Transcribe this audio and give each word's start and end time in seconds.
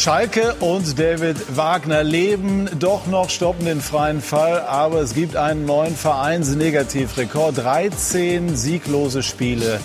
Schalke 0.00 0.54
und 0.60 0.96
David 0.96 1.56
Wagner 1.56 2.04
leben 2.04 2.70
doch 2.78 3.08
noch, 3.08 3.30
stoppen 3.30 3.64
den 3.64 3.80
freien 3.80 4.22
Fall, 4.22 4.60
aber 4.60 5.00
es 5.00 5.12
gibt 5.12 5.34
einen 5.34 5.66
neuen 5.66 5.96
Vereinsnegativrekord. 5.96 7.58
13 7.58 8.54
sieglose 8.54 9.24
Spiele 9.24 9.80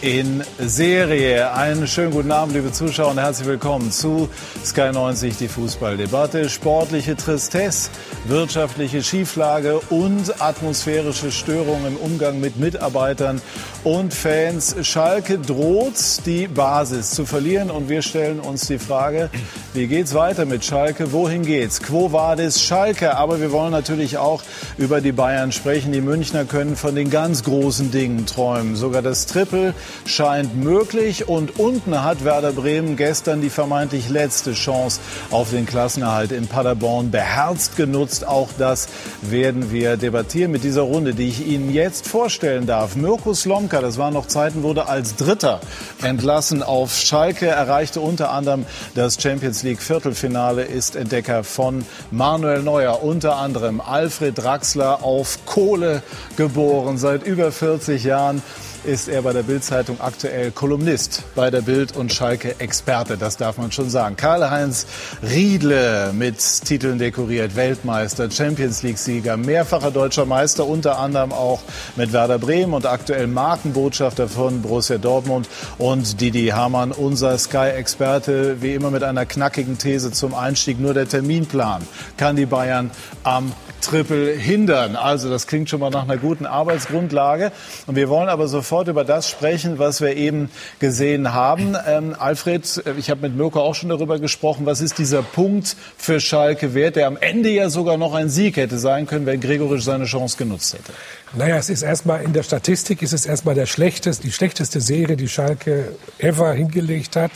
in 0.00 0.44
Serie. 0.58 1.52
Einen 1.52 1.86
schönen 1.86 2.12
guten 2.12 2.30
Abend, 2.30 2.54
liebe 2.54 2.70
Zuschauer, 2.70 3.10
und 3.10 3.18
herzlich 3.18 3.48
willkommen 3.48 3.90
zu 3.90 4.28
Sky 4.64 4.90
90, 4.92 5.36
die 5.36 5.48
Fußballdebatte. 5.48 6.48
Sportliche 6.48 7.16
Tristesse, 7.16 7.90
wirtschaftliche 8.26 9.02
Schieflage 9.02 9.80
und 9.90 10.40
atmosphärische 10.40 11.32
Störungen 11.32 11.86
im 11.88 11.96
Umgang 11.96 12.38
mit 12.40 12.58
Mitarbeitern 12.58 13.40
und 13.82 14.14
Fans. 14.14 14.76
Schalke 14.82 15.38
droht 15.38 16.26
die 16.26 16.46
Basis 16.46 17.10
zu 17.10 17.26
verlieren 17.26 17.70
und 17.70 17.88
wir 17.88 18.02
stellen 18.02 18.38
uns 18.38 18.66
die 18.66 18.78
Frage, 18.78 19.30
wie 19.74 19.86
geht's 19.88 20.14
weiter 20.14 20.44
mit 20.44 20.64
Schalke? 20.64 21.12
Wohin 21.12 21.44
geht's? 21.44 21.82
Quo 21.82 22.12
vadis 22.12 22.62
Schalke? 22.62 23.16
Aber 23.16 23.40
wir 23.40 23.50
wollen 23.50 23.72
natürlich 23.72 24.18
auch 24.18 24.42
über 24.76 25.00
die 25.00 25.12
Bayern 25.12 25.50
sprechen. 25.50 25.92
Die 25.92 26.00
Münchner 26.00 26.44
können 26.44 26.76
von 26.76 26.94
den 26.94 27.10
ganz 27.10 27.42
großen 27.42 27.90
Dingen 27.90 28.26
träumen. 28.26 28.76
Sogar 28.76 29.02
das 29.02 29.26
Triple 29.26 29.74
scheint 30.06 30.56
möglich. 30.56 31.28
Und 31.28 31.58
unten 31.58 32.02
hat 32.02 32.24
Werder 32.24 32.52
Bremen 32.52 32.96
gestern 32.96 33.40
die 33.40 33.50
vermeintlich 33.50 34.08
letzte 34.08 34.52
Chance 34.52 35.00
auf 35.30 35.50
den 35.50 35.66
Klassenerhalt 35.66 36.32
in 36.32 36.46
Paderborn 36.46 37.10
beherzt 37.10 37.76
genutzt. 37.76 38.26
Auch 38.26 38.48
das 38.58 38.88
werden 39.22 39.70
wir 39.72 39.96
debattieren 39.96 40.50
mit 40.52 40.64
dieser 40.64 40.82
Runde, 40.82 41.14
die 41.14 41.28
ich 41.28 41.46
Ihnen 41.46 41.72
jetzt 41.72 42.06
vorstellen 42.06 42.66
darf. 42.66 42.96
Mirko 42.96 43.34
Slomka, 43.34 43.80
das 43.80 43.98
waren 43.98 44.14
noch 44.14 44.26
Zeiten, 44.26 44.62
wurde 44.62 44.88
als 44.88 45.16
Dritter 45.16 45.60
entlassen 46.02 46.62
auf 46.62 46.96
Schalke, 46.96 47.46
erreichte 47.46 48.00
unter 48.00 48.30
anderem 48.30 48.66
das 48.94 49.20
Champions 49.20 49.62
League 49.62 49.82
Viertelfinale, 49.82 50.64
ist 50.64 50.96
Entdecker 50.96 51.44
von 51.44 51.84
Manuel 52.10 52.62
Neuer, 52.62 53.02
unter 53.02 53.36
anderem 53.36 53.80
Alfred 53.80 54.38
Draxler 54.38 55.02
auf 55.02 55.38
Kohle 55.46 56.02
geboren, 56.36 56.98
seit 56.98 57.26
über 57.26 57.52
40 57.52 58.04
Jahren 58.04 58.42
ist 58.84 59.08
er 59.08 59.22
bei 59.22 59.32
der 59.32 59.42
Bild-Zeitung 59.42 60.00
aktuell 60.00 60.50
Kolumnist 60.50 61.22
bei 61.34 61.50
der 61.50 61.60
Bild 61.60 61.96
und 61.96 62.12
Schalke 62.12 62.56
Experte, 62.58 63.16
das 63.16 63.36
darf 63.36 63.58
man 63.58 63.72
schon 63.72 63.90
sagen. 63.90 64.16
Karl-Heinz 64.16 64.86
Riedle 65.22 66.12
mit 66.12 66.38
Titeln 66.64 66.98
dekoriert, 66.98 67.56
Weltmeister, 67.56 68.30
Champions 68.30 68.82
League-Sieger, 68.82 69.36
mehrfacher 69.36 69.90
deutscher 69.90 70.26
Meister, 70.26 70.66
unter 70.66 70.98
anderem 70.98 71.32
auch 71.32 71.60
mit 71.96 72.12
Werder 72.12 72.38
Bremen 72.38 72.74
und 72.74 72.86
aktuell 72.86 73.26
Markenbotschafter 73.26 74.28
von 74.28 74.62
Borussia 74.62 74.98
Dortmund 74.98 75.48
und 75.78 76.20
Didi 76.20 76.48
Hamann, 76.48 76.92
unser 76.92 77.36
Sky-Experte, 77.38 78.62
wie 78.62 78.74
immer 78.74 78.90
mit 78.90 79.02
einer 79.02 79.26
knackigen 79.26 79.78
These 79.78 80.12
zum 80.12 80.34
Einstieg. 80.34 80.80
Nur 80.80 80.94
der 80.94 81.08
Terminplan 81.08 81.86
kann 82.16 82.36
die 82.36 82.46
Bayern 82.46 82.90
am 83.22 83.52
Triple 83.80 84.32
hindern. 84.32 84.96
Also 84.96 85.30
das 85.30 85.46
klingt 85.46 85.70
schon 85.70 85.80
mal 85.80 85.90
nach 85.90 86.02
einer 86.02 86.16
guten 86.16 86.46
Arbeitsgrundlage. 86.46 87.52
Und 87.86 87.96
wir 87.96 88.08
wollen 88.08 88.28
aber 88.28 88.48
sofort 88.48 88.88
über 88.88 89.04
das 89.04 89.28
sprechen, 89.28 89.78
was 89.78 90.00
wir 90.00 90.16
eben 90.16 90.50
gesehen 90.78 91.32
haben. 91.32 91.76
Ähm, 91.86 92.14
Alfred, 92.18 92.82
äh, 92.86 92.92
ich 92.98 93.10
habe 93.10 93.22
mit 93.22 93.36
Mirko 93.36 93.60
auch 93.60 93.74
schon 93.74 93.88
darüber 93.88 94.18
gesprochen. 94.18 94.66
Was 94.66 94.80
ist 94.80 94.98
dieser 94.98 95.22
Punkt 95.22 95.76
für 95.96 96.20
Schalke 96.20 96.74
wert, 96.74 96.96
der 96.96 97.06
am 97.06 97.16
Ende 97.16 97.50
ja 97.50 97.70
sogar 97.70 97.96
noch 97.96 98.14
ein 98.14 98.28
Sieg 98.28 98.56
hätte 98.56 98.78
sein 98.78 99.06
können, 99.06 99.26
wenn 99.26 99.40
Gregorisch 99.40 99.84
seine 99.84 100.04
Chance 100.04 100.36
genutzt 100.36 100.74
hätte? 100.74 100.92
Naja, 101.34 101.56
es 101.56 101.70
ist 101.70 101.82
erstmal 101.82 102.22
in 102.22 102.32
der 102.32 102.42
Statistik 102.42 103.02
ist 103.02 103.12
es 103.12 103.26
erstmal 103.26 103.54
der 103.54 103.66
schlechteste, 103.66 104.22
die 104.22 104.32
schlechteste 104.32 104.80
Serie, 104.80 105.16
die 105.16 105.28
Schalke 105.28 105.92
ever 106.18 106.52
hingelegt 106.52 107.16
hat. 107.16 107.32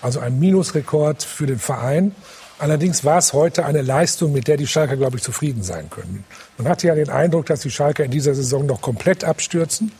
Also 0.00 0.18
ein 0.18 0.38
Minusrekord 0.40 1.22
für 1.22 1.46
den 1.46 1.58
Verein. 1.58 2.14
Allerdings 2.62 3.04
war 3.04 3.18
es 3.18 3.32
heute 3.32 3.66
eine 3.66 3.82
Leistung, 3.82 4.32
mit 4.32 4.46
der 4.46 4.56
die 4.56 4.68
Schalker, 4.68 4.96
glaube 4.96 5.16
ich, 5.16 5.24
zufrieden 5.24 5.64
sein 5.64 5.90
können. 5.90 6.24
Man 6.58 6.68
hatte 6.68 6.86
ja 6.86 6.94
den 6.94 7.10
Eindruck, 7.10 7.46
dass 7.46 7.58
die 7.58 7.72
Schalker 7.72 8.04
in 8.04 8.12
dieser 8.12 8.36
Saison 8.36 8.66
noch 8.66 8.80
komplett 8.80 9.24
abstürzen. 9.24 9.90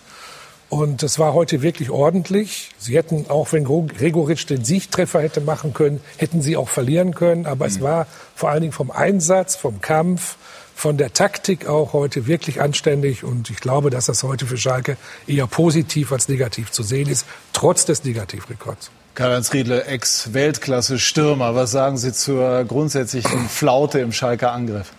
Und 0.68 1.02
es 1.02 1.18
war 1.18 1.34
heute 1.34 1.60
wirklich 1.62 1.90
ordentlich. 1.90 2.70
Sie 2.78 2.96
hätten, 2.96 3.28
auch 3.28 3.52
wenn 3.52 3.64
Gregoritsch 3.64 4.48
den 4.48 4.64
Siegtreffer 4.64 5.20
hätte 5.20 5.40
machen 5.40 5.74
können, 5.74 6.00
hätten 6.18 6.40
sie 6.40 6.56
auch 6.56 6.68
verlieren 6.68 7.16
können. 7.16 7.46
Aber 7.46 7.64
mhm. 7.64 7.72
es 7.72 7.80
war 7.80 8.06
vor 8.36 8.50
allen 8.50 8.60
Dingen 8.60 8.72
vom 8.72 8.92
Einsatz, 8.92 9.56
vom 9.56 9.80
Kampf, 9.80 10.36
von 10.76 10.96
der 10.96 11.12
Taktik 11.12 11.66
auch 11.66 11.92
heute 11.94 12.28
wirklich 12.28 12.60
anständig. 12.60 13.24
Und 13.24 13.50
ich 13.50 13.56
glaube, 13.56 13.90
dass 13.90 14.06
das 14.06 14.22
heute 14.22 14.46
für 14.46 14.56
Schalke 14.56 14.96
eher 15.26 15.48
positiv 15.48 16.12
als 16.12 16.28
negativ 16.28 16.70
zu 16.70 16.84
sehen 16.84 17.08
ist, 17.08 17.26
trotz 17.52 17.86
des 17.86 18.04
Negativrekords. 18.04 18.92
Karl-Heinz 19.14 19.52
Riedle, 19.52 19.84
Ex-Weltklasse-Stürmer. 19.84 21.54
Was 21.54 21.70
sagen 21.70 21.98
Sie 21.98 22.14
zur 22.14 22.64
grundsätzlichen 22.64 23.46
Flaute 23.46 23.98
im 23.98 24.10
Schalker 24.10 24.52
Angriff? 24.52 24.90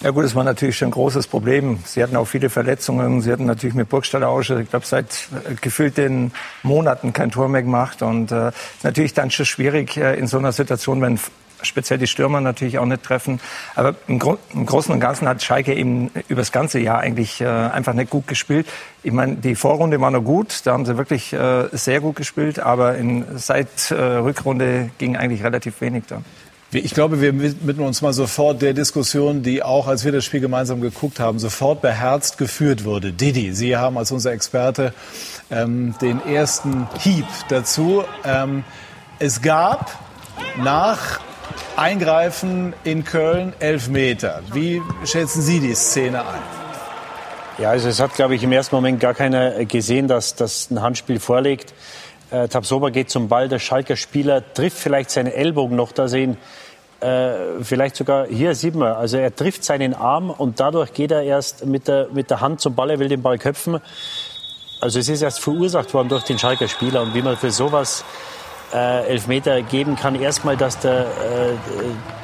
Ja 0.00 0.10
gut, 0.10 0.24
das 0.24 0.34
war 0.34 0.42
natürlich 0.42 0.78
schon 0.78 0.88
ein 0.88 0.92
großes 0.92 1.26
Problem. 1.26 1.80
Sie 1.84 2.02
hatten 2.02 2.16
auch 2.16 2.24
viele 2.24 2.48
Verletzungen. 2.48 3.20
Sie 3.20 3.30
hatten 3.30 3.44
natürlich 3.44 3.74
mit 3.74 3.90
Burgstaller 3.90 4.28
Ausche, 4.28 4.62
ich 4.62 4.70
glaube, 4.70 4.86
seit 4.86 5.28
äh, 5.50 5.54
gefühlten 5.60 6.32
Monaten 6.62 7.12
kein 7.12 7.30
Tor 7.30 7.48
mehr 7.48 7.62
gemacht. 7.62 8.00
Und 8.00 8.32
äh, 8.32 8.52
natürlich 8.82 9.12
dann 9.12 9.30
schon 9.30 9.44
schwierig 9.44 9.98
äh, 9.98 10.18
in 10.18 10.26
so 10.26 10.38
einer 10.38 10.52
Situation, 10.52 11.02
wenn 11.02 11.18
speziell 11.66 11.98
die 11.98 12.06
Stürmer 12.06 12.40
natürlich 12.40 12.78
auch 12.78 12.86
nicht 12.86 13.02
treffen. 13.02 13.40
Aber 13.74 13.94
im, 14.08 14.18
Gro 14.18 14.38
im 14.52 14.66
Großen 14.66 14.92
und 14.92 15.00
Ganzen 15.00 15.28
hat 15.28 15.42
Schalke 15.42 15.74
eben 15.74 16.10
über 16.28 16.40
das 16.40 16.52
ganze 16.52 16.78
Jahr 16.78 17.00
eigentlich 17.00 17.40
äh, 17.40 17.46
einfach 17.46 17.92
nicht 17.92 18.10
gut 18.10 18.26
gespielt. 18.26 18.66
Ich 19.02 19.12
meine, 19.12 19.36
die 19.36 19.54
Vorrunde 19.54 20.00
war 20.00 20.10
noch 20.10 20.22
gut, 20.22 20.60
da 20.64 20.72
haben 20.72 20.86
sie 20.86 20.96
wirklich 20.96 21.32
äh, 21.32 21.68
sehr 21.72 22.00
gut 22.00 22.16
gespielt, 22.16 22.58
aber 22.58 22.96
in, 22.96 23.24
seit 23.36 23.90
äh, 23.90 23.94
Rückrunde 23.94 24.90
ging 24.98 25.16
eigentlich 25.16 25.44
relativ 25.44 25.80
wenig 25.80 26.04
da. 26.08 26.22
Ich 26.72 26.94
glaube, 26.94 27.20
wir 27.20 27.40
widmen 27.40 27.86
uns 27.86 28.02
mal 28.02 28.12
sofort 28.12 28.60
der 28.60 28.74
Diskussion, 28.74 29.42
die 29.42 29.62
auch, 29.62 29.86
als 29.86 30.04
wir 30.04 30.10
das 30.10 30.24
Spiel 30.24 30.40
gemeinsam 30.40 30.80
geguckt 30.80 31.20
haben, 31.20 31.38
sofort 31.38 31.80
beherzt 31.80 32.38
geführt 32.38 32.84
wurde. 32.84 33.12
Didi, 33.12 33.52
Sie 33.52 33.76
haben 33.76 33.96
als 33.96 34.10
unser 34.10 34.32
Experte 34.32 34.92
ähm, 35.48 35.94
den 36.00 36.20
ersten 36.26 36.88
Hieb 36.98 37.26
dazu. 37.48 38.02
Ähm, 38.24 38.64
es 39.20 39.42
gab 39.42 39.92
nach 40.58 41.20
Eingreifen 41.76 42.74
in 42.84 43.04
Köln, 43.04 43.52
elf 43.58 43.88
Meter. 43.88 44.42
Wie 44.52 44.82
schätzen 45.04 45.42
Sie 45.42 45.60
die 45.60 45.74
Szene 45.74 46.20
ein? 46.20 46.42
Ja, 47.58 47.70
also 47.70 47.88
es 47.88 48.00
hat, 48.00 48.14
glaube 48.14 48.34
ich, 48.34 48.42
im 48.42 48.52
ersten 48.52 48.74
Moment 48.74 49.00
gar 49.00 49.14
keiner 49.14 49.64
gesehen, 49.64 50.08
dass 50.08 50.34
das 50.34 50.70
ein 50.70 50.82
Handspiel 50.82 51.20
vorliegt. 51.20 51.72
Äh, 52.30 52.48
Tabsoba 52.48 52.90
geht 52.90 53.08
zum 53.08 53.28
Ball, 53.28 53.48
der 53.48 53.58
Schalker 53.58 53.96
Spieler 53.96 54.42
trifft 54.52 54.78
vielleicht 54.78 55.10
seinen 55.10 55.32
Ellbogen 55.32 55.76
noch, 55.76 55.92
da 55.92 56.08
sehen 56.08 56.36
äh, 57.00 57.62
vielleicht 57.62 57.96
sogar, 57.96 58.26
hier 58.26 58.54
sieht 58.54 58.74
man, 58.74 58.92
also 58.92 59.16
er 59.18 59.34
trifft 59.34 59.64
seinen 59.64 59.94
Arm 59.94 60.30
und 60.30 60.60
dadurch 60.60 60.92
geht 60.92 61.12
er 61.12 61.22
erst 61.22 61.64
mit 61.64 61.88
der, 61.88 62.08
mit 62.12 62.30
der 62.30 62.40
Hand 62.40 62.60
zum 62.60 62.74
Ball, 62.74 62.90
er 62.90 62.98
will 62.98 63.08
den 63.08 63.22
Ball 63.22 63.38
köpfen. 63.38 63.80
Also 64.80 64.98
es 64.98 65.08
ist 65.08 65.22
erst 65.22 65.40
verursacht 65.40 65.94
worden 65.94 66.08
durch 66.08 66.24
den 66.24 66.38
Schalker 66.38 66.68
Spieler 66.68 67.02
und 67.02 67.14
wie 67.14 67.22
man 67.22 67.36
für 67.36 67.50
sowas 67.50 68.04
äh, 68.72 69.06
Elfmeter 69.06 69.62
geben 69.62 69.96
kann. 69.96 70.14
Erstmal, 70.14 70.56
dass 70.56 70.78
der, 70.78 71.00
äh, 71.00 71.06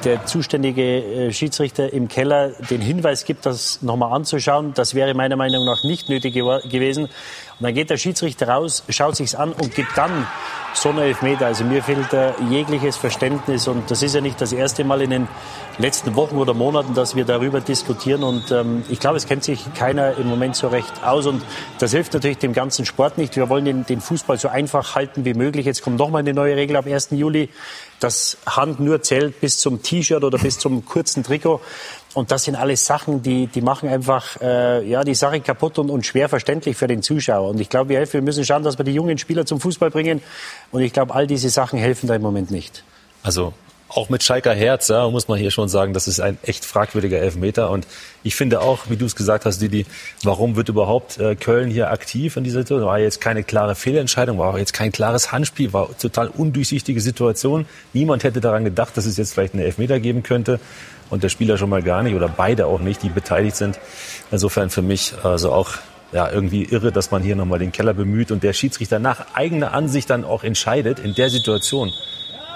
der 0.04 0.26
zuständige 0.26 0.82
äh, 0.82 1.32
Schiedsrichter 1.32 1.92
im 1.92 2.08
Keller 2.08 2.50
den 2.70 2.80
Hinweis 2.80 3.24
gibt, 3.24 3.46
das 3.46 3.82
nochmal 3.82 4.12
anzuschauen. 4.12 4.74
Das 4.74 4.94
wäre 4.94 5.14
meiner 5.14 5.36
Meinung 5.36 5.64
nach 5.64 5.84
nicht 5.84 6.08
nötig 6.08 6.34
gewesen. 6.34 7.04
Und 7.04 7.10
dann 7.60 7.74
geht 7.74 7.90
der 7.90 7.96
Schiedsrichter 7.96 8.48
raus, 8.48 8.82
schaut 8.88 9.16
sich's 9.16 9.34
an 9.34 9.52
und 9.52 9.74
gibt 9.74 9.96
dann 9.96 10.26
so 10.74 10.88
einen 10.88 10.98
Elfmeter. 10.98 11.46
Also 11.46 11.64
mir 11.64 11.82
fehlt 11.82 12.12
da 12.12 12.34
jegliches 12.50 12.96
Verständnis 12.96 13.68
und 13.68 13.90
das 13.90 14.02
ist 14.02 14.14
ja 14.14 14.20
nicht 14.20 14.40
das 14.40 14.52
erste 14.52 14.84
Mal 14.84 15.02
in 15.02 15.10
den 15.10 15.28
letzten 15.78 16.14
Wochen 16.16 16.36
oder 16.36 16.54
Monaten, 16.54 16.94
dass 16.94 17.16
wir 17.16 17.24
darüber 17.24 17.60
diskutieren 17.60 18.22
und 18.22 18.50
ähm, 18.50 18.84
ich 18.88 19.00
glaube, 19.00 19.16
es 19.16 19.26
kennt 19.26 19.44
sich 19.44 19.72
keiner 19.74 20.16
im 20.16 20.28
Moment 20.28 20.56
so 20.56 20.68
recht 20.68 20.92
aus 21.04 21.26
und 21.26 21.42
das 21.78 21.92
hilft 21.92 22.12
natürlich 22.14 22.38
dem 22.38 22.52
ganzen 22.52 22.84
Sport 22.84 23.18
nicht. 23.18 23.36
Wir 23.36 23.48
wollen 23.48 23.64
den, 23.64 23.86
den 23.86 24.00
Fußball 24.00 24.38
so 24.38 24.48
einfach 24.48 24.94
halten 24.94 25.24
wie 25.24 25.34
möglich. 25.34 25.66
Jetzt 25.66 25.82
kommt 25.82 25.98
noch 25.98 26.10
mal 26.10 26.18
eine 26.18 26.34
neue 26.34 26.56
Regel 26.56 26.76
ab 26.76 26.86
1. 26.86 27.08
Juli, 27.12 27.48
dass 28.00 28.36
Hand 28.46 28.80
nur 28.80 29.02
zählt 29.02 29.40
bis 29.40 29.58
zum 29.58 29.82
T-Shirt 29.82 30.22
oder 30.24 30.38
bis 30.38 30.58
zum 30.58 30.84
kurzen 30.84 31.22
Trikot. 31.22 31.60
Und 32.14 32.30
das 32.30 32.44
sind 32.44 32.56
alles 32.56 32.84
Sachen, 32.84 33.22
die, 33.22 33.46
die 33.46 33.62
machen 33.62 33.88
einfach 33.88 34.40
äh, 34.42 34.86
ja, 34.86 35.02
die 35.02 35.14
Sache 35.14 35.40
kaputt 35.40 35.78
und, 35.78 35.90
und 35.90 36.04
schwer 36.04 36.28
verständlich 36.28 36.76
für 36.76 36.86
den 36.86 37.02
Zuschauer. 37.02 37.48
Und 37.50 37.60
ich 37.60 37.70
glaube, 37.70 37.88
wir, 37.88 38.12
wir 38.12 38.22
müssen 38.22 38.44
schauen, 38.44 38.62
dass 38.62 38.76
wir 38.78 38.84
die 38.84 38.92
jungen 38.92 39.16
Spieler 39.16 39.46
zum 39.46 39.60
Fußball 39.60 39.90
bringen. 39.90 40.22
Und 40.70 40.82
ich 40.82 40.92
glaube, 40.92 41.14
all 41.14 41.26
diese 41.26 41.48
Sachen 41.48 41.78
helfen 41.78 42.08
da 42.08 42.14
im 42.14 42.22
Moment 42.22 42.50
nicht. 42.50 42.84
Also 43.22 43.54
auch 43.94 44.08
mit 44.08 44.22
Schalker 44.22 44.54
Herz, 44.54 44.88
ja, 44.88 45.08
muss 45.10 45.28
man 45.28 45.38
hier 45.38 45.50
schon 45.50 45.68
sagen, 45.68 45.92
das 45.92 46.08
ist 46.08 46.20
ein 46.20 46.38
echt 46.42 46.64
fragwürdiger 46.64 47.18
Elfmeter. 47.18 47.70
Und 47.70 47.86
ich 48.22 48.34
finde 48.34 48.60
auch, 48.60 48.88
wie 48.88 48.96
du 48.96 49.04
es 49.04 49.16
gesagt 49.16 49.44
hast, 49.44 49.60
Didi, 49.60 49.86
warum 50.22 50.56
wird 50.56 50.68
überhaupt 50.68 51.18
äh, 51.18 51.36
Köln 51.36 51.70
hier 51.70 51.90
aktiv 51.90 52.36
in 52.36 52.44
dieser 52.44 52.60
Situation? 52.60 52.88
War 52.88 52.98
jetzt 52.98 53.20
keine 53.20 53.42
klare 53.42 53.74
Fehlentscheidung, 53.74 54.38
war 54.38 54.54
auch 54.54 54.58
jetzt 54.58 54.72
kein 54.72 54.92
klares 54.92 55.32
Handspiel, 55.32 55.72
war 55.72 55.96
total 55.98 56.28
undurchsichtige 56.28 57.00
Situation. 57.00 57.66
Niemand 57.92 58.24
hätte 58.24 58.40
daran 58.40 58.64
gedacht, 58.64 58.96
dass 58.96 59.06
es 59.06 59.16
jetzt 59.16 59.34
vielleicht 59.34 59.54
einen 59.54 59.62
Elfmeter 59.62 60.00
geben 60.00 60.22
könnte. 60.22 60.58
Und 61.10 61.22
der 61.22 61.28
Spieler 61.28 61.58
schon 61.58 61.68
mal 61.68 61.82
gar 61.82 62.02
nicht 62.02 62.14
oder 62.14 62.28
beide 62.28 62.66
auch 62.66 62.80
nicht, 62.80 63.02
die 63.02 63.10
beteiligt 63.10 63.56
sind. 63.56 63.78
Insofern 64.30 64.70
für 64.70 64.80
mich 64.80 65.12
also 65.22 65.52
auch 65.52 65.72
ja, 66.12 66.30
irgendwie 66.30 66.64
irre, 66.64 66.92
dass 66.92 67.10
man 67.10 67.22
hier 67.22 67.36
nochmal 67.36 67.58
den 67.58 67.72
Keller 67.72 67.92
bemüht 67.92 68.30
und 68.30 68.42
der 68.42 68.54
Schiedsrichter 68.54 68.98
nach 68.98 69.34
eigener 69.34 69.74
Ansicht 69.74 70.08
dann 70.08 70.24
auch 70.24 70.42
entscheidet 70.42 70.98
in 70.98 71.14
der 71.14 71.28
Situation 71.28 71.92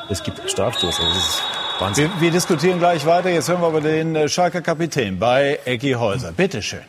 es 0.08 0.22
gibt 0.22 0.48
Strafstoß. 0.48 1.00
Also 1.00 1.14
das 1.14 1.28
ist 1.28 1.42
Wahnsinn. 1.78 2.10
Wir, 2.16 2.20
wir 2.22 2.30
diskutieren 2.30 2.78
gleich 2.78 3.06
weiter. 3.06 3.30
Jetzt 3.30 3.48
hören 3.48 3.60
wir 3.60 3.66
aber 3.66 3.80
den 3.80 4.14
äh, 4.14 4.28
Schalker 4.28 4.62
Kapitän 4.62 5.18
bei 5.18 5.58
Ecki 5.64 5.92
Häuser. 5.92 6.32
Bitte 6.32 6.62
schön. 6.62 6.80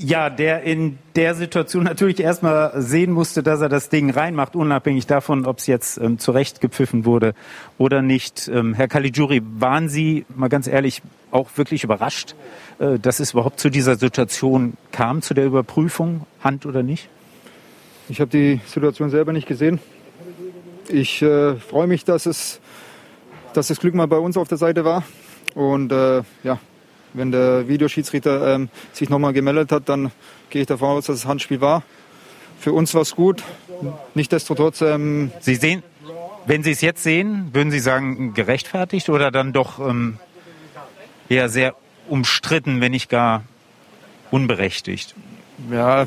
Ja, 0.00 0.30
der 0.30 0.62
in 0.62 0.98
der 1.16 1.34
Situation 1.34 1.84
natürlich 1.84 2.20
erstmal 2.20 2.80
sehen 2.80 3.10
musste, 3.10 3.42
dass 3.42 3.60
er 3.60 3.68
das 3.68 3.88
Ding 3.88 4.10
reinmacht, 4.10 4.54
unabhängig 4.54 5.06
davon, 5.06 5.46
ob 5.46 5.58
es 5.58 5.66
jetzt 5.66 5.98
ähm, 5.98 6.18
zurecht 6.18 6.60
gepfiffen 6.60 7.04
wurde 7.04 7.34
oder 7.78 8.02
nicht. 8.02 8.48
Ähm, 8.48 8.74
Herr 8.74 8.88
Caligiuri, 8.88 9.42
waren 9.58 9.88
Sie, 9.88 10.24
mal 10.28 10.48
ganz 10.48 10.66
ehrlich, 10.66 11.02
auch 11.30 11.48
wirklich 11.56 11.84
überrascht, 11.84 12.34
äh, 12.78 12.98
dass 12.98 13.18
es 13.18 13.32
überhaupt 13.32 13.58
zu 13.58 13.70
dieser 13.70 13.96
Situation 13.96 14.74
kam, 14.92 15.22
zu 15.22 15.34
der 15.34 15.46
Überprüfung, 15.46 16.26
Hand 16.44 16.64
oder 16.64 16.82
nicht? 16.82 17.08
Ich 18.08 18.20
habe 18.20 18.30
die 18.30 18.60
Situation 18.66 19.10
selber 19.10 19.32
nicht 19.32 19.48
gesehen. 19.48 19.80
Ich 20.88 21.20
äh, 21.20 21.56
freue 21.56 21.86
mich, 21.86 22.04
dass 22.04 22.24
es, 22.24 22.60
dass 23.52 23.68
das 23.68 23.78
Glück 23.78 23.94
mal 23.94 24.06
bei 24.06 24.16
uns 24.16 24.36
auf 24.38 24.48
der 24.48 24.56
Seite 24.56 24.84
war. 24.84 25.02
Und 25.54 25.92
äh, 25.92 26.22
ja, 26.42 26.58
wenn 27.12 27.30
der 27.30 27.68
Videoschiedsrichter 27.68 28.54
ähm, 28.54 28.70
sich 28.92 29.10
nochmal 29.10 29.34
gemeldet 29.34 29.70
hat, 29.70 29.88
dann 29.88 30.10
gehe 30.48 30.62
ich 30.62 30.66
davon 30.66 30.88
aus, 30.90 31.06
dass 31.06 31.16
es 31.16 31.26
Handspiel 31.26 31.60
war. 31.60 31.82
Für 32.58 32.72
uns 32.72 32.94
war 32.94 33.02
es 33.02 33.14
gut. 33.14 33.42
Nichtsdestotrotz. 34.14 34.80
Ähm, 34.80 35.30
Sie 35.40 35.56
sehen, 35.56 35.82
wenn 36.46 36.62
Sie 36.62 36.70
es 36.70 36.80
jetzt 36.80 37.02
sehen, 37.02 37.50
würden 37.52 37.70
Sie 37.70 37.80
sagen, 37.80 38.32
gerechtfertigt 38.32 39.10
oder 39.10 39.30
dann 39.30 39.52
doch 39.52 39.78
ähm, 39.78 40.18
eher 41.28 41.50
sehr 41.50 41.74
umstritten, 42.08 42.80
wenn 42.80 42.92
nicht 42.92 43.10
gar 43.10 43.44
unberechtigt? 44.30 45.14
Ja, 45.70 46.06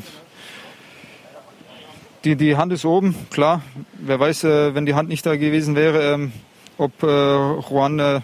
die, 2.24 2.36
die 2.36 2.56
Hand 2.56 2.72
ist 2.72 2.84
oben, 2.84 3.14
klar. 3.30 3.62
Wer 3.94 4.20
weiß, 4.20 4.44
äh, 4.44 4.74
wenn 4.74 4.86
die 4.86 4.94
Hand 4.94 5.08
nicht 5.08 5.26
da 5.26 5.36
gewesen 5.36 5.74
wäre, 5.74 6.14
ähm, 6.14 6.32
ob 6.78 7.02
äh, 7.02 7.06
Juan 7.06 7.98
äh, 7.98 8.20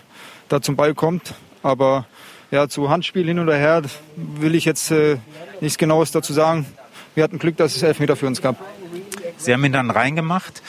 da 0.48 0.60
zum 0.62 0.76
Ball 0.76 0.94
kommt. 0.94 1.34
Aber 1.62 2.06
ja, 2.50 2.68
zu 2.68 2.90
Handspiel 2.90 3.26
hin 3.26 3.38
oder 3.38 3.56
her 3.56 3.82
will 4.16 4.54
ich 4.54 4.64
jetzt 4.64 4.90
äh, 4.90 5.18
nichts 5.60 5.78
Genaues 5.78 6.12
dazu 6.12 6.32
sagen. 6.32 6.66
Wir 7.14 7.24
hatten 7.24 7.38
Glück, 7.38 7.56
dass 7.56 7.76
es 7.76 7.82
Elfmeter 7.82 8.16
für 8.16 8.26
uns 8.26 8.40
gab. 8.40 8.56
Sie 9.36 9.52
haben 9.52 9.64
ihn 9.64 9.72
dann 9.72 9.90
reingemacht 9.90 10.62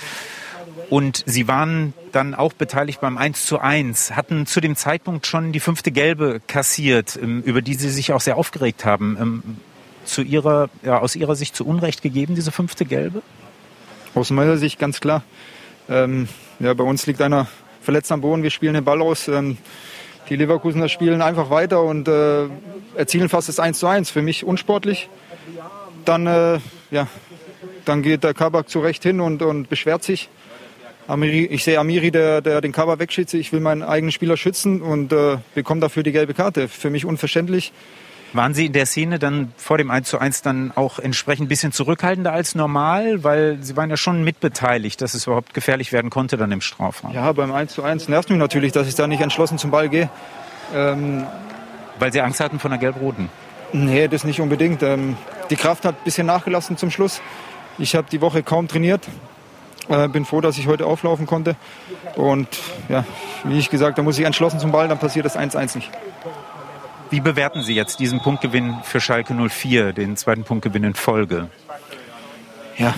und 0.90 1.24
Sie 1.26 1.48
waren 1.48 1.94
dann 2.12 2.34
auch 2.34 2.54
beteiligt 2.54 3.02
beim 3.02 3.18
1 3.18 3.46
zu 3.46 3.60
1, 3.60 4.16
hatten 4.16 4.48
zu 4.48 4.60
dem 4.60 4.76
Zeitpunkt 4.76 5.28
schon 5.28 5.52
die 5.52 5.60
fünfte 5.60 5.92
Gelbe 5.92 6.42
kassiert, 6.48 7.20
ähm, 7.22 7.44
über 7.44 7.62
die 7.62 7.76
Sie 7.76 7.90
sich 7.90 8.12
auch 8.12 8.22
sehr 8.22 8.38
aufgeregt 8.38 8.86
haben. 8.86 9.60
Zu 10.10 10.24
ihrer, 10.24 10.70
ja, 10.82 11.00
aus 11.00 11.16
Ihrer 11.16 11.36
Sicht 11.36 11.56
zu 11.56 11.68
Unrecht 11.68 12.02
gegeben, 12.02 12.34
diese 12.34 12.52
fünfte 12.52 12.84
Gelbe? 12.84 13.22
Aus 14.16 14.32
meiner 14.32 14.58
Sicht 14.58 14.80
ganz 14.80 15.00
klar. 15.00 15.22
Ähm, 15.88 16.28
ja, 16.60 16.74
bei 16.74 16.84
uns 16.84 17.06
liegt 17.06 17.22
einer 17.22 17.46
verletzt 17.82 18.12
am 18.12 18.22
Boden, 18.22 18.42
wir 18.42 18.50
spielen 18.50 18.74
den 18.74 18.84
Ball 18.84 19.04
aus. 19.04 19.28
Ähm, 19.28 19.58
die 20.30 20.36
Leverkusener 20.36 20.90
spielen 20.90 21.22
einfach 21.22 21.52
weiter 21.52 21.84
und 21.84 22.08
äh, 22.08 22.46
erzielen 22.96 23.30
fast 23.30 23.50
das 23.50 23.60
1 23.60 23.78
zu 23.78 23.86
1. 23.86 24.10
Für 24.10 24.24
mich 24.24 24.44
unsportlich. 24.44 25.10
Dann, 26.06 26.26
äh, 26.26 26.60
ja, 26.90 27.08
dann 27.86 28.02
geht 28.02 28.24
der 28.24 28.34
Kabak 28.34 28.68
zurecht 28.68 29.04
hin 29.04 29.22
und, 29.22 29.44
und 29.44 29.70
beschwert 29.70 30.04
sich. 30.04 30.28
Amiri, 31.08 31.46
ich 31.46 31.64
sehe 31.64 31.80
Amiri, 31.80 32.10
der, 32.10 32.42
der 32.42 32.62
den 32.62 32.72
Kabak 32.72 33.00
wegschießt. 33.00 33.36
Ich 33.36 33.54
will 33.54 33.60
meinen 33.60 33.84
eigenen 33.84 34.12
Spieler 34.12 34.38
schützen 34.38 34.82
und 34.82 35.14
äh, 35.14 35.38
bekomme 35.54 35.82
dafür 35.82 36.02
die 36.02 36.12
gelbe 36.12 36.34
Karte. 36.34 36.68
Für 36.68 36.90
mich 36.90 37.06
unverständlich. 37.06 37.74
Waren 38.34 38.54
Sie 38.54 38.68
in 38.68 38.74
der 38.74 38.86
Szene 38.86 39.18
dann 39.18 39.54
vor 39.58 39.78
dem 39.78 39.90
1 39.90 40.08
zu 40.08 40.20
1 40.20 40.44
dann 40.44 40.72
auch 40.76 41.00
entsprechend 41.00 41.46
ein 41.46 41.48
bisschen 41.48 41.72
zurückhaltender 41.72 42.32
als 42.32 42.54
normal? 42.54 43.24
Weil 43.24 43.58
Sie 43.62 43.76
waren 43.76 43.90
ja 43.90 43.98
schon 43.98 44.24
mitbeteiligt, 44.24 45.02
dass 45.02 45.16
es 45.16 45.26
überhaupt 45.26 45.54
gefährlich 45.54 45.92
werden 45.92 46.10
konnte 46.10 46.38
dann 46.38 46.52
im 46.52 46.62
Strafraum. 46.62 47.14
Ja, 47.14 47.32
beim 47.32 47.52
1 47.52 47.74
zu 47.74 47.84
1 47.84 48.08
nervt 48.08 48.30
mich 48.30 48.38
natürlich, 48.38 48.72
dass 48.72 48.88
ich 48.88 48.96
da 48.96 49.08
nicht 49.08 49.22
entschlossen 49.22 49.58
zum 49.58 49.72
Ball 49.72 49.90
gehe. 49.90 50.10
Ähm, 50.76 51.26
Weil 51.98 52.14
Sie 52.14 52.22
Angst 52.22 52.40
hatten 52.40 52.60
von 52.60 52.70
der 52.70 52.80
Gelb-Roten? 52.80 53.30
Nee, 53.74 54.08
das 54.08 54.24
nicht 54.24 54.42
unbedingt. 54.42 54.84
Ähm, 54.84 55.18
die 55.50 55.56
Kraft 55.56 55.86
hat 55.86 55.96
ein 55.96 56.04
bisschen 56.04 56.28
nachgelassen 56.28 56.78
zum 56.78 56.92
Schluss. 56.92 57.22
Ich 57.80 57.96
habe 57.96 58.08
die 58.12 58.22
Woche 58.22 58.44
kaum 58.44 58.68
trainiert. 58.68 59.08
Äh, 59.90 60.08
bin 60.08 60.26
froh, 60.26 60.42
dass 60.42 60.58
ich 60.60 60.68
heute 60.68 60.86
auflaufen 60.86 61.26
konnte. 61.26 61.56
Und 62.16 62.48
ja, 62.90 63.06
wie 63.44 63.58
ich 63.58 63.72
gesagt, 63.72 63.98
da 63.98 64.04
muss 64.04 64.20
ich 64.20 64.26
entschlossen 64.26 64.60
zum 64.60 64.72
Ball, 64.72 64.88
dann 64.88 65.00
passiert 65.00 65.26
das 65.26 65.38
1-1 65.38 65.76
nicht. 65.78 65.90
Wie 67.12 67.22
bewerten 67.22 67.64
Sie 67.64 67.74
jetzt 67.74 68.00
diesen 68.00 68.20
Punktgewinn 68.20 68.78
für 68.84 69.02
Schalke 69.02 69.34
04, 69.34 69.94
den 69.94 70.16
zweiten 70.16 70.44
Punktgewinn 70.44 70.84
in 70.84 70.94
Folge? 70.94 71.50
Ja, 72.78 72.94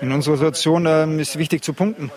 in 0.00 0.12
unserer 0.12 0.36
Situation 0.36 0.84
ähm, 0.86 1.18
ist 1.18 1.38
wichtig 1.38 1.64
zu 1.64 1.72
punkten. 1.72 2.10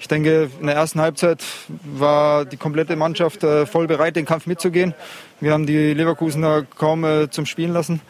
Ich 0.00 0.08
denke, 0.08 0.50
in 0.60 0.66
der 0.66 0.74
ersten 0.74 1.00
Halbzeit 1.00 1.42
war 1.68 2.44
die 2.44 2.56
komplette 2.56 2.96
Mannschaft 2.96 3.42
äh, 3.42 3.64
voll 3.64 3.86
bereit, 3.86 4.16
den 4.16 4.26
Kampf 4.26 4.46
mitzugehen. 4.46 4.94
Wir 5.40 5.52
haben 5.52 5.64
die 5.64 5.94
Leverkusener 5.94 6.66
kaum 6.76 7.04
äh, 7.04 7.30
zum 7.30 7.46
Spielen 7.46 7.72
lassen, 7.72 8.00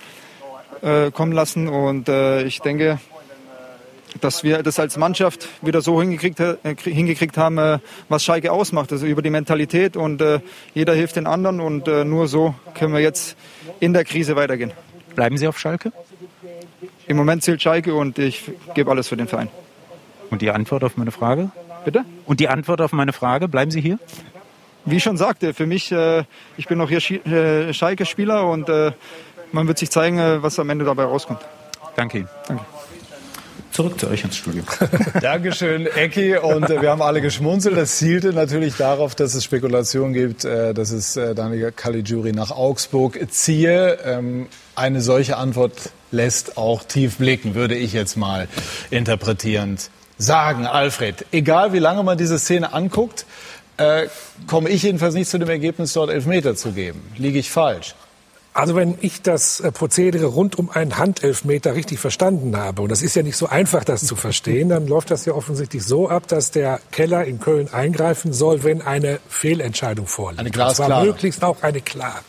äh, 0.80 1.10
kommen 1.10 1.32
lassen. 1.32 1.68
Und 1.68 2.08
äh, 2.08 2.42
ich 2.42 2.60
denke, 2.60 2.98
dass 4.22 4.44
wir 4.44 4.62
das 4.62 4.78
als 4.78 4.96
Mannschaft 4.96 5.48
wieder 5.62 5.82
so 5.82 6.00
hingekriegt, 6.00 6.40
äh, 6.40 6.56
hingekriegt 6.84 7.36
haben, 7.36 7.58
äh, 7.58 7.78
was 8.08 8.24
Schalke 8.24 8.52
ausmacht. 8.52 8.92
Also 8.92 9.06
über 9.06 9.20
die 9.20 9.30
Mentalität 9.30 9.96
und 9.96 10.20
äh, 10.20 10.40
jeder 10.74 10.94
hilft 10.94 11.16
den 11.16 11.26
anderen 11.26 11.60
und 11.60 11.86
nur 11.86 12.28
so 12.28 12.54
können 12.74 12.94
wir 12.94 13.00
jetzt 13.00 13.36
in 13.80 13.92
der 13.92 14.04
Krise 14.04 14.36
weitergehen. 14.36 14.72
Bleiben 15.14 15.36
Sie 15.36 15.46
auf 15.48 15.58
Schalke? 15.58 15.92
Im 17.06 17.16
Moment 17.16 17.42
zählt 17.42 17.60
Schalke 17.60 17.94
und 17.94 18.18
ich 18.18 18.50
gebe 18.74 18.90
alles 18.90 19.08
für 19.08 19.16
den 19.16 19.26
Verein. 19.26 19.48
Und 20.30 20.40
die 20.40 20.50
Antwort 20.50 20.84
auf 20.84 20.96
meine 20.96 21.10
Frage? 21.10 21.50
Bitte? 21.84 22.04
Und 22.26 22.40
die 22.40 22.48
Antwort 22.48 22.80
auf 22.80 22.92
meine 22.92 23.12
Frage, 23.12 23.48
bleiben 23.48 23.70
Sie 23.70 23.80
hier? 23.80 23.98
Wie 24.84 24.96
ich 24.96 25.02
schon 25.02 25.16
sagte, 25.16 25.52
für 25.52 25.66
mich, 25.66 25.92
ich 26.56 26.66
bin 26.66 26.78
noch 26.78 26.88
hier 26.88 27.00
Schalke-Spieler 27.74 28.46
und 28.48 28.68
man 29.52 29.68
wird 29.68 29.78
sich 29.78 29.90
zeigen, 29.90 30.42
was 30.42 30.58
am 30.58 30.70
Ende 30.70 30.84
dabei 30.84 31.04
rauskommt. 31.04 31.40
Danke 31.96 32.18
Ihnen. 32.18 32.28
Danke. 32.48 32.64
Zurück 33.72 33.98
zu 33.98 34.08
euch 34.08 34.22
ins 34.22 34.36
Studio. 34.36 34.64
Dankeschön, 35.22 35.86
Ecki. 35.86 36.36
Und 36.36 36.68
äh, 36.68 36.82
wir 36.82 36.90
haben 36.90 37.00
alle 37.00 37.22
geschmunzelt. 37.22 37.74
Das 37.74 37.96
zielte 37.96 38.34
natürlich 38.34 38.76
darauf, 38.76 39.14
dass 39.14 39.32
es 39.32 39.44
Spekulationen 39.44 40.12
gibt, 40.12 40.44
äh, 40.44 40.74
dass 40.74 40.90
es 40.90 41.16
äh, 41.16 41.34
Daniel 41.34 41.72
Caligiuri 41.72 42.32
nach 42.32 42.50
Augsburg 42.50 43.18
ziehe. 43.30 43.98
Ähm, 44.04 44.46
eine 44.74 45.00
solche 45.00 45.38
Antwort 45.38 45.90
lässt 46.10 46.58
auch 46.58 46.84
tief 46.84 47.16
blicken, 47.16 47.54
würde 47.54 47.74
ich 47.74 47.94
jetzt 47.94 48.16
mal 48.16 48.46
interpretierend 48.90 49.88
sagen. 50.18 50.66
Alfred, 50.66 51.24
egal 51.32 51.72
wie 51.72 51.78
lange 51.78 52.02
man 52.02 52.18
diese 52.18 52.38
Szene 52.38 52.74
anguckt, 52.74 53.24
äh, 53.78 54.08
komme 54.46 54.68
ich 54.68 54.82
jedenfalls 54.82 55.14
nicht 55.14 55.30
zu 55.30 55.38
dem 55.38 55.48
Ergebnis, 55.48 55.94
dort 55.94 56.10
Elfmeter 56.10 56.54
zu 56.54 56.72
geben. 56.72 57.02
Liege 57.16 57.38
ich 57.38 57.50
falsch? 57.50 57.94
Also 58.54 58.76
wenn 58.76 58.98
ich 59.00 59.22
das 59.22 59.60
äh, 59.60 59.72
Prozedere 59.72 60.26
rund 60.26 60.58
um 60.58 60.68
einen 60.70 60.98
Handelfmeter 60.98 61.74
richtig 61.74 61.98
verstanden 61.98 62.54
habe, 62.56 62.82
und 62.82 62.90
das 62.90 63.00
ist 63.00 63.16
ja 63.16 63.22
nicht 63.22 63.36
so 63.36 63.46
einfach, 63.46 63.82
das 63.84 64.04
zu 64.04 64.14
verstehen, 64.14 64.68
dann 64.68 64.86
läuft 64.86 65.10
das 65.10 65.24
ja 65.24 65.32
offensichtlich 65.32 65.84
so 65.84 66.10
ab, 66.10 66.28
dass 66.28 66.50
der 66.50 66.80
Keller 66.90 67.24
in 67.24 67.40
Köln 67.40 67.72
eingreifen 67.72 68.34
soll, 68.34 68.62
wenn 68.62 68.82
eine 68.82 69.20
Fehlentscheidung 69.28 70.06
vorliegt. 70.06 70.40
Eine 70.40 70.48
Und 70.48 70.54
zwar 70.54 70.66
glasklare. 70.74 71.06
möglichst 71.06 71.42
auch 71.44 71.62
eine 71.62 71.80
klare. 71.80 72.22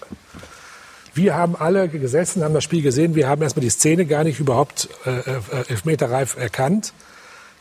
Wir 1.13 1.35
haben 1.35 1.55
alle 1.55 1.89
gesessen, 1.89 2.43
haben 2.43 2.53
das 2.53 2.63
Spiel 2.63 2.81
gesehen, 2.81 3.15
wir 3.15 3.27
haben 3.27 3.41
erstmal 3.41 3.61
die 3.61 3.69
Szene 3.69 4.05
gar 4.05 4.23
nicht 4.23 4.39
überhaupt 4.39 4.89
äh, 5.05 5.09
äh, 5.09 5.41
elfmeterreif 5.67 6.37
erkannt. 6.37 6.93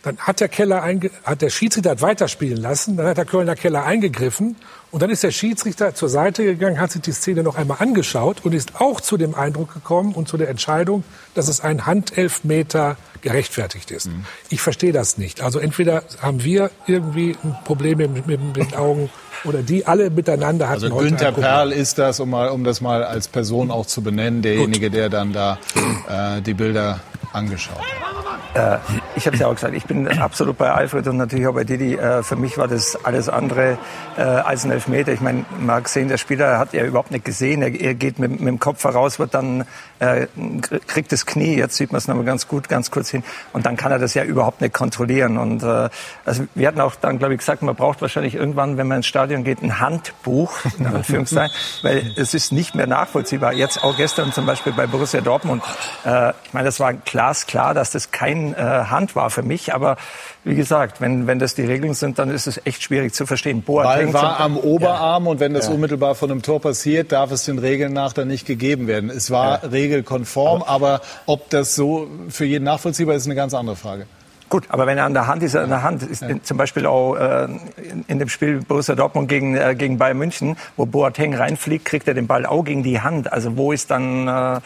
Dann 0.03 0.19
hat 0.19 0.41
der 0.41 0.49
Keller 0.49 0.83
hat 1.25 1.43
der 1.43 1.51
Schiedsrichter 1.51 2.01
weiterspielen 2.01 2.57
lassen, 2.57 2.97
dann 2.97 3.07
hat 3.07 3.19
der 3.19 3.25
Kölner 3.25 3.55
Keller 3.55 3.85
eingegriffen 3.85 4.57
und 4.91 5.03
dann 5.03 5.11
ist 5.11 5.23
der 5.23 5.31
Schiedsrichter 5.31 5.95
zur 5.95 6.09
Seite 6.09 6.45
gegangen, 6.45 6.81
hat 6.81 6.91
sich 6.91 7.03
die 7.03 7.13
Szene 7.13 7.43
noch 7.43 7.57
einmal 7.57 7.79
angeschaut 7.81 8.45
und 8.45 8.53
ist 8.53 8.81
auch 8.81 9.01
zu 9.01 9.17
dem 9.17 9.35
Eindruck 9.35 9.73
gekommen 9.73 10.13
und 10.13 10.29
zu 10.29 10.37
der 10.37 10.49
Entscheidung, 10.49 11.05
dass 11.35 11.49
es 11.49 11.61
ein 11.61 11.87
Handelfmeter 11.87 12.97
gerechtfertigt 13.23 13.91
ist. 13.91 14.11
Ich 14.51 14.61
verstehe 14.61 14.93
das 14.93 15.17
nicht. 15.17 15.41
Also 15.41 15.61
entweder 15.61 16.03
haben 16.21 16.43
wir 16.43 16.71
irgendwie 16.87 17.37
ein 17.43 17.57
Problem 17.65 17.99
mit, 17.99 18.27
mit, 18.27 18.27
mit 18.27 18.57
den 18.57 18.75
Augen 18.75 19.09
oder 19.45 19.63
die 19.63 19.87
alle 19.87 20.11
miteinander 20.11 20.69
hatten 20.69 20.85
Also 20.85 20.95
heute 20.95 21.09
Günther. 21.09 21.33
Perl 21.33 21.73
ist 21.73 21.99
das, 21.99 22.21
um, 22.21 22.31
mal, 22.31 22.49
um 22.49 22.65
das 22.65 22.81
mal 22.81 23.05
als 23.05 23.29
Person 23.29 23.71
auch 23.71 23.87
zu 23.87 24.03
benennen, 24.03 24.43
derjenige, 24.43 24.91
der 24.91 25.09
dann 25.09 25.33
da 25.33 25.59
äh, 26.37 26.43
die 26.43 26.55
Bilder 26.55 27.01
angeschaut 27.33 27.79
hat. 28.55 28.81
Ich 29.15 29.27
habe 29.27 29.35
es 29.35 29.41
ja 29.41 29.47
auch 29.47 29.55
gesagt, 29.55 29.75
ich 29.75 29.85
bin 29.85 30.07
absolut 30.21 30.59
bei 30.59 30.71
Alfred 30.71 31.07
und 31.07 31.17
natürlich 31.17 31.47
auch 31.47 31.55
bei 31.55 31.65
Didi. 31.65 31.95
Äh, 31.95 32.23
für 32.23 32.37
mich 32.37 32.59
war 32.59 32.69
das 32.69 33.03
alles 33.05 33.29
andere 33.29 33.79
äh, 34.17 34.23
als 34.23 34.65
ein 34.65 34.71
Elfmeter. 34.71 35.13
Ich 35.13 35.21
meine, 35.21 35.45
man 35.59 35.77
hat 35.77 35.85
gesehen, 35.85 36.09
der 36.09 36.19
Spieler 36.19 36.59
hat 36.59 36.75
ja 36.75 36.85
überhaupt 36.85 37.11
nicht 37.11 37.25
gesehen. 37.25 37.63
Er, 37.63 37.69
er 37.69 37.95
geht 37.95 38.19
mit, 38.19 38.31
mit 38.33 38.49
dem 38.49 38.59
Kopf 38.59 38.81
voraus, 38.83 39.19
wird 39.19 39.35
dann 39.35 39.65
äh, 40.01 40.27
kriegt 40.87 41.13
das 41.13 41.25
Knie. 41.25 41.57
Jetzt 41.57 41.77
sieht 41.77 41.93
man 41.93 41.99
es 41.99 42.09
nochmal 42.09 42.25
ganz 42.25 42.49
gut, 42.49 42.69
ganz 42.69 42.91
kurz 42.91 43.11
hin. 43.11 43.23
Und 43.53 43.65
dann 43.65 43.77
kann 43.77 43.93
er 43.93 43.99
das 43.99 44.15
ja 44.15 44.25
überhaupt 44.25 44.61
nicht 44.61 44.75
kontrollieren. 44.75 45.39
Und 45.39 45.63
äh, 45.63 45.89
also 46.25 46.45
wir 46.55 46.69
hatten 46.69 46.81
auch 46.81 46.95
dann, 46.95 47.19
glaube 47.19 47.35
ich, 47.35 47.39
gesagt, 47.39 47.63
man 47.63 47.75
braucht 47.75 48.03
wahrscheinlich 48.03 48.35
irgendwann, 48.35 48.77
wenn 48.77 48.89
man 48.89 48.99
ins 48.99 49.07
Stadion 49.07 49.45
geht, 49.45 49.63
ein 49.63 49.81
Handbuch, 49.81 50.53
in 50.79 50.87
Anführungszeichen, 50.87 51.55
weil 51.83 52.13
es 52.17 52.35
ist 52.35 52.53
nicht 52.53 52.75
mehr 52.75 52.87
nachvollziehbar. 52.87 53.53
Jetzt 53.53 53.83
auch 53.83 53.97
gestern 53.97 54.33
zum 54.33 54.45
Beispiel 54.45 54.73
bei 54.73 54.87
Borussia 54.87 55.21
Dortmund. 55.21 55.63
Äh, 56.05 56.31
ich 56.45 56.53
meine, 56.53 56.67
das 56.67 56.81
war 56.81 56.93
glasklar, 57.23 57.73
dass 57.73 57.91
das 57.93 58.11
kein 58.11 58.53
äh, 58.55 58.57
Hand 58.57 59.15
war 59.15 59.31
für 59.31 59.43
mich. 59.43 59.75
Aber 59.75 59.97
wie 60.45 60.57
gesagt, 60.57 61.01
wenn, 61.01 61.29
wenn 61.29 61.39
das 61.39 61.55
die 61.55 61.63
Regeln 61.63 61.95
sind, 61.95 62.19
dann 62.19 62.31
ist 62.31 62.49
es 62.49 62.61
echt 62.65 62.83
schwierig 62.83 63.15
zu 63.15 63.27
verstehen. 63.27 63.63
Boateng 63.63 64.13
Ball 64.13 64.23
war 64.23 64.41
am 64.41 64.57
Oberarm 64.57 65.25
ja. 65.25 65.31
und 65.31 65.41
wenn 65.41 65.55
das 65.55 65.69
ja. 65.69 65.75
unmittelbar 65.75 66.17
von 66.17 66.31
einem 66.31 66.43
Tor 66.43 66.61
passiert, 66.61 67.13
darf 67.13 67.31
es 67.31 67.45
den 67.45 67.59
Regeln 67.59 67.93
nach 67.93 68.13
dann 68.13 68.27
nicht 68.27 68.47
gegeben 68.47 68.89
werden. 68.89 69.09
Es 69.09 69.31
war 69.31 69.63
ja. 69.63 69.69
regelkonform, 69.69 70.63
aber, 70.63 70.95
aber 70.95 71.01
ob 71.27 71.49
das 71.51 71.77
so 71.77 72.09
für 72.29 72.45
jeden 72.45 72.65
nachvollziehbar 72.65 73.15
ist, 73.15 73.23
ist 73.23 73.29
eine 73.29 73.37
ganz 73.37 73.55
andere 73.55 73.77
Frage. 73.77 74.07
Gut, 74.49 74.65
aber 74.69 74.87
wenn 74.87 74.99
er 74.99 75.05
an 75.05 75.15
der 75.15 75.29
Hand 75.29 75.43
ist, 75.43 75.55
er 75.55 75.63
an 75.63 75.71
der 75.71 75.83
Hand. 75.83 76.03
Ist 76.03 76.23
ja. 76.23 76.43
zum 76.43 76.57
Beispiel 76.59 76.87
auch 76.87 77.15
äh, 77.15 77.45
in, 77.45 78.05
in, 78.07 78.19
dem 78.19 78.29
Spiel 78.29 78.61
Borussia 78.61 78.95
Dortmund 78.95 79.29
gegen, 79.29 79.57
äh, 79.57 79.75
gegen 79.75 79.97
Bayern 79.97 80.19
München, 80.19 80.57
wo 80.77 80.85
Boateng 80.85 81.35
reinfliegt, 81.35 81.87
kriegt 81.87 82.07
er 82.07 82.15
den 82.15 82.27
Ball 82.27 82.45
auch 82.45 82.65
gegen 82.65 82.83
die 82.83 83.01
Hand. 83.01 83.33
Also 83.33 83.57
wo 83.57 83.73
ist 83.73 83.91
dann, 83.91 84.29
äh, 84.29 84.61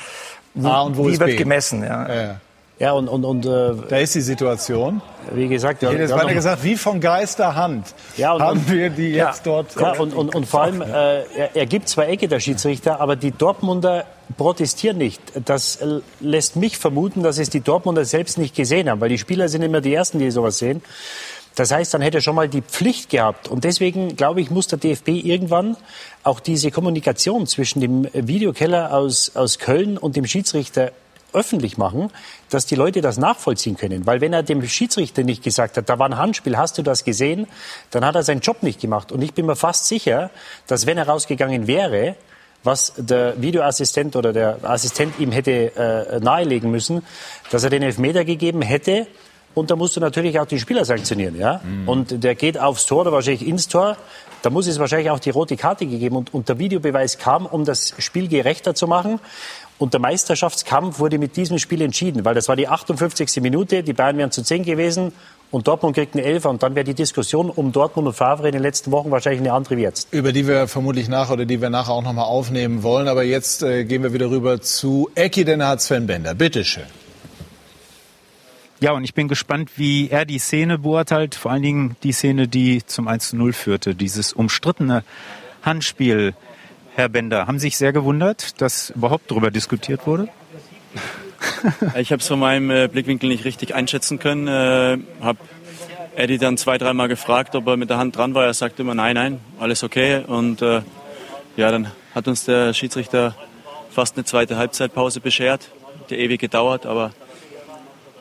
wo, 0.54 0.68
A 0.68 0.80
und 0.80 0.96
wo 0.96 1.06
wie 1.06 1.20
wird 1.20 1.30
B. 1.30 1.36
gemessen? 1.36 1.84
Ja. 1.84 2.12
ja. 2.12 2.40
Ja, 2.78 2.92
und, 2.92 3.09
und, 3.09 3.25
und 3.25 3.47
äh, 3.47 3.73
da 3.88 3.97
ist 3.97 4.14
die 4.14 4.21
Situation. 4.21 5.00
Wie 5.33 5.49
gesagt, 5.49 5.83
ja, 5.83 5.88
hätte 5.88 6.02
jetzt 6.02 6.28
gesagt, 6.28 6.62
wie 6.62 6.76
von 6.76 7.00
Geisterhand 7.00 7.95
ja, 8.18 8.35
und, 8.35 8.42
haben 8.42 8.68
wir 8.68 8.90
die 8.90 9.12
ja, 9.12 9.28
jetzt 9.28 9.47
dort. 9.47 9.75
Ja, 9.80 9.92
und, 9.99 10.12
und, 10.12 10.35
und 10.35 10.47
vor 10.47 10.62
allem, 10.62 10.83
äh, 10.83 11.23
er, 11.23 11.56
er 11.56 11.66
gibt 11.66 11.88
zwei 11.88 12.06
Ecke, 12.06 12.28
der 12.28 12.38
Schiedsrichter, 12.38 13.00
aber 13.00 13.16
die 13.16 13.30
Dortmunder 13.30 14.04
protestieren 14.37 14.99
nicht. 14.99 15.23
Das 15.47 15.78
lässt 16.21 16.56
mich 16.56 16.76
vermuten, 16.76 17.23
dass 17.23 17.38
es 17.38 17.49
die 17.49 17.61
Dortmunder 17.61 18.04
selbst 18.04 18.37
nicht 18.37 18.54
gesehen 18.54 18.90
haben, 18.90 19.00
weil 19.00 19.09
die 19.09 19.18
Spieler 19.18 19.49
sind 19.49 19.62
immer 19.62 19.80
die 19.80 19.95
Ersten, 19.95 20.18
die 20.18 20.30
sowas 20.30 20.59
sehen. 20.59 20.83
Das 21.54 21.71
heißt, 21.71 21.95
dann 21.95 22.02
hätte 22.02 22.18
er 22.18 22.21
schon 22.21 22.35
mal 22.35 22.50
die 22.50 22.61
Pflicht 22.61 23.09
gehabt. 23.09 23.49
Und 23.49 23.64
deswegen, 23.64 24.16
glaube 24.16 24.42
ich, 24.42 24.50
muss 24.50 24.66
der 24.66 24.78
DFB 24.78 25.09
irgendwann 25.09 25.78
auch 26.23 26.40
diese 26.40 26.71
Kommunikation 26.71 27.47
zwischen 27.47 27.80
dem 27.80 28.06
Videokeller 28.12 28.92
aus, 28.92 29.35
aus 29.35 29.59
Köln 29.59 29.97
und 29.97 30.16
dem 30.16 30.26
Schiedsrichter 30.26 30.92
öffentlich 31.33 31.78
machen, 31.78 32.11
dass 32.50 32.66
die 32.66 32.75
Leute 32.75 33.00
das 33.00 33.18
nachvollziehen 33.18 33.76
können. 33.76 34.06
Weil 34.06 34.21
wenn 34.21 34.33
er 34.33 34.42
dem 34.42 34.66
Schiedsrichter 34.66 35.23
nicht 35.23 35.42
gesagt 35.42 35.76
hat, 35.76 35.88
da 35.88 35.99
war 35.99 36.09
ein 36.09 36.16
Handspiel, 36.16 36.56
hast 36.56 36.78
du 36.78 36.83
das 36.83 37.04
gesehen, 37.04 37.47
dann 37.90 38.04
hat 38.04 38.14
er 38.14 38.23
seinen 38.23 38.40
Job 38.40 38.62
nicht 38.62 38.80
gemacht. 38.80 39.12
Und 39.12 39.23
ich 39.23 39.35
bin 39.35 39.47
mir 39.47 39.56
fast 39.56 39.87
sicher, 39.87 40.30
dass 40.66 40.87
wenn 40.87 40.99
er 40.99 41.09
rausgegangen 41.09 41.66
wäre, 41.66 42.16
was 42.66 42.92
der 42.97 43.40
Videoassistent 43.40 44.16
oder 44.16 44.33
der 44.33 44.59
Assistent 44.62 45.18
ihm 45.18 45.33
hätte 45.33 45.73
äh, 45.76 46.21
nahelegen 46.21 46.71
müssen, 46.71 47.02
dass 47.50 47.64
er 47.64 47.71
den 47.71 47.83
Elfmeter 47.83 48.25
gegeben 48.25 48.61
hätte. 48.61 49.06
Und 49.54 49.71
da 49.71 49.76
musst 49.76 49.97
du 49.97 50.00
natürlich 50.00 50.38
auch 50.38 50.45
die 50.45 50.59
Spieler 50.59 50.85
sanktionieren. 50.85 51.38
Ja? 51.38 51.62
Mhm. 51.64 51.88
Und 51.88 52.25
der 52.25 52.35
geht 52.35 52.59
aufs 52.59 52.85
Tor 52.85 53.02
oder 53.02 53.12
wahrscheinlich 53.12 53.47
ins 53.47 53.68
Tor. 53.68 53.97
Da 54.42 54.50
muss 54.50 54.66
es 54.66 54.78
wahrscheinlich 54.78 55.11
auch 55.11 55.18
die 55.18 55.30
rote 55.30 55.56
Karte 55.56 55.87
gegeben. 55.87 56.16
Und, 56.16 56.35
und 56.35 56.50
der 56.50 56.59
Videobeweis 56.59 57.16
kam, 57.16 57.47
um 57.47 57.64
das 57.64 57.95
Spiel 57.99 58.28
gerechter 58.28 58.75
zu 58.75 58.87
machen. 58.87 59.18
Und 59.78 59.92
der 59.92 60.00
Meisterschaftskampf 60.00 60.99
wurde 60.99 61.18
mit 61.18 61.37
diesem 61.37 61.59
Spiel 61.59 61.83
entschieden, 61.83 62.25
weil 62.25 62.35
das 62.35 62.49
war 62.49 62.56
die 62.56 62.66
58. 62.66 63.42
Minute, 63.42 63.83
die 63.83 63.92
Bayern 63.92 64.16
wären 64.16 64.30
zu 64.30 64.42
10 64.42 64.64
gewesen 64.64 65.12
und 65.50 65.68
Dortmund 65.68 65.95
kriegt 65.95 66.14
einen 66.14 66.25
Elfer 66.25 66.50
und 66.50 66.62
dann 66.62 66.75
wäre 66.75 66.85
die 66.85 66.95
Diskussion 66.95 67.50
um 67.50 67.73
Dortmund 67.73 68.09
und 68.09 68.14
Favre 68.14 68.49
in 68.49 68.52
den 68.52 68.62
letzten 68.62 68.90
Wochen 68.90 69.11
wahrscheinlich 69.11 69.40
eine 69.40 69.52
andere 69.52 69.76
wie 69.76 69.83
jetzt. 69.83 70.09
Über 70.12 70.33
die 70.33 70.49
wir 70.49 70.66
vermutlich 70.66 71.09
nach 71.09 71.30
oder 71.30 71.45
die 71.45 71.61
wir 71.61 71.71
nachher 71.71 71.92
auch 71.92 72.02
noch 72.02 72.12
mal 72.12 72.25
aufnehmen 72.25 72.83
wollen. 72.83 73.06
Aber 73.06 73.23
jetzt 73.23 73.62
äh, 73.62 73.85
gehen 73.85 74.02
wir 74.02 74.12
wieder 74.12 74.30
rüber 74.30 74.61
zu 74.61 75.11
Ecki, 75.14 75.45
denn 75.45 75.61
er 75.61 75.68
hat 75.68 75.83
Sven 75.83 76.06
Bender. 76.06 76.35
Bitte 76.35 76.64
schön. 76.64 76.87
Ja, 78.80 78.92
und 78.92 79.04
ich 79.04 79.14
bin 79.14 79.28
gespannt, 79.28 79.71
wie 79.76 80.11
er 80.11 80.25
die 80.25 80.38
Szene 80.38 80.78
beurteilt. 80.78 81.35
Vor 81.35 81.50
allen 81.50 81.62
Dingen 81.62 81.97
die 82.02 82.12
Szene, 82.12 82.49
die 82.49 82.85
zum 82.85 83.09
1 83.09 83.30
zu 83.30 83.37
0 83.37 83.52
führte. 83.52 83.95
Dieses 83.95 84.33
umstrittene 84.33 85.04
Handspiel 85.62 86.35
Herr 86.97 87.11
Bender, 87.11 87.47
haben 87.47 87.59
Sie 87.59 87.67
sich 87.67 87.76
sehr 87.76 87.93
gewundert, 87.93 88.59
dass 88.62 88.88
überhaupt 88.88 89.31
darüber 89.31 89.50
diskutiert 89.50 90.07
wurde? 90.07 90.31
ich 91.99 92.11
habe 92.11 92.23
es 92.23 92.26
von 92.26 92.38
meinem 92.38 92.71
äh, 92.71 92.88
Blickwinkel 92.88 93.29
nicht 93.29 93.45
richtig 93.45 93.75
einschätzen 93.75 94.19
können. 94.19 94.49
Äh, 94.49 94.97
habe 95.21 95.38
Eddie 96.15 96.38
dann 96.38 96.57
zwei, 96.57 96.79
dreimal 96.79 97.09
gefragt, 97.09 97.55
ob 97.55 97.67
er 97.67 97.76
mit 97.76 97.91
der 97.91 97.99
Hand 97.99 98.17
dran 98.17 98.33
war. 98.33 98.47
Er 98.47 98.55
sagte 98.55 98.81
immer, 98.81 98.95
nein, 98.95 99.15
nein, 99.15 99.41
alles 99.61 99.85
okay. 99.85 100.23
Und 100.26 100.62
äh, 100.62 100.81
ja, 101.59 101.71
dann 101.71 101.93
hat 102.15 102.29
uns 102.29 102.47
der 102.47 102.73
Schiedsrichter 102.73 103.37
fast 103.91 104.17
eine 104.17 104.25
zweite 104.25 104.57
Halbzeitpause 104.57 105.21
beschert, 105.21 105.69
die 106.09 106.15
ewig 106.15 106.41
gedauert, 106.41 106.87
aber 106.87 107.12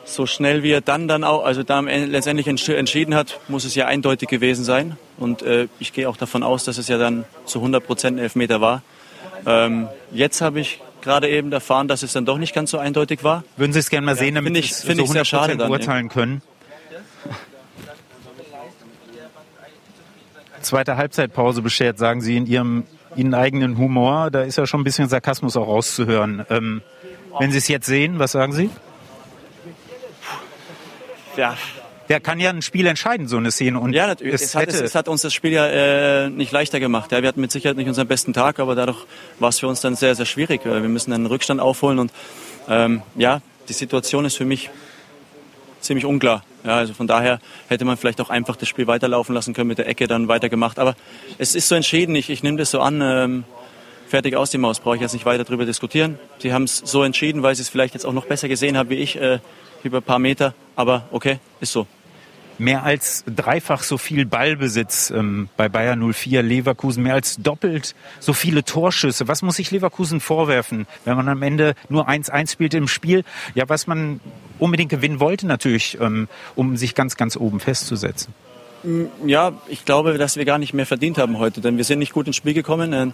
so 0.06 0.24
schnell 0.24 0.62
wie 0.62 0.70
er 0.70 0.80
dann 0.80 1.08
dann 1.08 1.24
auch, 1.24 1.44
also 1.44 1.62
dann 1.62 1.86
letztendlich 1.86 2.46
entschieden 2.46 3.14
hat, 3.14 3.40
muss 3.48 3.64
es 3.64 3.74
ja 3.74 3.86
eindeutig 3.86 4.28
gewesen 4.28 4.64
sein. 4.64 4.96
Und 5.18 5.42
äh, 5.42 5.68
ich 5.78 5.92
gehe 5.92 6.08
auch 6.08 6.16
davon 6.16 6.42
aus, 6.42 6.64
dass 6.64 6.78
es 6.78 6.88
ja 6.88 6.96
dann 6.96 7.24
zu 7.44 7.58
100 7.58 7.84
Prozent 7.84 8.18
Elfmeter 8.18 8.60
war. 8.60 8.82
Ähm, 9.44 9.88
jetzt 10.12 10.40
habe 10.40 10.60
ich 10.60 10.80
gerade 11.02 11.28
eben 11.28 11.52
erfahren, 11.52 11.88
dass 11.88 12.02
es 12.02 12.12
dann 12.12 12.24
doch 12.24 12.38
nicht 12.38 12.54
ganz 12.54 12.70
so 12.70 12.78
eindeutig 12.78 13.24
war. 13.24 13.44
Würden 13.56 13.72
Sie 13.72 13.78
es 13.78 13.90
gerne 13.90 14.06
mal 14.06 14.16
sehen, 14.16 14.34
damit 14.36 14.54
ja, 14.54 14.60
ich, 14.60 14.74
Sie 14.74 14.94
so 14.94 15.02
100 15.02 15.28
Prozent 15.28 15.58
beurteilen 15.58 16.08
können? 16.08 16.42
Zweite 20.62 20.96
Halbzeitpause 20.96 21.62
beschert, 21.62 21.98
sagen 21.98 22.20
Sie 22.20 22.36
in 22.36 22.46
Ihrem 22.46 22.84
Ihnen 23.14 23.34
eigenen 23.34 23.78
Humor. 23.78 24.30
Da 24.30 24.42
ist 24.42 24.56
ja 24.56 24.66
schon 24.66 24.80
ein 24.80 24.84
bisschen 24.84 25.08
Sarkasmus 25.08 25.56
auch 25.56 25.68
rauszuhören. 25.68 26.44
Ähm, 26.50 26.82
wenn 27.38 27.52
Sie 27.52 27.58
es 27.58 27.68
jetzt 27.68 27.86
sehen, 27.86 28.18
was 28.18 28.32
sagen 28.32 28.52
Sie? 28.52 28.70
Ja. 31.36 31.56
Der 32.08 32.20
kann 32.20 32.38
ja 32.38 32.50
ein 32.50 32.62
Spiel 32.62 32.86
entscheiden, 32.86 33.26
so 33.26 33.36
eine 33.36 33.50
Szene. 33.50 33.80
Und 33.80 33.92
ja, 33.92 34.06
natürlich. 34.06 34.34
Es, 34.34 34.42
es, 34.42 34.54
hat, 34.54 34.68
es, 34.68 34.80
es, 34.80 34.94
hat, 34.94 35.08
uns 35.08 35.22
das 35.22 35.34
Spiel 35.34 35.52
ja 35.52 35.66
äh, 35.66 36.30
nicht 36.30 36.52
leichter 36.52 36.78
gemacht. 36.78 37.10
Ja, 37.10 37.20
wir 37.20 37.28
hatten 37.28 37.40
mit 37.40 37.50
Sicherheit 37.50 37.76
nicht 37.76 37.88
unseren 37.88 38.06
besten 38.06 38.32
Tag, 38.32 38.60
aber 38.60 38.76
dadurch 38.76 38.98
war 39.40 39.48
es 39.48 39.58
für 39.58 39.66
uns 39.66 39.80
dann 39.80 39.96
sehr, 39.96 40.14
sehr 40.14 40.26
schwierig. 40.26 40.64
Wir 40.64 40.78
müssen 40.80 41.12
einen 41.12 41.26
Rückstand 41.26 41.60
aufholen 41.60 41.98
und 41.98 42.12
ähm, 42.68 43.02
ja, 43.16 43.40
die 43.68 43.72
Situation 43.72 44.24
ist 44.24 44.36
für 44.36 44.44
mich 44.44 44.70
ziemlich 45.80 46.04
unklar. 46.04 46.44
Ja, 46.64 46.76
also 46.76 46.94
von 46.94 47.06
daher 47.06 47.40
hätte 47.68 47.84
man 47.84 47.96
vielleicht 47.96 48.20
auch 48.20 48.30
einfach 48.30 48.56
das 48.56 48.68
Spiel 48.68 48.86
weiterlaufen 48.86 49.34
lassen 49.34 49.54
können, 49.54 49.68
mit 49.68 49.78
der 49.78 49.88
Ecke 49.88 50.06
dann 50.06 50.28
weitergemacht. 50.28 50.78
Aber 50.78 50.96
es 51.38 51.54
ist 51.54 51.68
so 51.68 51.74
entschieden, 51.74 52.14
ich, 52.14 52.30
ich 52.30 52.42
nehme 52.42 52.58
das 52.58 52.70
so 52.70 52.80
an, 52.80 53.00
ähm, 53.02 53.44
fertig 54.08 54.36
aus 54.36 54.50
die 54.50 54.58
Maus, 54.58 54.80
brauche 54.80 54.96
ich 54.96 55.02
jetzt 55.02 55.12
nicht 55.12 55.26
weiter 55.26 55.44
darüber 55.44 55.64
diskutieren. 55.64 56.18
Sie 56.38 56.52
haben 56.52 56.64
es 56.64 56.78
so 56.78 57.02
entschieden, 57.02 57.42
weil 57.42 57.54
sie 57.54 57.62
es 57.62 57.68
vielleicht 57.68 57.94
jetzt 57.94 58.04
auch 58.04 58.12
noch 58.12 58.26
besser 58.26 58.48
gesehen 58.48 58.76
haben 58.76 58.90
wie 58.90 58.96
ich. 58.96 59.16
Äh, 59.20 59.38
über 59.86 59.98
ein 59.98 60.02
paar 60.02 60.18
Meter. 60.18 60.54
Aber 60.74 61.06
okay, 61.10 61.38
ist 61.60 61.72
so. 61.72 61.86
Mehr 62.58 62.84
als 62.84 63.22
dreifach 63.26 63.82
so 63.82 63.98
viel 63.98 64.24
Ballbesitz 64.24 65.10
ähm, 65.10 65.50
bei 65.58 65.68
Bayern 65.68 66.12
04, 66.12 66.42
Leverkusen, 66.42 67.02
mehr 67.02 67.12
als 67.12 67.36
doppelt 67.36 67.94
so 68.18 68.32
viele 68.32 68.64
Torschüsse. 68.64 69.28
Was 69.28 69.42
muss 69.42 69.56
sich 69.56 69.70
Leverkusen 69.70 70.20
vorwerfen, 70.20 70.86
wenn 71.04 71.16
man 71.16 71.28
am 71.28 71.42
Ende 71.42 71.74
nur 71.90 72.08
1-1 72.08 72.50
spielt 72.50 72.72
im 72.72 72.88
Spiel? 72.88 73.24
Ja, 73.54 73.68
was 73.68 73.86
man 73.86 74.20
unbedingt 74.58 74.90
gewinnen 74.90 75.20
wollte 75.20 75.46
natürlich, 75.46 75.98
ähm, 76.00 76.28
um 76.54 76.78
sich 76.78 76.94
ganz, 76.94 77.16
ganz 77.16 77.36
oben 77.36 77.60
festzusetzen. 77.60 78.32
Ja, 79.26 79.52
ich 79.68 79.84
glaube, 79.84 80.16
dass 80.16 80.36
wir 80.36 80.44
gar 80.44 80.58
nicht 80.58 80.72
mehr 80.72 80.86
verdient 80.86 81.18
haben 81.18 81.38
heute, 81.38 81.60
denn 81.60 81.76
wir 81.76 81.84
sind 81.84 81.98
nicht 81.98 82.12
gut 82.12 82.26
ins 82.26 82.36
Spiel 82.36 82.54
gekommen. 82.54 82.92
Äh, 82.92 83.08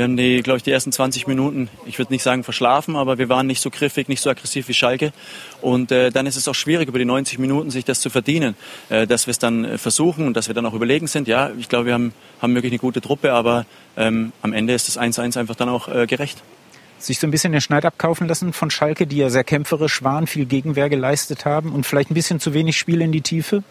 wir 0.00 0.04
haben 0.04 0.16
die, 0.16 0.42
glaube 0.42 0.56
ich, 0.56 0.62
die 0.62 0.70
ersten 0.70 0.92
20 0.92 1.26
Minuten, 1.26 1.68
ich 1.84 1.98
würde 1.98 2.10
nicht 2.10 2.22
sagen 2.22 2.42
verschlafen, 2.42 2.96
aber 2.96 3.18
wir 3.18 3.28
waren 3.28 3.46
nicht 3.46 3.60
so 3.60 3.68
griffig, 3.68 4.08
nicht 4.08 4.22
so 4.22 4.30
aggressiv 4.30 4.66
wie 4.68 4.72
Schalke. 4.72 5.12
Und 5.60 5.92
äh, 5.92 6.08
dann 6.10 6.24
ist 6.24 6.36
es 6.36 6.48
auch 6.48 6.54
schwierig, 6.54 6.88
über 6.88 6.98
die 6.98 7.04
90 7.04 7.38
Minuten 7.38 7.70
sich 7.70 7.84
das 7.84 8.00
zu 8.00 8.08
verdienen. 8.08 8.54
Äh, 8.88 9.06
dass 9.06 9.26
wir 9.26 9.32
es 9.32 9.38
dann 9.38 9.66
äh, 9.66 9.76
versuchen 9.76 10.26
und 10.26 10.38
dass 10.38 10.48
wir 10.48 10.54
dann 10.54 10.64
auch 10.64 10.72
überlegen 10.72 11.06
sind. 11.06 11.28
Ja, 11.28 11.50
ich 11.58 11.68
glaube, 11.68 11.84
wir 11.84 11.92
haben, 11.92 12.14
haben 12.40 12.54
wirklich 12.54 12.72
eine 12.72 12.78
gute 12.78 13.02
Truppe, 13.02 13.34
aber 13.34 13.66
ähm, 13.98 14.32
am 14.40 14.54
Ende 14.54 14.72
ist 14.72 14.88
das 14.88 14.98
1-1 14.98 15.38
einfach 15.38 15.54
dann 15.54 15.68
auch 15.68 15.88
äh, 15.88 16.06
gerecht 16.06 16.42
sich 16.98 17.18
so 17.18 17.26
ein 17.26 17.30
bisschen 17.30 17.52
den 17.52 17.60
Schneid 17.62 17.86
abkaufen 17.86 18.26
lassen 18.26 18.52
von 18.54 18.70
Schalke, 18.70 19.06
die 19.06 19.16
ja 19.16 19.30
sehr 19.30 19.44
kämpferisch 19.44 20.02
waren, 20.02 20.26
viel 20.26 20.44
Gegenwehr 20.46 20.90
geleistet 20.90 21.46
haben 21.46 21.72
und 21.72 21.86
vielleicht 21.86 22.10
ein 22.10 22.14
bisschen 22.14 22.40
zu 22.40 22.52
wenig 22.52 22.76
Spiel 22.76 23.00
in 23.00 23.10
die 23.10 23.22
Tiefe? 23.22 23.62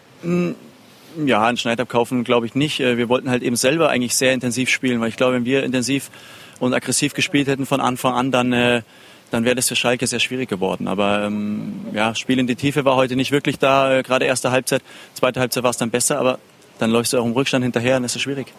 Ja, 1.24 1.44
einen 1.44 1.56
Schneid 1.56 1.80
abkaufen 1.80 2.24
glaube 2.24 2.46
ich 2.46 2.54
nicht. 2.54 2.80
Äh, 2.80 2.96
wir 2.96 3.08
wollten 3.08 3.30
halt 3.30 3.42
eben 3.42 3.56
selber 3.56 3.88
eigentlich 3.88 4.14
sehr 4.14 4.32
intensiv 4.32 4.70
spielen, 4.70 5.00
weil 5.00 5.08
ich 5.08 5.16
glaube, 5.16 5.34
wenn 5.34 5.44
wir 5.44 5.64
intensiv 5.64 6.10
und 6.58 6.74
aggressiv 6.74 7.14
gespielt 7.14 7.48
hätten 7.48 7.66
von 7.66 7.80
Anfang 7.80 8.14
an, 8.14 8.30
dann, 8.30 8.52
äh, 8.52 8.82
dann 9.30 9.44
wäre 9.44 9.56
das 9.56 9.68
für 9.68 9.76
Schalke 9.76 10.06
sehr 10.06 10.20
schwierig 10.20 10.48
geworden. 10.48 10.88
Aber 10.88 11.24
ähm, 11.24 11.86
ja, 11.92 12.14
Spiel 12.14 12.38
in 12.38 12.46
die 12.46 12.56
Tiefe 12.56 12.84
war 12.84 12.96
heute 12.96 13.16
nicht 13.16 13.32
wirklich 13.32 13.58
da. 13.58 13.98
Äh, 13.98 14.02
gerade 14.02 14.26
erste 14.26 14.50
Halbzeit, 14.50 14.82
zweite 15.14 15.40
Halbzeit 15.40 15.62
war 15.62 15.70
es 15.70 15.76
dann 15.76 15.90
besser, 15.90 16.18
aber 16.18 16.38
dann 16.78 16.90
läufst 16.90 17.12
du 17.12 17.18
auch 17.18 17.26
im 17.26 17.32
Rückstand 17.32 17.62
hinterher 17.62 17.96
und 17.96 18.04
das 18.04 18.16
ist 18.16 18.22
schwierig. 18.22 18.52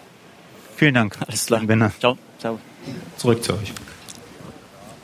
Vielen 0.76 0.94
Dank. 0.94 1.18
Alles 1.28 1.46
klar. 1.46 1.62
Ciao. 2.00 2.18
Ciao. 2.40 2.60
Zurück 3.18 3.44
zu 3.44 3.54
euch. 3.54 3.74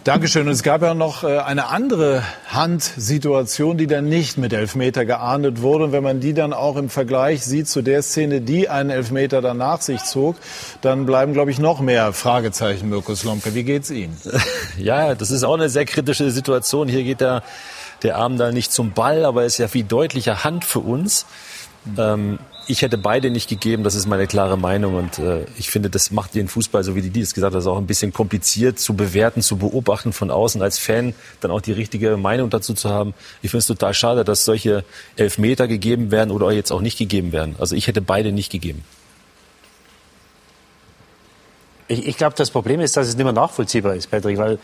Dankeschön. 0.08 0.48
Und 0.48 0.54
es 0.54 0.64
gab 0.64 0.84
ja 0.84 0.94
noch 0.94 1.26
äh, 1.26 1.38
eine 1.40 1.68
andere 1.68 2.24
Handsituation, 2.48 3.78
die 3.78 3.88
dann 3.88 4.06
nicht 4.06 4.38
mit 4.38 4.54
Elfmeter 4.54 5.04
geahndet 5.04 5.62
wurde. 5.62 5.84
Und 5.84 5.92
wenn 5.92 6.02
man 6.02 6.22
die 6.22 6.34
dann 6.34 6.54
auch 6.54 6.78
im 6.78 6.90
Vergleich 6.90 7.44
sieht 7.44 7.68
zu 7.68 7.82
der 7.82 8.02
Szene, 8.02 8.40
die 8.40 8.70
einen 8.70 8.90
Elfmeter 8.90 9.42
dann 9.42 9.58
nach 9.58 9.82
sich 9.82 10.02
zog, 10.06 10.38
dann 10.80 11.06
bleiben, 11.06 11.34
glaube 11.34 11.52
ich, 11.52 11.60
noch 11.60 11.82
mehr 11.82 12.14
Fragezeichen, 12.14 12.88
Mirko 12.88 13.16
Slomka. 13.16 13.54
Wie 13.54 13.64
geht's 13.64 13.92
Ihnen? 13.92 14.16
Ja, 14.78 15.14
das 15.14 15.30
ist 15.30 15.44
auch 15.44 15.56
eine 15.56 15.68
sehr 15.68 15.84
kritische 15.84 16.32
Situation. 16.32 16.88
Hier 16.88 17.04
geht 17.04 17.20
der, 17.20 17.44
der 18.04 18.16
Arm 18.16 18.38
da 18.38 18.54
nicht 18.54 18.72
zum 18.72 18.94
Ball, 18.94 19.26
aber 19.26 19.44
ist 19.44 19.58
ja 19.58 19.68
viel 19.68 19.84
deutlicher 19.84 20.46
Hand 20.46 20.64
für 20.64 20.80
uns. 20.80 21.26
Ähm, 21.98 22.40
ich 22.68 22.82
hätte 22.82 22.98
beide 22.98 23.32
nicht 23.32 23.50
gegeben, 23.50 23.84
das 23.84 23.96
ist 23.96 24.08
meine 24.08 24.28
klare 24.28 24.58
Meinung. 24.58 24.96
Und 24.96 25.20
äh, 25.20 25.46
ich 25.58 25.70
finde, 25.70 25.90
das 25.90 26.12
macht 26.12 26.36
den 26.36 26.48
Fußball, 26.48 26.84
so 26.84 26.96
wie 26.96 27.02
die 27.02 27.22
es 27.22 27.34
gesagt 27.34 27.56
hat, 27.56 27.66
auch 27.66 27.78
ein 27.78 27.88
bisschen 27.88 28.14
kompliziert 28.14 28.80
zu 28.80 28.94
bewerten, 28.96 29.42
zu 29.42 29.58
beobachten 29.58 30.14
von 30.14 30.32
außen 30.32 30.62
als 30.62 30.78
Fan, 30.78 31.16
dann 31.40 31.52
auch 31.52 31.62
die 31.62 31.72
richtige 31.72 32.18
Meinung 32.18 32.50
dazu 32.50 32.74
zu 32.74 32.90
haben. 32.90 33.14
Ich 33.42 33.52
finde 33.52 33.60
es 33.60 33.68
total 33.68 33.94
schade, 33.94 34.24
dass 34.24 34.46
solche 34.46 34.84
Elfmeter 35.16 35.68
gegeben 35.68 36.12
werden 36.12 36.32
oder 36.32 36.52
jetzt 36.52 36.72
auch 36.72 36.82
nicht 36.82 36.98
gegeben 36.98 37.32
werden. 37.32 37.56
Also 37.58 37.76
ich 37.76 37.88
hätte 37.88 38.02
beide 38.02 38.32
nicht 38.32 38.52
gegeben. 38.52 38.84
Ich, 41.90 42.06
ich 42.06 42.18
glaube, 42.18 42.36
das 42.36 42.52
Problem 42.52 42.82
ist, 42.82 42.98
dass 42.98 43.08
es 43.08 43.16
nicht 43.16 43.24
mehr 43.24 43.34
nachvollziehbar 43.34 43.96
ist, 43.96 44.12
Patrick, 44.12 44.38
weil, 44.38 44.60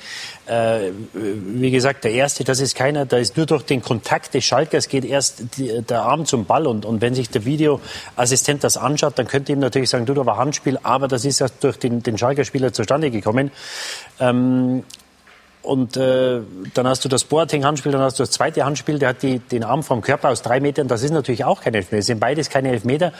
äh, 0.46 0.92
wie 1.14 1.72
gesagt, 1.72 2.04
der 2.04 2.12
Erste, 2.12 2.44
das 2.44 2.60
ist 2.60 2.76
keiner, 2.76 3.06
da 3.06 3.18
ist 3.18 3.38
nur 3.38 3.46
durch 3.46 3.64
den 3.64 3.82
Kontakt 3.82 4.34
des 4.34 4.44
Schalkers 4.44 4.90
geht 4.90 5.06
erst 5.06 5.58
die, 5.58 5.82
der 5.82 6.02
Arm 6.02 6.26
zum 6.26 6.46
Ball 6.46 6.68
und, 6.68 6.86
und 6.86 7.02
wenn 7.02 7.16
sich 7.16 7.30
der 7.30 7.46
Videoassistent 7.46 8.64
das 8.64 8.76
anschaut, 8.76 9.18
dann 9.18 9.28
könnte 9.28 9.54
ihm 9.54 9.60
natürlich 9.60 9.90
sagen, 9.90 10.06
du, 10.06 10.14
da 10.14 10.26
war 10.26 10.38
Handspiel, 10.38 10.78
aber 10.84 11.08
das 11.08 11.24
ist 11.24 11.40
erst 11.40 11.64
durch 11.64 11.78
den, 11.78 12.04
den 12.04 12.18
Schalker-Spieler 12.18 12.74
zustande 12.74 13.10
gekommen. 13.10 13.52
Ähm, 14.20 14.84
und 15.64 15.96
äh, 15.96 16.42
dann 16.74 16.88
hast 16.88 17.06
du 17.06 17.10
das 17.10 17.24
Boateng-Handspiel, 17.24 17.94
dann 17.94 18.02
hast 18.02 18.20
du 18.20 18.24
das 18.24 18.32
zweite 18.32 18.66
Handspiel, 18.66 19.00
der 19.00 19.10
hat 19.10 19.24
die, 19.24 19.40
den 19.40 19.64
Arm 19.64 19.82
vom 19.82 20.02
Körper 20.02 20.30
aus 20.30 20.42
drei 20.42 20.60
Metern. 20.60 20.90
Das 20.90 21.04
ist 21.04 21.12
natürlich 21.12 21.46
auch 21.46 21.62
kein 21.62 21.74
Elfmeter. 21.74 21.98
Das 21.98 22.06
sind 22.08 22.20
beides 22.20 22.50
keine 22.50 22.70
Elfmeter. 22.70 23.14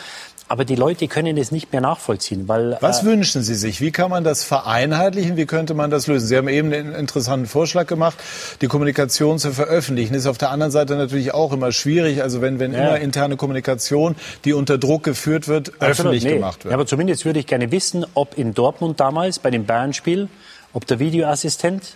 Aber 0.48 0.66
die 0.66 0.76
Leute 0.76 1.08
können 1.08 1.38
es 1.38 1.52
nicht 1.52 1.72
mehr 1.72 1.82
nachvollziehen. 1.82 2.48
Weil, 2.48 2.78
Was 2.82 3.04
äh, 3.04 3.06
wünschen 3.06 3.44
Sie 3.44 3.56
sich? 3.56 3.82
Wie 3.82 3.92
kann 3.92 4.10
man 4.10 4.24
das 4.24 4.44
vereinheitlichen? 4.44 5.38
Wie 5.38 5.46
könnte 5.46 5.74
man 5.74 5.90
das 5.90 6.08
lösen? 6.08 6.28
Sie 6.28 6.38
haben 6.38 6.48
eben 6.48 6.74
einen 6.74 6.94
interessanten 6.94 7.48
Vorschlag 7.48 7.88
gemacht, 7.88 8.18
die 8.62 8.68
Kommunikation 8.68 9.40
zu 9.40 9.54
veröffentlichen. 9.54 10.14
Ist 10.14 10.28
auf 10.28 10.38
der 10.38 10.52
anderen 10.52 10.72
Seite 10.72 10.96
natürlich 10.96 11.34
auch 11.34 11.54
immer 11.54 11.72
schwierig. 11.72 12.22
Also 12.22 12.42
wenn, 12.42 12.60
wenn 12.60 12.74
ja. 12.74 12.80
immer 12.80 13.00
interne 13.00 13.38
Kommunikation, 13.38 14.16
die 14.46 14.54
unter 14.54 14.78
Druck 14.78 15.04
geführt 15.04 15.48
wird, 15.48 15.70
Absolut, 15.70 15.92
öffentlich 15.92 16.24
nee. 16.24 16.34
gemacht 16.34 16.66
wird. 16.66 16.72
Ja, 16.72 16.78
aber 16.78 16.86
zumindest 16.86 17.26
würde 17.26 17.40
ich 17.40 17.48
gerne 17.48 17.72
wissen, 17.72 18.06
ob 18.14 18.38
in 18.38 18.54
Dortmund 18.54 19.00
damals 19.00 19.40
bei 19.40 19.50
dem 19.50 19.66
Bayern-Spiel, 19.66 20.28
ob 20.74 20.86
der 20.88 21.00
Videoassistent 21.00 21.96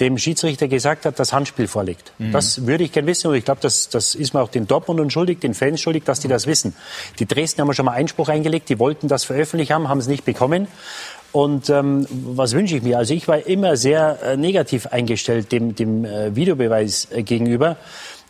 dem 0.00 0.18
Schiedsrichter 0.18 0.68
gesagt 0.68 1.06
hat, 1.06 1.18
das 1.18 1.32
Handspiel 1.32 1.68
vorliegt. 1.68 2.12
Mhm. 2.18 2.32
Das 2.32 2.66
würde 2.66 2.84
ich 2.84 2.92
gerne 2.92 3.08
wissen 3.08 3.28
und 3.28 3.34
ich 3.34 3.44
glaube, 3.44 3.60
das, 3.62 3.88
das 3.88 4.14
ist 4.14 4.34
mir 4.34 4.40
auch 4.40 4.50
den 4.50 4.66
Dortmundern 4.66 5.10
schuldig, 5.10 5.40
den 5.40 5.54
Fans 5.54 5.80
schuldig, 5.80 6.04
dass 6.04 6.20
die 6.20 6.28
das 6.28 6.46
wissen. 6.46 6.74
Die 7.18 7.26
Dresden 7.26 7.60
haben 7.60 7.72
schon 7.72 7.86
mal 7.86 7.92
Einspruch 7.92 8.28
eingelegt, 8.28 8.68
die 8.68 8.78
wollten 8.78 9.08
das 9.08 9.24
veröffentlicht 9.24 9.70
haben, 9.70 9.88
haben 9.88 9.98
es 9.98 10.06
nicht 10.06 10.24
bekommen. 10.24 10.68
Und 11.32 11.68
ähm, 11.70 12.06
was 12.10 12.54
wünsche 12.54 12.76
ich 12.76 12.82
mir? 12.82 12.98
Also 12.98 13.12
ich 13.12 13.28
war 13.28 13.46
immer 13.46 13.76
sehr 13.76 14.18
äh, 14.22 14.36
negativ 14.36 14.86
eingestellt 14.86 15.52
dem, 15.52 15.74
dem 15.74 16.04
äh, 16.04 16.34
Videobeweis 16.34 17.08
äh, 17.10 17.22
gegenüber 17.22 17.76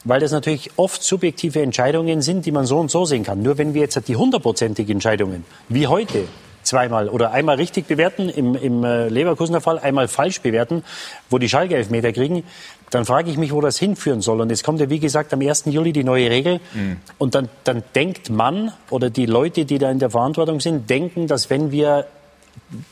weil 0.09 0.21
das 0.21 0.31
natürlich 0.31 0.71
oft 0.77 1.03
subjektive 1.03 1.61
Entscheidungen 1.61 2.23
sind, 2.23 2.47
die 2.47 2.53
man 2.53 2.65
so 2.65 2.79
und 2.79 2.91
so 2.93 3.05
sehen 3.05 3.25
kann. 3.25 3.43
Nur 3.43 3.59
wenn 3.59 3.75
wir 3.75 3.83
jetzt 3.83 4.01
die 4.07 4.15
hundertprozentigen 4.15 4.93
Entscheidungen, 4.93 5.45
wie 5.69 5.89
heute, 5.89 6.29
zweimal 6.67 7.09
oder 7.09 7.33
einmal 7.33 7.57
richtig 7.57 7.87
bewerten 7.87 8.29
im, 8.29 8.55
im 8.55 8.85
äh, 8.85 9.09
Leverkusener 9.09 9.61
Fall, 9.61 9.79
einmal 9.79 10.09
falsch 10.09 10.41
bewerten, 10.41 10.85
wo 11.31 11.39
die 11.39 11.49
Schalke 11.49 11.77
Elfmeter 11.77 12.13
kriegen, 12.13 12.45
dann 12.91 13.05
frage 13.05 13.31
ich 13.31 13.37
mich, 13.37 13.53
wo 13.53 13.61
das 13.61 13.79
hinführen 13.79 14.21
soll. 14.21 14.41
Und 14.41 14.51
es 14.53 14.63
kommt 14.63 14.81
ja, 14.81 14.91
wie 14.91 15.01
gesagt, 15.01 15.33
am 15.33 15.41
1. 15.41 15.65
Juli 15.67 15.93
die 15.93 16.05
neue 16.05 16.31
Regel. 16.31 16.61
Mhm. 16.75 16.99
Und 17.19 17.35
dann, 17.35 17.49
dann 17.65 17.83
denkt 17.95 18.31
man 18.31 18.73
oder 18.91 19.11
die 19.11 19.27
Leute, 19.27 19.65
die 19.65 19.79
da 19.79 19.91
in 19.91 19.99
der 19.99 20.11
Verantwortung 20.11 20.61
sind, 20.61 20.89
denken, 20.91 21.27
dass 21.27 21.51
wenn 21.51 21.73
wir 21.73 22.07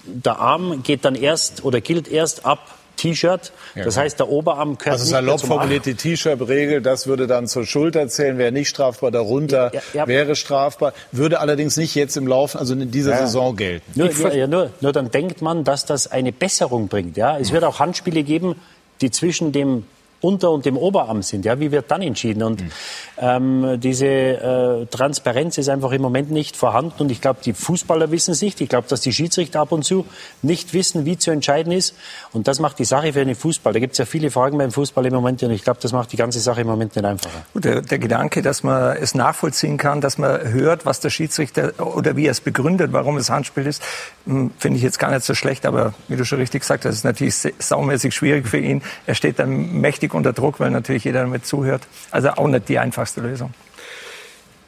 der 0.05 0.39
Arm 0.39 0.83
geht 0.83 1.05
dann 1.05 1.15
erst 1.15 1.65
oder 1.65 1.81
gilt 1.81 2.09
erst 2.09 2.45
ab 2.45 2.79
T-Shirt. 2.97 3.53
Das 3.75 3.97
heißt, 3.97 4.19
der 4.19 4.29
Oberarm 4.29 4.79
gehört 4.79 4.95
Also 4.95 5.05
salopp 5.05 5.41
formuliert 5.41 5.87
die 5.87 5.95
T-Shirt-Regel, 5.95 6.81
das 6.81 7.07
würde 7.07 7.27
dann 7.27 7.47
zur 7.47 7.67
Schulter 7.67 8.09
zählen, 8.09 8.39
wäre 8.39 8.53
nicht 8.53 8.69
strafbar, 8.69 9.11
darunter 9.11 9.73
ja, 9.75 9.81
ja, 9.93 10.07
wäre 10.07 10.37
strafbar, 10.37 10.93
würde 11.13 11.41
allerdings 11.41 11.77
nicht 11.77 11.95
jetzt 11.95 12.17
im 12.17 12.27
Laufen, 12.27 12.59
also 12.59 12.75
in 12.75 12.91
dieser 12.91 13.17
Saison 13.17 13.57
gelten. 13.57 13.85
Nur, 13.95 14.11
nur, 14.13 14.47
nur, 14.47 14.71
nur, 14.81 14.93
dann 14.93 15.11
denkt 15.11 15.43
man, 15.43 15.65
dass 15.65 15.85
das 15.85 16.11
eine 16.11 16.33
Besserung 16.33 16.89
bringt. 16.89 17.17
Ja? 17.17 17.39
Es 17.39 17.53
wird 17.53 17.65
auch 17.65 17.79
Handspiele 17.79 18.23
geben, 18.23 18.57
die 19.01 19.11
zwischen 19.11 19.53
dem 19.53 19.85
unter 20.25 20.51
und 20.51 20.65
dem 20.65 20.77
Oberarm 20.77 21.23
sind. 21.23 21.45
Ja, 21.45 21.61
wie 21.61 21.71
wird 21.71 21.91
dann 21.91 22.03
entschieden? 22.03 22.43
Und 22.43 22.63
mhm. 22.63 22.71
ähm, 23.19 23.81
diese 23.81 24.07
äh, 24.07 24.87
Transparenz 24.87 25.59
ist 25.59 25.69
einfach 25.69 25.93
im 25.93 26.01
Moment 26.01 26.31
nicht 26.31 26.57
vorhanden. 26.57 27.03
Und 27.03 27.11
ich 27.11 27.21
glaube, 27.21 27.41
die 27.45 27.53
Fußballer 27.53 28.11
wissen 28.11 28.33
es 28.33 28.41
nicht. 28.41 28.61
Ich 28.61 28.69
glaube, 28.69 28.89
dass 28.89 29.03
die 29.03 29.13
Schiedsrichter 29.13 29.61
ab 29.61 29.71
und 29.73 29.85
zu 29.85 30.07
nicht 30.43 30.73
wissen, 30.73 31.05
wie 31.05 31.19
zu 31.19 31.31
entscheiden 31.31 31.73
ist. 31.73 31.95
Und 32.33 32.49
das 32.49 32.59
macht 32.59 32.79
die 32.79 32.87
Sache 32.87 33.13
für 33.13 33.25
den 33.25 33.35
Fußball. 33.35 33.75
Da 33.75 33.79
gibt 33.79 33.93
es 33.93 33.99
ja 33.99 34.07
viele 34.07 34.31
Fragen 34.31 34.57
beim 34.57 34.73
Fußball 34.73 35.05
im 35.05 35.13
Moment. 35.13 35.43
Und 35.43 35.51
ich 35.51 35.63
glaube, 35.63 35.79
das 35.83 35.93
macht 35.93 36.13
die 36.13 36.17
ganze 36.17 36.41
Sache 36.41 36.63
im 36.63 36.67
Moment 36.67 36.97
nicht 36.97 37.05
einfacher. 37.05 37.45
Der, 37.55 37.83
der 37.83 37.99
Gedanke, 37.99 38.41
dass 38.41 38.63
man 38.63 38.97
es 38.97 39.15
nachvollziehen 39.15 39.77
kann, 39.77 40.01
dass 40.01 40.17
man 40.17 40.53
hört, 40.53 40.87
was 40.87 41.01
der 41.01 41.11
Schiedsrichter 41.11 41.75
oder 41.79 42.17
wie 42.17 42.27
er 42.27 42.31
es 42.31 42.41
begründet, 42.41 42.93
warum 42.93 43.19
es 43.19 43.29
Handspiel 43.29 43.67
ist, 43.67 43.83
hm, 44.25 44.53
finde 44.59 44.79
ich 44.79 44.83
jetzt 44.83 44.99
gar 44.99 45.11
nicht 45.11 45.25
so 45.25 45.35
schlecht. 45.35 45.67
Aber 45.67 45.93
wie 46.09 46.17
du 46.17 46.25
schon 46.25 46.39
richtig 46.39 46.63
gesagt 46.63 46.87
hast, 46.87 46.95
ist 46.95 47.05
natürlich 47.05 47.35
saumäßig 47.59 48.15
schwierig 48.15 48.49
für 48.49 48.59
ihn. 48.59 48.81
Er 49.07 49.15
steht 49.15 49.39
dann 49.39 49.81
mächtig 49.81 50.14
unter 50.15 50.33
Druck, 50.33 50.61
weil 50.61 50.71
natürlich 50.71 51.05
jeder 51.05 51.23
damit 51.23 51.47
zuhört. 51.47 51.83
Also 52.11 52.31
auch 52.31 52.49
nicht 52.49 52.69
die 52.69 52.79
einfachste 52.79 53.21
Lösung. 53.21 53.53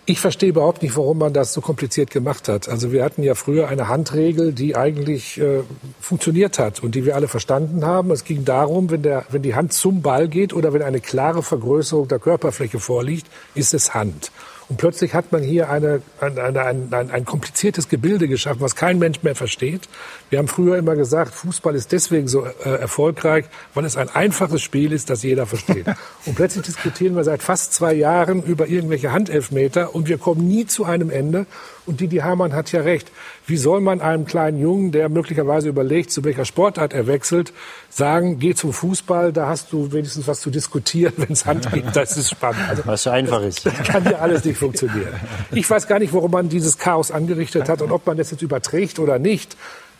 Ich 0.08 0.20
verstehe 0.20 0.50
überhaupt 0.50 0.82
nicht, 0.82 0.96
warum 0.96 1.18
man 1.18 1.32
das 1.32 1.52
so 1.52 1.60
kompliziert 1.60 2.12
gemacht 2.12 2.48
hat. 2.48 2.68
Also 2.68 2.92
wir 2.92 3.02
hatten 3.02 3.24
ja 3.24 3.34
früher 3.34 3.66
eine 3.66 3.88
Handregel, 3.88 4.52
die 4.52 4.76
eigentlich 4.76 5.40
äh, 5.40 5.62
funktioniert 6.00 6.60
hat 6.60 6.80
und 6.80 6.94
die 6.94 7.04
wir 7.04 7.16
alle 7.16 7.26
verstanden 7.26 7.84
haben. 7.84 8.12
Es 8.12 8.22
ging 8.22 8.44
darum, 8.44 8.88
wenn, 8.88 9.02
der, 9.02 9.24
wenn 9.30 9.42
die 9.42 9.56
Hand 9.56 9.72
zum 9.72 10.02
Ball 10.02 10.28
geht 10.28 10.52
oder 10.52 10.72
wenn 10.72 10.82
eine 10.82 11.00
klare 11.00 11.42
Vergrößerung 11.42 12.06
der 12.06 12.20
Körperfläche 12.20 12.78
vorliegt, 12.78 13.26
ist 13.56 13.74
es 13.74 13.94
Hand. 13.94 14.30
Und 14.68 14.78
plötzlich 14.78 15.14
hat 15.14 15.30
man 15.30 15.42
hier 15.42 15.70
eine, 15.70 16.02
eine, 16.20 16.42
eine, 16.42 16.62
ein, 16.62 16.88
ein, 16.92 17.10
ein 17.10 17.24
kompliziertes 17.24 17.88
Gebilde 17.88 18.26
geschaffen, 18.26 18.60
was 18.60 18.74
kein 18.74 18.98
Mensch 18.98 19.22
mehr 19.22 19.36
versteht. 19.36 19.88
Wir 20.28 20.40
haben 20.40 20.48
früher 20.48 20.76
immer 20.76 20.96
gesagt, 20.96 21.34
Fußball 21.34 21.76
ist 21.76 21.92
deswegen 21.92 22.26
so 22.26 22.44
äh, 22.44 22.70
erfolgreich, 22.70 23.44
weil 23.74 23.84
es 23.84 23.96
ein 23.96 24.08
einfaches 24.08 24.62
Spiel 24.62 24.92
ist, 24.92 25.08
das 25.08 25.22
jeder 25.22 25.46
versteht. 25.46 25.86
Und 26.26 26.34
plötzlich 26.34 26.66
diskutieren 26.66 27.14
wir 27.14 27.22
seit 27.22 27.42
fast 27.42 27.74
zwei 27.74 27.94
Jahren 27.94 28.42
über 28.42 28.66
irgendwelche 28.66 29.12
Handelfmeter 29.12 29.94
und 29.94 30.08
wir 30.08 30.18
kommen 30.18 30.48
nie 30.48 30.66
zu 30.66 30.84
einem 30.84 31.10
Ende. 31.10 31.46
Und 31.86 32.00
Didi 32.00 32.18
Hamann 32.18 32.52
hat 32.52 32.72
ja 32.72 32.80
recht. 32.80 33.10
Wie 33.46 33.56
soll 33.56 33.80
man 33.80 34.00
einem 34.00 34.26
kleinen 34.26 34.58
Jungen, 34.58 34.92
der 34.92 35.08
möglicherweise 35.08 35.68
überlegt, 35.68 36.10
zu 36.10 36.24
welcher 36.24 36.44
Sportart 36.44 36.92
er 36.92 37.06
wechselt, 37.06 37.52
sagen, 37.88 38.38
geh 38.38 38.54
zum 38.54 38.72
Fußball, 38.72 39.32
da 39.32 39.48
hast 39.48 39.72
du 39.72 39.92
wenigstens 39.92 40.26
was 40.26 40.40
zu 40.40 40.50
diskutieren, 40.50 41.14
wenn 41.16 41.32
es 41.32 41.46
Hand 41.46 41.72
gibt, 41.72 41.94
das 41.94 42.16
ist 42.16 42.30
spannend. 42.30 42.60
Also, 42.68 42.82
was 42.86 43.04
so 43.04 43.10
einfach 43.10 43.42
ist. 43.42 43.64
Das 43.64 43.74
kann 43.84 44.04
ja 44.04 44.18
alles 44.18 44.44
nicht 44.44 44.58
funktionieren. 44.58 45.14
Ich 45.52 45.68
weiß 45.68 45.86
gar 45.86 45.98
nicht, 45.98 46.12
warum 46.12 46.30
man 46.30 46.48
dieses 46.48 46.78
Chaos 46.78 47.10
angerichtet 47.10 47.68
hat 47.68 47.82
und 47.82 47.92
ob 47.92 48.06
man 48.06 48.16
das 48.16 48.30
jetzt 48.30 48.42
überträgt 48.42 48.98
oder 48.98 49.18
nicht. 49.18 49.56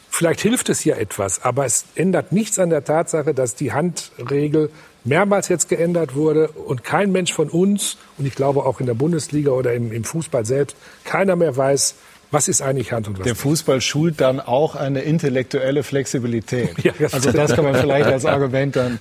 Vielleicht 0.09 0.40
hilft 0.40 0.68
es 0.70 0.83
ja 0.85 0.96
etwas, 0.96 1.44
aber 1.44 1.66
es 1.66 1.85
ändert 1.94 2.33
nichts 2.33 2.59
an 2.59 2.70
der 2.70 2.85
Tatsache, 2.85 3.35
dass 3.35 3.55
die 3.55 3.72
Handregel 3.72 4.70
mehrmals 5.07 5.49
jetzt 5.49 5.69
geändert 5.69 6.14
wurde 6.14 6.49
und 6.49 6.85
kein 6.85 7.12
Mensch 7.12 7.33
von 7.33 7.49
uns, 7.49 7.97
und 8.19 8.27
ich 8.27 8.35
glaube 8.35 8.64
auch 8.66 8.81
in 8.81 8.87
der 8.87 8.95
Bundesliga 8.95 9.53
oder 9.53 9.73
im, 9.75 9.92
im 9.92 10.05
Fußball 10.05 10.45
selbst, 10.45 10.77
keiner 11.05 11.37
mehr 11.37 11.57
weiß, 11.57 11.95
was 12.31 12.49
ist 12.49 12.61
eigentlich 12.61 12.92
Hand 12.92 13.07
und 13.07 13.19
was 13.19 13.25
Der 13.25 13.37
Fußball 13.37 13.81
schult 13.81 14.21
dann 14.21 14.40
auch 14.40 14.75
eine 14.75 15.01
intellektuelle 15.01 15.83
Flexibilität. 15.83 16.71
Ja, 16.83 16.92
das 16.99 17.14
also 17.14 17.33
das 17.33 17.55
kann 17.55 17.64
man 17.64 17.75
vielleicht 17.75 18.07
als 18.07 18.25
Argument 18.25 18.77
dann 18.77 18.99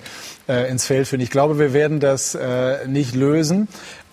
äh, 0.48 0.70
ins 0.70 0.86
Feld 0.86 1.08
führen. 1.08 1.20
Ich 1.20 1.30
glaube, 1.30 1.58
wir 1.58 1.72
werden 1.72 2.00
das 2.00 2.34
äh, 2.34 2.86
nicht 2.86 3.14
lösen. 3.14 3.68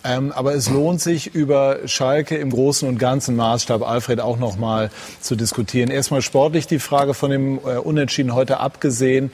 Ähm, 0.06 0.34
aber 0.34 0.54
es 0.54 0.70
lohnt 0.70 1.00
sich, 1.00 1.34
über 1.34 1.80
Schalke 1.86 2.36
im 2.36 2.50
großen 2.50 2.88
und 2.88 2.98
ganzen 2.98 3.38
Maßstab, 3.38 3.88
Alfred, 3.88 4.20
auch 4.20 4.38
noch 4.38 4.58
mal 4.58 4.90
zu 5.22 5.36
diskutieren. 5.36 5.90
Erstmal 5.90 6.22
sportlich 6.22 6.68
die 6.68 6.80
Frage 6.80 7.14
von 7.14 7.32
dem 7.32 7.60
äh, 7.60 7.78
Unentschieden 7.78 8.36
heute 8.36 8.60
abgesehen. 8.60 9.32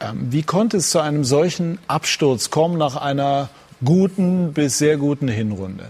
Ähm, 0.00 0.28
wie 0.30 0.42
konnte 0.42 0.78
es 0.78 0.90
zu 0.90 1.00
einem 1.00 1.24
solchen 1.24 1.78
Absturz 1.86 2.50
kommen 2.50 2.78
nach 2.78 2.96
einer 2.96 3.50
guten 3.84 4.52
bis 4.52 4.78
sehr 4.78 4.96
guten 4.96 5.28
Hinrunde? 5.28 5.86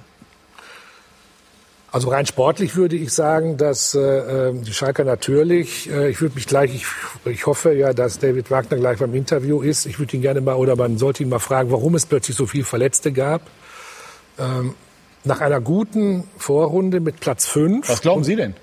Also 1.92 2.10
rein 2.10 2.24
sportlich 2.24 2.76
würde 2.76 2.94
ich 2.94 3.12
sagen, 3.12 3.56
dass 3.56 3.94
äh, 3.94 4.00
ähm, 4.00 4.62
die 4.62 4.72
Schalker 4.72 5.02
natürlich, 5.02 5.90
äh, 5.90 6.08
ich 6.08 6.20
würde 6.20 6.36
mich 6.36 6.46
gleich, 6.46 6.72
ich, 6.72 6.84
ich 7.24 7.46
hoffe 7.46 7.72
ja, 7.72 7.92
dass 7.92 8.20
David 8.20 8.50
Wagner 8.50 8.76
gleich 8.76 8.98
beim 8.98 9.12
Interview 9.14 9.60
ist. 9.60 9.86
Ich 9.86 9.98
würde 9.98 10.16
ihn 10.16 10.22
gerne 10.22 10.40
mal, 10.40 10.54
oder 10.54 10.76
man 10.76 10.98
sollte 10.98 11.24
ihn 11.24 11.28
mal 11.28 11.40
fragen, 11.40 11.72
warum 11.72 11.96
es 11.96 12.06
plötzlich 12.06 12.36
so 12.36 12.46
viele 12.46 12.64
Verletzte 12.64 13.10
gab. 13.10 13.42
Ähm, 14.38 14.74
nach 15.24 15.40
einer 15.40 15.60
guten 15.60 16.24
Vorrunde 16.38 17.00
mit 17.00 17.18
Platz 17.18 17.46
5. 17.46 17.88
Was 17.88 18.00
glauben 18.00 18.22
Sie 18.22 18.36
denn? 18.36 18.54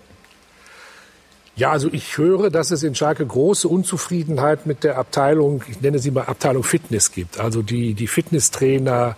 Ja, 1.58 1.72
also 1.72 1.90
ich 1.92 2.20
höre, 2.20 2.52
dass 2.52 2.70
es 2.70 2.84
in 2.84 2.94
Schalke 2.94 3.26
große 3.26 3.68
Unzufriedenheit 3.68 4.68
mit 4.68 4.84
der 4.84 5.00
Abteilung, 5.00 5.64
ich 5.68 5.82
nenne 5.82 5.98
sie 5.98 6.12
mal 6.12 6.26
Abteilung 6.26 6.64
Fitness 6.64 7.12
gibt. 7.12 7.40
Also 7.40 7.64
die, 7.64 7.96
die 7.96 8.06
Fitnesstrainer, 8.06 9.16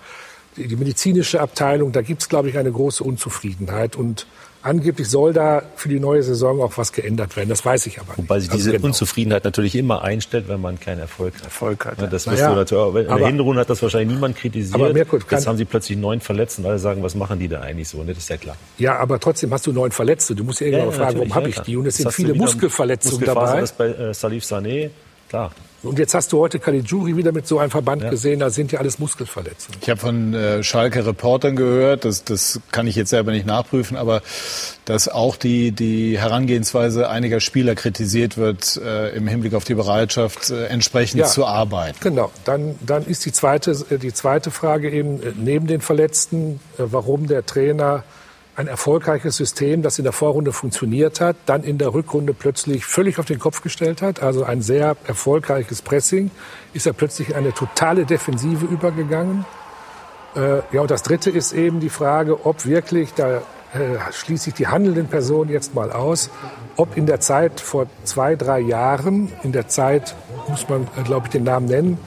die, 0.55 0.77
medizinische 0.77 1.41
Abteilung, 1.41 1.91
da 1.91 2.01
gibt 2.01 2.21
es, 2.21 2.29
glaube 2.29 2.47
ich, 2.49 2.57
eine 2.57 2.71
große 2.71 3.03
Unzufriedenheit. 3.03 3.97
Und 3.97 4.25
Angeblich 4.61 5.07
soll 5.09 5.31
da 5.31 5.63
für 5.77 5.87
die 5.87 6.01
neue 6.01 6.21
Saison 6.21 6.61
auch 6.61 6.77
was 6.77 6.91
geändert 6.91 7.37
werden. 7.37 7.47
Das 7.47 7.63
weiß 7.63 7.85
ich 7.85 7.99
aber 7.99 8.09
nicht. 8.09 8.17
Wobei 8.17 8.41
sich 8.41 8.49
also 8.49 8.57
diese 8.57 8.71
genau. 8.73 8.87
Unzufriedenheit 8.87 9.45
natürlich 9.45 9.73
immer 9.75 10.01
einstellt, 10.01 10.49
wenn 10.49 10.59
man 10.59 10.77
keinen 10.77 10.99
Erfolg 10.99 11.35
hat. 11.35 11.45
Erfolg 11.45 11.85
hat. 11.85 12.01
Ja, 12.01 12.07
das 12.07 12.25
naja, 12.25 12.53
natürlich, 12.53 13.07
in 13.09 13.17
der 13.17 13.27
Hinrunde 13.27 13.61
hat 13.61 13.69
das 13.69 13.81
wahrscheinlich 13.81 14.13
niemand 14.15 14.35
kritisiert. 14.35 14.75
Aber 14.75 14.91
Mirko, 14.91 15.17
Jetzt 15.17 15.47
haben 15.47 15.57
sie 15.57 15.63
plötzlich 15.63 15.97
neun 15.97 16.19
Verletzten, 16.19 16.63
weil 16.63 16.71
alle 16.71 16.79
sagen, 16.79 17.01
was 17.03 17.15
machen 17.15 17.39
die 17.39 17.47
da 17.47 17.61
eigentlich 17.61 17.87
so? 17.87 18.03
Ne? 18.03 18.13
Das 18.13 18.23
ist 18.23 18.29
ja 18.29 18.35
klar. 18.37 18.57
Ja, 18.77 18.97
aber 18.97 19.19
trotzdem 19.19 19.53
hast 19.53 19.65
du 19.65 19.71
neun 19.71 19.91
Verletzte. 19.91 20.35
Du 20.35 20.43
musst 20.43 20.59
ja 20.59 20.67
irgendwann 20.67 20.89
ja, 20.89 21.05
fragen, 21.05 21.19
warum 21.19 21.35
habe 21.35 21.49
ich 21.49 21.59
die? 21.59 21.77
Und 21.77 21.85
es 21.85 21.95
sind 21.95 22.11
viele 22.11 22.33
Muskelverletzungen 22.33 23.25
dabei. 23.25 23.61
Das 23.61 23.71
bei 23.71 23.87
äh, 23.87 24.13
Salif 24.13 24.43
Sané, 24.43 24.89
klar. 25.29 25.51
Und 25.81 25.97
jetzt 25.97 26.13
hast 26.13 26.33
du 26.33 26.39
heute 26.39 26.59
Caligiuri 26.59 27.15
wieder 27.15 27.31
mit 27.31 27.47
so 27.47 27.59
einem 27.59 27.71
Verband 27.71 28.03
ja. 28.03 28.09
gesehen, 28.09 28.39
da 28.39 28.49
sind 28.49 28.71
ja 28.71 28.79
alles 28.79 28.99
Muskelverletzungen. 28.99 29.79
Ich 29.81 29.89
habe 29.89 29.99
von 29.99 30.33
äh, 30.33 30.61
Schalke 30.63 31.05
Reportern 31.05 31.55
gehört, 31.55 32.05
das, 32.05 32.23
das 32.23 32.59
kann 32.71 32.85
ich 32.87 32.95
jetzt 32.95 33.09
selber 33.09 33.31
nicht 33.31 33.45
nachprüfen, 33.45 33.95
aber 33.95 34.21
dass 34.85 35.07
auch 35.07 35.37
die, 35.37 35.71
die 35.71 36.19
Herangehensweise 36.19 37.09
einiger 37.09 37.39
Spieler 37.39 37.75
kritisiert 37.75 38.37
wird 38.37 38.77
äh, 38.77 39.15
im 39.15 39.27
Hinblick 39.27 39.53
auf 39.53 39.63
die 39.63 39.75
Bereitschaft, 39.75 40.49
äh, 40.49 40.65
entsprechend 40.65 41.21
ja, 41.21 41.27
zu 41.27 41.45
arbeiten. 41.45 41.97
Genau, 42.01 42.31
dann, 42.43 42.75
dann 42.85 43.05
ist 43.05 43.25
die 43.25 43.31
zweite, 43.31 43.71
äh, 43.89 43.97
die 43.97 44.13
zweite 44.13 44.51
Frage 44.51 44.89
eben 44.89 45.21
äh, 45.21 45.31
neben 45.37 45.67
den 45.67 45.81
Verletzten, 45.81 46.59
äh, 46.77 46.83
warum 46.85 47.27
der 47.27 47.45
Trainer 47.45 48.03
ein 48.59 48.67
erfolgreiches 48.67 49.37
System, 49.37 49.81
das 49.83 49.99
in 49.99 50.03
der 50.03 50.11
Vorrunde 50.11 50.51
funktioniert 50.51 51.21
hat, 51.21 51.37
dann 51.45 51.63
in 51.63 51.77
der 51.77 51.93
Rückrunde 51.93 52.33
plötzlich 52.33 52.85
völlig 52.85 53.17
auf 53.17 53.25
den 53.25 53.39
Kopf 53.39 53.61
gestellt 53.61 54.01
hat. 54.01 54.21
Also 54.21 54.43
ein 54.43 54.61
sehr 54.61 54.97
erfolgreiches 55.07 55.81
Pressing, 55.81 56.29
ist 56.73 56.85
er 56.85 56.91
plötzlich 56.91 57.29
in 57.29 57.35
eine 57.35 57.53
totale 57.53 58.05
Defensive 58.05 58.65
übergegangen. 58.65 59.45
Äh, 60.35 60.57
ja, 60.73 60.81
und 60.81 60.91
das 60.91 61.03
Dritte 61.03 61.29
ist 61.29 61.53
eben 61.53 61.79
die 61.79 61.89
Frage, 61.89 62.45
ob 62.45 62.65
wirklich, 62.65 63.13
da 63.13 63.37
äh, 63.37 64.11
schließe 64.11 64.49
ich 64.49 64.55
die 64.55 64.67
handelnden 64.67 65.07
Personen 65.07 65.49
jetzt 65.49 65.73
mal 65.73 65.93
aus, 65.93 66.29
ob 66.75 66.97
in 66.97 67.05
der 67.05 67.21
Zeit 67.21 67.61
vor 67.61 67.87
zwei, 68.03 68.35
drei 68.35 68.59
Jahren, 68.59 69.31
in 69.41 69.53
der 69.53 69.69
Zeit, 69.69 70.15
muss 70.49 70.67
man, 70.67 70.85
äh, 70.97 71.03
glaube 71.03 71.27
ich, 71.27 71.31
den 71.31 71.45
Namen 71.45 71.67
nennen, 71.67 71.97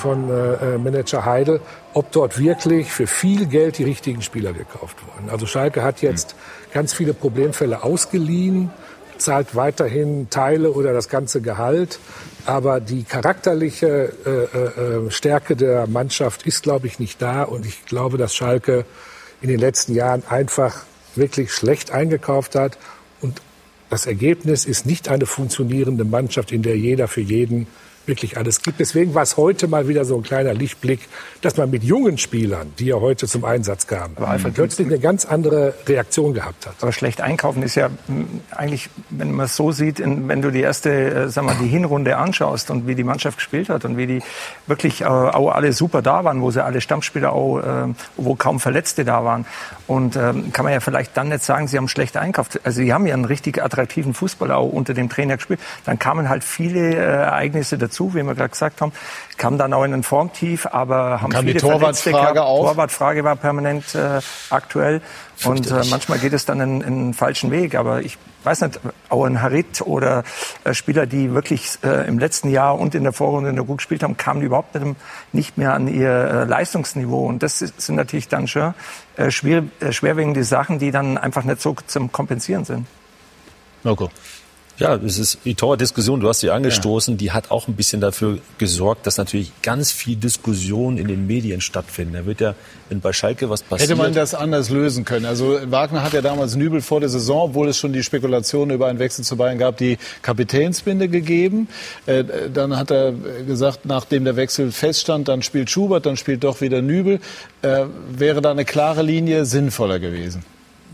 von 0.00 0.28
äh, 0.28 0.74
äh, 0.74 0.78
Manager 0.78 1.24
Heidel, 1.24 1.60
ob 1.94 2.10
dort 2.10 2.38
wirklich 2.38 2.90
für 2.90 3.06
viel 3.06 3.46
Geld 3.46 3.78
die 3.78 3.84
richtigen 3.84 4.22
Spieler 4.22 4.52
gekauft 4.52 4.96
wurden. 5.06 5.30
Also 5.30 5.46
Schalke 5.46 5.82
hat 5.82 6.02
jetzt 6.02 6.34
ganz 6.72 6.92
viele 6.92 7.14
Problemfälle 7.14 7.84
ausgeliehen, 7.84 8.70
zahlt 9.18 9.54
weiterhin 9.54 10.30
Teile 10.30 10.72
oder 10.72 10.92
das 10.92 11.08
ganze 11.08 11.40
Gehalt. 11.40 12.00
Aber 12.46 12.80
die 12.80 13.04
charakterliche 13.04 14.12
äh, 14.24 14.30
äh, 14.30 15.06
äh, 15.06 15.10
Stärke 15.10 15.54
der 15.56 15.86
Mannschaft 15.86 16.46
ist, 16.46 16.62
glaube 16.62 16.86
ich, 16.86 16.98
nicht 16.98 17.20
da. 17.20 17.42
Und 17.42 17.66
ich 17.66 17.84
glaube, 17.84 18.16
dass 18.16 18.34
Schalke 18.34 18.86
in 19.42 19.48
den 19.48 19.60
letzten 19.60 19.94
Jahren 19.94 20.22
einfach 20.28 20.84
wirklich 21.14 21.52
schlecht 21.52 21.90
eingekauft 21.90 22.54
hat. 22.54 22.78
Und 23.20 23.42
das 23.90 24.06
Ergebnis 24.06 24.64
ist 24.64 24.86
nicht 24.86 25.08
eine 25.08 25.26
funktionierende 25.26 26.04
Mannschaft, 26.04 26.52
in 26.52 26.62
der 26.62 26.78
jeder 26.78 27.08
für 27.08 27.20
jeden 27.20 27.66
wirklich 28.06 28.36
alles 28.36 28.62
gibt. 28.62 28.80
Deswegen 28.80 29.14
war 29.14 29.22
es 29.22 29.36
heute 29.36 29.68
mal 29.68 29.88
wieder 29.88 30.04
so 30.04 30.16
ein 30.16 30.22
kleiner 30.22 30.54
Lichtblick, 30.54 31.00
dass 31.42 31.56
man 31.56 31.70
mit 31.70 31.84
jungen 31.84 32.18
Spielern, 32.18 32.72
die 32.78 32.86
ja 32.86 32.96
heute 32.96 33.26
zum 33.26 33.44
Einsatz 33.44 33.86
kamen, 33.86 34.16
plötzlich 34.54 34.86
eine 34.88 34.98
ganz 34.98 35.24
andere 35.24 35.74
Reaktion 35.86 36.34
gehabt 36.34 36.66
hat. 36.66 36.74
Aber 36.80 36.92
schlecht 36.92 37.20
einkaufen 37.20 37.62
ist 37.62 37.76
ja 37.76 37.90
hm, 38.06 38.40
eigentlich, 38.50 38.90
wenn 39.10 39.32
man 39.32 39.46
es 39.46 39.56
so 39.56 39.72
sieht, 39.72 40.00
wenn 40.00 40.42
du 40.42 40.50
die 40.50 40.60
erste, 40.60 40.90
äh, 40.90 41.28
sag 41.28 41.44
mal, 41.44 41.56
die 41.60 41.68
Hinrunde 41.68 42.16
anschaust 42.16 42.70
und 42.70 42.86
wie 42.86 42.94
die 42.94 43.04
Mannschaft 43.04 43.38
gespielt 43.38 43.68
hat 43.68 43.84
und 43.84 43.96
wie 43.96 44.06
die 44.06 44.22
wirklich 44.66 45.02
äh, 45.02 45.04
auch 45.04 45.52
alle 45.52 45.72
super 45.72 46.02
da 46.02 46.24
waren, 46.24 46.42
wo 46.42 46.50
sie 46.50 46.64
alle 46.64 46.80
Stammspieler 46.80 47.32
auch, 47.32 47.58
äh, 47.58 47.94
wo 48.16 48.34
kaum 48.34 48.60
Verletzte 48.60 49.04
da 49.04 49.24
waren. 49.24 49.46
Und 49.86 50.16
ähm, 50.16 50.52
kann 50.52 50.64
man 50.64 50.72
ja 50.72 50.80
vielleicht 50.80 51.16
dann 51.16 51.28
nicht 51.28 51.44
sagen, 51.44 51.68
sie 51.68 51.76
haben 51.76 51.88
schlecht 51.88 52.16
einkauft. 52.16 52.60
Also 52.64 52.80
sie 52.82 52.92
haben 52.92 53.06
ja 53.06 53.14
einen 53.14 53.24
richtig 53.24 53.62
attraktiven 53.62 54.14
Fußball 54.14 54.50
auch 54.50 54.70
unter 54.70 54.94
dem 54.94 55.08
Trainer 55.08 55.36
gespielt. 55.36 55.60
Dann 55.84 55.98
kamen 55.98 56.28
halt 56.28 56.44
viele 56.44 56.94
Ereignisse 56.94 57.78
dazu 57.78 57.89
dazu, 57.90 58.14
wie 58.14 58.22
wir 58.22 58.34
gerade 58.34 58.50
gesagt 58.50 58.80
haben, 58.80 58.92
kam 59.36 59.58
dann 59.58 59.72
auch 59.72 59.84
in 59.84 59.92
ein 59.92 60.02
Formtief, 60.02 60.66
aber 60.66 61.20
haben 61.20 61.30
kam 61.30 61.42
viele 61.42 61.54
die 61.54 61.60
Torwartfrage 61.60 62.42
auch. 62.42 62.66
Torwartfrage 62.68 63.24
war 63.24 63.36
permanent 63.36 63.94
äh, 63.94 64.20
aktuell 64.50 65.00
und 65.44 65.70
äh, 65.70 65.82
manchmal 65.90 66.18
geht 66.18 66.32
es 66.32 66.44
dann 66.44 66.60
in, 66.60 66.80
in 66.80 66.86
einen 66.86 67.14
falschen 67.14 67.50
Weg. 67.50 67.74
Aber 67.74 68.02
ich 68.02 68.18
weiß 68.44 68.62
nicht, 68.62 68.80
auch 69.08 69.24
ein 69.24 69.42
Harit 69.42 69.82
oder 69.82 70.24
äh, 70.64 70.74
Spieler, 70.74 71.06
die 71.06 71.32
wirklich 71.34 71.78
äh, 71.82 72.06
im 72.06 72.18
letzten 72.18 72.50
Jahr 72.50 72.78
und 72.78 72.94
in 72.94 73.02
der 73.02 73.12
Vorrunde 73.12 73.52
gut 73.64 73.78
gespielt 73.78 74.02
haben, 74.02 74.16
kamen 74.16 74.42
überhaupt 74.42 74.76
nicht, 75.32 75.58
mehr 75.58 75.74
an 75.74 75.88
ihr 75.88 76.10
äh, 76.10 76.44
Leistungsniveau. 76.44 77.26
Und 77.26 77.42
das 77.42 77.58
sind 77.58 77.96
natürlich 77.96 78.28
dann 78.28 78.46
schon 78.46 78.74
äh, 79.16 79.30
schwer, 79.30 79.64
äh, 79.80 79.92
schwerwiegende 79.92 80.44
Sachen, 80.44 80.78
die 80.78 80.90
dann 80.90 81.18
einfach 81.18 81.44
nicht 81.44 81.60
so 81.60 81.74
zum 81.86 82.12
Kompensieren 82.12 82.64
sind. 82.64 82.86
Mirko. 83.82 84.10
Ja, 84.80 84.94
es 84.96 85.18
ist 85.18 85.40
die 85.44 85.54
Torwart-Diskussion, 85.54 86.20
du 86.20 86.28
hast 86.28 86.40
sie 86.40 86.48
angestoßen, 86.48 87.14
ja. 87.14 87.18
die 87.18 87.32
hat 87.32 87.50
auch 87.50 87.68
ein 87.68 87.74
bisschen 87.74 88.00
dafür 88.00 88.38
gesorgt, 88.56 89.06
dass 89.06 89.18
natürlich 89.18 89.52
ganz 89.60 89.92
viel 89.92 90.16
Diskussion 90.16 90.96
in 90.96 91.06
den 91.06 91.26
Medien 91.26 91.60
stattfinden. 91.60 92.14
Da 92.14 92.24
wird 92.24 92.40
ja, 92.40 92.54
wenn 92.88 93.00
bei 93.00 93.12
Schalke 93.12 93.50
was 93.50 93.62
passiert... 93.62 93.90
Hätte 93.90 94.00
man 94.00 94.14
das 94.14 94.34
anders 94.34 94.70
lösen 94.70 95.04
können? 95.04 95.26
Also 95.26 95.60
Wagner 95.66 96.02
hat 96.02 96.14
ja 96.14 96.22
damals 96.22 96.56
Nübel 96.56 96.80
vor 96.80 97.00
der 97.00 97.10
Saison, 97.10 97.50
obwohl 97.50 97.68
es 97.68 97.76
schon 97.76 97.92
die 97.92 98.02
Spekulation 98.02 98.70
über 98.70 98.86
einen 98.86 98.98
Wechsel 98.98 99.22
zu 99.22 99.36
Bayern 99.36 99.58
gab, 99.58 99.76
die 99.76 99.98
Kapitänsbinde 100.22 101.08
gegeben. 101.08 101.68
Äh, 102.06 102.24
dann 102.52 102.78
hat 102.78 102.90
er 102.90 103.12
gesagt, 103.46 103.84
nachdem 103.84 104.24
der 104.24 104.36
Wechsel 104.36 104.72
feststand, 104.72 105.28
dann 105.28 105.42
spielt 105.42 105.68
Schubert, 105.68 106.06
dann 106.06 106.16
spielt 106.16 106.42
doch 106.42 106.62
wieder 106.62 106.80
Nübel. 106.80 107.20
Äh, 107.60 107.84
wäre 108.10 108.40
da 108.40 108.50
eine 108.50 108.64
klare 108.64 109.02
Linie 109.02 109.44
sinnvoller 109.44 109.98
gewesen? 109.98 110.42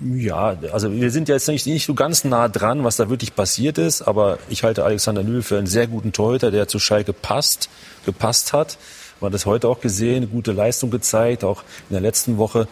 Ja, 0.04 0.56
also 0.72 0.92
wir 0.92 1.10
sind 1.10 1.28
ja 1.28 1.36
jetzt 1.36 1.48
nicht, 1.48 1.66
nicht 1.66 1.86
so 1.86 1.94
ganz 1.94 2.24
nah 2.24 2.48
dran, 2.48 2.84
was 2.84 2.96
da 2.96 3.08
wirklich 3.08 3.34
passiert 3.34 3.78
ist, 3.78 4.02
aber 4.02 4.38
ich 4.50 4.62
halte 4.62 4.84
Alexander 4.84 5.22
Nübel 5.22 5.42
für 5.42 5.56
einen 5.56 5.66
sehr 5.66 5.86
guten 5.86 6.12
Torhüter, 6.12 6.50
der 6.50 6.68
zu 6.68 6.78
Schalke 6.78 7.14
passt, 7.14 7.70
gepasst 8.04 8.52
hat. 8.52 8.76
Man 9.20 9.28
hat 9.28 9.34
das 9.34 9.46
heute 9.46 9.68
auch 9.68 9.80
gesehen, 9.80 10.30
gute 10.30 10.52
Leistung 10.52 10.90
gezeigt, 10.90 11.44
auch 11.44 11.62
in 11.88 11.94
der 11.94 12.02
letzten 12.02 12.36
Woche. 12.36 12.68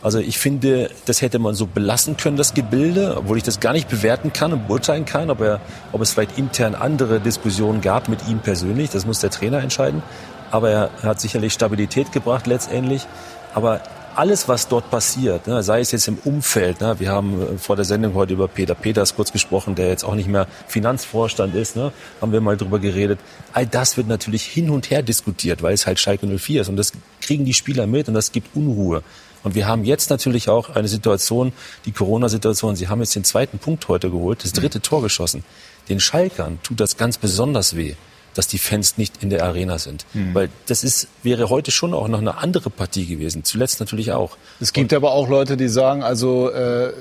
Also 0.00 0.18
ich 0.18 0.38
finde, 0.38 0.90
das 1.04 1.20
hätte 1.20 1.38
man 1.38 1.54
so 1.54 1.66
belassen 1.66 2.16
können, 2.16 2.38
das 2.38 2.54
Gebilde, 2.54 3.16
obwohl 3.18 3.36
ich 3.36 3.42
das 3.42 3.60
gar 3.60 3.74
nicht 3.74 3.88
bewerten 3.88 4.32
kann 4.32 4.54
und 4.54 4.66
beurteilen 4.66 5.04
kann, 5.04 5.30
ob, 5.30 5.42
er, 5.42 5.60
ob 5.92 6.00
es 6.00 6.12
vielleicht 6.12 6.38
intern 6.38 6.74
andere 6.74 7.20
Diskussionen 7.20 7.82
gab 7.82 8.08
mit 8.08 8.26
ihm 8.28 8.38
persönlich. 8.38 8.88
Das 8.88 9.04
muss 9.04 9.20
der 9.20 9.30
Trainer 9.30 9.60
entscheiden. 9.60 10.02
Aber 10.50 10.70
er 10.70 10.90
hat 11.02 11.20
sicherlich 11.20 11.52
Stabilität 11.52 12.12
gebracht 12.12 12.46
letztendlich. 12.46 13.06
Aber 13.54 13.82
alles, 14.16 14.48
was 14.48 14.68
dort 14.68 14.90
passiert, 14.90 15.46
ne, 15.46 15.62
sei 15.62 15.80
es 15.80 15.92
jetzt 15.92 16.08
im 16.08 16.18
Umfeld, 16.24 16.80
ne, 16.80 16.98
wir 16.98 17.10
haben 17.10 17.40
äh, 17.40 17.58
vor 17.58 17.76
der 17.76 17.84
Sendung 17.84 18.14
heute 18.14 18.34
über 18.34 18.48
Peter 18.48 18.74
Peters 18.74 19.14
kurz 19.14 19.32
gesprochen, 19.32 19.74
der 19.74 19.88
jetzt 19.88 20.04
auch 20.04 20.14
nicht 20.14 20.28
mehr 20.28 20.46
Finanzvorstand 20.66 21.54
ist, 21.54 21.76
ne, 21.76 21.92
haben 22.20 22.32
wir 22.32 22.40
mal 22.40 22.56
drüber 22.56 22.78
geredet. 22.78 23.18
All 23.52 23.66
das 23.66 23.96
wird 23.96 24.08
natürlich 24.08 24.44
hin 24.44 24.70
und 24.70 24.90
her 24.90 25.02
diskutiert, 25.02 25.62
weil 25.62 25.74
es 25.74 25.86
halt 25.86 25.98
Schalke 25.98 26.26
04 26.26 26.62
ist 26.62 26.68
und 26.68 26.76
das 26.76 26.92
kriegen 27.20 27.44
die 27.44 27.54
Spieler 27.54 27.86
mit 27.86 28.08
und 28.08 28.14
das 28.14 28.32
gibt 28.32 28.54
Unruhe. 28.56 29.02
Und 29.42 29.54
wir 29.54 29.66
haben 29.66 29.84
jetzt 29.84 30.10
natürlich 30.10 30.48
auch 30.48 30.70
eine 30.70 30.86
Situation, 30.86 31.52
die 31.84 31.92
Corona-Situation. 31.92 32.76
Sie 32.76 32.88
haben 32.88 33.00
jetzt 33.00 33.16
den 33.16 33.24
zweiten 33.24 33.58
Punkt 33.58 33.88
heute 33.88 34.08
geholt, 34.08 34.44
das 34.44 34.52
dritte 34.52 34.80
Tor 34.80 35.02
geschossen. 35.02 35.42
Den 35.88 35.98
Schalkern 35.98 36.60
tut 36.62 36.78
das 36.78 36.96
ganz 36.96 37.18
besonders 37.18 37.74
weh 37.74 37.96
dass 38.34 38.46
die 38.46 38.58
Fans 38.58 38.98
nicht 38.98 39.22
in 39.22 39.30
der 39.30 39.44
Arena 39.44 39.78
sind. 39.78 40.04
Mhm. 40.14 40.34
Weil 40.34 40.48
das 40.66 40.84
ist, 40.84 41.08
wäre 41.22 41.50
heute 41.50 41.70
schon 41.70 41.94
auch 41.94 42.08
noch 42.08 42.20
eine 42.20 42.38
andere 42.38 42.70
Partie 42.70 43.06
gewesen. 43.06 43.44
Zuletzt 43.44 43.80
natürlich 43.80 44.12
auch. 44.12 44.36
Es 44.60 44.72
gibt 44.72 44.92
Und, 44.92 44.96
aber 44.96 45.12
auch 45.12 45.28
Leute, 45.28 45.56
die 45.56 45.68
sagen, 45.68 46.02
also 46.02 46.50
äh, 46.50 46.92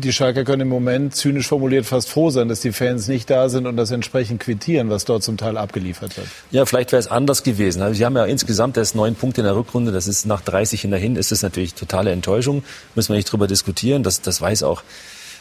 die 0.00 0.12
Schalker 0.12 0.44
können 0.44 0.62
im 0.62 0.68
Moment 0.68 1.14
zynisch 1.14 1.48
formuliert 1.48 1.86
fast 1.86 2.08
froh 2.08 2.30
sein, 2.30 2.48
dass 2.48 2.60
die 2.60 2.72
Fans 2.72 3.08
nicht 3.08 3.30
da 3.30 3.48
sind 3.48 3.66
und 3.66 3.76
das 3.76 3.90
entsprechend 3.90 4.40
quittieren, 4.40 4.90
was 4.90 5.04
dort 5.04 5.22
zum 5.22 5.36
Teil 5.36 5.56
abgeliefert 5.56 6.16
wird. 6.16 6.28
Ja, 6.50 6.66
vielleicht 6.66 6.92
wäre 6.92 7.00
es 7.00 7.08
anders 7.08 7.42
gewesen. 7.42 7.82
Also 7.82 7.94
sie 7.94 8.04
haben 8.04 8.16
ja 8.16 8.24
insgesamt 8.24 8.76
erst 8.76 8.94
neun 8.94 9.14
Punkte 9.14 9.40
in 9.40 9.46
der 9.46 9.56
Rückrunde. 9.56 9.92
Das 9.92 10.06
ist 10.06 10.26
nach 10.26 10.40
30 10.40 10.80
hinterhin 10.82 11.16
ist 11.16 11.32
es 11.32 11.42
natürlich 11.42 11.74
totale 11.74 12.12
Enttäuschung. 12.12 12.62
Müssen 12.94 13.10
wir 13.10 13.16
nicht 13.16 13.30
drüber 13.30 13.46
diskutieren. 13.46 14.02
Das, 14.02 14.20
das 14.20 14.40
weiß 14.40 14.62
auch 14.62 14.82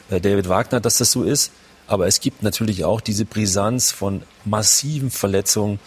äh, 0.10 0.20
David 0.20 0.50
Wagner, 0.50 0.80
dass 0.80 0.98
das 0.98 1.12
so 1.12 1.24
ist. 1.24 1.52
Aber 1.88 2.08
es 2.08 2.20
gibt 2.20 2.44
natürlich 2.44 2.84
auch 2.84 3.02
diese 3.02 3.26
Brisanz 3.26 3.92
von 3.92 4.24
massiven 4.46 5.10
Verletzungen 5.10 5.80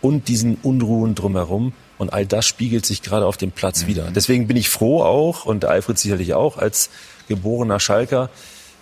und 0.00 0.28
diesen 0.28 0.56
Unruhen 0.62 1.14
drumherum. 1.14 1.72
Und 1.98 2.12
all 2.12 2.26
das 2.26 2.46
spiegelt 2.46 2.84
sich 2.84 3.02
gerade 3.02 3.26
auf 3.26 3.36
dem 3.36 3.52
Platz 3.52 3.82
mhm. 3.82 3.86
wieder. 3.86 4.10
Deswegen 4.10 4.48
bin 4.48 4.56
ich 4.56 4.68
froh 4.68 5.02
auch, 5.02 5.44
und 5.44 5.64
Alfred 5.64 5.98
sicherlich 5.98 6.34
auch, 6.34 6.58
als 6.58 6.90
geborener 7.28 7.78
Schalker, 7.78 8.30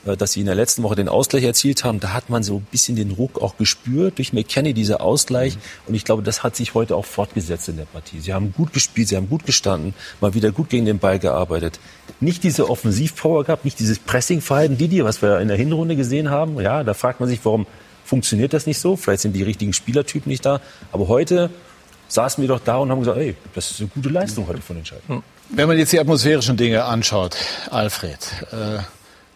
dass 0.04 0.32
sie 0.32 0.40
in 0.40 0.46
der 0.46 0.54
letzten 0.54 0.82
Woche 0.82 0.96
den 0.96 1.08
Ausgleich 1.08 1.44
erzielt 1.44 1.84
haben, 1.84 2.00
da 2.00 2.12
hat 2.12 2.30
man 2.30 2.42
so 2.42 2.56
ein 2.56 2.66
bisschen 2.70 2.96
den 2.96 3.10
Ruck 3.10 3.40
auch 3.40 3.56
gespürt 3.56 4.18
durch 4.18 4.32
McKenny, 4.32 4.72
dieser 4.72 5.00
Ausgleich. 5.02 5.56
Mhm. 5.56 5.60
Und 5.88 5.94
ich 5.94 6.04
glaube, 6.04 6.22
das 6.22 6.42
hat 6.42 6.56
sich 6.56 6.74
heute 6.74 6.96
auch 6.96 7.04
fortgesetzt 7.04 7.68
in 7.68 7.76
der 7.76 7.84
Partie. 7.84 8.20
Sie 8.20 8.32
haben 8.32 8.54
gut 8.56 8.72
gespielt, 8.72 9.08
sie 9.08 9.16
haben 9.16 9.28
gut 9.28 9.44
gestanden, 9.44 9.94
mal 10.20 10.34
wieder 10.34 10.52
gut 10.52 10.70
gegen 10.70 10.86
den 10.86 10.98
Ball 10.98 11.18
gearbeitet. 11.18 11.78
Nicht 12.20 12.44
diese 12.44 12.70
Offensivpower 12.70 13.44
gehabt, 13.44 13.64
nicht 13.64 13.78
dieses 13.78 13.98
Pressingverhalten, 13.98 14.78
Didi, 14.78 15.04
was 15.04 15.20
wir 15.22 15.40
in 15.40 15.48
der 15.48 15.56
Hinrunde 15.56 15.96
gesehen 15.96 16.30
haben. 16.30 16.58
Ja, 16.60 16.82
da 16.82 16.94
fragt 16.94 17.20
man 17.20 17.28
sich, 17.28 17.40
warum 17.44 17.66
funktioniert 18.04 18.52
das 18.54 18.66
nicht 18.66 18.78
so? 18.78 18.96
Vielleicht 18.96 19.22
sind 19.22 19.34
die 19.34 19.42
richtigen 19.42 19.72
Spielertypen 19.72 20.30
nicht 20.30 20.44
da. 20.44 20.60
Aber 20.92 21.08
heute 21.08 21.50
saßen 22.08 22.42
wir 22.42 22.48
doch 22.48 22.60
da 22.64 22.78
und 22.78 22.90
haben 22.90 23.00
gesagt, 23.00 23.18
ey, 23.18 23.36
das 23.54 23.70
ist 23.70 23.80
eine 23.80 23.88
gute 23.88 24.08
Leistung 24.08 24.48
heute 24.48 24.62
von 24.62 24.76
den 24.76 24.84
Schalken. 24.84 25.22
Wenn 25.50 25.68
man 25.68 25.78
jetzt 25.78 25.92
die 25.92 26.00
atmosphärischen 26.00 26.56
Dinge 26.56 26.84
anschaut, 26.84 27.36
Alfred, 27.70 28.18
äh 28.52 28.78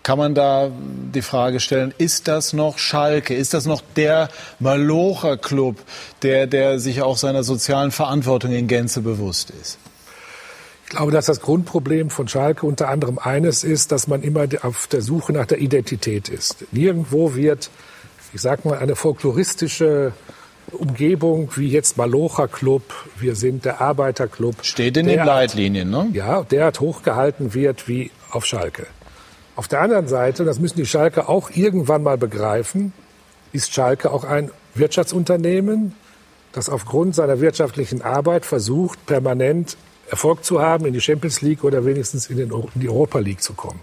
kann 0.04 0.18
man 0.18 0.34
da 0.34 0.70
die 1.14 1.22
Frage 1.22 1.60
stellen, 1.60 1.94
ist 1.96 2.28
das 2.28 2.52
noch 2.52 2.76
Schalke? 2.78 3.34
Ist 3.34 3.54
das 3.54 3.64
noch 3.64 3.82
der 3.96 4.28
Malocher-Club, 4.60 5.76
der, 6.22 6.46
der 6.46 6.78
sich 6.78 7.00
auch 7.00 7.16
seiner 7.16 7.42
sozialen 7.42 7.90
Verantwortung 7.90 8.52
in 8.52 8.68
Gänze 8.68 9.00
bewusst 9.00 9.50
ist? 9.50 9.78
Ich 10.84 10.90
glaube, 10.90 11.10
dass 11.10 11.24
das 11.24 11.40
Grundproblem 11.40 12.10
von 12.10 12.28
Schalke 12.28 12.66
unter 12.66 12.88
anderem 12.88 13.18
eines 13.18 13.64
ist, 13.64 13.92
dass 13.92 14.06
man 14.06 14.22
immer 14.22 14.46
auf 14.62 14.86
der 14.86 15.00
Suche 15.00 15.32
nach 15.32 15.46
der 15.46 15.58
Identität 15.58 16.28
ist. 16.28 16.66
Nirgendwo 16.70 17.34
wird, 17.34 17.70
ich 18.34 18.42
sag 18.42 18.66
mal, 18.66 18.78
eine 18.78 18.96
folkloristische 18.96 20.12
Umgebung 20.70 21.50
wie 21.56 21.68
jetzt 21.68 21.96
Malocher 21.96 22.46
Club, 22.48 22.82
wir 23.18 23.36
sind 23.36 23.64
der 23.64 23.80
Arbeiterclub. 23.80 24.56
Steht 24.62 24.98
in 24.98 25.06
den 25.06 25.24
Leitlinien, 25.24 25.88
ne? 25.88 26.10
Ja, 26.12 26.42
der 26.42 26.66
hat 26.66 26.80
hochgehalten 26.80 27.54
wird 27.54 27.88
wie 27.88 28.10
auf 28.30 28.44
Schalke. 28.44 28.86
Auf 29.56 29.68
der 29.68 29.80
anderen 29.80 30.08
Seite, 30.08 30.44
das 30.44 30.58
müssen 30.58 30.76
die 30.76 30.86
Schalke 30.86 31.28
auch 31.28 31.50
irgendwann 31.50 32.02
mal 32.02 32.18
begreifen, 32.18 32.92
ist 33.52 33.72
Schalke 33.72 34.10
auch 34.10 34.24
ein 34.24 34.50
Wirtschaftsunternehmen, 34.74 35.94
das 36.52 36.68
aufgrund 36.68 37.14
seiner 37.14 37.40
wirtschaftlichen 37.40 38.02
Arbeit 38.02 38.44
versucht, 38.44 39.06
permanent 39.06 39.76
Erfolg 40.10 40.44
zu 40.44 40.60
haben, 40.60 40.86
in 40.86 40.92
die 40.92 41.00
Champions 41.00 41.40
League 41.40 41.62
oder 41.62 41.84
wenigstens 41.84 42.28
in, 42.28 42.38
in 42.38 42.50
die 42.74 42.88
Europa 42.88 43.20
League 43.20 43.42
zu 43.42 43.54
kommen. 43.54 43.80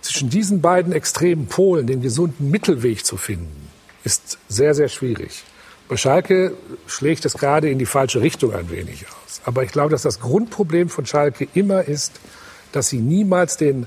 Zwischen 0.00 0.30
diesen 0.30 0.62
beiden 0.62 0.92
extremen 0.92 1.46
Polen 1.46 1.86
den 1.86 2.00
gesunden 2.00 2.50
Mittelweg 2.50 3.04
zu 3.04 3.18
finden, 3.18 3.68
ist 4.04 4.38
sehr, 4.48 4.74
sehr 4.74 4.88
schwierig. 4.88 5.44
Bei 5.88 5.96
Schalke 5.96 6.54
schlägt 6.86 7.24
es 7.24 7.34
gerade 7.34 7.70
in 7.70 7.78
die 7.78 7.86
falsche 7.86 8.20
Richtung 8.20 8.54
ein 8.54 8.70
wenig 8.70 9.06
aus. 9.06 9.40
Aber 9.44 9.62
ich 9.62 9.72
glaube, 9.72 9.90
dass 9.90 10.02
das 10.02 10.20
Grundproblem 10.20 10.88
von 10.88 11.06
Schalke 11.06 11.48
immer 11.54 11.84
ist, 11.84 12.20
dass 12.72 12.88
sie 12.88 12.98
niemals 12.98 13.56
den 13.56 13.86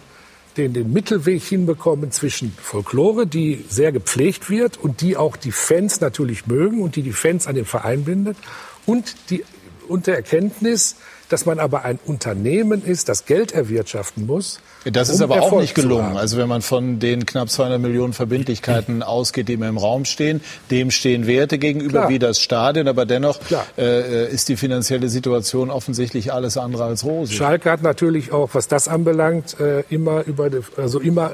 den, 0.58 0.74
den 0.74 0.92
Mittelweg 0.92 1.42
hinbekommen 1.42 2.12
zwischen 2.12 2.54
Folklore, 2.62 3.28
die 3.28 3.64
sehr 3.70 3.92
gepflegt 3.92 4.50
wird 4.50 4.78
und 4.78 5.02
die 5.02 5.18
auch 5.18 5.36
die 5.38 5.52
Fans 5.52 6.02
natürlich 6.02 6.48
mögen 6.48 6.82
und 6.82 6.96
die 6.96 7.04
die 7.04 7.14
Fans 7.14 7.48
an 7.48 7.56
den 7.56 7.66
Verein 7.66 8.04
bindet 8.04 8.38
und 8.86 9.16
die 9.30 9.44
und 9.88 10.08
der 10.08 10.16
Erkenntnis, 10.16 10.96
dass 11.32 11.46
man 11.46 11.60
aber 11.60 11.86
ein 11.86 12.00
Unternehmen 12.06 12.84
ist, 12.84 13.10
das 13.10 13.26
Geld 13.26 13.54
erwirtschaften 13.54 14.26
muss. 14.26 14.60
Das 14.84 15.10
ist 15.10 15.18
um 15.18 15.26
aber 15.26 15.36
Erfolg 15.36 15.54
auch 15.54 15.62
nicht 15.62 15.76
gelungen. 15.76 16.18
Also 16.18 16.38
wenn 16.38 16.50
man 16.50 16.62
von 16.62 17.00
den 17.00 17.26
knapp 17.26 17.50
200 17.50 17.80
Millionen 17.80 18.14
Verbindlichkeiten 18.14 19.04
ausgeht, 19.04 19.48
die 19.48 19.54
im 19.54 19.78
Raum 19.78 20.06
stehen, 20.06 20.42
dem 20.72 20.92
stehen 20.92 21.28
Werte 21.28 21.58
gegenüber 21.58 22.00
Klar. 22.00 22.10
wie 22.10 22.20
das 22.20 22.40
Stadion, 22.40 22.88
aber 22.88 23.06
dennoch 23.06 23.40
äh, 23.78 24.32
ist 24.32 24.50
die 24.50 24.58
finanzielle 24.58 25.10
Situation 25.10 25.70
offensichtlich 25.70 26.34
alles 26.34 26.58
andere 26.58 26.86
als 26.86 27.06
rosig. 27.06 27.38
Schalke 27.38 27.72
hat 27.72 27.84
natürlich 27.84 28.32
auch, 28.32 28.50
was 28.54 28.68
das 28.68 28.88
anbelangt, 28.88 29.60
äh, 29.60 29.84
immer 29.90 30.24
über, 30.26 30.50
die, 30.50 30.60
also 30.78 31.00
immer 31.00 31.34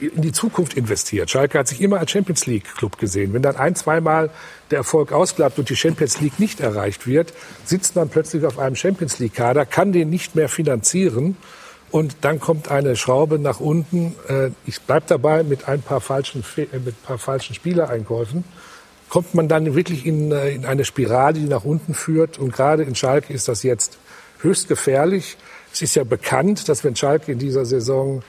in 0.00 0.22
die 0.22 0.32
Zukunft 0.32 0.74
investiert. 0.74 1.30
Schalke 1.30 1.58
hat 1.58 1.68
sich 1.68 1.80
immer 1.80 1.98
als 1.98 2.10
Champions 2.10 2.46
League 2.46 2.64
Club 2.76 2.98
gesehen. 2.98 3.32
Wenn 3.32 3.42
dann 3.42 3.56
ein, 3.56 3.74
zweimal 3.74 4.30
der 4.70 4.78
Erfolg 4.78 5.12
ausbleibt 5.12 5.58
und 5.58 5.68
die 5.68 5.76
Champions 5.76 6.20
League 6.20 6.38
nicht 6.38 6.60
erreicht 6.60 7.06
wird, 7.06 7.32
sitzt 7.64 7.96
man 7.96 8.08
plötzlich 8.08 8.44
auf 8.44 8.58
einem 8.58 8.76
Champions 8.76 9.18
League 9.18 9.34
Kader, 9.34 9.66
kann 9.66 9.92
den 9.92 10.10
nicht 10.10 10.34
mehr 10.34 10.48
finanzieren 10.48 11.36
und 11.94 12.16
dann 12.22 12.40
kommt 12.40 12.72
eine 12.72 12.96
Schraube 12.96 13.38
nach 13.38 13.60
unten. 13.60 14.16
Äh, 14.28 14.50
ich 14.66 14.80
bleib 14.80 15.06
dabei 15.06 15.44
mit 15.44 15.68
ein 15.68 15.80
paar 15.80 16.00
falschen, 16.00 16.44
äh, 16.56 16.66
mit 16.72 16.88
ein 16.88 17.04
paar 17.04 17.18
falschen 17.18 17.54
Spielereinkäufen. 17.54 18.42
Kommt 19.08 19.32
man 19.34 19.46
dann 19.46 19.76
wirklich 19.76 20.04
in, 20.04 20.32
äh, 20.32 20.50
in 20.50 20.64
eine 20.64 20.84
Spirale, 20.84 21.34
die 21.34 21.46
nach 21.46 21.64
unten 21.64 21.94
führt. 21.94 22.36
Und 22.36 22.52
gerade 22.52 22.82
in 22.82 22.96
Schalke 22.96 23.32
ist 23.32 23.46
das 23.46 23.62
jetzt 23.62 23.98
höchst 24.40 24.66
gefährlich. 24.66 25.36
Es 25.72 25.82
ist 25.82 25.94
ja 25.94 26.02
bekannt, 26.02 26.68
dass 26.68 26.82
wenn 26.82 26.96
Schalke 26.96 27.30
in 27.30 27.38
dieser 27.38 27.64
Saison 27.64 28.24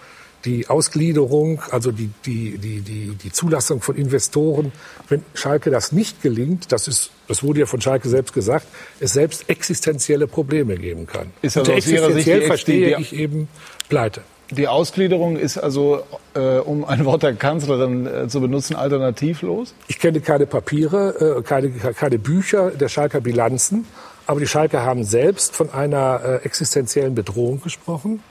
die 0.45 0.67
Ausgliederung, 0.67 1.61
also 1.71 1.91
die, 1.91 2.09
die, 2.25 2.57
die, 2.57 2.81
die, 2.81 3.15
die 3.15 3.31
Zulassung 3.31 3.81
von 3.81 3.95
Investoren, 3.95 4.71
wenn 5.09 5.23
Schalke 5.33 5.71
das 5.71 5.91
nicht 5.91 6.21
gelingt, 6.21 6.71
das 6.71 6.87
ist, 6.87 7.11
das 7.27 7.43
wurde 7.43 7.61
ja 7.61 7.65
von 7.65 7.81
Schalke 7.81 8.07
selbst 8.07 8.33
gesagt, 8.33 8.67
es 8.99 9.13
selbst 9.13 9.49
existenzielle 9.49 10.27
Probleme 10.27 10.77
geben 10.77 11.07
kann. 11.07 11.31
Ist 11.41 11.57
also 11.57 11.73
aus 11.73 11.87
Ihrer 11.87 12.11
Sicht 12.11 12.27
die, 12.27 12.41
verstehe 12.41 12.95
die, 12.95 13.01
ich 13.01 13.13
eben 13.13 13.47
Pleite. 13.89 14.21
Die 14.51 14.67
Ausgliederung 14.67 15.37
ist 15.37 15.57
also, 15.57 16.03
äh, 16.35 16.59
um 16.59 16.85
ein 16.85 17.03
Wort 17.05 17.23
der 17.23 17.33
Kanzlerin 17.33 18.05
äh, 18.05 18.27
zu 18.27 18.41
benutzen, 18.41 18.75
alternativlos? 18.75 19.73
Ich 19.87 19.97
kenne 19.97 20.21
keine 20.21 20.45
Papiere, 20.45 21.39
äh, 21.39 21.41
keine, 21.41 21.71
keine 21.71 22.19
Bücher 22.19 22.69
der 22.69 22.87
Schalker 22.87 23.21
Bilanzen, 23.21 23.87
aber 24.27 24.39
die 24.39 24.47
Schalker 24.47 24.83
haben 24.83 25.03
selbst 25.03 25.55
von 25.55 25.71
einer 25.71 26.21
äh, 26.23 26.45
existenziellen 26.45 27.15
Bedrohung 27.15 27.61
gesprochen. 27.61 28.21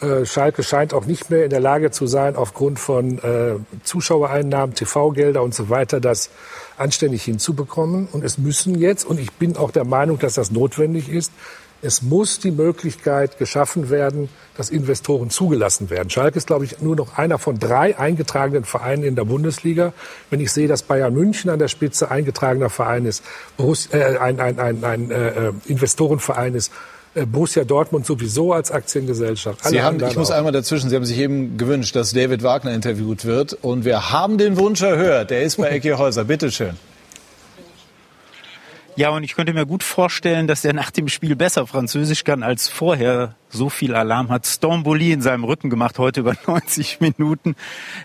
Äh, 0.00 0.24
Schalke 0.24 0.62
scheint 0.62 0.94
auch 0.94 1.06
nicht 1.06 1.30
mehr 1.30 1.44
in 1.44 1.50
der 1.50 1.60
Lage 1.60 1.90
zu 1.90 2.06
sein, 2.06 2.36
aufgrund 2.36 2.78
von 2.78 3.18
äh, 3.18 3.56
Zuschauereinnahmen, 3.82 4.74
TV-Gelder 4.74 5.42
und 5.42 5.54
so 5.54 5.68
weiter, 5.68 6.00
das 6.00 6.30
anständig 6.78 7.22
hinzubekommen. 7.24 8.08
Und 8.10 8.24
es 8.24 8.38
müssen 8.38 8.78
jetzt, 8.78 9.04
und 9.04 9.20
ich 9.20 9.32
bin 9.32 9.56
auch 9.56 9.70
der 9.70 9.84
Meinung, 9.84 10.18
dass 10.18 10.34
das 10.34 10.50
notwendig 10.50 11.08
ist, 11.08 11.32
es 11.82 12.02
muss 12.02 12.38
die 12.38 12.50
Möglichkeit 12.50 13.38
geschaffen 13.38 13.88
werden, 13.88 14.28
dass 14.54 14.68
Investoren 14.68 15.30
zugelassen 15.30 15.88
werden. 15.88 16.10
Schalke 16.10 16.36
ist, 16.36 16.46
glaube 16.46 16.66
ich, 16.66 16.82
nur 16.82 16.94
noch 16.94 17.16
einer 17.16 17.38
von 17.38 17.58
drei 17.58 17.98
eingetragenen 17.98 18.64
Vereinen 18.64 19.02
in 19.02 19.16
der 19.16 19.24
Bundesliga. 19.24 19.94
Wenn 20.28 20.40
ich 20.40 20.52
sehe, 20.52 20.68
dass 20.68 20.82
Bayern 20.82 21.14
München 21.14 21.50
an 21.50 21.58
der 21.58 21.68
Spitze 21.68 22.10
eingetragener 22.10 22.68
Verein 22.68 23.06
ist, 23.06 23.22
äh, 23.92 24.18
ein, 24.18 24.40
ein, 24.40 24.58
ein, 24.58 24.84
ein 24.84 25.10
äh, 25.10 25.52
Investorenverein 25.66 26.54
ist, 26.54 26.68
äh, 26.68 26.74
Borussia 27.14 27.64
Dortmund 27.64 28.06
sowieso 28.06 28.52
als 28.52 28.70
Aktiengesellschaft. 28.70 29.64
Sie 29.64 29.82
haben, 29.82 30.02
ich 30.02 30.16
muss 30.16 30.30
einmal 30.30 30.52
dazwischen, 30.52 30.90
Sie 30.90 30.96
haben 30.96 31.04
sich 31.04 31.18
eben 31.18 31.56
gewünscht, 31.56 31.96
dass 31.96 32.12
David 32.12 32.42
Wagner 32.42 32.72
interviewt 32.72 33.24
wird. 33.24 33.52
Und 33.52 33.84
wir 33.84 34.12
haben 34.12 34.38
den 34.38 34.56
Wunsch 34.56 34.82
erhört. 34.82 35.30
Der 35.30 35.42
ist 35.42 35.56
bei 35.56 35.68
Ecke 35.70 35.98
Häuser. 35.98 36.24
Bitte 36.24 36.50
schön. 36.52 36.76
Ja, 39.00 39.08
und 39.08 39.24
ich 39.24 39.34
könnte 39.34 39.54
mir 39.54 39.64
gut 39.64 39.82
vorstellen, 39.82 40.46
dass 40.46 40.62
er 40.62 40.74
nach 40.74 40.90
dem 40.90 41.08
Spiel 41.08 41.34
besser 41.34 41.66
Französisch 41.66 42.22
kann 42.22 42.42
als 42.42 42.68
vorher. 42.68 43.34
So 43.48 43.70
viel 43.70 43.94
Alarm 43.94 44.28
hat 44.28 44.46
Stromboli 44.46 45.10
in 45.12 45.22
seinem 45.22 45.44
Rücken 45.44 45.70
gemacht, 45.70 45.98
heute 45.98 46.20
über 46.20 46.34
90 46.46 47.00
Minuten. 47.00 47.56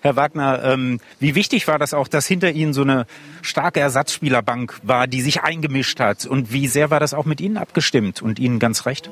Herr 0.04 0.16
Wagner, 0.16 0.64
ähm, 0.64 1.02
wie 1.20 1.36
wichtig 1.36 1.68
war 1.68 1.80
das 1.80 1.94
auch, 1.94 2.08
dass 2.08 2.28
hinter 2.28 2.50
Ihnen 2.52 2.72
so 2.72 2.84
eine 2.84 3.08
starke 3.42 3.82
Ersatzspielerbank 3.82 4.80
war, 4.84 5.08
die 5.08 5.20
sich 5.20 5.42
eingemischt 5.42 6.00
hat? 6.00 6.26
Und 6.26 6.54
wie 6.54 6.66
sehr 6.66 6.92
war 6.92 7.02
das 7.02 7.14
auch 7.14 7.26
mit 7.26 7.42
Ihnen 7.42 7.58
abgestimmt 7.58 8.22
und 8.22 8.40
Ihnen 8.40 8.60
ganz 8.60 8.86
recht? 8.86 9.10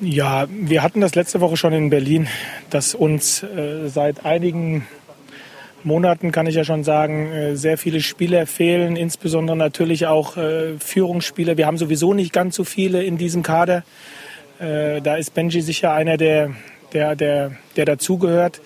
Ja, 0.00 0.46
wir 0.48 0.82
hatten 0.82 1.02
das 1.02 1.14
letzte 1.14 1.42
Woche 1.42 1.58
schon 1.58 1.74
in 1.74 1.90
Berlin, 1.90 2.26
dass 2.70 2.94
uns 2.94 3.42
äh, 3.42 3.86
seit 3.88 4.24
einigen 4.24 4.86
Monaten 5.84 6.32
kann 6.32 6.46
ich 6.46 6.54
ja 6.54 6.64
schon 6.64 6.84
sagen, 6.84 7.32
äh, 7.32 7.56
sehr 7.56 7.78
viele 7.78 8.00
Spieler 8.00 8.46
fehlen, 8.46 8.96
insbesondere 8.96 9.56
natürlich 9.56 10.06
auch 10.06 10.36
äh, 10.36 10.78
Führungsspieler. 10.78 11.56
Wir 11.56 11.66
haben 11.66 11.78
sowieso 11.78 12.14
nicht 12.14 12.32
ganz 12.32 12.56
so 12.56 12.64
viele 12.64 13.02
in 13.02 13.18
diesem 13.18 13.42
Kader. 13.42 13.84
Äh, 14.58 15.00
da 15.00 15.16
ist 15.16 15.34
Benji 15.34 15.60
sicher 15.60 15.92
einer, 15.92 16.16
der, 16.16 16.50
der, 16.92 17.16
der, 17.16 17.52
der 17.76 17.84
dazugehört. 17.84 18.60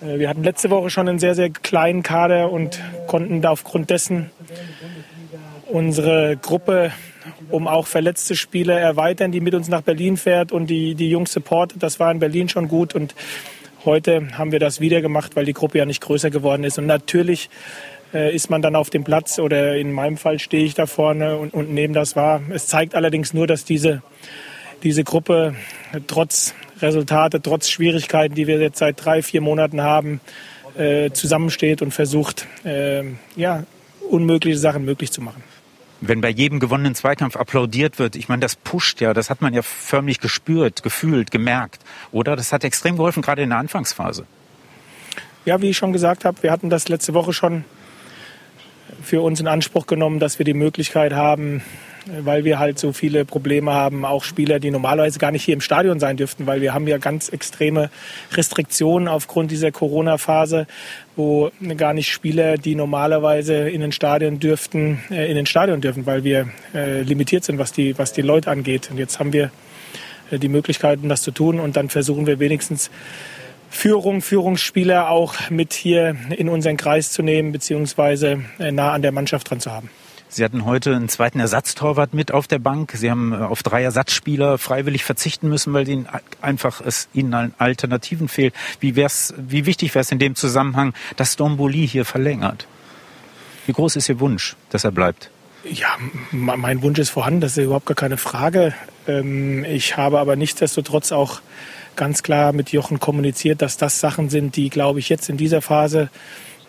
Wir 0.00 0.28
hatten 0.28 0.44
letzte 0.44 0.70
Woche 0.70 0.90
schon 0.90 1.08
einen 1.08 1.18
sehr, 1.18 1.34
sehr 1.34 1.50
kleinen 1.50 2.04
Kader 2.04 2.52
und 2.52 2.80
konnten 3.08 3.42
da 3.42 3.50
aufgrund 3.50 3.90
dessen 3.90 4.30
unsere 5.66 6.36
Gruppe 6.36 6.92
um 7.50 7.66
auch 7.66 7.86
verletzte 7.86 8.36
Spieler 8.36 8.78
erweitern, 8.78 9.32
die 9.32 9.40
mit 9.40 9.54
uns 9.54 9.68
nach 9.68 9.82
Berlin 9.82 10.16
fährt 10.16 10.52
und 10.52 10.68
die, 10.68 10.94
die 10.94 11.10
Jungs 11.10 11.32
supportet. 11.32 11.82
Das 11.82 11.98
war 11.98 12.10
in 12.10 12.20
Berlin 12.20 12.48
schon 12.48 12.68
gut 12.68 12.94
und 12.94 13.14
Heute 13.84 14.36
haben 14.36 14.50
wir 14.50 14.58
das 14.58 14.80
wieder 14.80 15.00
gemacht, 15.00 15.36
weil 15.36 15.44
die 15.44 15.52
Gruppe 15.52 15.78
ja 15.78 15.86
nicht 15.86 16.00
größer 16.00 16.30
geworden 16.30 16.64
ist. 16.64 16.78
Und 16.78 16.86
natürlich 16.86 17.48
äh, 18.12 18.34
ist 18.34 18.50
man 18.50 18.60
dann 18.60 18.74
auf 18.74 18.90
dem 18.90 19.04
Platz 19.04 19.38
oder 19.38 19.76
in 19.76 19.92
meinem 19.92 20.16
Fall 20.16 20.40
stehe 20.40 20.64
ich 20.64 20.74
da 20.74 20.86
vorne 20.86 21.36
und, 21.36 21.54
und 21.54 21.72
nehme 21.72 21.94
das 21.94 22.16
wahr. 22.16 22.42
Es 22.50 22.66
zeigt 22.66 22.96
allerdings 22.96 23.34
nur, 23.34 23.46
dass 23.46 23.64
diese, 23.64 24.02
diese 24.82 25.04
Gruppe 25.04 25.54
trotz 26.08 26.54
Resultate, 26.82 27.40
trotz 27.40 27.68
Schwierigkeiten, 27.68 28.34
die 28.34 28.46
wir 28.48 28.58
jetzt 28.58 28.78
seit 28.78 29.04
drei, 29.04 29.22
vier 29.22 29.40
Monaten 29.40 29.80
haben, 29.80 30.20
äh, 30.76 31.10
zusammensteht 31.10 31.80
und 31.80 31.92
versucht, 31.92 32.46
äh, 32.64 33.04
ja, 33.36 33.64
unmögliche 34.10 34.58
Sachen 34.58 34.84
möglich 34.84 35.12
zu 35.12 35.20
machen 35.20 35.42
wenn 36.00 36.20
bei 36.20 36.28
jedem 36.28 36.60
gewonnenen 36.60 36.94
Zweikampf 36.94 37.36
applaudiert 37.36 37.98
wird, 37.98 38.16
ich 38.16 38.28
meine, 38.28 38.40
das 38.40 38.56
pusht 38.56 39.00
ja, 39.00 39.14
das 39.14 39.30
hat 39.30 39.40
man 39.40 39.54
ja 39.54 39.62
förmlich 39.62 40.20
gespürt, 40.20 40.82
gefühlt, 40.82 41.30
gemerkt, 41.30 41.82
oder? 42.12 42.36
Das 42.36 42.52
hat 42.52 42.64
extrem 42.64 42.96
geholfen, 42.96 43.22
gerade 43.22 43.42
in 43.42 43.50
der 43.50 43.58
Anfangsphase. 43.58 44.24
Ja, 45.44 45.60
wie 45.60 45.70
ich 45.70 45.76
schon 45.76 45.92
gesagt 45.92 46.24
habe, 46.24 46.42
wir 46.42 46.50
hatten 46.50 46.70
das 46.70 46.88
letzte 46.88 47.14
Woche 47.14 47.32
schon 47.32 47.64
für 49.08 49.22
uns 49.22 49.40
in 49.40 49.46
Anspruch 49.46 49.86
genommen, 49.86 50.18
dass 50.20 50.38
wir 50.38 50.44
die 50.44 50.52
Möglichkeit 50.52 51.14
haben, 51.14 51.62
weil 52.20 52.44
wir 52.44 52.58
halt 52.58 52.78
so 52.78 52.92
viele 52.92 53.24
Probleme 53.24 53.72
haben, 53.72 54.04
auch 54.04 54.22
Spieler, 54.22 54.60
die 54.60 54.70
normalerweise 54.70 55.18
gar 55.18 55.30
nicht 55.30 55.44
hier 55.44 55.54
im 55.54 55.62
Stadion 55.62 55.98
sein 55.98 56.18
dürften, 56.18 56.46
weil 56.46 56.60
wir 56.60 56.74
haben 56.74 56.86
ja 56.86 56.98
ganz 56.98 57.30
extreme 57.30 57.90
Restriktionen 58.32 59.08
aufgrund 59.08 59.50
dieser 59.50 59.72
Corona-Phase, 59.72 60.66
wo 61.16 61.50
gar 61.78 61.94
nicht 61.94 62.12
Spieler, 62.12 62.58
die 62.58 62.74
normalerweise 62.74 63.70
in 63.70 63.80
den 63.80 63.92
Stadion 63.92 64.40
dürften, 64.40 65.00
äh, 65.10 65.30
in 65.30 65.36
den 65.36 65.46
Stadion 65.46 65.80
dürfen, 65.80 66.04
weil 66.04 66.22
wir 66.22 66.48
äh, 66.74 67.00
limitiert 67.00 67.44
sind, 67.44 67.58
was 67.58 67.72
die, 67.72 67.98
was 67.98 68.12
die 68.12 68.22
Leute 68.22 68.50
angeht. 68.50 68.90
Und 68.90 68.98
jetzt 68.98 69.18
haben 69.18 69.32
wir 69.32 69.50
äh, 70.30 70.38
die 70.38 70.48
Möglichkeiten, 70.48 71.08
das 71.08 71.22
zu 71.22 71.30
tun 71.30 71.60
und 71.60 71.76
dann 71.76 71.88
versuchen 71.88 72.26
wir 72.26 72.40
wenigstens 72.40 72.90
Führung, 73.70 74.22
Führungsspieler 74.22 75.10
auch 75.10 75.50
mit 75.50 75.72
hier 75.72 76.16
in 76.30 76.48
unseren 76.48 76.76
Kreis 76.76 77.12
zu 77.12 77.22
nehmen, 77.22 77.52
beziehungsweise 77.52 78.44
äh, 78.58 78.72
nah 78.72 78.92
an 78.92 79.02
der 79.02 79.12
Mannschaft 79.12 79.50
dran 79.50 79.60
zu 79.60 79.70
haben. 79.70 79.90
Sie 80.30 80.44
hatten 80.44 80.66
heute 80.66 80.94
einen 80.94 81.08
zweiten 81.08 81.40
Ersatztorwart 81.40 82.12
mit 82.12 82.32
auf 82.32 82.46
der 82.46 82.58
Bank. 82.58 82.92
Sie 82.94 83.10
haben 83.10 83.32
äh, 83.32 83.36
auf 83.36 83.62
drei 83.62 83.82
Ersatzspieler 83.82 84.58
freiwillig 84.58 85.04
verzichten 85.04 85.48
müssen, 85.48 85.72
weil 85.72 85.88
ihnen 85.88 86.06
einfach 86.42 86.80
es 86.80 87.08
ihnen 87.14 87.32
an 87.34 87.54
Alternativen 87.58 88.28
fehlt. 88.28 88.54
Wie, 88.80 88.94
wär's, 88.94 89.34
wie 89.36 89.64
wichtig 89.64 89.94
wäre 89.94 90.02
es 90.02 90.12
in 90.12 90.18
dem 90.18 90.34
Zusammenhang, 90.34 90.92
dass 91.16 91.36
Domboli 91.36 91.86
hier 91.88 92.04
verlängert? 92.04 92.66
Wie 93.66 93.72
groß 93.72 93.96
ist 93.96 94.08
Ihr 94.08 94.20
Wunsch, 94.20 94.56
dass 94.70 94.84
er 94.84 94.92
bleibt? 94.92 95.30
Ja, 95.70 95.88
mein 96.30 96.82
Wunsch 96.82 96.98
ist 96.98 97.10
vorhanden, 97.10 97.40
das 97.40 97.56
ist 97.56 97.64
überhaupt 97.64 97.86
gar 97.86 97.96
keine 97.96 98.16
Frage. 98.16 98.74
Ähm, 99.06 99.64
ich 99.64 99.96
habe 99.96 100.20
aber 100.20 100.36
nichtsdestotrotz 100.36 101.12
auch 101.12 101.40
ganz 101.98 102.22
klar 102.22 102.54
mit 102.54 102.72
Jochen 102.72 102.98
kommuniziert, 102.98 103.60
dass 103.60 103.76
das 103.76 104.00
Sachen 104.00 104.30
sind, 104.30 104.56
die, 104.56 104.70
glaube 104.70 105.00
ich, 105.00 105.10
jetzt 105.10 105.28
in 105.28 105.36
dieser 105.36 105.60
Phase 105.60 106.08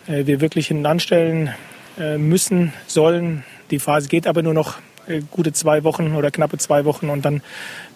äh, 0.06 0.26
wir 0.26 0.42
wirklich 0.42 0.66
hinten 0.66 0.84
anstellen 0.84 1.54
äh, 1.98 2.18
müssen, 2.18 2.74
sollen. 2.86 3.44
Die 3.70 3.78
Phase 3.78 4.08
geht 4.08 4.26
aber 4.26 4.42
nur 4.42 4.52
noch 4.52 4.78
äh, 5.06 5.22
gute 5.30 5.52
zwei 5.52 5.84
Wochen 5.84 6.14
oder 6.14 6.30
knappe 6.30 6.58
zwei 6.58 6.84
Wochen 6.84 7.08
und 7.08 7.24
dann 7.24 7.42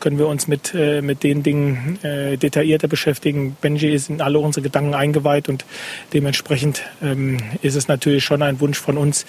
können 0.00 0.16
wir 0.18 0.28
uns 0.28 0.48
mit, 0.48 0.74
mit 0.74 1.22
den 1.22 1.42
Dingen 1.42 1.98
detaillierter 2.02 2.88
beschäftigen. 2.88 3.56
Benji 3.60 3.88
ist 3.88 4.10
in 4.10 4.20
alle 4.20 4.38
unsere 4.38 4.62
Gedanken 4.62 4.94
eingeweiht 4.94 5.48
und 5.48 5.64
dementsprechend 6.12 6.82
ähm, 7.02 7.38
ist 7.62 7.74
es 7.74 7.88
natürlich 7.88 8.24
schon 8.24 8.42
ein 8.42 8.60
Wunsch 8.60 8.78
von 8.78 8.98
uns. 8.98 9.24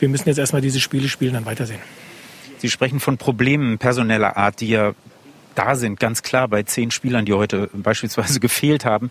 Wir 0.00 0.08
müssen 0.08 0.28
jetzt 0.28 0.38
erstmal 0.38 0.60
diese 0.60 0.80
Spiele 0.80 1.08
spielen, 1.08 1.32
dann 1.32 1.46
weitersehen. 1.46 1.80
Sie 2.58 2.68
sprechen 2.68 3.00
von 3.00 3.16
Problemen 3.16 3.78
personeller 3.78 4.36
Art, 4.36 4.60
die 4.60 4.68
ja 4.68 4.92
da 5.54 5.76
sind, 5.76 6.00
ganz 6.00 6.22
klar 6.22 6.48
bei 6.48 6.62
zehn 6.62 6.90
Spielern, 6.90 7.24
die 7.24 7.32
heute 7.32 7.68
beispielsweise 7.72 8.40
gefehlt 8.40 8.84
haben. 8.84 9.10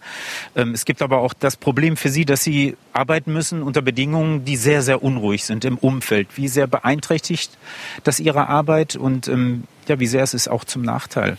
Ähm, 0.56 0.74
es 0.74 0.86
gibt 0.86 1.02
aber 1.02 1.20
auch 1.20 1.34
das 1.34 1.56
Problem 1.56 1.98
für 1.98 2.10
Sie, 2.10 2.26
dass 2.26 2.44
Sie 2.44 2.76
arbeiten 2.94 3.34
müssen 3.34 3.64
unter 3.64 3.82
Bedingungen, 3.82 4.46
die 4.46 4.56
sehr, 4.56 4.82
sehr 4.82 5.04
unruhig 5.04 5.46
sind 5.46 5.66
im 5.66 5.78
Umfeld. 5.78 6.28
Wie 6.36 6.48
sehr 6.48 6.68
beeinträchtigt 6.68 7.58
das 8.04 8.20
Ihre 8.20 8.48
Arbeit 8.48 8.96
und 8.96 9.28
ähm, 9.28 9.64
ja, 9.88 10.00
wie 10.00 10.08
sehr 10.08 10.24
ist 10.24 10.34
es 10.34 10.48
auch 10.48 10.64
zum 10.64 10.82
Nachteil? 10.82 11.38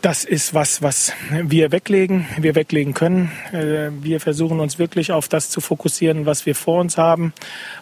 Das 0.00 0.24
ist 0.24 0.54
was, 0.54 0.80
was 0.80 1.12
wir 1.30 1.72
weglegen, 1.72 2.26
wir 2.38 2.54
weglegen 2.54 2.94
können. 2.94 3.32
Äh, 3.52 3.90
wir 4.00 4.20
versuchen 4.20 4.60
uns 4.60 4.78
wirklich 4.78 5.10
auf 5.10 5.26
das 5.26 5.50
zu 5.50 5.60
fokussieren, 5.60 6.24
was 6.24 6.46
wir 6.46 6.54
vor 6.54 6.80
uns 6.80 6.96
haben. 6.96 7.32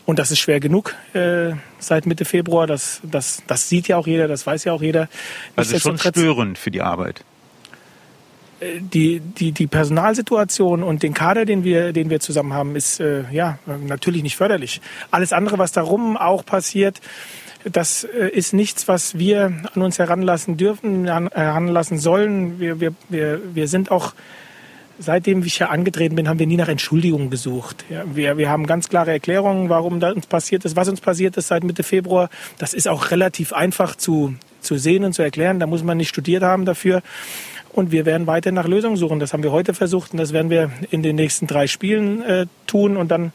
Und 0.06 0.18
das 0.18 0.30
ist 0.30 0.38
schwer 0.38 0.58
genug 0.58 0.94
äh, 1.12 1.52
seit 1.78 2.06
Mitte 2.06 2.24
Februar. 2.24 2.66
Das, 2.66 3.00
das, 3.02 3.42
das 3.46 3.68
sieht 3.68 3.88
ja 3.88 3.98
auch 3.98 4.06
jeder, 4.06 4.28
das 4.28 4.46
weiß 4.46 4.64
ja 4.64 4.72
auch 4.72 4.80
jeder. 4.80 5.08
Also 5.56 5.78
schon 5.78 5.98
störend 5.98 6.56
für 6.56 6.70
die 6.70 6.80
Arbeit 6.80 7.22
äh, 8.60 8.80
die, 8.80 9.20
die, 9.20 9.52
die 9.52 9.66
Personalsituation 9.66 10.82
und 10.82 11.02
den 11.02 11.12
Kader, 11.12 11.44
den 11.44 11.64
wir, 11.64 11.92
den 11.92 12.08
wir 12.08 12.20
zusammen 12.20 12.54
haben, 12.54 12.76
ist 12.76 12.98
äh, 12.98 13.24
ja 13.30 13.58
natürlich 13.66 14.22
nicht 14.22 14.36
förderlich. 14.36 14.80
Alles 15.10 15.34
andere, 15.34 15.58
was 15.58 15.72
darum 15.72 16.16
auch 16.16 16.46
passiert, 16.46 17.02
das 17.70 18.04
äh, 18.04 18.28
ist 18.28 18.52
nichts, 18.52 18.88
was 18.88 19.18
wir 19.18 19.52
an 19.74 19.82
uns 19.82 19.98
heranlassen 19.98 20.56
dürfen, 20.56 21.06
heranlassen 21.06 21.98
sollen. 21.98 22.60
Wir, 22.60 22.80
wir, 22.80 22.94
wir, 23.08 23.40
wir 23.54 23.68
sind 23.68 23.90
auch 23.90 24.14
seitdem 24.98 25.42
ich 25.42 25.58
hier 25.58 25.70
angetreten 25.70 26.16
bin, 26.16 26.28
haben 26.28 26.38
wir 26.38 26.46
nie 26.46 26.56
nach 26.56 26.68
Entschuldigungen 26.68 27.30
gesucht. 27.30 27.84
Ja, 27.90 28.04
wir, 28.14 28.38
wir 28.38 28.48
haben 28.48 28.66
ganz 28.66 28.88
klare 28.88 29.10
Erklärungen, 29.10 29.68
warum 29.68 30.00
das 30.00 30.14
uns 30.14 30.26
passiert 30.26 30.64
ist, 30.64 30.76
was 30.76 30.88
uns 30.88 31.00
passiert 31.00 31.36
ist 31.36 31.48
seit 31.48 31.64
Mitte 31.64 31.82
Februar. 31.82 32.30
Das 32.58 32.72
ist 32.72 32.88
auch 32.88 33.10
relativ 33.10 33.52
einfach 33.52 33.96
zu, 33.96 34.34
zu 34.60 34.78
sehen 34.78 35.04
und 35.04 35.12
zu 35.12 35.22
erklären. 35.22 35.60
Da 35.60 35.66
muss 35.66 35.82
man 35.82 35.96
nicht 35.96 36.08
studiert 36.08 36.42
haben 36.42 36.64
dafür. 36.64 37.02
Und 37.72 37.92
wir 37.92 38.06
werden 38.06 38.26
weiter 38.26 38.52
nach 38.52 38.66
Lösungen 38.66 38.96
suchen. 38.96 39.20
Das 39.20 39.34
haben 39.34 39.42
wir 39.42 39.52
heute 39.52 39.74
versucht 39.74 40.12
und 40.12 40.18
das 40.18 40.32
werden 40.32 40.48
wir 40.50 40.70
in 40.90 41.02
den 41.02 41.16
nächsten 41.16 41.46
drei 41.46 41.66
Spielen 41.66 42.22
äh, 42.22 42.46
tun. 42.66 42.96
Und 42.96 43.10
dann 43.10 43.32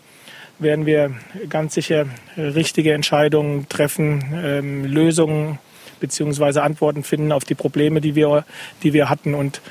werden 0.62 0.86
wir 0.86 1.12
ganz 1.50 1.74
sicher 1.74 2.06
richtige 2.38 2.94
Entscheidungen 2.94 3.68
treffen, 3.68 4.24
ähm, 4.44 4.86
Lösungen 4.86 5.60
beziehungsweise 6.00 6.64
Antworten 6.64 7.04
finden 7.04 7.32
auf 7.32 7.46
die 7.46 7.56
Probleme, 7.56 8.02
die 8.02 8.16
wir, 8.16 8.44
die 8.84 8.92
wir 8.92 9.10
hatten. 9.10 9.34
Und 9.34 9.62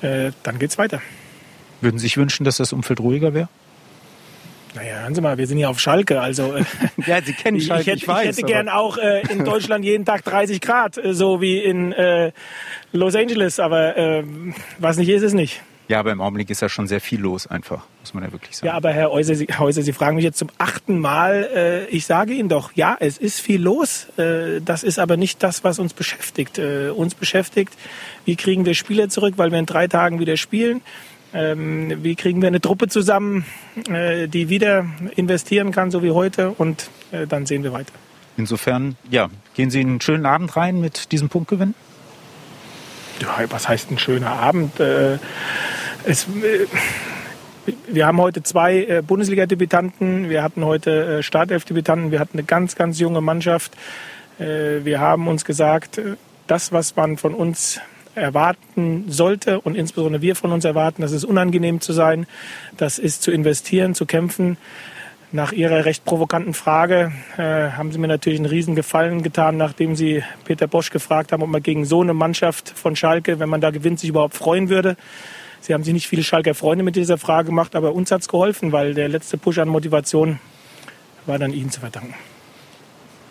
äh, 0.00 0.30
dann 0.42 0.58
geht's 0.58 0.78
weiter. 0.78 1.02
Würden 1.82 1.98
Sie 1.98 2.04
sich 2.04 2.16
wünschen, 2.16 2.44
dass 2.44 2.56
das 2.56 2.72
Umfeld 2.72 3.00
ruhiger 3.00 3.34
wäre? 3.34 3.48
Naja, 4.74 5.00
hören 5.02 5.14
Sie 5.14 5.20
mal, 5.20 5.38
wir 5.38 5.46
sind 5.46 5.58
hier 5.58 5.70
auf 5.70 5.78
Schalke, 5.78 6.20
also 6.20 6.54
äh, 6.54 6.64
ja, 7.06 7.22
Sie 7.22 7.32
kennen 7.32 7.60
Schalke, 7.60 7.82
ich, 7.82 7.86
hätte, 7.86 7.98
ich, 7.98 8.08
weiß, 8.08 8.22
ich 8.22 8.36
hätte 8.38 8.42
gern 8.42 8.68
auch 8.68 8.96
äh, 8.96 9.22
in 9.30 9.44
Deutschland 9.44 9.84
jeden 9.84 10.04
Tag 10.04 10.24
30 10.24 10.60
Grad, 10.60 10.98
äh, 10.98 11.14
so 11.14 11.40
wie 11.40 11.58
in 11.58 11.92
äh, 11.92 12.32
Los 12.92 13.14
Angeles, 13.14 13.60
aber 13.60 13.96
äh, 13.96 14.24
was 14.78 14.96
nicht 14.96 15.08
ist, 15.08 15.22
ist 15.22 15.34
nicht. 15.34 15.62
Ja, 15.88 16.00
aber 16.00 16.12
im 16.12 16.20
Augenblick 16.20 16.48
ist 16.48 16.62
ja 16.62 16.68
schon 16.68 16.86
sehr 16.86 17.00
viel 17.00 17.20
los, 17.20 17.46
einfach, 17.46 17.84
muss 18.00 18.14
man 18.14 18.24
ja 18.24 18.32
wirklich 18.32 18.56
sagen. 18.56 18.68
Ja, 18.68 18.74
aber 18.74 18.92
Herr 18.92 19.10
Häuser, 19.10 19.34
Sie, 19.34 19.46
Häuser, 19.58 19.82
Sie 19.82 19.92
fragen 19.92 20.16
mich 20.16 20.24
jetzt 20.24 20.38
zum 20.38 20.48
achten 20.56 20.98
Mal. 20.98 21.48
Äh, 21.54 21.86
ich 21.86 22.06
sage 22.06 22.32
Ihnen 22.32 22.48
doch, 22.48 22.72
ja, 22.72 22.96
es 23.00 23.18
ist 23.18 23.40
viel 23.40 23.60
los. 23.60 24.06
Äh, 24.16 24.60
das 24.64 24.82
ist 24.82 24.98
aber 24.98 25.16
nicht 25.16 25.42
das, 25.42 25.62
was 25.62 25.78
uns 25.78 25.92
beschäftigt. 25.92 26.58
Äh, 26.58 26.88
uns 26.88 27.14
beschäftigt, 27.14 27.74
wie 28.24 28.36
kriegen 28.36 28.64
wir 28.64 28.74
Spieler 28.74 29.08
zurück, 29.10 29.34
weil 29.36 29.50
wir 29.50 29.58
in 29.58 29.66
drei 29.66 29.86
Tagen 29.86 30.20
wieder 30.20 30.36
spielen. 30.36 30.80
Ähm, 31.34 32.02
wie 32.02 32.14
kriegen 32.14 32.40
wir 32.40 32.46
eine 32.46 32.60
Truppe 32.60 32.88
zusammen, 32.88 33.44
äh, 33.90 34.28
die 34.28 34.48
wieder 34.48 34.86
investieren 35.16 35.72
kann, 35.72 35.90
so 35.90 36.02
wie 36.02 36.12
heute. 36.12 36.50
Und 36.50 36.88
äh, 37.10 37.26
dann 37.26 37.44
sehen 37.44 37.62
wir 37.62 37.72
weiter. 37.72 37.92
Insofern, 38.36 38.96
ja, 39.10 39.28
gehen 39.54 39.70
Sie 39.70 39.80
einen 39.80 40.00
schönen 40.00 40.26
Abend 40.26 40.56
rein 40.56 40.80
mit 40.80 41.12
diesem 41.12 41.28
Punktgewinn? 41.28 41.74
Was 43.48 43.68
heißt 43.68 43.90
ein 43.90 43.98
schöner 43.98 44.30
Abend? 44.30 44.80
Äh, 44.80 45.18
es, 46.04 46.24
äh, 46.24 46.66
wir 47.86 48.06
haben 48.06 48.20
heute 48.20 48.42
zwei 48.42 48.84
äh, 48.84 49.02
Bundesliga-Debütanten, 49.02 50.28
wir 50.28 50.42
hatten 50.42 50.64
heute 50.64 51.22
Startelf-Debütanten, 51.22 52.10
wir 52.10 52.20
hatten 52.20 52.38
eine 52.38 52.44
ganz, 52.44 52.76
ganz 52.76 52.98
junge 52.98 53.20
Mannschaft. 53.20 53.72
Wir 54.36 54.98
haben 54.98 55.28
uns 55.28 55.44
gesagt, 55.44 56.00
das, 56.48 56.72
was 56.72 56.96
man 56.96 57.18
von 57.18 57.34
uns 57.34 57.80
erwarten 58.16 59.04
sollte 59.08 59.60
und 59.60 59.76
insbesondere 59.76 60.22
wir 60.22 60.34
von 60.34 60.50
uns 60.50 60.64
erwarten, 60.64 61.02
das 61.02 61.12
ist 61.12 61.24
unangenehm 61.24 61.80
zu 61.80 61.92
sein, 61.92 62.26
das 62.76 62.98
ist 62.98 63.22
zu 63.22 63.30
investieren, 63.30 63.94
zu 63.94 64.06
kämpfen. 64.06 64.56
Nach 65.34 65.50
Ihrer 65.50 65.84
recht 65.84 66.04
provokanten 66.04 66.54
Frage 66.54 67.10
äh, 67.36 67.42
haben 67.72 67.90
Sie 67.90 67.98
mir 67.98 68.06
natürlich 68.06 68.38
einen 68.38 68.46
riesen 68.46 68.76
Gefallen 68.76 69.24
getan, 69.24 69.56
nachdem 69.56 69.96
Sie 69.96 70.22
Peter 70.44 70.68
Bosch 70.68 70.90
gefragt 70.90 71.32
haben, 71.32 71.42
ob 71.42 71.48
man 71.48 71.60
gegen 71.60 71.84
so 71.84 72.02
eine 72.02 72.14
Mannschaft 72.14 72.68
von 72.70 72.94
Schalke, 72.94 73.40
wenn 73.40 73.48
man 73.48 73.60
da 73.60 73.72
gewinnt, 73.72 73.98
sich 73.98 74.10
überhaupt 74.10 74.34
freuen 74.34 74.68
würde. 74.68 74.96
Sie 75.60 75.74
haben 75.74 75.82
sich 75.82 75.92
nicht 75.92 76.06
viele 76.06 76.22
Schalker 76.22 76.54
Freunde 76.54 76.84
mit 76.84 76.94
dieser 76.94 77.18
Frage 77.18 77.46
gemacht, 77.46 77.74
aber 77.74 77.94
uns 77.94 78.12
hat 78.12 78.20
es 78.20 78.28
geholfen, 78.28 78.70
weil 78.70 78.94
der 78.94 79.08
letzte 79.08 79.36
Push 79.36 79.58
an 79.58 79.68
Motivation 79.68 80.38
war 81.26 81.40
dann 81.40 81.52
Ihnen 81.52 81.72
zu 81.72 81.80
verdanken. 81.80 82.14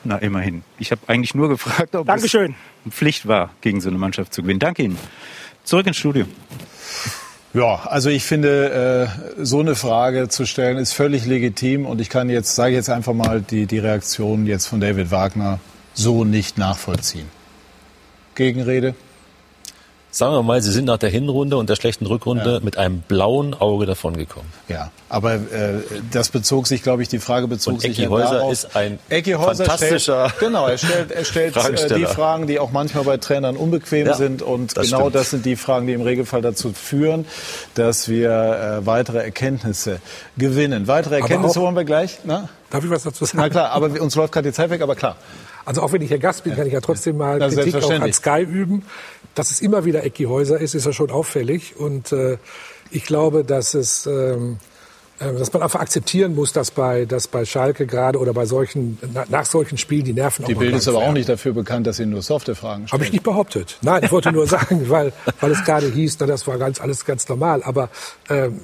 Na, 0.04 0.18
immerhin. 0.18 0.63
Ich 0.80 0.92
habe 0.92 1.00
eigentlich 1.08 1.36
nur 1.36 1.48
gefragt, 1.48 1.96
ob 1.96 2.06
Dankeschön. 2.06 2.56
es 2.86 2.94
Pflicht 2.94 3.30
war, 3.30 3.52
gegen 3.62 3.80
so 3.80 3.88
eine 3.88 3.98
Mannschaft 3.98 4.34
zu 4.34 4.42
gewinnen. 4.42 4.60
Danke 4.60 4.84
Ihnen. 4.84 4.98
Zurück 5.63 5.88
ins 5.88 5.96
Studio. 5.96 6.26
Ja, 7.54 7.84
also 7.86 8.10
ich 8.10 8.24
finde, 8.24 9.10
äh, 9.38 9.44
so 9.44 9.60
eine 9.60 9.76
Frage 9.76 10.28
zu 10.28 10.48
stellen 10.48 10.78
ist 10.78 10.94
völlig 10.94 11.26
legitim 11.26 11.86
und 11.86 12.02
ich 12.02 12.10
kann 12.10 12.30
jetzt, 12.30 12.56
sage 12.56 12.74
jetzt 12.74 12.89
einfach 12.89 13.13
mal, 13.13 13.42
die, 13.42 13.68
die 13.68 13.78
Reaktion 13.78 14.48
jetzt 14.48 14.66
von 14.66 14.80
David 14.80 15.12
Wagner 15.12 15.60
so 15.94 16.24
nicht 16.24 16.58
nachvollziehen. 16.58 17.28
Gegenrede? 18.34 18.96
Sagen 20.13 20.34
wir 20.34 20.43
mal, 20.43 20.62
sie 20.62 20.71
sind 20.71 20.86
nach 20.86 20.97
der 20.97 21.10
Hinrunde 21.10 21.58
und 21.58 21.69
der 21.69 21.76
schlechten 21.76 22.06
Rückrunde 22.06 22.54
ja. 22.54 22.60
mit 22.62 22.78
einem 22.78 23.02
blauen 23.02 23.54
Auge 23.56 23.88
davongekommen. 23.88 24.47
Ja, 24.67 24.91
aber 25.10 25.34
äh, 25.34 25.39
das 26.12 26.30
bezog 26.30 26.67
sich, 26.67 26.84
glaube 26.84 27.02
ich, 27.02 27.10
die 27.10 27.19
Frage 27.19 27.47
bezog 27.47 27.73
und 27.73 27.82
sich 27.82 27.97
Ecki 27.97 28.08
Häuser 28.08 28.36
darauf. 28.36 28.54
ist 28.54 28.76
ein 28.76 28.99
Ecki 29.10 29.32
Häuser 29.32 29.65
fantastischer 29.65 30.30
stellt, 30.30 30.39
Genau, 30.52 30.67
er 30.67 30.78
stellt, 30.78 31.12
er 31.12 31.26
stellt 31.26 31.58
äh, 31.58 31.95
die 31.95 32.06
Fragen, 32.06 32.45
die 32.45 32.60
auch 32.60 32.71
manchmal 32.71 33.04
bei 33.04 33.17
Trainern 33.17 33.58
unbequem 33.58 34.06
ja, 34.06 34.13
sind 34.13 34.43
und 34.43 34.78
das 34.78 34.86
genau 34.86 34.99
stimmt. 34.99 35.15
das 35.15 35.30
sind 35.32 35.45
die 35.45 35.56
Fragen, 35.56 35.88
die 35.88 35.93
im 35.93 36.02
Regelfall 36.02 36.43
dazu 36.43 36.71
führen, 36.73 37.26
dass 37.73 38.08
wir 38.08 38.30
äh, 38.30 38.86
weitere 38.86 39.17
Erkenntnisse 39.23 39.99
gewinnen. 40.38 40.88
Weitere 40.88 41.15
Erkenntnisse 41.15 41.60
wollen 41.60 41.76
wir 41.76 41.86
gleich. 41.86 42.19
Na? 42.23 42.49
Darf 42.69 42.84
ich 42.84 42.89
was 42.89 43.04
dazu 43.04 43.26
sagen? 43.26 43.38
Na 43.38 43.49
klar, 43.49 43.71
aber 43.71 44.02
uns 44.02 44.15
läuft 44.15 44.34
gerade 44.34 44.49
die 44.49 44.54
Zeit 44.54 44.69
weg, 44.69 44.82
aber 44.82 44.95
klar. 44.95 45.15
Also 45.65 45.82
auch 45.82 45.91
wenn 45.91 46.02
ich 46.02 46.10
hier 46.10 46.19
Gast 46.19 46.43
bin, 46.43 46.56
kann 46.56 46.67
ich 46.67 46.73
ja 46.73 46.82
trotzdem 46.82 47.17
mal 47.17 47.39
ja, 47.39 47.47
Kritik 47.47 47.76
auch 47.76 47.89
an 47.89 48.12
Sky 48.12 48.41
üben. 48.41 48.84
Dass 49.36 49.52
es 49.52 49.62
immer 49.62 49.86
wieder 49.86 50.04
Ecki 50.04 50.26
Häuser 50.26 50.60
ist, 50.60 50.76
ist 50.76 50.86
ja 50.86 50.93
schon 50.93 51.12
auffällig. 51.12 51.76
Und 51.78 52.12
äh, 52.12 52.38
ich 52.91 53.06
glaube, 53.06 53.43
dass 53.43 53.74
es 53.74 54.05
ähm, 54.05 54.57
äh, 55.20 55.34
dass 55.34 55.53
man 55.53 55.62
einfach 55.62 55.80
akzeptieren 55.80 56.34
muss, 56.36 56.53
dass 56.53 56.72
bei, 56.72 57.05
dass 57.05 57.28
bei 57.28 57.45
Schalke 57.45 57.86
gerade 57.86 58.20
oder 58.20 58.34
bei 58.34 58.45
solchen, 58.45 58.97
nach 59.30 59.45
solchen 59.45 59.78
Spielen 59.78 60.05
die 60.05 60.14
Nerven 60.14 60.45
die 60.45 60.55
Bild 60.55 60.76
ist 60.76 60.88
aber 60.88 60.99
auch 60.99 61.12
nicht 61.12 61.30
dafür 61.30 61.53
bekannt, 61.53 61.86
dass 61.86 61.97
sie 61.97 62.05
nur 62.05 62.22
softe 62.22 62.55
Fragen 62.55 62.88
stellen. 62.88 62.99
Habe 62.99 63.05
ich 63.05 63.12
nicht 63.12 63.24
behauptet. 63.24 63.78
Nein, 63.82 64.03
ich 64.03 64.12
wollte 64.12 64.32
nur 64.32 64.47
sagen, 64.57 64.89
weil, 64.89 65.14
weil 65.39 65.51
es 65.51 65.64
gerade 65.64 65.88
hieß, 65.88 66.18
na, 66.20 66.26
das 66.26 66.47
war 66.47 66.57
ganz, 66.57 66.82
alles 66.82 67.05
ganz 67.05 67.28
normal. 67.30 67.62
Aber 67.64 67.89
ähm, 68.30 68.60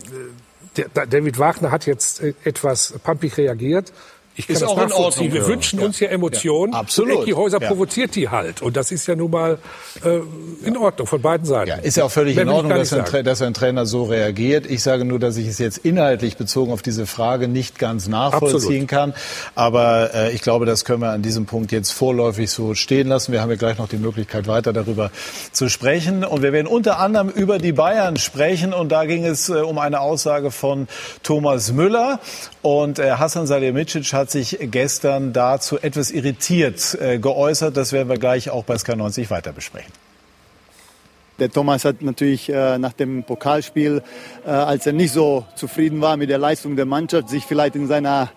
der, 0.76 1.06
David 1.06 1.38
Wagner 1.38 1.72
hat 1.72 1.86
jetzt 1.86 2.22
äh, 2.22 2.34
etwas 2.44 2.94
pumpig 3.04 3.38
reagiert 3.38 3.94
Ich 4.40 4.48
kann 4.48 4.54
ist 4.54 4.62
das 4.62 4.70
auch 4.70 4.82
in 4.82 4.92
Ordnung. 4.94 5.34
Wir 5.34 5.46
wünschen 5.48 5.80
ja. 5.80 5.86
uns 5.86 6.00
ja 6.00 6.08
Emotionen. 6.08 6.72
Ja, 6.72 6.80
absolut. 6.80 7.24
Ecki 7.24 7.32
Häuser 7.32 7.62
ja. 7.62 7.68
provoziert 7.68 8.16
die 8.16 8.30
halt. 8.30 8.62
Und 8.62 8.78
das 8.78 8.90
ist 8.90 9.06
ja 9.06 9.14
nun 9.14 9.32
mal 9.32 9.58
äh, 10.06 10.20
in 10.66 10.78
Ordnung 10.78 11.08
von 11.08 11.22
beiden 11.22 11.46
Seiten. 11.46 11.68
Ja, 11.68 11.76
ist 11.76 11.98
ja 11.98 12.06
auch 12.06 12.12
völlig 12.12 12.36
Mehr 12.38 12.44
in 12.44 12.50
Ordnung, 12.50 12.78
dass 12.78 12.94
ein, 12.94 13.26
dass 13.26 13.42
ein, 13.42 13.54
Trainer 13.54 13.86
so 13.86 14.06
reagiert. 14.06 14.66
Ich 14.66 14.82
sage 14.82 15.04
nur, 15.04 15.20
dass 15.20 15.36
ich 15.36 15.46
es 15.46 15.58
jetzt 15.58 15.80
inhaltlich 15.80 16.38
bezogen 16.38 16.72
auf 16.72 16.82
diese 16.82 17.06
Frage 17.06 17.50
nicht 17.50 17.80
ganz 17.80 18.08
nachvollziehen 18.08 18.84
absolut. 18.84 18.88
kann. 18.88 19.14
Aber 19.56 20.14
äh, 20.14 20.32
ich 20.32 20.42
glaube, 20.42 20.66
das 20.66 20.86
können 20.86 21.02
wir 21.02 21.10
an 21.10 21.22
diesem 21.22 21.46
Punkt 21.46 21.74
jetzt 21.74 21.92
vorläufig 21.92 22.50
so 22.50 22.76
stehen 22.76 23.10
lassen. 23.10 23.34
Wir 23.34 23.42
haben 23.42 23.50
ja 23.50 23.58
gleich 23.58 23.78
noch 23.78 23.90
die 23.90 23.98
Möglichkeit, 23.98 24.48
weiter 24.48 24.72
darüber 24.72 25.12
zu 25.52 25.68
sprechen. 25.68 26.24
Und 26.24 26.44
wir 26.44 26.54
werden 26.54 26.68
unter 26.68 27.00
anderem 27.00 27.28
über 27.28 27.58
die 27.58 27.74
Bayern 27.74 28.16
sprechen. 28.16 28.72
Und 28.74 28.90
da 28.94 29.04
ging 29.04 29.26
es 29.26 29.50
äh, 29.50 29.56
um 29.56 29.80
eine 29.80 30.00
Aussage 30.00 30.50
von 30.50 30.88
Thomas 31.24 31.74
Müller. 31.74 32.22
Und 32.62 33.00
äh, 33.00 33.12
Hassan 33.12 33.48
Salihamidzic 33.48 34.14
hat 34.14 34.29
sich 34.32 34.58
gestern 34.62 35.34
dazu 35.34 35.80
etwas 35.80 36.12
irritiert 36.12 36.98
äh, 37.00 37.20
geäußert. 37.20 37.76
Das 37.76 37.92
werden 37.92 38.10
wir 38.10 38.18
gleich 38.18 38.50
auch 38.50 38.64
bei 38.64 38.76
SK90 38.76 39.30
weiter 39.30 39.52
besprechen. 39.52 39.92
Der 41.40 41.50
Thomas 41.50 41.86
hat 41.86 42.02
natürlich 42.02 42.50
äh, 42.50 42.78
nach 42.78 42.92
dem 42.92 43.24
Pokalspiel, 43.24 44.04
äh, 44.46 44.50
als 44.50 44.86
er 44.86 44.94
nicht 44.94 45.14
so 45.14 45.46
zufrieden 45.56 46.02
war 46.02 46.18
mit 46.18 46.30
der 46.30 46.38
Leistung 46.38 46.76
der 46.76 46.86
Mannschaft, 46.86 47.30
sich 47.30 47.46
vielleicht 47.46 47.76
in 47.76 47.88
seiner 47.88 48.30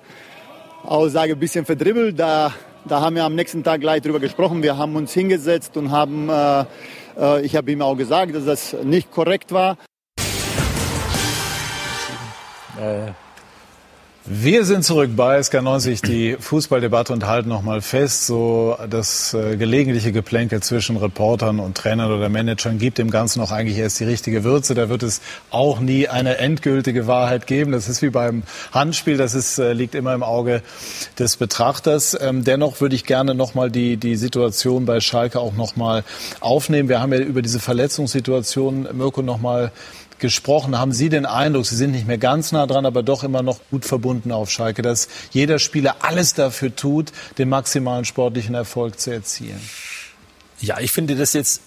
Aussage 0.85 1.33
ein 1.33 1.39
bisschen 1.39 1.65
verdribbelt. 1.65 2.19
Da, 2.19 2.53
da 2.85 3.01
haben 3.01 3.17
wir 3.17 3.25
am 3.25 3.35
nächsten 3.35 3.65
Tag 3.65 3.81
gleich 3.81 4.03
drüber 4.03 4.21
gesprochen. 4.21 4.63
Wir 4.63 4.77
haben 4.77 4.95
uns 4.95 5.13
hingesetzt 5.13 5.77
und 5.77 5.91
haben, 5.91 6.29
äh, 6.29 6.65
äh 7.19 7.43
ich 7.43 7.57
habe 7.57 7.73
ihm 7.73 7.83
auch 7.83 7.97
gesagt, 7.97 8.35
dass 8.37 8.45
das 8.45 8.77
nicht 8.85 9.11
korrekt 9.11 9.51
war. 9.51 9.79
Wir 14.25 14.65
sind 14.65 14.85
zurück 14.85 15.11
bei 15.17 15.41
SK90, 15.41 16.07
die 16.07 16.37
Fußballdebatte 16.39 17.13
und 17.13 17.27
halten 17.27 17.49
noch 17.49 17.63
mal 17.63 17.81
fest, 17.81 18.25
so 18.25 18.79
das 18.89 19.35
äh, 19.35 19.57
gelegentliche 19.57 20.13
Geplänkel 20.13 20.63
zwischen 20.63 20.97
Reportern 20.97 21.59
und 21.59 21.77
Trainern 21.77 22.13
oder 22.13 22.29
Managern 22.29 22.79
gibt 22.79 22.99
dem 22.99 23.11
Ganzen 23.11 23.41
noch 23.41 23.51
eigentlich 23.51 23.79
erst 23.79 23.99
die 23.99 24.05
richtige 24.05 24.45
Würze. 24.45 24.75
Da 24.75 24.89
wird 24.89 25.03
es 25.03 25.23
auch 25.51 25.81
nie 25.81 26.07
eine 26.07 26.39
endgültige 26.39 27.09
Wahrheit 27.09 27.49
geben. 27.49 27.73
Das 27.73 27.89
ist 27.89 28.01
wie 28.01 28.11
beim 28.11 28.45
Handspiel, 28.71 29.17
das 29.17 29.35
ist, 29.35 29.59
äh, 29.59 29.73
liegt 29.73 29.97
immer 29.97 30.15
im 30.15 30.23
Auge 30.23 30.63
des 31.19 31.37
Betrachters. 31.37 32.17
Ähm, 32.21 32.45
dennoch 32.45 32.81
würde 32.81 32.95
ich 32.95 33.05
gerne 33.05 33.35
noch 33.35 33.57
mal 33.57 33.73
die, 33.73 33.97
die 33.97 34.15
Situation 34.15 34.87
bei 34.87 35.01
Schalke 35.01 35.41
auch 35.41 35.55
noch 35.55 35.75
mal 35.75 36.05
aufnehmen. 36.39 36.89
Wir 36.89 37.01
haben 37.01 37.13
ja 37.13 37.19
über 37.19 37.43
diese 37.43 37.59
Verletzungssituation, 37.59 38.87
Mirko, 38.93 39.21
noch 39.21 39.41
mal 39.41 39.73
gesprochen. 40.23 40.79
Haben 40.79 40.93
Sie 40.93 41.11
den 41.11 41.27
Eindruck, 41.27 41.67
Sie 41.67 41.77
sind 41.77 41.91
nicht 41.91 42.07
mehr 42.07 42.17
ganz 42.17 42.53
nah 42.53 42.67
dran, 42.67 42.87
aber 42.87 43.03
doch 43.03 43.25
immer 43.25 43.43
noch 43.43 43.61
gut 43.71 43.85
verbunden 43.85 44.33
auf 44.33 44.51
Schalke, 44.51 44.81
dass 44.81 45.09
jeder 45.33 45.59
Spieler 45.59 45.97
alles 46.01 46.33
dafür 46.33 46.75
tut, 46.75 47.13
den 47.37 47.51
maximalen 47.51 48.07
sportlichen 48.07 48.55
Erfolg 48.55 48.99
zu 48.99 49.11
erzielen? 49.11 49.61
Ja, 50.61 50.81
ich 50.81 50.93
finde 50.93 51.17
das 51.17 51.35
jetzt 51.35 51.61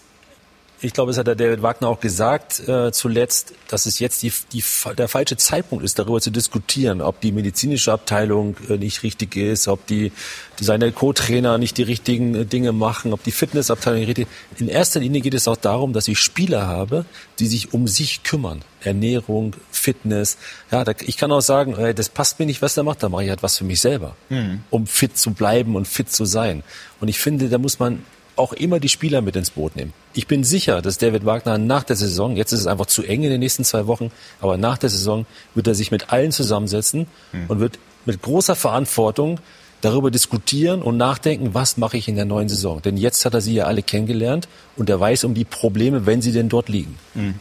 ich 0.81 0.93
glaube, 0.93 1.11
es 1.11 1.17
hat 1.17 1.27
der 1.27 1.35
David 1.35 1.61
Wagner 1.61 1.87
auch 1.87 1.99
gesagt 1.99 2.67
äh, 2.67 2.91
zuletzt, 2.91 3.53
dass 3.69 3.85
es 3.85 3.99
jetzt 3.99 4.23
die, 4.23 4.31
die, 4.51 4.63
der 4.97 5.07
falsche 5.07 5.37
Zeitpunkt 5.37 5.83
ist, 5.83 5.97
darüber 5.97 6.19
zu 6.19 6.31
diskutieren, 6.31 7.01
ob 7.01 7.21
die 7.21 7.31
medizinische 7.31 7.93
Abteilung 7.93 8.55
äh, 8.69 8.77
nicht 8.77 9.03
richtig 9.03 9.35
ist, 9.35 9.67
ob 9.67 9.87
die, 9.87 10.11
seine 10.59 10.91
Co-Trainer 10.91 11.57
nicht 11.57 11.77
die 11.77 11.83
richtigen 11.83 12.35
äh, 12.35 12.45
Dinge 12.45 12.71
machen, 12.71 13.13
ob 13.13 13.23
die 13.23 13.31
Fitnessabteilung 13.31 13.99
nicht 13.99 14.09
richtig. 14.09 14.27
In 14.57 14.67
erster 14.67 14.99
Linie 14.99 15.21
geht 15.21 15.33
es 15.33 15.47
auch 15.47 15.57
darum, 15.57 15.93
dass 15.93 16.07
ich 16.07 16.19
Spieler 16.19 16.67
habe, 16.67 17.05
die 17.39 17.47
sich 17.47 17.73
um 17.73 17.87
sich 17.87 18.23
kümmern. 18.23 18.61
Ernährung, 18.83 19.55
Fitness. 19.71 20.37
Ja, 20.71 20.83
da, 20.83 20.93
ich 21.01 21.17
kann 21.17 21.31
auch 21.31 21.41
sagen, 21.41 21.75
ey, 21.77 21.93
das 21.93 22.09
passt 22.09 22.39
mir 22.39 22.45
nicht, 22.45 22.61
was 22.61 22.75
der 22.75 22.83
macht, 22.83 23.01
da 23.01 23.09
mache 23.09 23.23
ich 23.23 23.29
halt 23.29 23.43
was 23.43 23.57
für 23.57 23.63
mich 23.63 23.81
selber, 23.81 24.15
mhm. 24.29 24.61
um 24.69 24.87
fit 24.87 25.17
zu 25.17 25.31
bleiben 25.31 25.75
und 25.75 25.87
fit 25.87 26.11
zu 26.11 26.25
sein. 26.25 26.63
Und 26.99 27.07
ich 27.07 27.17
finde, 27.17 27.49
da 27.49 27.57
muss 27.57 27.79
man 27.79 28.03
auch 28.35 28.53
immer 28.53 28.79
die 28.79 28.89
Spieler 28.89 29.21
mit 29.21 29.35
ins 29.35 29.51
Boot 29.51 29.75
nehmen. 29.75 29.93
Ich 30.13 30.27
bin 30.27 30.43
sicher, 30.43 30.81
dass 30.81 30.97
David 30.97 31.25
Wagner 31.25 31.57
nach 31.57 31.83
der 31.83 31.95
Saison, 31.95 32.35
jetzt 32.35 32.51
ist 32.51 32.61
es 32.61 32.67
einfach 32.67 32.85
zu 32.85 33.03
eng 33.03 33.23
in 33.23 33.29
den 33.29 33.39
nächsten 33.39 33.63
zwei 33.63 33.87
Wochen, 33.87 34.11
aber 34.41 34.57
nach 34.57 34.77
der 34.77 34.89
Saison 34.89 35.25
wird 35.53 35.67
er 35.67 35.75
sich 35.75 35.91
mit 35.91 36.11
allen 36.11 36.31
zusammensetzen 36.31 37.07
mhm. 37.31 37.45
und 37.47 37.59
wird 37.59 37.79
mit 38.05 38.21
großer 38.21 38.55
Verantwortung 38.55 39.39
darüber 39.81 40.11
diskutieren 40.11 40.81
und 40.81 40.97
nachdenken, 40.97 41.53
was 41.53 41.77
mache 41.77 41.97
ich 41.97 42.07
in 42.07 42.15
der 42.15 42.25
neuen 42.25 42.49
Saison. 42.49 42.81
Denn 42.81 42.97
jetzt 42.97 43.25
hat 43.25 43.33
er 43.33 43.41
sie 43.41 43.53
ja 43.53 43.65
alle 43.65 43.83
kennengelernt 43.83 44.47
und 44.77 44.89
er 44.89 44.99
weiß 44.99 45.23
um 45.25 45.33
die 45.33 45.45
Probleme, 45.45 46.05
wenn 46.05 46.21
sie 46.21 46.31
denn 46.31 46.49
dort 46.49 46.69
liegen. 46.69 46.97
Mhm. 47.13 47.35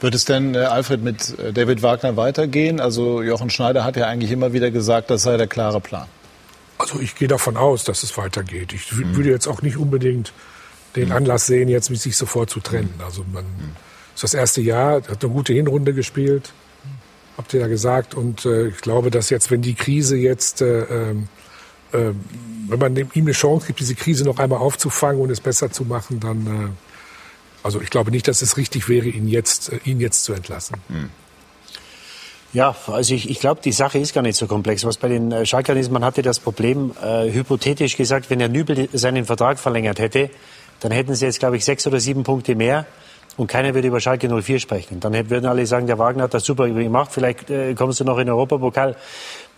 Wird 0.00 0.14
es 0.14 0.24
denn, 0.24 0.54
äh, 0.54 0.58
Alfred, 0.58 1.02
mit 1.02 1.36
äh, 1.38 1.52
David 1.52 1.82
Wagner 1.82 2.16
weitergehen? 2.16 2.78
Also 2.78 3.22
Jochen 3.22 3.50
Schneider 3.50 3.84
hat 3.84 3.96
ja 3.96 4.06
eigentlich 4.06 4.30
immer 4.30 4.52
wieder 4.52 4.70
gesagt, 4.70 5.10
das 5.10 5.22
sei 5.22 5.36
der 5.36 5.48
klare 5.48 5.80
Plan. 5.80 6.06
Also 6.78 7.00
ich 7.00 7.16
gehe 7.16 7.28
davon 7.28 7.56
aus, 7.56 7.84
dass 7.84 8.02
es 8.02 8.16
weitergeht. 8.16 8.72
Ich 8.72 8.92
mhm. 8.92 9.16
würde 9.16 9.30
jetzt 9.30 9.48
auch 9.48 9.62
nicht 9.62 9.76
unbedingt 9.76 10.32
den 10.96 11.12
Anlass 11.12 11.46
sehen, 11.46 11.68
jetzt 11.68 11.86
sich 11.94 12.16
sofort 12.16 12.50
zu 12.50 12.60
trennen. 12.60 12.94
Also 13.04 13.24
man 13.32 13.44
mhm. 13.44 13.76
ist 14.14 14.22
das 14.22 14.34
erste 14.34 14.60
Jahr, 14.60 15.02
hat 15.02 15.22
eine 15.22 15.32
gute 15.32 15.52
Hinrunde 15.52 15.92
gespielt, 15.92 16.52
habt 17.36 17.52
ihr 17.52 17.60
ja 17.60 17.66
gesagt. 17.66 18.14
Und 18.14 18.46
äh, 18.46 18.68
ich 18.68 18.78
glaube, 18.78 19.10
dass 19.10 19.30
jetzt, 19.30 19.50
wenn 19.50 19.62
die 19.62 19.74
Krise 19.74 20.16
jetzt, 20.16 20.62
äh, 20.62 20.82
äh, 20.82 21.14
wenn 21.92 22.78
man 22.78 22.96
ihm 22.96 23.10
eine 23.14 23.32
Chance 23.32 23.66
gibt, 23.66 23.80
diese 23.80 23.94
Krise 23.94 24.24
noch 24.24 24.38
einmal 24.38 24.58
aufzufangen 24.58 25.20
und 25.20 25.30
es 25.30 25.40
besser 25.40 25.70
zu 25.70 25.84
machen, 25.84 26.20
dann, 26.20 26.46
äh, 26.46 26.68
also 27.62 27.80
ich 27.80 27.90
glaube 27.90 28.10
nicht, 28.10 28.28
dass 28.28 28.40
es 28.40 28.56
richtig 28.56 28.88
wäre, 28.88 29.08
ihn 29.08 29.28
jetzt, 29.28 29.72
äh, 29.72 29.80
ihn 29.84 30.00
jetzt 30.00 30.24
zu 30.24 30.32
entlassen. 30.32 30.76
Mhm. 30.88 31.10
Ja, 32.54 32.74
also 32.86 33.14
ich, 33.14 33.28
ich 33.28 33.40
glaube, 33.40 33.60
die 33.62 33.72
Sache 33.72 33.98
ist 33.98 34.14
gar 34.14 34.22
nicht 34.22 34.36
so 34.36 34.46
komplex. 34.46 34.84
Was 34.84 34.96
bei 34.96 35.08
den 35.08 35.32
äh, 35.32 35.44
Schalkern 35.44 35.76
ist, 35.76 35.90
man 35.92 36.02
hatte 36.02 36.22
das 36.22 36.40
Problem, 36.40 36.92
äh, 37.02 37.30
hypothetisch 37.30 37.96
gesagt, 37.96 38.30
wenn 38.30 38.40
er 38.40 38.48
Nübel 38.48 38.88
seinen 38.94 39.26
Vertrag 39.26 39.58
verlängert 39.58 39.98
hätte, 39.98 40.30
dann 40.80 40.90
hätten 40.90 41.14
sie 41.14 41.26
jetzt, 41.26 41.40
glaube 41.40 41.56
ich, 41.56 41.64
sechs 41.64 41.86
oder 41.86 42.00
sieben 42.00 42.22
Punkte 42.22 42.54
mehr 42.54 42.86
und 43.36 43.48
keiner 43.48 43.74
würde 43.74 43.88
über 43.88 44.00
Schalke 44.00 44.28
04 44.28 44.60
sprechen. 44.60 44.98
Dann 45.00 45.12
würden 45.28 45.44
alle 45.44 45.66
sagen, 45.66 45.86
der 45.86 45.98
Wagner 45.98 46.24
hat 46.24 46.34
das 46.34 46.44
super 46.44 46.68
gemacht, 46.68 47.10
vielleicht 47.12 47.50
äh, 47.50 47.74
kommst 47.74 48.00
du 48.00 48.04
noch 48.04 48.16
in 48.16 48.26
den 48.26 48.34
Europapokal. 48.34 48.96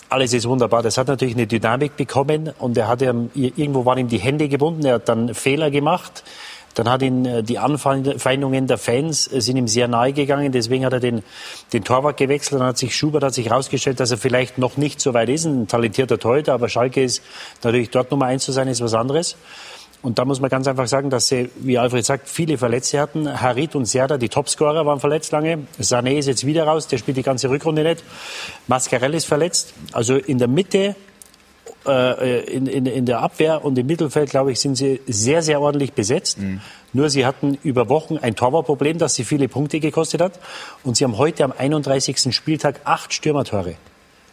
Alles 0.09 0.33
ist 0.33 0.49
wunderbar. 0.49 0.83
Das 0.83 0.99
hat 0.99 1.07
natürlich 1.07 1.37
eine 1.37 1.47
Dynamik 1.47 1.97
bekommen 1.97 2.53
und 2.59 2.77
er 2.77 2.89
hat 2.89 3.01
ja, 3.01 3.15
irgendwo 3.35 3.85
waren 3.85 3.99
ihm 3.99 4.09
die 4.09 4.19
Hände 4.19 4.49
gebunden, 4.49 4.85
er 4.85 4.95
hat 4.95 5.09
dann 5.09 5.35
Fehler 5.35 5.71
gemacht. 5.71 6.25
Dann 6.75 6.89
hat 6.89 7.03
ihn 7.03 7.25
äh, 7.25 7.43
die 7.43 7.59
Anfeindungen 7.59 8.67
der 8.67 8.79
Fans 8.79 9.31
äh, 9.33 9.41
sind 9.41 9.57
ihm 9.57 9.69
sehr 9.69 9.89
nahe 9.89 10.13
gegangen. 10.13 10.53
Deswegen 10.53 10.85
hat 10.85 10.93
er 10.93 11.01
den, 11.01 11.23
den 11.73 11.85
Torwart 11.85 12.17
gewechselt. 12.17 12.61
Dann 12.61 12.69
hat 12.69 12.79
sich 12.79 12.97
Schubert 12.97 13.25
hat 13.25 13.35
sich 13.35 13.47
herausgestellt, 13.49 14.01
dass 14.01 14.11
er 14.11 14.19
vielleicht 14.19 14.59
noch 14.59 14.77
nicht 14.77 15.01
so 15.01 15.15
weit 15.15 15.29
ist. 15.29 15.45
Ein 15.45 15.67
talentierter 15.67 16.19
Torhüter, 16.19 16.55
aber 16.55 16.69
Schalke 16.69 17.03
ist 17.03 17.23
natürlich 17.63 17.91
dort 17.91 18.11
Nummer 18.11 18.27
eins 18.27 18.45
zu 18.45 18.53
sein, 18.53 18.69
ist 18.69 18.83
was 18.83 18.95
anderes. 18.95 19.37
Und 20.03 20.19
da 20.19 20.25
muss 20.25 20.41
man 20.41 20.49
ganz 20.49 20.67
einfach 20.67 20.87
sagen, 20.87 21.11
dass 21.11 21.29
sie, 21.29 21.51
wie 21.57 21.77
Alfred 21.77 22.07
sagt, 22.07 22.29
viele 22.29 22.57
Verletzte 22.57 23.01
hatten. 23.01 23.41
Harit 23.41 23.75
und 23.75 23.85
Serda, 23.85 24.17
die 24.17 24.31
Topscorer, 24.31 24.87
waren 24.87 24.99
verletzt 24.99 25.31
lange. 25.33 25.67
Sané 25.79 26.19
ist 26.19 26.27
jetzt 26.27 26.47
wieder 26.47 26.65
raus, 26.65 26.89
der 26.89 26.97
spielt 26.97 27.19
die 27.19 27.23
ganze 27.23 27.51
Rückrunde 27.51 27.83
nicht. 27.83 28.03
Mascarell 28.67 29.13
ist 29.13 29.27
verletzt. 29.27 29.75
Also 29.93 30.17
in 30.17 30.39
der 30.39 30.49
Mitte 30.49 30.97
äh, 31.87 32.45
in, 32.45 32.67
in, 32.67 32.87
in 32.87 33.07
der 33.07 33.21
Abwehr 33.21 33.65
und 33.65 33.79
im 33.79 33.87
Mittelfeld, 33.87 34.31
glaube 34.31 34.53
ich, 34.53 34.61
sind 34.61 34.77
sie 34.77 35.01
sehr, 35.07 35.43
sehr 35.43 35.61
ordentlich 35.61 35.93
besetzt. 35.93 36.39
Mhm. 36.39 36.61
Nur 36.93 37.11
sie 37.11 37.25
hatten 37.25 37.59
über 37.63 37.89
Wochen 37.89 38.19
ein 38.19 38.35
Torwartproblem, 38.35 38.99
das 38.99 39.15
sie 39.15 39.25
viele 39.25 39.49
Punkte 39.49 39.81
gekostet 39.81 40.21
hat. 40.21 40.41
Und 40.85 40.97
sie 40.97 41.05
haben 41.05 41.19
heute 41.19 41.45
am 41.45 41.53
31. 41.57 42.35
Spieltag 42.35 42.81
acht 42.85 43.13
Stürmertore. 43.13 43.77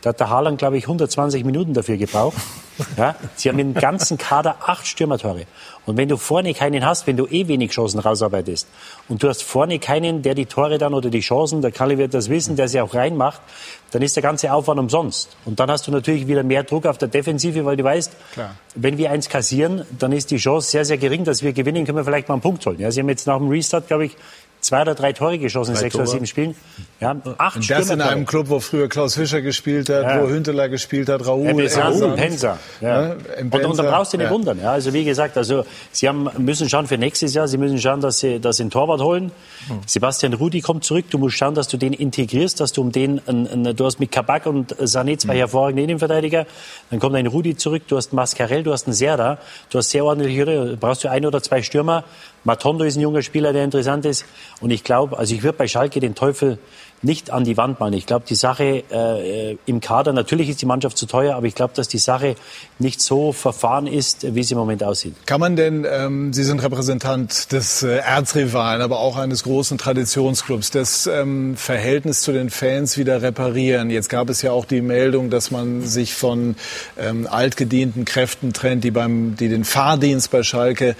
Da 0.07 0.11
hat 0.11 0.21
der 0.21 0.29
Haaland, 0.29 0.57
glaube 0.57 0.77
ich, 0.77 0.85
120 0.85 1.43
Minuten 1.43 1.73
dafür 1.73 1.97
gebraucht. 1.97 2.37
Ja, 2.95 3.15
sie 3.35 3.49
haben 3.49 3.57
im 3.57 3.73
ganzen 3.73 4.19
Kader 4.19 4.57
acht 4.67 4.85
Stürmertore. 4.85 5.47
Und 5.87 5.97
wenn 5.97 6.07
du 6.07 6.15
vorne 6.15 6.53
keinen 6.53 6.85
hast, 6.85 7.07
wenn 7.07 7.17
du 7.17 7.25
eh 7.25 7.47
wenig 7.47 7.71
Chancen 7.71 7.99
rausarbeitest 7.99 8.67
und 9.09 9.23
du 9.23 9.29
hast 9.29 9.41
vorne 9.41 9.79
keinen, 9.79 10.21
der 10.21 10.35
die 10.35 10.45
Tore 10.45 10.77
dann 10.77 10.93
oder 10.93 11.09
die 11.09 11.21
Chancen, 11.21 11.63
der 11.63 11.71
Kalle 11.71 11.97
wird 11.97 12.13
das 12.13 12.29
wissen, 12.29 12.55
der 12.55 12.67
sie 12.67 12.79
auch 12.79 12.93
reinmacht, 12.93 13.41
dann 13.89 14.03
ist 14.03 14.15
der 14.15 14.21
ganze 14.21 14.53
Aufwand 14.53 14.79
umsonst. 14.79 15.35
Und 15.45 15.59
dann 15.59 15.71
hast 15.71 15.87
du 15.87 15.91
natürlich 15.91 16.27
wieder 16.27 16.43
mehr 16.43 16.63
Druck 16.63 16.85
auf 16.85 16.99
der 16.99 17.07
Defensive, 17.07 17.65
weil 17.65 17.77
du 17.77 17.83
weißt, 17.83 18.11
Klar. 18.33 18.53
wenn 18.75 18.99
wir 18.99 19.09
eins 19.09 19.27
kassieren, 19.27 19.83
dann 19.97 20.11
ist 20.11 20.29
die 20.29 20.37
Chance 20.37 20.69
sehr, 20.69 20.85
sehr 20.85 20.99
gering, 20.99 21.23
dass 21.23 21.41
wir 21.41 21.53
gewinnen, 21.53 21.83
können 21.83 21.97
wir 21.97 22.05
vielleicht 22.05 22.27
mal 22.27 22.35
einen 22.35 22.43
Punkt 22.43 22.63
holen. 22.67 22.79
Ja, 22.79 22.91
sie 22.91 22.99
haben 22.99 23.09
jetzt 23.09 23.25
nach 23.25 23.39
dem 23.39 23.49
Restart, 23.49 23.87
glaube 23.87 24.05
ich, 24.05 24.15
zwei 24.61 24.81
oder 24.81 24.95
drei 24.95 25.13
Tore 25.13 25.37
geschossen 25.37 25.71
in 25.71 25.77
sechs 25.77 25.93
Tore. 25.93 26.03
oder 26.03 26.11
sieben 26.11 26.25
Spielen. 26.25 26.55
Ja, 26.99 27.15
acht 27.37 27.57
Und 27.57 27.69
das 27.69 27.89
in 27.91 28.01
einem 28.01 28.25
Club, 28.25 28.49
wo 28.49 28.59
früher 28.59 28.89
Klaus 28.89 29.13
Fischer 29.13 29.41
gespielt 29.41 29.87
hat, 29.89 30.03
ja. 30.03 30.21
wo 30.21 30.29
Hünteler 30.29 30.67
gespielt 30.67 31.09
hat, 31.09 31.25
Raoul, 31.27 31.67
Raoul 31.67 32.15
Penza. 32.15 32.57
Ja. 32.81 33.15
Und, 33.39 33.53
und 33.53 33.77
da 33.77 33.83
brauchst 33.83 34.13
du 34.13 34.17
nicht 34.17 34.25
ja. 34.25 34.31
wundern. 34.31 34.59
Ja, 34.59 34.71
also 34.71 34.91
wie 34.93 35.03
gesagt, 35.03 35.37
also 35.37 35.63
sie 35.91 36.07
haben, 36.07 36.27
müssen 36.39 36.67
schauen 36.69 36.87
für 36.87 36.97
nächstes 36.97 37.35
Jahr, 37.35 37.47
sie 37.47 37.59
müssen 37.59 37.79
schauen, 37.79 38.01
dass 38.01 38.19
sie, 38.19 38.39
dass 38.39 38.57
sie 38.57 38.63
einen 38.63 38.71
Torwart 38.71 39.01
holen. 39.01 39.31
Hm. 39.67 39.81
Sebastian 39.85 40.33
Rudi 40.33 40.61
kommt 40.61 40.83
zurück. 40.83 41.05
Du 41.11 41.19
musst 41.19 41.37
schauen, 41.37 41.53
dass 41.53 41.67
du 41.67 41.77
den 41.77 41.93
integrierst, 41.93 42.59
dass 42.59 42.73
du 42.73 42.81
um 42.81 42.91
den, 42.91 43.21
ein, 43.27 43.47
ein, 43.47 43.75
du 43.75 43.85
hast 43.85 43.99
mit 43.99 44.11
Kabak 44.11 44.47
und 44.47 44.75
Sané 44.77 45.19
zwei 45.19 45.33
hm. 45.33 45.39
hervorragende 45.39 45.83
Innenverteidiger. 45.83 46.47
Dann 46.89 46.99
kommt 46.99 47.15
ein 47.15 47.27
Rudi 47.27 47.55
zurück. 47.55 47.83
Du 47.87 47.95
hast 47.95 48.11
Mascarell, 48.11 48.63
du 48.63 48.71
hast 48.71 48.87
einen 48.87 48.93
Serda. 48.93 49.37
Du 49.69 49.77
hast 49.77 49.91
sehr 49.91 50.03
ordentliche, 50.03 50.77
brauchst 50.79 51.03
du 51.03 51.11
ein 51.11 51.27
oder 51.27 51.43
zwei 51.43 51.61
Stürmer. 51.61 52.05
Matondo 52.43 52.83
ist 52.83 52.95
ein 52.95 53.01
junger 53.01 53.21
Spieler, 53.21 53.53
der 53.53 53.63
interessant 53.63 54.05
ist. 54.05 54.25
Und 54.61 54.71
ich 54.71 54.83
glaube, 54.83 55.17
also 55.17 55.33
ich 55.33 55.43
würde 55.43 55.57
bei 55.57 55.67
Schalke 55.67 55.99
den 55.99 56.15
Teufel 56.15 56.57
nicht 57.01 57.29
an 57.29 57.43
die 57.43 57.57
Wand 57.57 57.79
malen. 57.79 57.93
Ich 57.93 58.07
glaube, 58.07 58.25
die 58.27 58.35
Sache 58.35 58.83
äh, 58.91 59.57
im 59.65 59.81
Kader, 59.81 60.13
natürlich 60.13 60.49
ist 60.49 60.61
die 60.61 60.65
Mannschaft 60.65 60.97
zu 60.97 61.05
teuer, 61.05 61.35
aber 61.35 61.45
ich 61.45 61.53
glaube, 61.53 61.73
dass 61.75 61.87
die 61.87 61.99
Sache 61.99 62.35
nicht 62.79 63.01
so 63.01 63.33
verfahren 63.33 63.85
ist, 63.85 64.33
wie 64.33 64.43
sie 64.43 64.53
im 64.53 64.59
Moment 64.59 64.83
aussieht. 64.83 65.13
Kann 65.27 65.39
man 65.39 65.55
denn, 65.55 65.85
ähm, 65.87 66.33
Sie 66.33 66.43
sind 66.43 66.63
Repräsentant 66.63 67.51
des 67.51 67.83
äh, 67.83 67.97
Erzrivalen, 67.97 68.81
aber 68.81 68.99
auch 68.99 69.17
eines 69.17 69.43
großen 69.43 69.77
Traditionsclubs, 69.77 70.71
das 70.71 71.05
ähm, 71.05 71.55
Verhältnis 71.55 72.21
zu 72.21 72.31
den 72.31 72.49
Fans 72.49 72.97
wieder 72.97 73.21
reparieren? 73.21 73.91
Jetzt 73.91 74.09
gab 74.09 74.29
es 74.29 74.41
ja 74.41 74.51
auch 74.51 74.65
die 74.65 74.81
Meldung, 74.81 75.29
dass 75.29 75.51
man 75.51 75.83
sich 75.83 76.15
von 76.15 76.55
ähm, 76.97 77.27
altgedienten 77.29 78.05
Kräften 78.05 78.53
trennt, 78.53 78.83
die, 78.83 78.91
beim, 78.91 79.35
die 79.35 79.49
den 79.49 79.65
Fahrdienst 79.65 80.31
bei 80.31 80.41
Schalke 80.41 80.95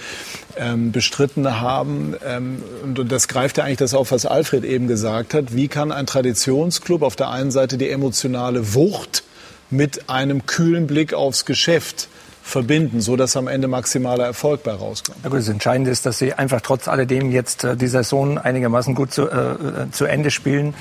ähm, 0.58 0.92
bestritten 0.92 1.60
haben. 1.60 2.14
Ähm, 2.26 2.62
und, 2.82 2.98
und 2.98 3.12
das 3.12 3.28
greift 3.28 3.58
ja 3.58 3.64
eigentlich 3.64 3.78
das 3.78 3.94
auf, 3.94 4.10
was 4.10 4.26
Alfred 4.26 4.64
eben 4.64 4.88
gesagt 4.88 5.34
hat. 5.34 5.54
Wie 5.54 5.68
kann 5.68 5.92
ein 5.92 6.06
Traditionsclub 6.06 7.02
auf 7.02 7.16
der 7.16 7.30
einen 7.30 7.50
Seite 7.50 7.78
die 7.78 7.90
emotionale 7.90 8.74
Wucht 8.74 9.22
mit 9.70 10.08
einem 10.08 10.46
kühlen 10.46 10.86
Blick 10.86 11.14
aufs 11.14 11.44
Geschäft 11.44 12.08
verbinden, 12.48 13.00
so 13.00 13.16
dass 13.16 13.36
am 13.36 13.46
Ende 13.46 13.68
maximaler 13.68 14.24
Erfolg 14.24 14.62
bei 14.62 14.72
rauskommt. 14.72 15.18
Ja 15.22 15.28
gut, 15.28 15.38
das 15.40 15.48
Entscheidende 15.48 15.90
ist, 15.90 16.06
dass 16.06 16.18
sie 16.18 16.32
einfach 16.32 16.62
trotz 16.62 16.88
alledem 16.88 17.30
jetzt 17.30 17.64
äh, 17.64 17.76
die 17.76 17.88
Saison 17.88 18.38
einigermaßen 18.38 18.94
gut 18.94 19.12
zu, 19.12 19.28
äh, 19.28 19.90
zu 19.92 20.06
Ende 20.06 20.30
spielen. 20.30 20.74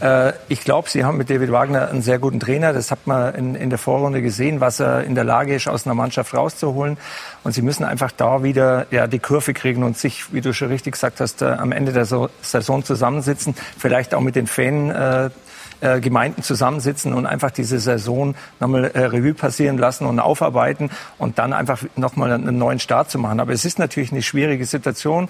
Äh, 0.00 0.32
ich 0.48 0.62
glaube, 0.62 0.88
Sie 0.88 1.04
haben 1.04 1.16
mit 1.16 1.30
David 1.30 1.52
Wagner 1.52 1.88
einen 1.88 2.02
sehr 2.02 2.18
guten 2.18 2.40
Trainer. 2.40 2.72
Das 2.72 2.90
hat 2.90 3.06
man 3.06 3.34
in, 3.34 3.54
in, 3.54 3.70
der 3.70 3.78
Vorrunde 3.78 4.22
gesehen, 4.22 4.60
was 4.60 4.80
er 4.80 5.04
in 5.04 5.14
der 5.14 5.24
Lage 5.24 5.54
ist, 5.54 5.68
aus 5.68 5.86
einer 5.86 5.94
Mannschaft 5.94 6.34
rauszuholen. 6.34 6.96
Und 7.42 7.52
Sie 7.52 7.62
müssen 7.62 7.84
einfach 7.84 8.10
da 8.12 8.42
wieder 8.42 8.86
ja, 8.90 9.06
die 9.06 9.18
Kurve 9.18 9.54
kriegen 9.54 9.82
und 9.82 9.96
sich, 9.96 10.32
wie 10.32 10.40
du 10.40 10.52
schon 10.52 10.68
richtig 10.68 10.92
gesagt 10.92 11.20
hast, 11.20 11.42
äh, 11.42 11.46
am 11.46 11.72
Ende 11.72 11.92
der 11.92 12.04
so 12.04 12.28
Saison 12.42 12.84
zusammensitzen. 12.84 13.54
Vielleicht 13.78 14.14
auch 14.14 14.20
mit 14.20 14.36
den 14.36 14.46
Fan. 14.46 14.90
Äh, 14.90 15.30
äh, 15.80 16.00
Gemeinden 16.00 16.42
zusammensitzen 16.42 17.12
und 17.12 17.26
einfach 17.26 17.50
diese 17.50 17.78
Saison 17.78 18.34
nochmal 18.60 18.92
äh, 18.94 19.00
Revue 19.00 19.34
passieren 19.34 19.76
lassen 19.76 20.06
und 20.06 20.20
aufarbeiten 20.20 20.88
und 21.18 21.38
dann 21.38 21.52
einfach 21.52 21.82
nochmal 21.96 22.32
einen 22.32 22.56
neuen 22.56 22.78
Start 22.78 23.10
zu 23.10 23.18
machen. 23.18 23.40
Aber 23.40 23.52
es 23.52 23.64
ist 23.64 23.78
natürlich 23.78 24.12
eine 24.12 24.22
schwierige 24.22 24.64
Situation. 24.64 25.28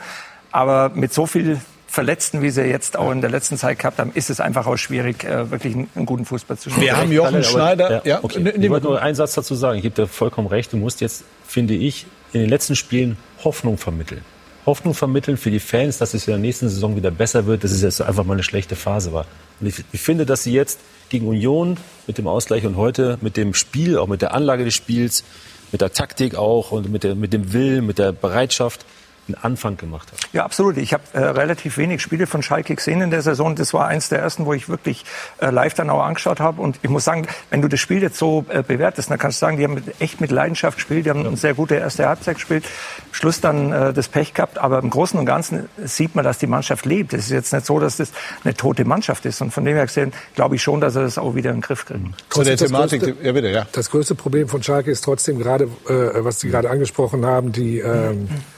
Aber 0.52 0.90
mit 0.94 1.12
so 1.12 1.26
viel 1.26 1.60
Verletzten, 1.94 2.42
wie 2.42 2.50
sie 2.50 2.62
jetzt 2.62 2.96
auch 2.96 3.12
in 3.12 3.20
der 3.20 3.30
letzten 3.30 3.56
Zeit 3.56 3.78
gehabt 3.78 4.00
haben, 4.00 4.10
ist 4.14 4.28
es 4.28 4.40
einfach 4.40 4.66
auch 4.66 4.76
schwierig, 4.76 5.22
äh, 5.22 5.48
wirklich 5.52 5.76
einen, 5.76 6.06
guten 6.06 6.24
Fußball 6.24 6.58
zu 6.58 6.68
spielen. 6.68 6.86
Wir 6.86 6.96
haben 6.96 7.12
Jochen 7.12 7.44
Schneider. 7.44 7.88
Ja, 7.88 8.02
ja, 8.04 8.18
okay. 8.20 8.52
Ich 8.58 8.68
wollte 8.68 8.88
nur 8.88 9.00
einen 9.00 9.14
Satz 9.14 9.34
dazu 9.34 9.54
sagen. 9.54 9.76
Ich 9.76 9.84
gebe 9.84 9.94
dir 9.94 10.08
vollkommen 10.08 10.48
recht. 10.48 10.72
Du 10.72 10.76
musst 10.76 11.00
jetzt, 11.00 11.22
finde 11.46 11.74
ich, 11.74 12.06
in 12.32 12.40
den 12.40 12.50
letzten 12.50 12.74
Spielen 12.74 13.16
Hoffnung 13.44 13.78
vermitteln. 13.78 14.22
Hoffnung 14.66 14.94
vermitteln 14.94 15.36
für 15.36 15.52
die 15.52 15.60
Fans, 15.60 15.98
dass 15.98 16.14
es 16.14 16.26
in 16.26 16.32
der 16.32 16.40
nächsten 16.40 16.68
Saison 16.68 16.96
wieder 16.96 17.12
besser 17.12 17.46
wird, 17.46 17.62
dass 17.62 17.70
es 17.70 17.82
jetzt 17.82 18.02
einfach 18.02 18.24
mal 18.24 18.32
eine 18.32 18.42
schlechte 18.42 18.74
Phase 18.74 19.12
war. 19.12 19.26
Und 19.60 19.68
ich, 19.68 19.84
ich 19.92 20.00
finde, 20.00 20.26
dass 20.26 20.42
sie 20.42 20.52
jetzt 20.52 20.80
gegen 21.10 21.28
Union 21.28 21.76
mit 22.08 22.18
dem 22.18 22.26
Ausgleich 22.26 22.66
und 22.66 22.76
heute 22.76 23.18
mit 23.20 23.36
dem 23.36 23.54
Spiel, 23.54 23.98
auch 23.98 24.08
mit 24.08 24.20
der 24.20 24.34
Anlage 24.34 24.64
des 24.64 24.74
Spiels, 24.74 25.22
mit 25.70 25.80
der 25.80 25.92
Taktik 25.92 26.34
auch 26.34 26.72
und 26.72 26.90
mit, 26.90 27.04
der, 27.04 27.14
mit 27.14 27.32
dem 27.32 27.52
Willen, 27.52 27.86
mit 27.86 27.98
der 27.98 28.10
Bereitschaft, 28.10 28.84
einen 29.28 29.36
Anfang 29.42 29.76
gemacht 29.76 30.12
hat. 30.12 30.18
Ja, 30.32 30.44
absolut. 30.44 30.76
Ich 30.76 30.92
habe 30.92 31.02
äh, 31.12 31.18
relativ 31.18 31.78
wenig 31.78 32.02
Spiele 32.02 32.26
von 32.26 32.42
Schalke 32.42 32.74
gesehen 32.74 33.00
in 33.00 33.10
der 33.10 33.22
Saison. 33.22 33.54
Das 33.56 33.72
war 33.72 33.86
eins 33.86 34.08
der 34.08 34.18
ersten, 34.18 34.46
wo 34.46 34.52
ich 34.52 34.68
wirklich 34.68 35.04
äh, 35.40 35.50
live 35.50 35.74
dann 35.74 35.90
auch 35.90 36.02
angeschaut 36.02 36.40
habe. 36.40 36.60
Und 36.60 36.78
ich 36.82 36.90
muss 36.90 37.04
sagen, 37.04 37.26
wenn 37.50 37.62
du 37.62 37.68
das 37.68 37.80
Spiel 37.80 38.02
jetzt 38.02 38.18
so 38.18 38.44
äh, 38.48 38.62
bewertest, 38.62 39.10
dann 39.10 39.18
kannst 39.18 39.40
du 39.40 39.46
sagen, 39.46 39.56
die 39.56 39.64
haben 39.64 39.74
mit, 39.74 40.00
echt 40.00 40.20
mit 40.20 40.30
Leidenschaft 40.30 40.76
gespielt. 40.76 41.06
Die 41.06 41.10
haben 41.10 41.22
ja. 41.22 41.28
eine 41.28 41.36
sehr 41.36 41.54
gute 41.54 41.76
erste 41.76 42.06
Halbzeit 42.06 42.36
gespielt. 42.36 42.64
Schluss 43.12 43.40
dann 43.40 43.72
äh, 43.72 43.92
das 43.92 44.08
Pech 44.08 44.34
gehabt. 44.34 44.58
Aber 44.58 44.78
im 44.78 44.90
Großen 44.90 45.18
und 45.18 45.26
Ganzen 45.26 45.68
sieht 45.84 46.14
man, 46.14 46.24
dass 46.24 46.38
die 46.38 46.46
Mannschaft 46.46 46.84
lebt. 46.84 47.14
Es 47.14 47.26
ist 47.26 47.30
jetzt 47.30 47.52
nicht 47.52 47.66
so, 47.66 47.78
dass 47.78 47.96
das 47.96 48.12
eine 48.44 48.54
tote 48.54 48.84
Mannschaft 48.84 49.24
ist. 49.24 49.40
Und 49.40 49.52
von 49.52 49.64
dem 49.64 49.74
her 49.74 49.86
gesehen 49.86 50.12
glaube 50.34 50.56
ich 50.56 50.62
schon, 50.62 50.80
dass 50.80 50.96
er 50.96 51.02
das 51.02 51.18
auch 51.18 51.34
wieder 51.34 51.50
in 51.50 51.56
den 51.56 51.62
Griff 51.62 51.86
kriegt. 51.86 52.00
Zu 52.30 52.42
der 52.42 52.56
Thematik, 52.56 53.02
größte, 53.02 53.24
ja 53.24 53.32
bitte, 53.32 53.48
ja. 53.48 53.66
Das 53.72 53.90
größte 53.90 54.14
Problem 54.14 54.48
von 54.48 54.62
Schalke 54.62 54.90
ist 54.90 55.02
trotzdem 55.02 55.38
gerade, 55.38 55.64
äh, 55.88 56.24
was 56.24 56.40
Sie 56.40 56.50
gerade 56.50 56.70
angesprochen 56.70 57.24
haben, 57.24 57.52
die 57.52 57.78
ähm, 57.78 58.28
ich 58.30 58.53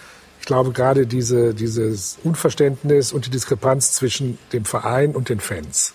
glaube, 0.47 0.73
gerade 0.73 1.07
diese, 1.07 1.55
dieses 1.55 2.19
Unverständnis 2.25 3.13
und 3.13 3.27
die 3.27 3.31
Diskrepanz 3.31 3.93
zwischen 3.93 4.39
dem 4.53 4.65
Verein 4.65 5.15
und 5.15 5.29
den 5.29 5.41
Fans. 5.41 5.93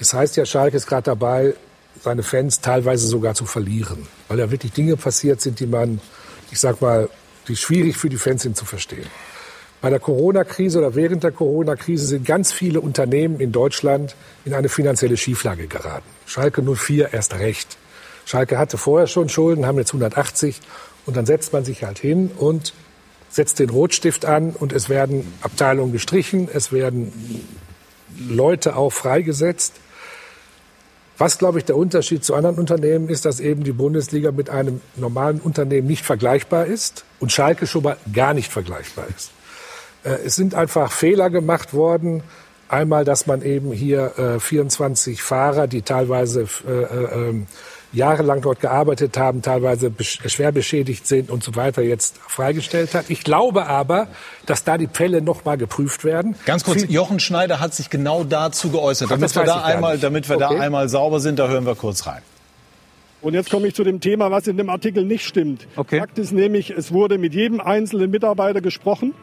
Es 0.00 0.12
heißt 0.12 0.36
ja, 0.36 0.44
Schalke 0.44 0.76
ist 0.76 0.86
gerade 0.86 1.04
dabei, 1.04 1.54
seine 2.02 2.22
Fans 2.22 2.60
teilweise 2.60 3.06
sogar 3.06 3.34
zu 3.34 3.44
verlieren, 3.44 4.08
weil 4.26 4.38
da 4.38 4.50
wirklich 4.50 4.72
Dinge 4.72 4.96
passiert 4.96 5.40
sind, 5.40 5.60
die 5.60 5.66
man, 5.66 6.00
ich 6.50 6.58
sag 6.58 6.80
mal, 6.80 7.08
die 7.48 7.56
schwierig 7.56 7.96
für 7.96 8.08
die 8.08 8.16
Fans 8.16 8.42
sind 8.42 8.56
zu 8.56 8.64
verstehen. 8.64 9.06
Bei 9.80 9.90
der 9.90 10.00
Corona-Krise 10.00 10.78
oder 10.78 10.94
während 10.94 11.24
der 11.24 11.32
Corona-Krise 11.32 12.06
sind 12.06 12.24
ganz 12.24 12.52
viele 12.52 12.80
Unternehmen 12.80 13.40
in 13.40 13.52
Deutschland 13.52 14.14
in 14.44 14.54
eine 14.54 14.68
finanzielle 14.68 15.16
Schieflage 15.16 15.66
geraten. 15.66 16.06
Schalke 16.24 16.62
04 16.62 17.12
erst 17.12 17.34
recht. 17.34 17.76
Schalke 18.24 18.58
hatte 18.58 18.78
vorher 18.78 19.08
schon 19.08 19.28
Schulden, 19.28 19.66
haben 19.66 19.78
jetzt 19.78 19.90
180 19.90 20.60
und 21.04 21.16
dann 21.16 21.26
setzt 21.26 21.52
man 21.52 21.64
sich 21.64 21.82
halt 21.82 21.98
hin 21.98 22.30
und 22.38 22.72
setzt 23.32 23.58
den 23.58 23.70
Rotstift 23.70 24.26
an 24.26 24.50
und 24.50 24.72
es 24.72 24.88
werden 24.88 25.32
Abteilungen 25.40 25.90
gestrichen, 25.90 26.48
es 26.52 26.70
werden 26.70 27.12
Leute 28.28 28.76
auch 28.76 28.92
freigesetzt. 28.92 29.72
Was, 31.16 31.38
glaube 31.38 31.58
ich, 31.58 31.64
der 31.64 31.76
Unterschied 31.76 32.24
zu 32.24 32.34
anderen 32.34 32.58
Unternehmen 32.58 33.08
ist, 33.08 33.24
dass 33.24 33.40
eben 33.40 33.64
die 33.64 33.72
Bundesliga 33.72 34.32
mit 34.32 34.50
einem 34.50 34.82
normalen 34.96 35.40
Unternehmen 35.40 35.86
nicht 35.86 36.04
vergleichbar 36.04 36.66
ist 36.66 37.04
und 37.20 37.32
Schalke 37.32 37.66
schon 37.66 37.84
mal 37.84 37.96
gar 38.12 38.34
nicht 38.34 38.52
vergleichbar 38.52 39.06
ist. 39.16 39.30
Äh, 40.04 40.26
es 40.26 40.34
sind 40.36 40.54
einfach 40.54 40.92
Fehler 40.92 41.30
gemacht 41.30 41.72
worden. 41.72 42.22
Einmal, 42.68 43.04
dass 43.04 43.26
man 43.26 43.42
eben 43.42 43.72
hier 43.72 44.18
äh, 44.18 44.40
24 44.40 45.22
Fahrer, 45.22 45.66
die 45.66 45.82
teilweise 45.82 46.48
äh, 46.66 46.70
äh, 46.70 47.28
ähm, 47.28 47.46
jahrelang 47.92 48.40
dort 48.40 48.60
gearbeitet 48.60 49.16
haben, 49.16 49.42
teilweise 49.42 49.92
schwer 50.00 50.52
beschädigt 50.52 51.06
sind 51.06 51.30
und 51.30 51.44
so 51.44 51.54
weiter, 51.56 51.82
jetzt 51.82 52.18
freigestellt 52.18 52.94
hat. 52.94 53.10
Ich 53.10 53.24
glaube 53.24 53.66
aber, 53.66 54.08
dass 54.46 54.64
da 54.64 54.78
die 54.78 54.88
Fälle 54.90 55.22
noch 55.22 55.44
mal 55.44 55.56
geprüft 55.58 56.04
werden. 56.04 56.34
Ganz 56.46 56.64
kurz, 56.64 56.84
Jochen 56.88 57.20
Schneider 57.20 57.60
hat 57.60 57.74
sich 57.74 57.90
genau 57.90 58.24
dazu 58.24 58.70
geäußert. 58.70 59.08
Ach, 59.08 59.16
damit 59.16 59.34
wir, 59.34 59.44
da 59.44 59.62
einmal, 59.62 59.98
damit 59.98 60.28
wir 60.28 60.36
okay. 60.36 60.54
da 60.56 60.60
einmal 60.60 60.88
sauber 60.88 61.20
sind, 61.20 61.38
da 61.38 61.48
hören 61.48 61.66
wir 61.66 61.74
kurz 61.74 62.06
rein. 62.06 62.22
Und 63.20 63.34
jetzt 63.34 63.50
komme 63.50 63.68
ich 63.68 63.74
zu 63.74 63.84
dem 63.84 64.00
Thema, 64.00 64.32
was 64.32 64.48
in 64.48 64.56
dem 64.56 64.68
Artikel 64.68 65.04
nicht 65.04 65.24
stimmt. 65.24 65.68
Okay. 65.76 66.00
Fakt 66.00 66.18
ist 66.18 66.32
nämlich, 66.32 66.70
es 66.70 66.92
wurde 66.92 67.18
mit 67.18 67.34
jedem 67.34 67.60
einzelnen 67.60 68.10
Mitarbeiter 68.10 68.60
gesprochen. 68.60 69.14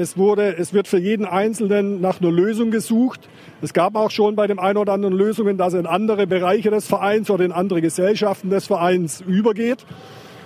Es, 0.00 0.16
wurde, 0.16 0.56
es 0.56 0.72
wird 0.72 0.88
für 0.88 0.96
jeden 0.96 1.26
Einzelnen 1.26 2.00
nach 2.00 2.22
einer 2.22 2.30
Lösung 2.30 2.70
gesucht. 2.70 3.28
Es 3.60 3.74
gab 3.74 3.96
auch 3.96 4.10
schon 4.10 4.34
bei 4.34 4.46
dem 4.46 4.58
einen 4.58 4.78
oder 4.78 4.94
anderen 4.94 5.14
Lösungen, 5.14 5.58
dass 5.58 5.74
er 5.74 5.80
in 5.80 5.86
andere 5.86 6.26
Bereiche 6.26 6.70
des 6.70 6.86
Vereins 6.86 7.28
oder 7.28 7.44
in 7.44 7.52
andere 7.52 7.82
Gesellschaften 7.82 8.48
des 8.48 8.66
Vereins 8.66 9.20
übergeht. 9.20 9.84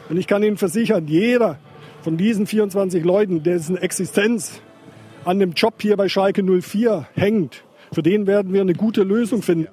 Und 0.08 0.16
ich 0.16 0.26
kann 0.26 0.42
Ihnen 0.42 0.56
versichern, 0.56 1.06
jeder 1.06 1.60
von 2.02 2.16
diesen 2.16 2.48
24 2.48 3.04
Leuten, 3.04 3.44
dessen 3.44 3.76
Existenz 3.76 4.60
an 5.24 5.38
dem 5.38 5.52
Job 5.52 5.74
hier 5.80 5.96
bei 5.96 6.08
Schalke 6.08 6.42
04 6.42 7.06
hängt, 7.14 7.62
für 7.92 8.02
den 8.02 8.26
werden 8.26 8.52
wir 8.52 8.60
eine 8.60 8.74
gute 8.74 9.04
Lösung 9.04 9.40
finden. 9.40 9.68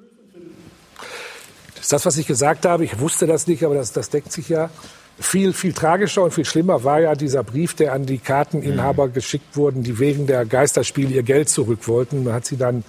Das 1.74 1.86
ist 1.86 1.92
das, 1.92 2.06
was 2.06 2.18
ich 2.18 2.28
gesagt 2.28 2.66
habe. 2.66 2.84
Ich 2.84 3.00
wusste 3.00 3.26
das 3.26 3.48
nicht, 3.48 3.64
aber 3.64 3.74
das, 3.74 3.92
das 3.92 4.10
deckt 4.10 4.30
sich 4.30 4.48
ja. 4.48 4.70
Viel, 5.18 5.52
viel 5.52 5.72
tragischer 5.72 6.22
und 6.22 6.34
viel 6.34 6.44
schlimmer 6.44 6.84
war 6.84 7.00
ja 7.00 7.14
dieser 7.14 7.44
Brief, 7.44 7.74
der 7.74 7.92
an 7.92 8.06
die 8.06 8.18
Karteninhaber 8.18 9.08
mhm. 9.08 9.12
geschickt 9.12 9.56
wurden, 9.56 9.82
die 9.82 9.98
wegen 9.98 10.26
der 10.26 10.44
Geisterspiele 10.44 11.10
ihr 11.10 11.22
Geld 11.22 11.48
zurück 11.48 11.86
wollten. 11.86 12.24
Man 12.24 12.32
hat 12.32 12.46
sie 12.46 12.56
dann 12.56 12.82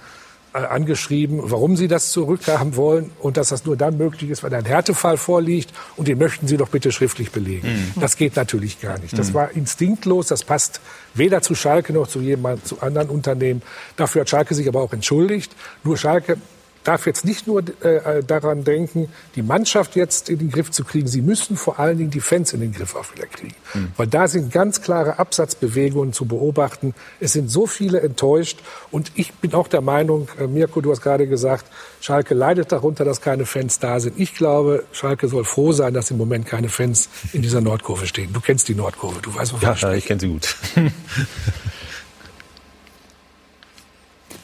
äh, 0.53 0.59
angeschrieben, 0.59 1.39
warum 1.41 1.75
sie 1.75 1.87
das 1.87 2.11
zurückhaben 2.11 2.75
wollen 2.75 3.09
und 3.19 3.37
dass 3.37 3.49
das 3.49 3.65
nur 3.65 3.75
dann 3.75 3.97
möglich 3.97 4.29
ist, 4.29 4.43
wenn 4.43 4.53
ein 4.53 4.65
Härtefall 4.65 5.17
vorliegt 5.17 5.73
und 5.95 6.07
den 6.07 6.19
möchten 6.19 6.47
sie 6.47 6.57
doch 6.57 6.69
bitte 6.69 6.91
schriftlich 6.91 7.31
belegen. 7.31 7.67
Mhm. 7.67 7.99
Das 7.99 8.17
geht 8.17 8.35
natürlich 8.35 8.79
gar 8.79 8.99
nicht. 8.99 9.17
Das 9.17 9.29
mhm. 9.29 9.33
war 9.33 9.51
instinktlos, 9.51 10.27
das 10.27 10.43
passt 10.43 10.79
weder 11.15 11.41
zu 11.41 11.55
Schalke 11.55 11.91
noch 11.91 12.07
zu 12.07 12.21
jemand 12.21 12.67
zu 12.67 12.81
anderen 12.81 13.09
Unternehmen. 13.09 13.63
Dafür 13.95 14.21
hat 14.21 14.29
Schalke 14.29 14.53
sich 14.53 14.67
aber 14.67 14.81
auch 14.81 14.93
entschuldigt. 14.93 15.55
Nur 15.83 15.97
Schalke 15.97 16.37
darf 16.83 17.05
jetzt 17.05 17.25
nicht 17.25 17.47
nur 17.47 17.63
äh, 17.83 18.23
daran 18.23 18.63
denken, 18.63 19.09
die 19.35 19.41
Mannschaft 19.41 19.95
jetzt 19.95 20.29
in 20.29 20.39
den 20.39 20.51
Griff 20.51 20.71
zu 20.71 20.83
kriegen. 20.83 21.07
Sie 21.07 21.21
müssen 21.21 21.55
vor 21.57 21.79
allen 21.79 21.97
Dingen 21.97 22.11
die 22.11 22.19
Fans 22.19 22.53
in 22.53 22.59
den 22.59 22.73
Griff 22.73 22.95
auch 22.95 23.13
wieder 23.13 23.27
kriegen. 23.27 23.55
Mhm. 23.73 23.91
Weil 23.97 24.07
da 24.07 24.27
sind 24.27 24.51
ganz 24.51 24.81
klare 24.81 25.19
Absatzbewegungen 25.19 26.13
zu 26.13 26.25
beobachten. 26.25 26.93
Es 27.19 27.33
sind 27.33 27.49
so 27.49 27.67
viele 27.67 28.01
enttäuscht. 28.01 28.59
Und 28.91 29.11
ich 29.15 29.33
bin 29.33 29.53
auch 29.53 29.67
der 29.67 29.81
Meinung, 29.81 30.27
äh, 30.39 30.47
Mirko, 30.47 30.81
du 30.81 30.91
hast 30.91 31.01
gerade 31.01 31.27
gesagt, 31.27 31.65
Schalke 32.01 32.33
leidet 32.33 32.71
darunter, 32.71 33.05
dass 33.05 33.21
keine 33.21 33.45
Fans 33.45 33.79
da 33.79 33.99
sind. 33.99 34.19
Ich 34.19 34.35
glaube, 34.35 34.83
Schalke 34.91 35.27
soll 35.27 35.45
froh 35.45 35.71
sein, 35.71 35.93
dass 35.93 36.11
im 36.11 36.17
Moment 36.17 36.45
keine 36.45 36.69
Fans 36.69 37.09
in 37.31 37.41
dieser 37.41 37.61
Nordkurve 37.61 38.07
stehen. 38.07 38.33
Du 38.33 38.41
kennst 38.41 38.67
die 38.67 38.75
Nordkurve, 38.75 39.21
du 39.21 39.33
weißt, 39.33 39.53
wovon 39.53 39.67
ja, 39.67 39.73
ich 39.73 39.79
spreche. 39.79 39.93
Ja, 39.93 39.97
ich 39.97 40.05
kenne 40.05 40.19
sie 40.19 40.27
gut. 40.27 40.55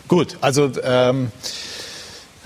gut, 0.08 0.38
also 0.42 0.72
ähm, 0.84 1.32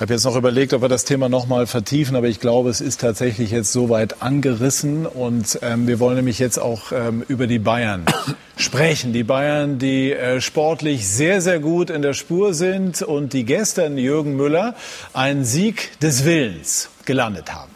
habe 0.04 0.16
jetzt 0.16 0.26
noch 0.26 0.36
überlegt, 0.36 0.74
ob 0.74 0.82
wir 0.82 0.90
das 0.90 1.06
Thema 1.06 1.30
noch 1.30 1.48
mal 1.48 1.66
vertiefen, 1.66 2.18
aber 2.18 2.28
ich 2.28 2.42
glaube, 2.42 2.70
es 2.70 2.82
ist 2.82 3.00
tatsächlich 3.00 3.52
jetzt 3.52 3.72
soweit 3.72 4.22
angerissen 4.22 5.06
und 5.06 5.60
ähm, 5.62 5.88
wir 5.88 5.98
wollen 6.02 6.18
nämlich 6.18 6.40
jetzt 6.40 6.58
auch 6.58 6.92
ähm, 6.92 7.24
über 7.30 7.48
die 7.48 7.58
Bayern 7.58 8.04
sprechen. 8.58 9.14
Die 9.14 9.24
Bayern, 9.24 9.80
die 9.80 10.12
äh, 10.12 10.42
sportlich 10.42 11.08
sehr, 11.08 11.40
sehr 11.40 11.60
gut 11.60 11.90
in 11.90 12.02
der 12.02 12.12
Spur 12.12 12.54
sind 12.54 13.02
und 13.02 13.32
die 13.32 13.46
gestern 13.46 13.98
Jürgen 13.98 14.36
Müller 14.36 14.76
einen 15.14 15.46
Sieg 15.46 15.98
des 16.02 16.26
Willens 16.26 16.90
gelandet 17.06 17.56
haben. 17.56 17.72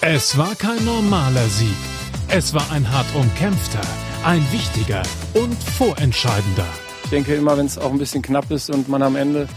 Es 0.00 0.38
war 0.38 0.54
kein 0.54 0.84
normaler 0.84 1.48
Sieg. 1.48 1.74
Es 2.28 2.54
war 2.54 2.70
ein 2.70 2.88
hart 2.88 3.12
umkämpfter, 3.16 3.80
ein 4.24 4.46
wichtiger 4.52 5.02
und 5.34 5.56
vorentscheidender. 5.76 6.68
Ich 7.02 7.10
denke 7.10 7.34
immer, 7.34 7.58
wenn 7.58 7.66
es 7.66 7.78
auch 7.78 7.90
ein 7.90 7.98
bisschen 7.98 8.22
knapp 8.22 8.48
ist 8.52 8.70
und 8.70 8.88
man 8.88 9.02
am 9.02 9.16
Ende 9.16 9.48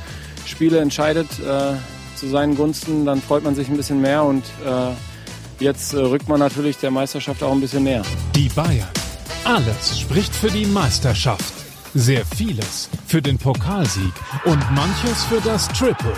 Spiele 0.49 0.79
entscheidet 0.79 1.27
äh, 1.39 1.73
zu 2.15 2.27
seinen 2.27 2.55
Gunsten, 2.55 3.05
dann 3.05 3.21
freut 3.21 3.43
man 3.43 3.55
sich 3.55 3.69
ein 3.69 3.77
bisschen 3.77 4.01
mehr 4.01 4.23
und 4.23 4.43
äh, 4.65 5.63
jetzt 5.63 5.93
äh, 5.93 5.97
rückt 5.99 6.27
man 6.27 6.39
natürlich 6.39 6.77
der 6.77 6.91
Meisterschaft 6.91 7.41
auch 7.43 7.51
ein 7.51 7.61
bisschen 7.61 7.83
näher. 7.83 8.03
Die 8.35 8.49
Bayern. 8.49 8.89
Alles 9.45 9.99
spricht 9.99 10.35
für 10.35 10.49
die 10.49 10.65
Meisterschaft. 10.65 11.53
Sehr 11.93 12.25
vieles 12.25 12.89
für 13.07 13.21
den 13.21 13.37
Pokalsieg 13.37 14.13
und 14.45 14.59
manches 14.75 15.23
für 15.25 15.41
das 15.41 15.67
Triple. 15.69 16.13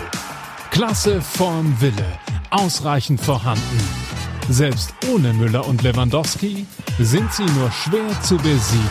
Klasse, 0.70 1.20
Form, 1.20 1.74
Wille, 1.80 2.18
ausreichend 2.50 3.20
vorhanden. 3.20 3.80
Selbst 4.48 4.92
ohne 5.12 5.32
Müller 5.32 5.66
und 5.66 5.82
Lewandowski 5.82 6.66
sind 6.98 7.32
sie 7.32 7.44
nur 7.44 7.70
schwer 7.70 8.20
zu 8.22 8.36
besiegen. 8.36 8.90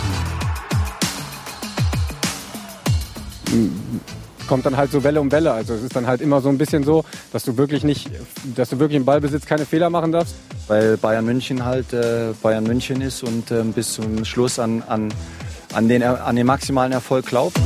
Kommt 4.51 4.65
dann 4.65 4.75
halt 4.75 4.91
so 4.91 5.01
Welle 5.05 5.21
um 5.21 5.31
Welle. 5.31 5.53
Also 5.53 5.73
es 5.73 5.81
ist 5.81 5.95
dann 5.95 6.07
halt 6.07 6.19
immer 6.19 6.41
so 6.41 6.49
ein 6.49 6.57
bisschen 6.57 6.83
so, 6.83 7.05
dass 7.31 7.45
du 7.45 7.55
wirklich 7.55 7.85
nicht, 7.85 8.09
dass 8.53 8.69
du 8.69 8.79
wirklich 8.79 8.97
im 8.97 9.05
Ballbesitz 9.05 9.45
keine 9.45 9.65
Fehler 9.65 9.89
machen 9.89 10.11
darfst. 10.11 10.35
Weil 10.67 10.97
Bayern 10.97 11.23
München 11.23 11.63
halt 11.63 11.93
äh, 11.93 12.33
Bayern 12.41 12.65
München 12.65 12.99
ist 12.99 13.23
und 13.23 13.49
äh, 13.49 13.63
bis 13.63 13.93
zum 13.93 14.25
Schluss 14.25 14.59
an, 14.59 14.83
an, 14.89 15.13
an, 15.73 15.87
den, 15.87 16.03
an 16.03 16.35
den 16.35 16.45
maximalen 16.45 16.91
Erfolg 16.91 17.27
glaubt. 17.27 17.57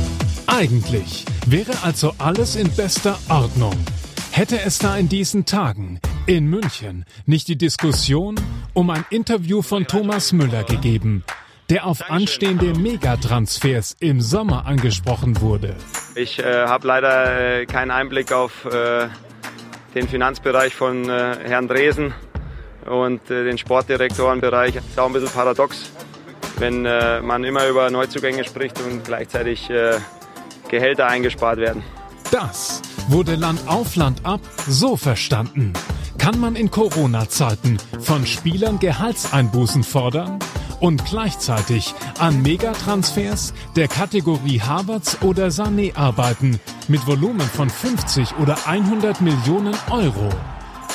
Eigentlich 0.46 1.24
wäre 1.48 1.72
also 1.82 2.12
alles 2.18 2.54
in 2.54 2.70
bester 2.70 3.18
Ordnung. 3.28 3.74
Hätte 4.30 4.60
es 4.60 4.78
da 4.78 4.96
in 4.96 5.08
diesen 5.08 5.44
Tagen 5.44 5.98
in 6.26 6.46
München 6.46 7.04
nicht 7.24 7.48
die 7.48 7.58
Diskussion 7.58 8.36
um 8.74 8.90
ein 8.90 9.04
Interview 9.10 9.60
von 9.60 9.88
Thomas 9.88 10.32
Müller 10.32 10.62
gegeben, 10.62 11.24
der 11.68 11.86
auf 11.86 12.10
anstehende 12.10 12.78
Megatransfers 12.78 13.96
im 14.00 14.20
Sommer 14.20 14.66
angesprochen 14.66 15.40
wurde. 15.40 15.74
Ich 16.14 16.38
äh, 16.38 16.66
habe 16.66 16.86
leider 16.86 17.60
äh, 17.60 17.66
keinen 17.66 17.90
Einblick 17.90 18.32
auf 18.32 18.64
äh, 18.66 19.08
den 19.94 20.08
Finanzbereich 20.08 20.74
von 20.74 21.08
äh, 21.08 21.36
Herrn 21.44 21.68
Dresen 21.68 22.14
und 22.86 23.30
äh, 23.30 23.44
den 23.44 23.58
Sportdirektorenbereich. 23.58 24.76
Ist 24.76 24.98
auch 24.98 25.06
ein 25.06 25.12
bisschen 25.12 25.30
paradox, 25.30 25.90
wenn 26.58 26.86
äh, 26.86 27.20
man 27.20 27.44
immer 27.44 27.66
über 27.66 27.90
Neuzugänge 27.90 28.44
spricht 28.44 28.80
und 28.80 29.04
gleichzeitig 29.04 29.70
Gehälter 30.68 31.06
eingespart 31.06 31.58
werden. 31.58 31.82
Das 32.30 32.82
wurde 33.08 33.36
Land 33.36 33.60
auf 33.66 33.94
Land 33.94 34.24
ab 34.24 34.40
so 34.66 34.96
verstanden. 34.96 35.72
Kann 36.18 36.40
man 36.40 36.56
in 36.56 36.70
Corona-Zeiten 36.70 37.78
von 38.00 38.26
Spielern 38.26 38.78
Gehaltseinbußen 38.78 39.82
fordern 39.82 40.38
und 40.80 41.04
gleichzeitig 41.04 41.94
an 42.18 42.42
Megatransfers 42.42 43.54
der 43.76 43.88
Kategorie 43.88 44.60
Havertz 44.60 45.18
oder 45.22 45.48
Sané 45.48 45.96
arbeiten 45.96 46.60
mit 46.88 47.06
Volumen 47.06 47.40
von 47.40 47.70
50 47.70 48.38
oder 48.40 48.56
100 48.66 49.20
Millionen 49.20 49.74
Euro? 49.90 50.28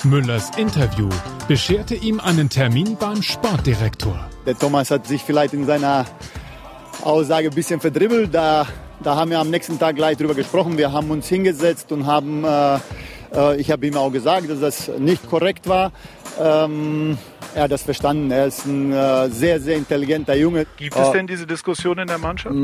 Müllers 0.03 0.51
Interview 0.57 1.09
bescherte 1.47 1.95
ihm 1.95 2.19
einen 2.19 2.49
Termin 2.49 2.97
beim 2.99 3.21
Sportdirektor. 3.21 4.19
Der 4.45 4.57
Thomas 4.57 4.91
hat 4.91 5.07
sich 5.07 5.21
vielleicht 5.21 5.53
in 5.53 5.65
seiner 5.65 6.05
Aussage 7.03 7.49
ein 7.49 7.55
bisschen 7.55 7.79
verdribbelt. 7.79 8.33
Da 8.33 8.67
da 9.03 9.15
haben 9.15 9.31
wir 9.31 9.39
am 9.39 9.49
nächsten 9.49 9.79
Tag 9.79 9.95
gleich 9.95 10.17
drüber 10.17 10.35
gesprochen. 10.35 10.77
Wir 10.77 10.91
haben 10.91 11.09
uns 11.09 11.27
hingesetzt 11.27 11.91
und 11.91 12.05
haben, 12.05 12.43
äh, 12.43 12.77
ich 13.57 13.71
habe 13.71 13.87
ihm 13.87 13.95
auch 13.95 14.11
gesagt, 14.11 14.49
dass 14.49 14.59
das 14.59 14.91
nicht 14.99 15.29
korrekt 15.29 15.67
war. 15.67 15.91
Ähm, 16.39 17.17
er 17.53 17.63
hat 17.63 17.71
das 17.71 17.83
verstanden. 17.83 18.31
Er 18.31 18.47
ist 18.47 18.65
ein 18.65 18.93
äh, 18.93 19.29
sehr, 19.29 19.59
sehr 19.59 19.75
intelligenter 19.75 20.35
Junge. 20.35 20.65
Gibt 20.77 20.95
es 20.95 21.11
denn 21.11 21.27
diese 21.27 21.45
Diskussion 21.45 21.97
in 21.97 22.07
der 22.07 22.17
Mannschaft? 22.17 22.55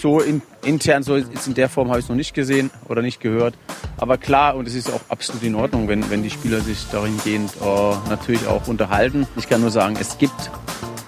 So 0.00 0.20
in, 0.20 0.42
intern, 0.64 1.02
so 1.02 1.16
in 1.16 1.54
der 1.54 1.68
Form 1.68 1.88
habe 1.88 1.98
ich 1.98 2.04
es 2.04 2.08
noch 2.08 2.16
nicht 2.16 2.34
gesehen 2.34 2.70
oder 2.88 3.02
nicht 3.02 3.20
gehört. 3.20 3.54
Aber 3.96 4.18
klar, 4.18 4.56
und 4.56 4.68
es 4.68 4.74
ist 4.74 4.92
auch 4.92 5.00
absolut 5.08 5.42
in 5.42 5.54
Ordnung, 5.54 5.88
wenn, 5.88 6.08
wenn 6.10 6.22
die 6.22 6.30
Spieler 6.30 6.60
sich 6.60 6.86
dahingehend 6.92 7.50
äh, 7.60 8.08
natürlich 8.08 8.46
auch 8.46 8.68
unterhalten. 8.68 9.26
Ich 9.36 9.48
kann 9.48 9.60
nur 9.60 9.70
sagen, 9.70 9.96
es 10.00 10.18
gibt 10.18 10.50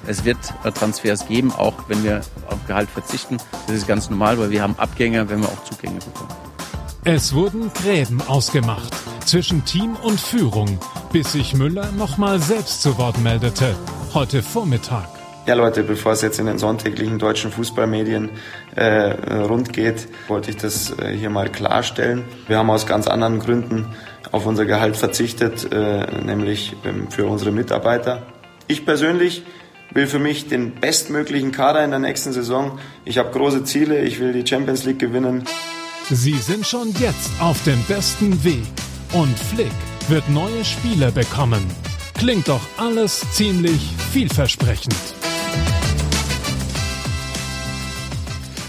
es 0.07 0.25
wird 0.25 0.39
äh, 0.65 0.73
Transfers 0.73 1.29
geben, 1.29 1.53
auch 1.53 1.75
wenn 1.89 2.03
wir 2.03 2.23
auf 2.49 2.67
Gehalt 2.67 2.89
verzichten. 2.89 3.37
Das 3.67 3.77
ist 3.77 3.87
ganz 3.87 4.11
normal, 4.11 4.39
weil 4.39 4.51
wir 4.51 4.63
haben 4.63 4.75
Abgänge, 4.79 5.29
wenn 5.29 5.41
wir 5.41 5.49
auch 5.49 5.65
Zugänge 5.65 6.01
bekommen. 6.01 6.48
Es 7.11 7.33
wurden 7.33 7.73
Gräben 7.73 8.21
ausgemacht 8.21 8.93
zwischen 9.25 9.65
Team 9.65 9.97
und 10.03 10.21
Führung, 10.21 10.79
bis 11.11 11.33
sich 11.33 11.55
Müller 11.55 11.91
nochmal 11.93 12.39
selbst 12.39 12.83
zu 12.83 12.99
Wort 12.99 13.19
meldete. 13.23 13.75
Heute 14.13 14.43
Vormittag. 14.43 15.09
Ja 15.47 15.55
Leute, 15.55 15.85
bevor 15.85 16.13
es 16.13 16.21
jetzt 16.21 16.39
in 16.39 16.45
den 16.45 16.59
sonntäglichen 16.59 17.19
deutschen 17.19 17.51
Fußballmedien 17.51 18.29
äh, 18.77 19.15
rund 19.37 19.73
geht, 19.73 20.07
wollte 20.29 20.51
ich 20.51 20.59
das 20.59 20.99
äh, 20.99 21.17
hier 21.17 21.31
mal 21.31 21.51
klarstellen. 21.51 22.27
Wir 22.47 22.59
haben 22.59 22.69
aus 22.69 22.87
ganz 22.87 23.07
anderen 23.07 23.39
Gründen 23.39 23.87
auf 24.31 24.45
unser 24.45 24.67
Gehalt 24.67 24.99
verzichtet, 24.99 25.67
äh, 25.73 26.21
nämlich 26.23 26.77
ähm, 26.85 27.11
für 27.11 27.25
unsere 27.25 27.53
Mitarbeiter. 27.53 28.27
Ich 28.67 28.85
persönlich 28.85 29.45
will 29.95 30.09
für 30.09 30.19
mich 30.19 30.49
den 30.49 30.75
bestmöglichen 30.75 31.53
Kader 31.53 31.83
in 31.83 31.91
der 31.91 32.01
nächsten 32.01 32.35
Saison. 32.35 32.79
Ich 33.07 33.17
habe 33.17 33.31
große 33.31 33.65
Ziele, 33.65 34.03
ich 34.03 34.21
will 34.21 34.35
die 34.35 34.47
Champions 34.47 34.85
League 34.85 34.99
gewinnen. 34.99 35.45
Sie 36.11 36.39
sind 36.39 36.67
schon 36.67 36.95
jetzt 36.99 37.31
auf 37.39 37.63
dem 37.65 37.83
besten 37.85 38.43
Weg 38.43 38.65
und 39.13 39.39
Flick 39.39 39.71
wird 40.09 40.27
neue 40.31 40.65
Spieler 40.65 41.11
bekommen. 41.11 41.63
Klingt 42.15 42.49
doch 42.49 42.63
alles 42.79 43.21
ziemlich 43.33 43.95
vielversprechend. 44.11 44.97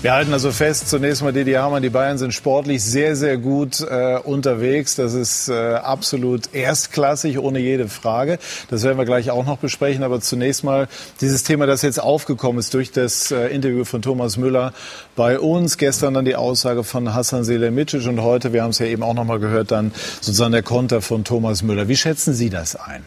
Wir 0.01 0.13
halten 0.13 0.31
also 0.31 0.53
fest, 0.53 0.89
zunächst 0.89 1.21
mal 1.23 1.33
Didi 1.33 1.51
Hamann, 1.51 1.83
die 1.83 1.89
Bayern 1.89 2.17
sind 2.17 2.33
sportlich 2.33 2.81
sehr, 2.81 3.17
sehr 3.17 3.37
gut 3.37 3.81
äh, 3.81 4.17
unterwegs. 4.23 4.95
Das 4.95 5.13
ist 5.13 5.49
äh, 5.49 5.73
absolut 5.73 6.53
erstklassig, 6.53 7.37
ohne 7.37 7.59
jede 7.59 7.89
Frage. 7.89 8.39
Das 8.69 8.83
werden 8.83 8.97
wir 8.97 9.03
gleich 9.03 9.29
auch 9.29 9.45
noch 9.45 9.57
besprechen. 9.57 10.03
Aber 10.03 10.21
zunächst 10.21 10.63
mal 10.63 10.87
dieses 11.19 11.43
Thema, 11.43 11.65
das 11.65 11.81
jetzt 11.81 12.01
aufgekommen 12.01 12.59
ist 12.59 12.73
durch 12.73 12.93
das 12.93 13.31
äh, 13.31 13.47
Interview 13.47 13.83
von 13.83 14.01
Thomas 14.01 14.37
Müller 14.37 14.71
bei 15.17 15.37
uns. 15.37 15.77
Gestern 15.77 16.13
dann 16.13 16.23
die 16.23 16.37
Aussage 16.37 16.85
von 16.85 17.13
Hassan 17.13 17.43
Selemicic 17.43 18.07
und 18.07 18.21
heute, 18.21 18.53
wir 18.53 18.63
haben 18.63 18.69
es 18.69 18.79
ja 18.79 18.85
eben 18.85 19.03
auch 19.03 19.15
noch 19.15 19.25
mal 19.25 19.39
gehört, 19.39 19.71
dann 19.71 19.91
sozusagen 20.21 20.53
der 20.53 20.63
Konter 20.63 21.01
von 21.01 21.25
Thomas 21.25 21.61
Müller. 21.61 21.89
Wie 21.89 21.97
schätzen 21.97 22.33
Sie 22.33 22.49
das 22.49 22.77
ein? 22.77 23.03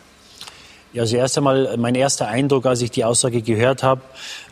Ja, 0.92 1.02
also 1.02 1.16
erst 1.16 1.38
einmal, 1.38 1.74
mein 1.78 1.94
erster 1.94 2.28
Eindruck, 2.28 2.66
als 2.66 2.82
ich 2.82 2.90
die 2.90 3.06
Aussage 3.06 3.40
gehört 3.40 3.82
habe, 3.82 4.02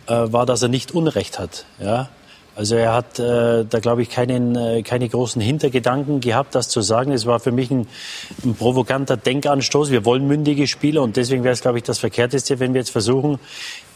äh, 0.07 0.15
war, 0.33 0.47
dass 0.47 0.63
er 0.63 0.69
nicht 0.69 0.93
Unrecht 0.93 1.39
hat. 1.39 1.67
Ja? 1.79 2.09
Also 2.61 2.75
er 2.75 2.93
hat 2.93 3.19
äh, 3.19 3.65
da, 3.65 3.79
glaube 3.81 4.03
ich, 4.03 4.11
keinen, 4.11 4.55
äh, 4.55 4.83
keine 4.83 5.09
großen 5.09 5.41
Hintergedanken 5.41 6.21
gehabt, 6.21 6.55
das 6.55 6.69
zu 6.69 6.83
sagen. 6.83 7.11
Es 7.11 7.25
war 7.25 7.41
für 7.41 7.53
mich 7.53 7.71
ein, 7.71 7.87
ein 8.45 8.55
provokanter 8.55 9.17
Denkanstoß. 9.17 9.91
Wir 9.91 10.05
wollen 10.05 10.27
mündige 10.27 10.67
Spieler 10.67 11.01
und 11.01 11.17
deswegen 11.17 11.43
wäre 11.43 11.55
es, 11.55 11.63
glaube 11.63 11.79
ich, 11.79 11.85
das 11.85 11.99
Verkehrteste, 11.99 12.61
wenn 12.61 12.75
wir 12.75 12.83
jetzt 12.83 12.91
versuchen, 12.91 13.39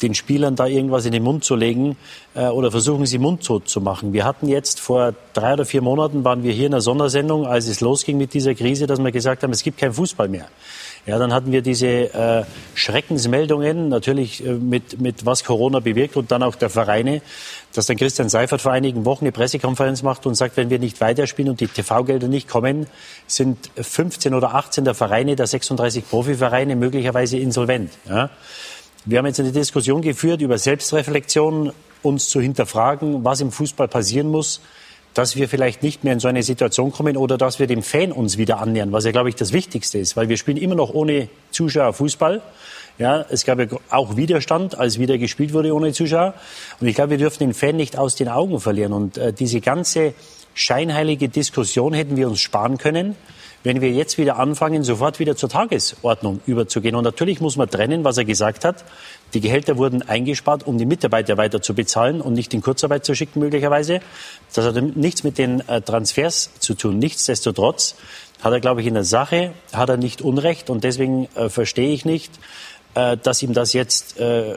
den 0.00 0.14
Spielern 0.14 0.56
da 0.56 0.66
irgendwas 0.66 1.04
in 1.04 1.12
den 1.12 1.22
Mund 1.22 1.44
zu 1.44 1.56
legen 1.56 1.98
äh, 2.34 2.46
oder 2.46 2.70
versuchen, 2.70 3.04
sie 3.04 3.18
mundtot 3.18 3.68
zu 3.68 3.82
machen. 3.82 4.14
Wir 4.14 4.24
hatten 4.24 4.48
jetzt 4.48 4.80
vor 4.80 5.12
drei 5.34 5.52
oder 5.52 5.66
vier 5.66 5.82
Monaten, 5.82 6.24
waren 6.24 6.42
wir 6.42 6.54
hier 6.54 6.64
in 6.64 6.72
der 6.72 6.80
Sondersendung, 6.80 7.46
als 7.46 7.68
es 7.68 7.82
losging 7.82 8.16
mit 8.16 8.32
dieser 8.32 8.54
Krise, 8.54 8.86
dass 8.86 8.98
wir 8.98 9.12
gesagt 9.12 9.42
haben, 9.42 9.52
es 9.52 9.62
gibt 9.62 9.76
keinen 9.76 9.92
Fußball 9.92 10.28
mehr. 10.28 10.46
Ja, 11.06 11.18
dann 11.18 11.34
hatten 11.34 11.52
wir 11.52 11.60
diese 11.60 11.86
äh, 11.86 12.44
Schreckensmeldungen, 12.74 13.90
natürlich 13.90 14.42
äh, 14.42 14.52
mit, 14.52 15.02
mit 15.02 15.26
was 15.26 15.44
Corona 15.44 15.80
bewirkt 15.80 16.16
und 16.16 16.30
dann 16.30 16.42
auch 16.42 16.54
der 16.54 16.70
Vereine, 16.70 17.20
dass 17.74 17.86
dann 17.86 17.96
Christian 17.96 18.28
Seifert 18.28 18.62
vor 18.62 18.72
einigen 18.72 19.04
Wochen 19.04 19.24
eine 19.24 19.32
Pressekonferenz 19.32 20.02
macht 20.02 20.26
und 20.26 20.34
sagt, 20.34 20.56
wenn 20.56 20.70
wir 20.70 20.78
nicht 20.78 21.00
weiterspielen 21.00 21.50
und 21.50 21.60
die 21.60 21.66
TV-Gelder 21.66 22.28
nicht 22.28 22.48
kommen, 22.48 22.86
sind 23.26 23.70
15 23.76 24.32
oder 24.32 24.54
18 24.54 24.84
der 24.84 24.94
Vereine, 24.94 25.36
der 25.36 25.46
36 25.46 26.08
Profivereine 26.08 26.76
möglicherweise 26.76 27.36
insolvent. 27.36 27.90
Ja. 28.08 28.30
Wir 29.04 29.18
haben 29.18 29.26
jetzt 29.26 29.40
eine 29.40 29.52
Diskussion 29.52 30.00
geführt 30.00 30.40
über 30.40 30.56
Selbstreflexion, 30.56 31.72
uns 32.02 32.28
zu 32.28 32.40
hinterfragen, 32.40 33.24
was 33.24 33.40
im 33.40 33.50
Fußball 33.50 33.88
passieren 33.88 34.28
muss, 34.28 34.60
dass 35.14 35.36
wir 35.36 35.48
vielleicht 35.48 35.82
nicht 35.82 36.04
mehr 36.04 36.12
in 36.12 36.20
so 36.20 36.28
eine 36.28 36.42
Situation 36.42 36.92
kommen 36.92 37.16
oder 37.16 37.38
dass 37.38 37.58
wir 37.58 37.66
dem 37.66 37.82
Fan 37.82 38.12
uns 38.12 38.38
wieder 38.38 38.58
annähern, 38.58 38.92
was 38.92 39.04
ja, 39.04 39.12
glaube 39.12 39.28
ich, 39.28 39.36
das 39.36 39.52
Wichtigste 39.52 39.98
ist, 39.98 40.16
weil 40.16 40.28
wir 40.28 40.36
spielen 40.36 40.56
immer 40.56 40.74
noch 40.74 40.92
ohne 40.92 41.28
Zuschauer 41.50 41.92
Fußball. 41.92 42.42
Ja, 42.96 43.24
es 43.28 43.44
gab 43.44 43.58
ja 43.58 43.66
auch 43.90 44.16
Widerstand, 44.16 44.78
als 44.78 45.00
wieder 45.00 45.18
gespielt 45.18 45.52
wurde 45.52 45.74
ohne 45.74 45.92
Zuschauer. 45.92 46.34
Und 46.80 46.86
ich 46.86 46.94
glaube, 46.94 47.10
wir 47.10 47.18
dürfen 47.18 47.40
den 47.40 47.54
Fan 47.54 47.74
nicht 47.74 47.98
aus 47.98 48.14
den 48.14 48.28
Augen 48.28 48.60
verlieren. 48.60 48.92
Und 48.92 49.18
äh, 49.18 49.32
diese 49.32 49.60
ganze 49.60 50.14
scheinheilige 50.54 51.28
Diskussion 51.28 51.92
hätten 51.92 52.16
wir 52.16 52.28
uns 52.28 52.40
sparen 52.40 52.78
können, 52.78 53.16
wenn 53.64 53.80
wir 53.80 53.90
jetzt 53.90 54.18
wieder 54.18 54.38
anfangen, 54.38 54.84
sofort 54.84 55.18
wieder 55.18 55.34
zur 55.34 55.48
Tagesordnung 55.48 56.40
überzugehen. 56.46 56.94
Und 56.94 57.02
natürlich 57.02 57.40
muss 57.40 57.56
man 57.56 57.68
trennen, 57.68 58.04
was 58.04 58.16
er 58.16 58.24
gesagt 58.24 58.64
hat. 58.64 58.84
Die 59.32 59.40
Gehälter 59.40 59.76
wurden 59.76 60.02
eingespart, 60.02 60.64
um 60.64 60.78
die 60.78 60.86
Mitarbeiter 60.86 61.36
weiter 61.36 61.62
zu 61.62 61.74
bezahlen 61.74 62.20
und 62.20 62.34
nicht 62.34 62.54
in 62.54 62.60
Kurzarbeit 62.60 63.04
zu 63.04 63.16
schicken, 63.16 63.40
möglicherweise. 63.40 64.00
Das 64.54 64.66
hat 64.66 64.80
nichts 64.96 65.24
mit 65.24 65.38
den 65.38 65.66
äh, 65.68 65.80
Transfers 65.80 66.50
zu 66.60 66.74
tun. 66.74 66.98
Nichtsdestotrotz 67.00 67.96
hat 68.42 68.52
er, 68.52 68.60
glaube 68.60 68.82
ich, 68.82 68.86
in 68.86 68.94
der 68.94 69.04
Sache, 69.04 69.52
hat 69.72 69.88
er 69.88 69.96
nicht 69.96 70.20
Unrecht. 70.20 70.68
Und 70.68 70.84
deswegen 70.84 71.28
äh, 71.34 71.48
verstehe 71.48 71.92
ich 71.92 72.04
nicht, 72.04 72.30
dass 72.94 73.42
ihm 73.42 73.52
das 73.52 73.72
jetzt 73.72 74.18
äh, 74.18 74.52
äh, 74.52 74.56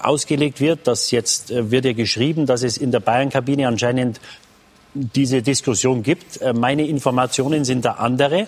ausgelegt 0.00 0.60
wird. 0.60 0.86
Dass 0.86 1.10
jetzt 1.10 1.50
äh, 1.50 1.70
wird 1.70 1.84
ja 1.84 1.92
geschrieben, 1.92 2.46
dass 2.46 2.62
es 2.62 2.76
in 2.76 2.90
der 2.90 3.00
Bayern-Kabine 3.00 3.68
anscheinend 3.68 4.20
diese 4.94 5.42
Diskussion 5.42 6.02
gibt. 6.02 6.40
Äh, 6.40 6.52
meine 6.52 6.86
Informationen 6.86 7.64
sind 7.64 7.84
da 7.84 7.92
andere. 7.92 8.46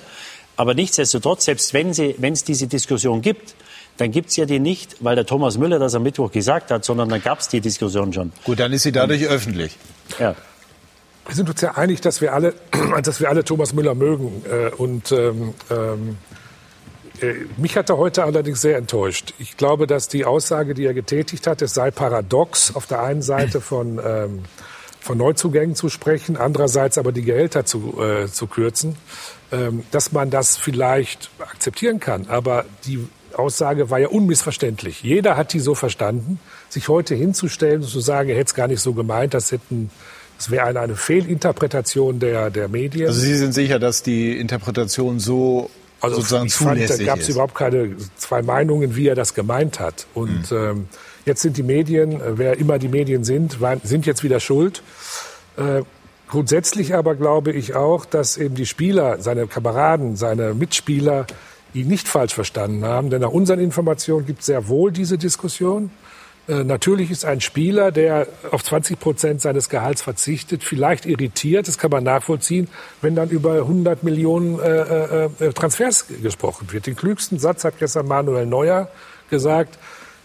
Aber 0.57 0.75
nichtsdestotrotz, 0.75 1.47
selbst 1.47 1.73
wenn 1.73 1.91
es 1.91 2.45
diese 2.45 2.67
Diskussion 2.67 3.23
gibt, 3.23 3.55
dann 3.97 4.11
gibt 4.11 4.31
es 4.31 4.37
ja 4.37 4.45
die 4.45 4.59
nicht, 4.59 4.97
weil 5.01 5.17
der 5.17 5.27
Thomas 5.27 5.59
Müller 5.59 5.79
das 5.79 5.95
am 5.95 6.03
Mittwoch 6.03 6.31
gesagt 6.31 6.71
hat, 6.71 6.85
sondern 6.85 7.09
dann 7.09 7.23
gab 7.23 7.41
es 7.41 7.49
die 7.49 7.61
Diskussion 7.61 8.13
schon. 8.13 8.33
Gut, 8.45 8.61
dann 8.61 8.73
ist 8.73 8.83
sie 8.83 8.93
dadurch 8.93 9.23
Und, 9.23 9.29
öffentlich. 9.29 9.77
Ja. 10.19 10.35
Wir 11.27 11.37
sind 11.37 11.49
uns 11.49 11.61
ja 11.61 11.73
einig, 11.77 12.01
dass 12.01 12.21
wir 12.21 12.33
alle, 12.33 12.55
dass 13.03 13.21
wir 13.21 13.29
alle 13.29 13.45
Thomas 13.45 13.73
Müller 13.73 13.95
mögen. 13.95 14.45
Äh, 14.51 14.71
und 14.75 15.13
ähm, 15.13 15.55
ähm, 15.71 16.11
äh, 16.11 16.42
mich 17.57 17.77
hat 17.77 17.91
er 17.91 17.99
heute 17.99 18.25
allerdings 18.25 18.61
sehr 18.61 18.77
enttäuscht. 18.77 19.35
Ich 19.39 19.57
glaube, 19.57 19.87
dass 19.87 20.09
die 20.09 20.25
Aussage, 20.25 20.75
die 20.75 20.85
er 20.85 20.95
getätigt 20.95 21.47
hat, 21.47 21.63
es 21.63 21.75
sei 21.75 21.91
paradox, 21.91 22.75
auf 22.75 22.87
der 22.87 23.03
einen 23.03 23.23
Seite 23.23 23.61
von, 23.63 24.01
ähm, 24.05 24.43
von 25.01 25.19
Neuzugängen 25.19 25.75
zu 25.75 25.89
sprechen, 25.89 26.37
andererseits 26.37 26.99
aber 26.99 27.13
die 27.13 27.23
Gehälter 27.23 27.65
zu, 27.65 28.01
äh, 28.01 28.29
zu 28.29 28.47
kürzen, 28.47 28.97
ähm, 29.51 29.85
dass 29.91 30.13
man 30.13 30.31
das 30.31 30.57
vielleicht 30.57 31.31
akzeptieren 31.39 32.01
kann. 32.01 32.27
Aber 32.29 32.65
die 32.87 33.07
Aussage 33.35 33.91
war 33.91 33.99
ja 33.99 34.09
unmissverständlich. 34.09 35.03
Jeder 35.03 35.37
hat 35.37 35.53
die 35.53 35.61
so 35.61 35.75
verstanden. 35.75 36.39
Sich 36.69 36.89
heute 36.89 37.15
hinzustellen 37.15 37.83
und 37.83 37.89
zu 37.89 38.01
sagen, 38.01 38.29
er 38.29 38.37
hätte 38.37 38.47
es 38.47 38.55
gar 38.55 38.69
nicht 38.69 38.81
so 38.81 38.93
gemeint, 38.93 39.35
das 39.35 39.53
hätten 39.53 39.91
das 40.39 40.51
wäre 40.51 40.67
eine, 40.67 40.81
eine 40.81 40.97
Fehlinterpretation 40.97 42.19
der, 42.19 42.51
der 42.51 42.67
Medien. 42.67 43.07
Also 43.07 43.21
Sie 43.21 43.37
sind 43.37 43.55
sicher, 43.55 43.79
dass 43.79 44.03
die 44.03 44.37
Interpretation 44.37 45.21
so 45.21 45.71
also 46.03 46.17
sozusagen 46.17 46.47
ich 46.47 46.55
fand, 46.55 46.91
da 46.91 47.05
gab 47.05 47.21
es 47.21 47.29
überhaupt 47.29 47.55
keine 47.55 47.97
zwei 48.17 48.43
Meinungen, 48.43 48.97
wie 48.97 49.07
er 49.07 49.15
das 49.15 49.35
gemeint 49.35 49.81
hat. 49.81 50.07
Und 50.15 50.51
mhm. 50.51 50.57
ähm, 50.57 50.89
jetzt 51.25 51.43
sind 51.43 51.57
die 51.57 51.63
Medien, 51.63 52.21
äh, 52.21 52.39
wer 52.39 52.59
immer 52.59 52.79
die 52.79 52.89
Medien 52.89 53.25
sind, 53.25 53.59
sind 53.85 54.05
jetzt 54.05 54.25
wieder 54.25 54.41
schuld. 54.41 54.83
Äh, 55.57 55.83
grundsätzlich 56.29 56.95
aber 56.95 57.15
glaube 57.15 57.53
ich 57.53 57.77
auch, 57.77 58.05
dass 58.05 58.37
eben 58.37 58.57
die 58.57 58.67
Spieler, 58.67 59.21
seine 59.21 59.47
Kameraden, 59.47 60.17
seine 60.17 60.55
Mitspieler 60.55 61.27
ihn 61.73 61.89
nicht 61.89 62.09
falsch 62.09 62.35
verstanden 62.35 62.85
haben. 62.85 63.11
Denn 63.11 63.21
nach 63.21 63.31
unseren 63.31 63.61
Informationen 63.61 64.27
gibt 64.27 64.41
es 64.41 64.47
sehr 64.47 64.69
wohl 64.69 64.93
diese 64.93 65.19
Diskussion. 65.19 65.91
Äh, 66.49 66.65
natürlich 66.65 67.11
ist 67.11 67.25
ein 67.25 67.41
Spieler, 67.41 67.93
der 67.93 68.27
auf 68.51 68.65
20 68.65 68.99
Prozent 68.99 69.41
seines 69.41 69.69
Gehalts 69.69 70.03
verzichtet, 70.03 70.65
vielleicht 70.65 71.07
irritiert, 71.07 71.69
das 71.69 71.79
kann 71.79 71.91
man 71.91 72.03
nachvollziehen, 72.03 72.69
wenn 73.01 73.15
dann 73.15 73.29
über 73.29 73.55
100 73.55 74.03
Millionen 74.03 74.59
äh, 74.59 74.81
äh, 74.81 75.31
äh, 75.39 75.53
Transfers 75.53 76.07
gesprochen 76.23 76.73
wird. 76.73 76.87
Den 76.87 76.97
klügsten 76.97 77.39
Satz 77.39 77.65
hat 77.65 77.79
gestern 77.79 78.07
Manuel 78.07 78.47
Neuer 78.47 78.89
gesagt. 79.31 79.79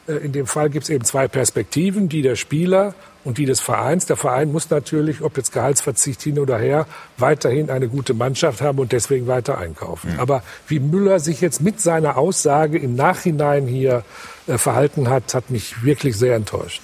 Äh, 0.07 0.13
in 0.13 0.31
dem 0.31 0.47
Fall 0.47 0.69
gibt 0.69 0.83
es 0.85 0.89
eben 0.89 1.03
zwei 1.03 1.27
Perspektiven, 1.27 2.09
die 2.09 2.23
der 2.23 2.35
Spieler 2.35 2.95
und 3.23 3.37
die 3.37 3.45
des 3.45 3.59
Vereins. 3.59 4.05
Der 4.07 4.15
Verein 4.15 4.51
muss 4.51 4.69
natürlich, 4.69 5.21
ob 5.21 5.37
jetzt 5.37 5.51
Gehaltsverzicht 5.51 6.21
hin 6.21 6.39
oder 6.39 6.57
her, 6.57 6.87
weiterhin 7.17 7.69
eine 7.69 7.89
gute 7.89 8.13
Mannschaft 8.13 8.61
haben 8.61 8.79
und 8.79 8.91
deswegen 8.91 9.27
weiter 9.27 9.57
einkaufen. 9.57 10.13
Mhm. 10.13 10.19
Aber 10.19 10.43
wie 10.67 10.79
Müller 10.79 11.19
sich 11.19 11.41
jetzt 11.41 11.61
mit 11.61 11.79
seiner 11.79 12.17
Aussage 12.17 12.79
im 12.79 12.95
Nachhinein 12.95 13.67
hier 13.67 14.03
äh, 14.47 14.57
verhalten 14.57 15.09
hat, 15.09 15.33
hat 15.33 15.49
mich 15.49 15.83
wirklich 15.83 16.17
sehr 16.17 16.35
enttäuscht. 16.35 16.83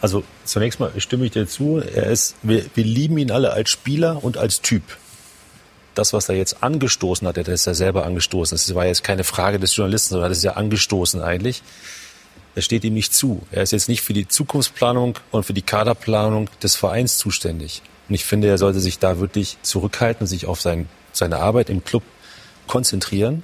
Also 0.00 0.24
zunächst 0.44 0.80
mal 0.80 0.92
stimme 0.98 1.26
ich 1.26 1.32
dir 1.32 1.46
zu. 1.46 1.78
Er 1.78 2.06
ist, 2.06 2.36
wir, 2.42 2.64
wir 2.74 2.84
lieben 2.84 3.18
ihn 3.18 3.30
alle 3.30 3.52
als 3.52 3.70
Spieler 3.70 4.24
und 4.24 4.36
als 4.38 4.62
Typ. 4.62 4.82
Das, 5.94 6.12
was 6.12 6.28
er 6.28 6.36
jetzt 6.36 6.62
angestoßen 6.62 7.26
hat, 7.26 7.36
er 7.36 7.44
hat 7.44 7.48
es 7.48 7.64
ja 7.66 7.74
selber 7.74 8.06
angestoßen. 8.06 8.56
Das 8.56 8.74
war 8.74 8.86
jetzt 8.86 9.04
keine 9.04 9.24
Frage 9.24 9.58
des 9.58 9.76
Journalisten, 9.76 10.14
sondern 10.14 10.30
das 10.30 10.38
ist 10.38 10.44
ja 10.44 10.52
angestoßen 10.52 11.20
eigentlich. 11.20 11.62
Das 12.54 12.64
steht 12.64 12.84
ihm 12.84 12.94
nicht 12.94 13.12
zu. 13.12 13.42
Er 13.50 13.62
ist 13.62 13.72
jetzt 13.72 13.88
nicht 13.88 14.02
für 14.02 14.12
die 14.12 14.26
Zukunftsplanung 14.26 15.18
und 15.30 15.44
für 15.44 15.52
die 15.52 15.62
Kaderplanung 15.62 16.48
des 16.62 16.76
Vereins 16.76 17.18
zuständig. 17.18 17.82
Und 18.08 18.14
ich 18.14 18.24
finde, 18.24 18.48
er 18.48 18.58
sollte 18.58 18.80
sich 18.80 18.98
da 18.98 19.20
wirklich 19.20 19.58
zurückhalten, 19.62 20.26
sich 20.26 20.46
auf 20.46 20.60
sein, 20.60 20.88
seine 21.12 21.38
Arbeit 21.38 21.70
im 21.70 21.84
Club 21.84 22.02
konzentrieren 22.66 23.42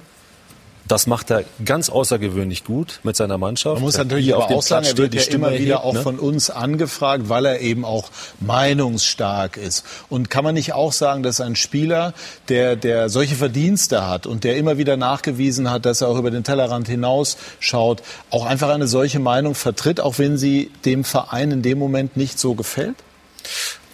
das 0.87 1.07
macht 1.07 1.31
er 1.31 1.43
ganz 1.65 1.89
außergewöhnlich 1.89 2.63
gut 2.63 2.99
mit 3.03 3.15
seiner 3.15 3.37
Mannschaft. 3.37 3.75
Man 3.75 3.83
muss 3.83 3.97
natürlich 3.97 4.33
aber 4.33 4.49
auch 4.51 4.61
sagen, 4.61 4.85
er 4.85 4.97
wird 4.97 5.13
ja 5.13 5.23
immer 5.23 5.51
wieder 5.51 5.75
hebt, 5.75 5.85
auch 5.85 5.93
ne? 5.93 6.01
von 6.01 6.19
uns 6.19 6.49
angefragt, 6.49 7.29
weil 7.29 7.45
er 7.45 7.59
eben 7.61 7.83
auch 7.83 8.09
meinungsstark 8.39 9.57
ist. 9.57 9.85
Und 10.09 10.29
kann 10.29 10.43
man 10.43 10.55
nicht 10.55 10.73
auch 10.73 10.93
sagen, 10.93 11.23
dass 11.23 11.41
ein 11.41 11.55
Spieler, 11.55 12.13
der, 12.49 12.75
der 12.75 13.09
solche 13.09 13.35
Verdienste 13.35 14.07
hat 14.07 14.27
und 14.27 14.43
der 14.43 14.57
immer 14.57 14.77
wieder 14.77 14.97
nachgewiesen 14.97 15.69
hat, 15.69 15.85
dass 15.85 16.01
er 16.01 16.07
auch 16.07 16.17
über 16.17 16.31
den 16.31 16.43
Tellerrand 16.43 16.87
hinaus 16.87 17.37
schaut, 17.59 18.01
auch 18.29 18.45
einfach 18.45 18.69
eine 18.69 18.87
solche 18.87 19.19
Meinung 19.19 19.55
vertritt, 19.55 19.99
auch 19.99 20.19
wenn 20.19 20.37
sie 20.37 20.71
dem 20.85 21.03
Verein 21.03 21.51
in 21.51 21.61
dem 21.61 21.79
Moment 21.79 22.17
nicht 22.17 22.39
so 22.39 22.55
gefällt? 22.55 22.95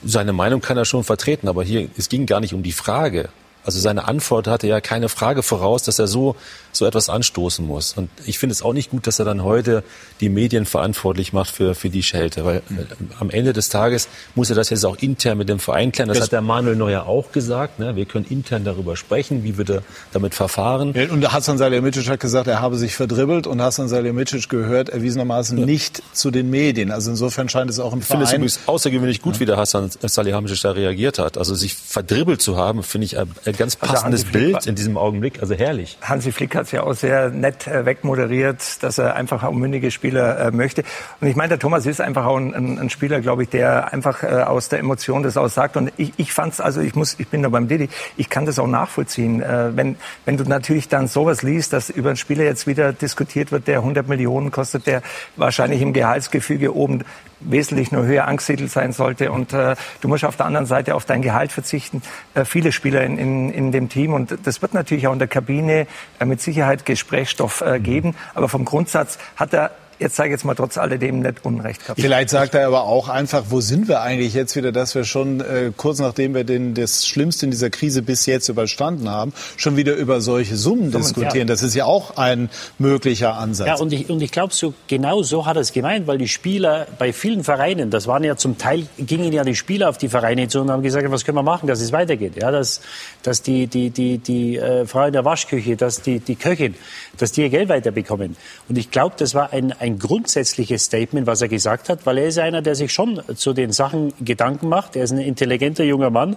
Seine 0.06 0.34
Meinung 0.34 0.62
kann 0.62 0.78
er 0.78 0.86
schon 0.86 1.04
vertreten, 1.04 1.48
aber 1.48 1.64
hier, 1.64 1.88
es 1.98 2.10
ging 2.10 2.26
gar 2.26 2.40
nicht 2.40 2.54
um 2.54 2.62
die 2.62 2.74
Frage. 2.74 3.30
Also 3.66 3.80
seine 3.80 4.08
Antwort 4.08 4.48
hatte 4.48 4.68
ja 4.68 4.82
keine 4.82 5.08
Frage 5.08 5.42
voraus, 5.42 5.84
dass 5.84 6.00
er 6.00 6.08
so, 6.08 6.36
so 6.76 6.86
etwas 6.86 7.10
anstoßen 7.10 7.66
muss. 7.66 7.94
Und 7.94 8.10
ich 8.26 8.40
finde 8.40 8.54
es 8.54 8.62
auch 8.62 8.74
nicht 8.74 8.92
gut, 8.92 9.08
dass 9.08 9.20
er 9.20 9.26
dann 9.26 9.44
heute 9.44 9.84
die 10.20 10.30
Medien 10.30 10.66
verantwortlich 10.66 11.34
macht 11.34 11.52
für, 11.52 11.76
für 11.76 11.90
die 11.90 12.04
Schelte. 12.04 12.46
Weil 12.46 12.62
mhm. 12.70 12.88
am 13.20 13.30
Ende 13.30 13.54
des 13.54 13.70
Tages 13.70 14.08
muss 14.36 14.50
er 14.50 14.56
das 14.56 14.70
jetzt 14.70 14.86
auch 14.86 14.98
intern 14.98 15.38
mit 15.38 15.50
dem 15.50 15.60
Verein 15.60 15.92
klären. 15.92 16.10
Das, 16.10 16.18
das 16.18 16.26
hat 16.26 16.32
der 16.34 16.42
Manuel 16.42 16.76
Neuer 16.76 17.06
auch 17.06 17.32
gesagt. 17.32 17.80
Ne? 17.80 17.96
Wir 17.96 18.06
können 18.06 18.26
intern 18.30 18.64
darüber 18.64 18.96
sprechen, 18.96 19.44
wie 19.44 19.58
wir 19.58 19.66
da 19.66 19.80
damit 20.12 20.34
verfahren. 20.34 20.94
Ja, 20.96 21.10
und 21.12 21.32
Hassan 21.32 21.58
Salihamidzic 21.58 22.10
hat 22.10 22.20
gesagt, 22.20 22.48
er 22.48 22.62
habe 22.62 22.78
sich 22.78 22.96
verdribbelt. 22.96 23.48
Und 23.48 23.62
Hassan 23.62 23.88
Salihamidzic 23.88 24.50
gehört 24.50 24.90
erwiesenermaßen 24.90 25.58
ja. 25.58 25.66
nicht 25.66 26.02
zu 26.14 26.32
den 26.32 26.50
Medien. 26.50 26.92
Also 26.92 27.12
insofern 27.12 27.50
scheint 27.50 27.70
es 27.70 27.80
auch 27.80 27.94
im 27.94 28.00
ich 28.00 28.06
Verein... 28.06 28.24
Ich 28.24 28.30
finde 28.30 28.46
es 28.46 28.56
übrigens 28.56 28.68
außergewöhnlich 28.68 29.22
gut, 29.22 29.36
ja. 29.36 29.40
wie 29.42 29.46
der 29.46 29.58
Hassan 29.58 29.90
Salihamidzic 30.02 30.62
da 30.62 30.72
reagiert 30.72 31.20
hat. 31.20 31.38
Also 31.38 31.56
sich 31.56 31.76
verdribbelt 31.76 32.42
zu 32.42 32.58
haben, 32.58 32.84
finde 32.84 33.06
ich 33.06 33.12
ganz 33.58 33.78
also 33.80 33.94
passendes 33.94 34.22
also 34.22 34.34
Bild 34.34 34.66
in 34.66 34.76
diesem 34.76 34.98
Augenblick. 34.98 35.42
Also 35.42 35.54
herrlich. 35.54 35.98
Hansi 36.02 36.32
Flick 36.32 36.56
hat 36.56 36.63
es 36.64 36.72
ja 36.72 36.84
auch 36.84 36.94
sehr 36.94 37.30
nett 37.30 37.68
äh, 37.68 37.86
wegmoderiert, 37.86 38.84
dass 38.84 38.98
er 38.98 39.16
einfach 39.16 39.48
unmündige 39.48 39.92
Spieler 39.92 40.40
äh, 40.40 40.52
möchte. 40.52 40.84
Und 41.22 41.28
ich 41.28 41.36
meine, 41.36 41.50
der 41.50 41.60
Thomas 41.60 41.86
ist 41.86 42.02
einfach 42.02 42.26
auch 42.26 42.38
ein, 42.38 42.54
ein, 42.54 42.80
ein 42.80 42.90
Spieler, 42.90 43.22
glaube 43.22 43.44
ich, 43.44 43.50
der 43.50 43.94
einfach 43.94 44.24
äh, 44.24 44.28
aus 44.28 44.70
der 44.70 44.80
Emotion 44.80 45.24
das 45.24 45.38
aussagt. 45.38 45.78
Und 45.78 45.92
ich, 45.98 46.14
ich 46.18 46.34
fand 46.34 46.54
es, 46.54 46.62
also 46.62 46.82
ich 46.82 46.96
muss, 46.96 47.16
ich 47.20 47.28
bin 47.28 47.44
da 47.44 47.50
beim 47.50 47.68
Didi, 47.68 47.90
ich 48.18 48.30
kann 48.30 48.46
das 48.46 48.60
auch 48.60 48.68
nachvollziehen. 48.68 49.42
Äh, 49.42 49.76
wenn, 49.76 49.96
wenn 50.26 50.38
du 50.38 50.44
natürlich 50.44 50.90
dann 50.90 51.08
sowas 51.08 51.44
liest, 51.44 51.74
dass 51.74 51.90
über 51.90 52.10
einen 52.10 52.18
Spieler 52.18 52.44
jetzt 52.44 52.68
wieder 52.68 52.94
diskutiert 52.94 53.52
wird, 53.52 53.68
der 53.68 53.80
100 53.80 54.08
Millionen 54.08 54.52
kostet, 54.52 54.88
der 54.88 55.02
wahrscheinlich 55.36 55.82
im 55.82 55.94
Gehaltsgefüge 55.94 56.76
oben 56.76 57.04
wesentlich 57.46 57.92
nur 57.92 58.06
höher 58.06 58.28
angesiedelt 58.28 58.72
sein 58.72 58.92
sollte. 58.92 59.32
Und 59.32 59.54
äh, 59.54 59.76
du 60.02 60.08
musst 60.08 60.26
auf 60.26 60.36
der 60.36 60.46
anderen 60.46 60.66
Seite 60.66 60.96
auf 60.96 61.06
dein 61.06 61.22
Gehalt 61.22 61.52
verzichten. 61.52 62.02
Äh, 62.34 62.46
viele 62.46 62.72
Spieler 62.72 63.04
in, 63.04 63.18
in, 63.18 63.50
in 63.50 63.72
dem 63.72 63.90
Team. 63.90 64.14
Und 64.14 64.38
das 64.44 64.62
wird 64.62 64.74
natürlich 64.74 65.08
auch 65.08 65.14
in 65.14 65.20
der 65.20 65.28
Kabine 65.28 65.88
äh, 66.20 66.26
mit 66.26 66.42
Sicherheit 66.42 66.86
Gesprächsstoff 66.86 67.62
äh, 67.62 67.80
geben. 67.80 68.16
Aber 68.34 68.50
vom 68.50 68.66
Grundsatz 68.66 69.18
hat 69.36 69.54
er 69.54 69.72
jetzt 70.04 70.16
sage 70.16 70.30
ich 70.30 70.34
jetzt 70.34 70.46
mal 70.46 70.54
trotz 70.54 70.78
alledem 70.78 71.22
nicht 71.22 71.44
Unrecht 71.44 71.82
gehabt. 71.82 72.00
Vielleicht 72.00 72.30
sagt 72.30 72.54
er 72.54 72.68
aber 72.68 72.84
auch 72.84 73.10
einfach, 73.10 73.46
wo 73.50 73.62
sind 73.62 73.88
wir 73.88 74.02
eigentlich 74.02 74.34
jetzt 74.34 74.56
wieder, 74.56 74.72
dass 74.72 74.94
wir 74.94 75.06
schon 75.06 75.42
äh, 75.42 75.72
kurz 75.76 76.00
nachdem 76.00 76.36
wir 76.36 76.44
den, 76.44 76.74
das 76.74 77.08
Schlimmste 77.08 77.46
in 77.46 77.52
dieser 77.52 77.70
Krise 77.70 78.02
bis 78.02 78.26
jetzt 78.26 78.50
überstanden 78.50 79.10
haben, 79.10 79.34
schon 79.58 79.78
wieder 79.78 79.96
über 79.96 80.22
solche 80.22 80.56
Summen, 80.56 80.92
Summen 80.92 81.04
diskutieren. 81.04 81.48
Ja. 81.48 81.54
Das 81.54 81.64
ist 81.64 81.74
ja 81.76 81.86
auch 81.86 82.18
ein 82.18 82.50
möglicher 82.78 83.38
Ansatz. 83.38 83.68
Ja, 83.68 83.76
und 83.76 83.94
ich, 83.94 84.10
und 84.10 84.22
ich 84.22 84.32
glaube, 84.32 84.54
so, 84.54 84.74
genau 84.88 85.24
so 85.24 85.46
hat 85.46 85.56
er 85.58 85.62
es 85.62 85.72
gemeint, 85.72 86.08
weil 86.08 86.18
die 86.18 86.28
Spieler 86.28 86.88
bei 87.00 87.14
vielen 87.14 87.44
Vereinen, 87.44 87.90
das 87.90 88.08
waren 88.08 88.24
ja 88.24 88.36
zum 88.36 88.58
Teil, 88.58 88.88
gingen 88.98 89.32
ja 89.32 89.44
die 89.44 89.56
Spieler 89.56 89.90
auf 89.90 89.98
die 89.98 90.10
Vereine 90.10 90.48
zu 90.48 90.62
und 90.62 90.70
haben 90.70 90.84
gesagt, 90.84 91.10
was 91.10 91.26
können 91.26 91.38
wir 91.38 91.44
machen, 91.44 91.68
dass 91.68 91.80
es 91.80 91.92
weitergeht. 91.92 92.34
Ja, 92.36 92.52
dass, 92.52 92.82
dass 93.24 93.42
die, 93.42 93.68
die, 93.68 93.90
die, 93.90 94.18
die 94.18 94.58
äh, 94.58 94.86
Frau 94.86 95.06
in 95.06 95.14
der 95.14 95.26
Waschküche, 95.26 95.78
dass 95.78 96.02
die, 96.02 96.20
die 96.20 96.36
Köchin, 96.36 96.76
dass 97.18 97.32
die 97.32 97.42
ihr 97.42 97.50
Geld 97.50 97.70
weiterbekommen. 97.70 98.36
Und 98.68 98.78
ich 98.78 98.92
glaube, 98.92 99.16
das 99.18 99.34
war 99.34 99.54
ein, 99.54 99.72
ein 99.80 99.93
grundsätzliches 100.00 100.86
Statement, 100.86 101.28
was 101.28 101.42
er 101.42 101.48
gesagt 101.48 101.90
hat, 101.90 102.06
weil 102.06 102.18
er 102.18 102.28
ist 102.28 102.40
einer, 102.40 102.62
der 102.62 102.76
sich 102.76 102.94
schon 102.94 103.22
zu 103.36 103.54
den 103.54 103.72
Sachen 103.72 104.14
Gedanken 104.24 104.70
macht. 104.70 104.96
Er 104.96 105.04
ist 105.04 105.12
ein 105.12 105.20
intelligenter 105.20 105.84
junger 105.84 106.10
Mann. 106.10 106.36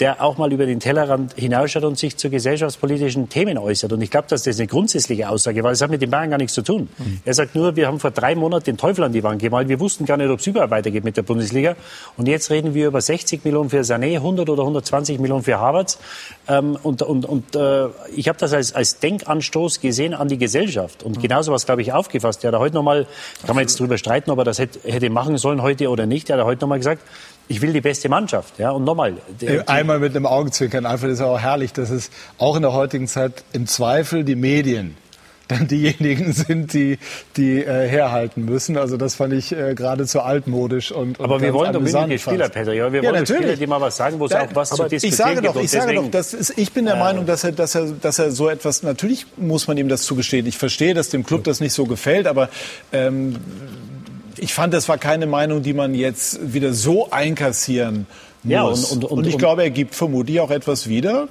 Der 0.00 0.22
auch 0.22 0.38
mal 0.38 0.50
über 0.50 0.64
den 0.64 0.80
Tellerrand 0.80 1.34
hinausschaut 1.36 1.84
und 1.84 1.98
sich 1.98 2.16
zu 2.16 2.30
gesellschaftspolitischen 2.30 3.28
Themen 3.28 3.58
äußert. 3.58 3.92
Und 3.92 4.00
ich 4.00 4.10
glaube, 4.10 4.28
dass 4.28 4.44
das 4.44 4.58
eine 4.58 4.66
grundsätzliche 4.66 5.28
Aussage 5.28 5.62
war. 5.62 5.70
Das 5.70 5.82
hat 5.82 5.90
mit 5.90 6.00
den 6.00 6.10
Bayern 6.10 6.30
gar 6.30 6.38
nichts 6.38 6.54
zu 6.54 6.62
tun. 6.62 6.88
Mhm. 6.96 7.20
Er 7.24 7.34
sagt 7.34 7.54
nur, 7.54 7.76
wir 7.76 7.86
haben 7.86 8.00
vor 8.00 8.10
drei 8.10 8.34
Monaten 8.34 8.64
den 8.64 8.78
Teufel 8.78 9.04
an 9.04 9.12
die 9.12 9.22
Wand 9.22 9.42
gemalt. 9.42 9.68
Wir 9.68 9.78
wussten 9.78 10.06
gar 10.06 10.16
nicht, 10.16 10.30
ob 10.30 10.40
es 10.40 10.46
überall 10.46 10.70
weitergeht 10.70 11.04
mit 11.04 11.18
der 11.18 11.22
Bundesliga. 11.22 11.76
Und 12.16 12.28
jetzt 12.28 12.50
reden 12.50 12.72
wir 12.72 12.86
über 12.88 13.00
60 13.00 13.44
Millionen 13.44 13.68
für 13.68 13.80
Sané, 13.80 14.14
100 14.16 14.48
oder 14.48 14.62
120 14.62 15.20
Millionen 15.20 15.42
für 15.42 15.58
Harvards. 15.58 15.98
Ähm, 16.48 16.78
und 16.82 17.02
und, 17.02 17.26
und 17.26 17.54
äh, 17.54 17.88
ich 18.16 18.28
habe 18.28 18.38
das 18.38 18.54
als, 18.54 18.74
als 18.74 19.00
Denkanstoß 19.00 19.80
gesehen 19.80 20.14
an 20.14 20.28
die 20.28 20.38
Gesellschaft. 20.38 21.02
Und 21.02 21.18
mhm. 21.18 21.22
genauso 21.22 21.52
was, 21.52 21.66
glaube 21.66 21.82
ich, 21.82 21.92
aufgefasst. 21.92 22.42
Er 22.42 22.52
hat 22.52 22.58
heute 22.58 22.74
nochmal, 22.74 23.06
kann 23.46 23.54
man 23.54 23.62
jetzt 23.62 23.78
darüber 23.78 23.98
streiten, 23.98 24.30
ob 24.30 24.38
er 24.38 24.44
das 24.44 24.58
hätte, 24.58 24.80
hätte 24.90 25.10
machen 25.10 25.36
sollen 25.36 25.60
heute 25.60 25.88
oder 25.90 26.06
nicht. 26.06 26.30
Er 26.30 26.38
hat 26.38 26.44
heute 26.46 26.62
nochmal 26.62 26.78
gesagt, 26.78 27.02
ich 27.50 27.60
will 27.60 27.72
die 27.72 27.80
beste 27.80 28.08
Mannschaft. 28.08 28.60
Ja, 28.60 28.70
und 28.70 28.84
nochmal. 28.84 29.16
Äh, 29.40 29.62
einmal 29.66 29.98
mit 29.98 30.14
einem 30.14 30.24
Augenzwinkern. 30.24 30.86
Einfach 30.86 31.08
ist 31.08 31.20
auch 31.20 31.40
herrlich, 31.40 31.72
dass 31.72 31.90
es 31.90 32.10
auch 32.38 32.54
in 32.54 32.62
der 32.62 32.72
heutigen 32.72 33.08
Zeit 33.08 33.42
im 33.52 33.66
Zweifel 33.66 34.22
die 34.22 34.36
Medien 34.36 34.96
dann 35.48 35.66
diejenigen 35.66 36.32
sind, 36.32 36.72
die, 36.74 37.00
die 37.36 37.58
äh, 37.58 37.88
herhalten 37.88 38.44
müssen. 38.44 38.76
Also 38.76 38.96
das 38.96 39.16
fand 39.16 39.32
ich 39.32 39.50
äh, 39.50 39.74
geradezu 39.74 40.20
altmodisch 40.20 40.92
und, 40.92 41.18
und 41.18 41.24
Aber 41.24 41.40
wir 41.40 41.52
wollen 41.52 41.72
doch 41.72 41.84
wenige 41.84 42.20
Spieler, 42.20 42.48
Peter. 42.48 42.72
Ja, 42.72 42.92
wir 42.92 43.02
ja, 43.02 43.10
wollen 43.10 43.22
natürlich. 43.22 43.42
Spieler, 43.42 43.56
die 43.56 43.66
mal 43.66 43.80
was 43.80 43.96
sagen, 43.96 44.20
wo 44.20 44.26
es 44.26 44.32
auch 44.32 44.46
was 44.54 44.70
zu 44.70 44.84
diskutieren 44.84 45.10
ich 45.10 45.16
sage 45.16 45.42
doch, 45.42 45.56
Ich 45.56 45.70
sage 45.72 45.94
doch, 45.96 46.08
das 46.08 46.34
ist, 46.34 46.56
ich 46.56 46.72
bin 46.72 46.84
der 46.84 46.94
äh, 46.94 47.00
Meinung, 47.00 47.26
dass 47.26 47.42
er, 47.42 47.50
dass, 47.50 47.74
er, 47.74 47.86
dass 48.00 48.20
er 48.20 48.30
so 48.30 48.48
etwas, 48.48 48.84
natürlich 48.84 49.26
muss 49.36 49.66
man 49.66 49.76
ihm 49.76 49.88
das 49.88 50.02
zugestehen. 50.02 50.46
Ich 50.46 50.56
verstehe, 50.56 50.94
dass 50.94 51.08
dem 51.08 51.26
Club 51.26 51.42
das 51.42 51.58
nicht 51.58 51.72
so 51.72 51.84
gefällt, 51.84 52.28
aber 52.28 52.48
ähm, 52.92 53.34
ich 54.40 54.54
fand, 54.54 54.72
das 54.74 54.88
war 54.88 54.98
keine 54.98 55.26
Meinung, 55.26 55.62
die 55.62 55.72
man 55.72 55.94
jetzt 55.94 56.52
wieder 56.52 56.72
so 56.72 57.10
einkassieren 57.10 58.06
muss. 58.42 58.52
Ja, 58.52 58.62
und, 58.62 58.84
und, 58.84 59.04
und, 59.04 59.18
und 59.18 59.26
ich 59.26 59.38
glaube, 59.38 59.62
er 59.62 59.70
gibt 59.70 59.94
vermutlich 59.94 60.40
auch 60.40 60.50
etwas 60.50 60.88
wieder. 60.88 61.28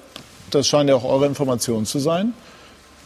Das 0.51 0.67
scheint 0.67 0.89
ja 0.89 0.95
auch 0.95 1.05
eure 1.05 1.25
Information 1.25 1.85
zu 1.85 1.99
sein 1.99 2.33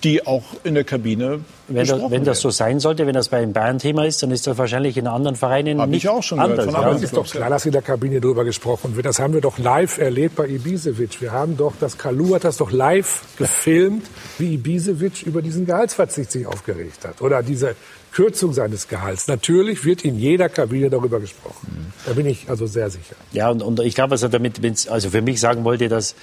die 0.03 0.25
auch 0.25 0.43
in 0.63 0.75
der 0.75 0.83
Kabine 0.83 1.41
wenn, 1.67 1.87
das, 1.87 2.11
wenn 2.11 2.23
das 2.25 2.41
so 2.41 2.49
sein 2.49 2.79
sollte, 2.79 3.07
wenn 3.07 3.13
das 3.13 3.29
bei 3.29 3.37
einem 3.37 3.53
Bayern-Thema 3.53 4.05
ist, 4.05 4.21
dann 4.21 4.31
ist 4.31 4.45
das 4.45 4.57
wahrscheinlich 4.57 4.97
in 4.97 5.07
anderen 5.07 5.35
Vereinen 5.35 5.79
Hab 5.79 5.89
nicht 5.89 6.03
ich 6.03 6.09
auch 6.09 6.21
schon 6.21 6.39
anders. 6.39 6.67
Gehört, 6.67 6.83
ja. 6.83 6.91
Es 6.91 7.03
ist 7.03 7.15
doch 7.15 7.29
klar, 7.29 7.49
dass 7.49 7.65
in 7.65 7.71
der 7.71 7.81
Kabine 7.81 8.19
darüber 8.19 8.43
gesprochen 8.43 8.95
wird. 8.95 9.05
Das 9.05 9.19
haben 9.19 9.33
wir 9.33 9.41
doch 9.41 9.57
live 9.57 9.97
erlebt 9.97 10.35
bei 10.35 10.47
Ibisevic. 10.47 11.21
Wir 11.21 11.31
haben 11.31 11.55
doch, 11.55 11.73
das 11.79 11.97
Kalu 11.97 12.35
hat 12.35 12.43
das 12.43 12.57
doch 12.57 12.71
live 12.71 13.21
gefilmt, 13.37 14.05
wie 14.37 14.55
Ibisevic 14.55 15.23
über 15.23 15.41
diesen 15.41 15.65
Gehaltsverzicht 15.65 16.31
sich 16.31 16.45
aufgeregt 16.45 17.05
hat. 17.05 17.21
Oder 17.21 17.41
diese 17.41 17.75
Kürzung 18.11 18.53
seines 18.53 18.87
Gehalts. 18.87 19.27
Natürlich 19.27 19.85
wird 19.85 20.03
in 20.05 20.19
jeder 20.19 20.49
Kabine 20.49 20.89
darüber 20.89 21.19
gesprochen. 21.19 21.93
Da 22.05 22.13
bin 22.13 22.27
ich 22.27 22.49
also 22.49 22.67
sehr 22.67 22.89
sicher. 22.89 23.15
Ja, 23.31 23.49
und, 23.49 23.63
und 23.63 23.79
ich 23.79 23.95
glaube, 23.95 24.11
was 24.11 24.21
er 24.21 24.29
damit, 24.29 24.61
also 24.89 25.09
für 25.09 25.21
mich 25.21 25.39
sagen 25.39 25.63
wollte, 25.63 25.87
dass 25.87 26.13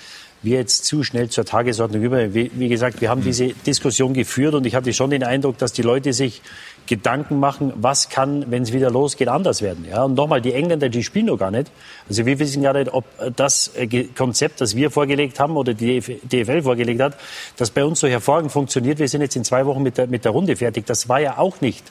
wir 0.42 0.58
jetzt 0.58 0.84
zu 0.84 1.04
schnell 1.04 1.28
zur 1.28 1.44
Tagesordnung 1.44 2.02
über. 2.02 2.34
Wie, 2.34 2.50
wie, 2.54 2.68
gesagt, 2.68 3.00
wir 3.00 3.10
haben 3.10 3.22
diese 3.22 3.48
Diskussion 3.48 4.14
geführt 4.14 4.54
und 4.54 4.66
ich 4.66 4.74
hatte 4.74 4.92
schon 4.92 5.10
den 5.10 5.22
Eindruck, 5.22 5.58
dass 5.58 5.72
die 5.72 5.82
Leute 5.82 6.12
sich 6.12 6.40
Gedanken 6.86 7.38
machen, 7.38 7.72
was 7.76 8.08
kann, 8.08 8.50
wenn 8.50 8.62
es 8.62 8.72
wieder 8.72 8.90
losgeht, 8.90 9.28
anders 9.28 9.62
werden. 9.62 9.86
Ja, 9.88 10.04
und 10.04 10.14
nochmal, 10.14 10.40
die 10.40 10.54
Engländer, 10.54 10.88
die 10.88 11.02
spielen 11.04 11.26
noch 11.26 11.36
gar 11.36 11.50
nicht. 11.50 11.70
Also 12.08 12.26
wir 12.26 12.38
wissen 12.38 12.62
gar 12.62 12.72
nicht, 12.72 12.92
ob 12.92 13.04
das 13.36 13.72
äh, 13.76 14.04
Konzept, 14.16 14.60
das 14.60 14.74
wir 14.74 14.90
vorgelegt 14.90 15.38
haben 15.38 15.56
oder 15.56 15.74
die 15.74 16.00
DFL 16.00 16.62
vorgelegt 16.62 17.00
hat, 17.00 17.16
das 17.56 17.70
bei 17.70 17.84
uns 17.84 18.00
so 18.00 18.08
hervorragend 18.08 18.50
funktioniert. 18.50 18.98
Wir 18.98 19.08
sind 19.08 19.20
jetzt 19.20 19.36
in 19.36 19.44
zwei 19.44 19.66
Wochen 19.66 19.82
mit 19.82 19.98
der, 19.98 20.06
mit 20.06 20.24
der 20.24 20.32
Runde 20.32 20.56
fertig. 20.56 20.86
Das 20.86 21.08
war 21.08 21.20
ja 21.20 21.38
auch 21.38 21.60
nicht 21.60 21.84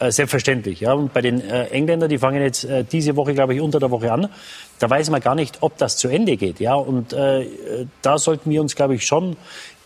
selbstverständlich. 0.00 0.80
Ja. 0.80 0.92
Und 0.92 1.12
bei 1.12 1.20
den 1.20 1.40
äh, 1.40 1.64
Engländern, 1.66 2.08
die 2.08 2.18
fangen 2.18 2.42
jetzt 2.42 2.64
äh, 2.64 2.84
diese 2.84 3.16
Woche, 3.16 3.34
glaube 3.34 3.54
ich, 3.54 3.60
unter 3.60 3.80
der 3.80 3.90
Woche 3.90 4.12
an. 4.12 4.28
Da 4.78 4.88
weiß 4.88 5.10
man 5.10 5.20
gar 5.20 5.34
nicht, 5.34 5.58
ob 5.60 5.76
das 5.78 5.96
zu 5.96 6.08
Ende 6.08 6.36
geht. 6.36 6.60
Ja. 6.60 6.74
Und 6.74 7.12
äh, 7.12 7.46
da 8.02 8.18
sollten 8.18 8.50
wir 8.50 8.60
uns, 8.60 8.76
glaube 8.76 8.94
ich, 8.94 9.06
schon 9.06 9.36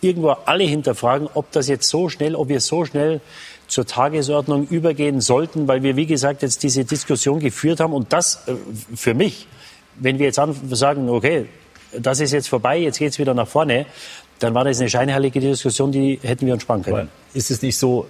irgendwo 0.00 0.30
alle 0.30 0.64
hinterfragen, 0.64 1.28
ob 1.32 1.50
das 1.52 1.68
jetzt 1.68 1.88
so 1.88 2.08
schnell, 2.08 2.34
ob 2.34 2.48
wir 2.48 2.60
so 2.60 2.84
schnell 2.84 3.20
zur 3.68 3.86
Tagesordnung 3.86 4.66
übergehen 4.68 5.20
sollten, 5.20 5.66
weil 5.66 5.82
wir, 5.82 5.96
wie 5.96 6.06
gesagt, 6.06 6.42
jetzt 6.42 6.62
diese 6.62 6.84
Diskussion 6.84 7.38
geführt 7.38 7.80
haben. 7.80 7.94
Und 7.94 8.12
das 8.12 8.46
äh, 8.46 8.54
für 8.94 9.14
mich, 9.14 9.46
wenn 9.96 10.18
wir 10.18 10.26
jetzt 10.26 10.40
sagen, 10.70 11.08
okay, 11.08 11.46
das 11.98 12.20
ist 12.20 12.32
jetzt 12.32 12.48
vorbei, 12.48 12.78
jetzt 12.78 12.98
geht 12.98 13.12
es 13.12 13.18
wieder 13.18 13.34
nach 13.34 13.48
vorne, 13.48 13.86
dann 14.38 14.54
war 14.54 14.64
das 14.64 14.80
eine 14.80 14.90
scheinheilige 14.90 15.40
Diskussion, 15.40 15.92
die 15.92 16.18
hätten 16.22 16.46
wir 16.46 16.54
uns 16.54 16.62
sparen 16.62 16.82
können. 16.82 17.08
ist 17.32 17.50
es 17.50 17.62
nicht 17.62 17.76
so, 17.76 18.06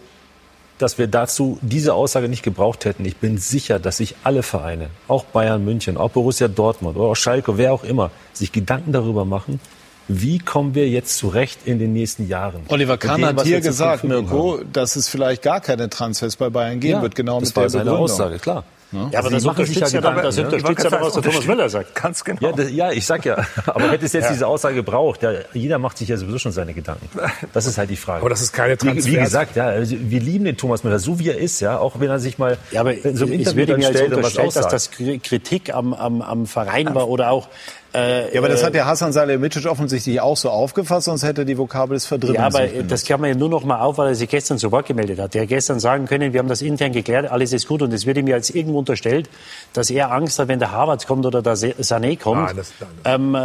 dass 0.83 0.99
wir 0.99 1.07
dazu 1.07 1.59
diese 1.63 1.95
Aussage 1.95 2.29
nicht 2.29 2.43
gebraucht 2.43 2.85
hätten. 2.85 3.05
Ich 3.05 3.17
bin 3.17 3.39
sicher, 3.39 3.79
dass 3.79 3.99
sich 3.99 4.17
alle 4.25 4.43
Vereine, 4.43 4.89
auch 5.09 5.25
Bayern 5.25 5.65
München, 5.65 5.97
auch 5.97 6.11
Borussia 6.11 6.49
Dortmund 6.49 6.97
oder 6.97 7.11
auch 7.11 7.17
Schalke, 7.17 7.57
wer 7.57 7.73
auch 7.73 7.85
immer, 7.85 8.11
sich 8.33 8.53
Gedanken 8.53 8.93
darüber 8.93 9.25
machen, 9.25 9.61
wie 10.09 10.39
kommen 10.39 10.75
wir 10.75 10.89
jetzt 10.89 11.17
zurecht 11.17 11.61
in 11.65 11.79
den 11.79 11.93
nächsten 11.93 12.29
Jahren? 12.29 12.63
Oliver 12.69 12.99
Kahn 12.99 13.25
hat 13.25 13.43
hier 13.43 13.61
gesagt, 13.61 14.05
Mirko, 14.05 14.61
dass 14.73 14.97
es 14.97 15.09
vielleicht 15.09 15.43
gar 15.43 15.61
keine 15.61 15.89
Transfers 15.89 16.37
bei 16.37 16.51
Bayern 16.51 16.81
geben 16.81 16.95
ja, 16.95 17.03
wird, 17.03 17.15
genau 17.15 17.41
mit 17.41 17.57
der 17.57 17.63
Begründung. 17.63 17.99
Aussage, 17.99 18.39
klar. 18.39 18.65
Ja, 18.93 19.09
ja 19.11 19.19
aber 19.19 19.31
das 19.31 19.45
unterstützt 19.45 19.93
ja, 19.93 20.01
dann, 20.01 20.17
das 20.17 20.39
unterstützt 20.39 20.85
ja 20.85 20.91
dann, 20.91 21.03
was 21.03 21.15
der 21.15 21.23
Thomas 21.23 21.47
Müller 21.47 21.69
sagt. 21.69 21.95
Ganz 22.03 22.23
genau. 22.25 22.41
Ja, 22.43 22.53
das, 22.53 22.71
ja 22.71 22.93
ich 22.93 23.07
sag 23.07 23.25
ja. 23.25 23.37
Aber 23.67 23.91
hätte 23.91 24.07
es 24.07 24.13
jetzt 24.13 24.31
diese 24.31 24.47
Aussage 24.47 24.77
gebraucht, 24.77 25.23
ja, 25.23 25.33
jeder 25.53 25.79
macht 25.79 25.99
sich 25.99 26.09
ja 26.09 26.17
sowieso 26.17 26.39
schon 26.39 26.53
seine 26.53 26.75
Gedanken. 26.75 27.09
Das 27.53 27.67
ist 27.67 27.79
halt 27.79 27.91
die 27.91 27.97
Frage. 27.97 28.21
Aber 28.21 28.31
das 28.31 28.43
ist 28.43 28.53
keine 28.53 28.77
Transfer. 28.77 29.11
Wie, 29.11 29.17
wie 29.17 29.21
gesagt, 29.21 29.57
ja, 29.57 29.67
also 29.67 29.97
wir 29.99 30.21
lieben 30.21 30.45
den 30.45 30.57
Thomas 30.57 30.85
Müller, 30.85 30.99
so 30.99 31.19
wie 31.19 31.29
er 31.29 31.39
ist, 31.39 31.61
ja, 31.61 31.79
auch 31.79 32.01
wenn 32.01 32.11
er 32.11 32.19
sich 32.19 32.39
mal 32.39 32.59
ja, 32.71 32.81
aber 32.81 32.95
so 33.15 33.25
im 33.25 33.33
Interview 33.33 33.67
dann 33.67 33.83
stellt 33.83 34.13
und 34.13 34.23
was 34.23 34.35
dass 34.35 34.69
das 34.69 34.91
Kritik 34.91 35.75
am, 35.75 35.95
am, 35.95 36.23
am 36.23 36.47
Verein 36.47 36.95
war 36.95 37.09
oder 37.09 37.31
auch 37.31 37.49
äh, 37.95 38.33
ja, 38.33 38.41
aber 38.41 38.49
das 38.49 38.65
hat 38.65 38.75
ja 38.75 38.87
Hasan 38.87 39.13
Salihamidzic 39.13 39.67
offensichtlich 39.67 40.21
auch 40.21 40.37
so 40.37 40.49
aufgefasst, 40.49 41.05
sonst 41.05 41.25
hätte 41.25 41.45
die 41.45 41.59
Vokabel 41.59 41.97
es 41.97 42.07
verdrängt. 42.07 42.37
Ja, 42.37 42.47
aber 42.47 42.67
das 42.67 43.05
kann 43.05 43.21
man 43.21 43.31
ja 43.31 43.37
nur 43.37 43.51
noch 43.51 43.65
mal 43.65 43.81
auf, 43.81 43.99
weil 43.99 44.09
er 44.09 44.15
sich 44.15 44.31
gestern 44.31 44.59
zu 44.59 44.73
Wort 44.73 44.87
gemeldet 44.87 45.19
hat. 45.19 45.35
Der 45.35 45.43
hat 45.43 45.49
gestern 45.49 45.79
sagen 45.79 46.07
können, 46.07 46.33
wir 46.33 46.41
haben 46.41 46.49
das 46.49 46.63
intern 46.63 46.93
geklärt, 46.93 47.31
alles 47.31 47.53
ist 47.53 47.69
gut. 47.69 47.83
Und 47.83 47.93
es 47.93 48.07
wird 48.07 48.17
ihm 48.17 48.27
jetzt 48.29 48.55
irgendwo 48.55 48.79
unterstellt, 48.79 49.29
dass 49.75 49.91
er 49.91 50.11
Angst 50.11 50.39
hat, 50.39 50.49
wenn 50.49 50.59
der 50.59 50.73
Harvard 50.73 51.07
kommt 51.07 51.27
oder 51.27 51.43
der 51.43 51.57
Sané 51.57 52.19
kommt, 52.19 52.47
nein, 52.47 52.57
das, 52.57 52.73
ähm, 53.05 53.37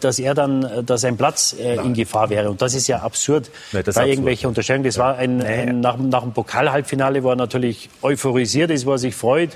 dass 0.00 0.18
er 0.18 0.34
dann, 0.34 0.84
dass 0.84 1.00
sein 1.00 1.16
Platz 1.16 1.56
äh, 1.58 1.76
in 1.76 1.94
Gefahr 1.94 2.28
wäre. 2.28 2.50
Und 2.50 2.60
das 2.60 2.74
ist 2.74 2.88
ja 2.88 2.98
absurd, 2.98 3.50
nee, 3.72 3.82
da 3.82 4.04
irgendwelche 4.04 4.48
Unterstellungen. 4.48 4.84
Das 4.84 4.96
ja. 4.96 5.04
war 5.04 5.16
ein, 5.16 5.40
ein, 5.42 5.80
nach, 5.80 5.96
nach 5.96 6.22
dem 6.22 6.32
Pokalhalbfinale, 6.32 7.22
wo 7.22 7.30
er 7.30 7.36
natürlich 7.36 7.88
euphorisiert 8.02 8.70
ist, 8.70 8.84
wo 8.84 8.92
er 8.92 8.98
sich 8.98 9.14
freut. 9.14 9.50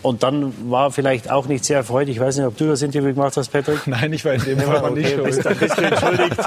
Und 0.00 0.22
dann 0.22 0.70
war 0.70 0.92
vielleicht 0.92 1.28
auch 1.30 1.46
nicht 1.46 1.64
sehr 1.64 1.78
erfreut. 1.78 2.08
Ich 2.08 2.20
weiß 2.20 2.36
nicht, 2.36 2.46
ob 2.46 2.56
du 2.56 2.68
das 2.68 2.82
Interview 2.82 3.12
gemacht 3.12 3.36
hast, 3.36 3.48
Patrick. 3.48 3.80
Nein, 3.86 4.12
ich 4.12 4.24
war 4.24 4.34
in 4.34 4.44
dem 4.44 4.58
Fall 4.60 4.76
okay, 4.76 4.94
nicht 4.94 5.10
schuld. 5.10 5.24
Bist, 5.24 5.44
dann 5.44 5.56
bist 5.56 5.76
du 5.76 5.82
entschuldigt. 5.82 6.38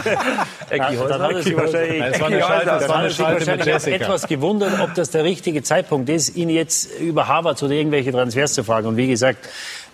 Ecki 0.70 0.96
ja, 0.96 1.08
dann 1.08 1.22
hat 1.22 1.32
er 1.32 1.44
sich 1.44 1.58
wahrscheinlich, 1.58 2.00
Nein, 2.00 2.22
war 2.22 2.28
eine 2.28 2.42
Schalte, 2.42 2.66
das 2.66 2.90
war 2.90 2.96
eine 2.98 3.12
Schalte 3.12 3.52
mit 3.52 3.66
Jessica. 3.66 3.96
etwas 3.96 4.28
gewundert, 4.28 4.80
ob 4.80 4.94
das 4.94 5.12
der 5.12 5.26
richtige 5.26 5.64
Zeitpunkt 5.64 6.10
ist, 6.10 6.36
ihn 6.38 6.50
jetzt 6.50 6.98
über 7.00 7.28
Harvard 7.28 7.62
oder 7.62 7.74
irgendwelche 7.74 8.12
Transfers 8.12 8.54
zu 8.54 8.64
fragen. 8.64 8.88
Und 8.88 8.96
wie 8.96 9.08
gesagt, 9.08 9.50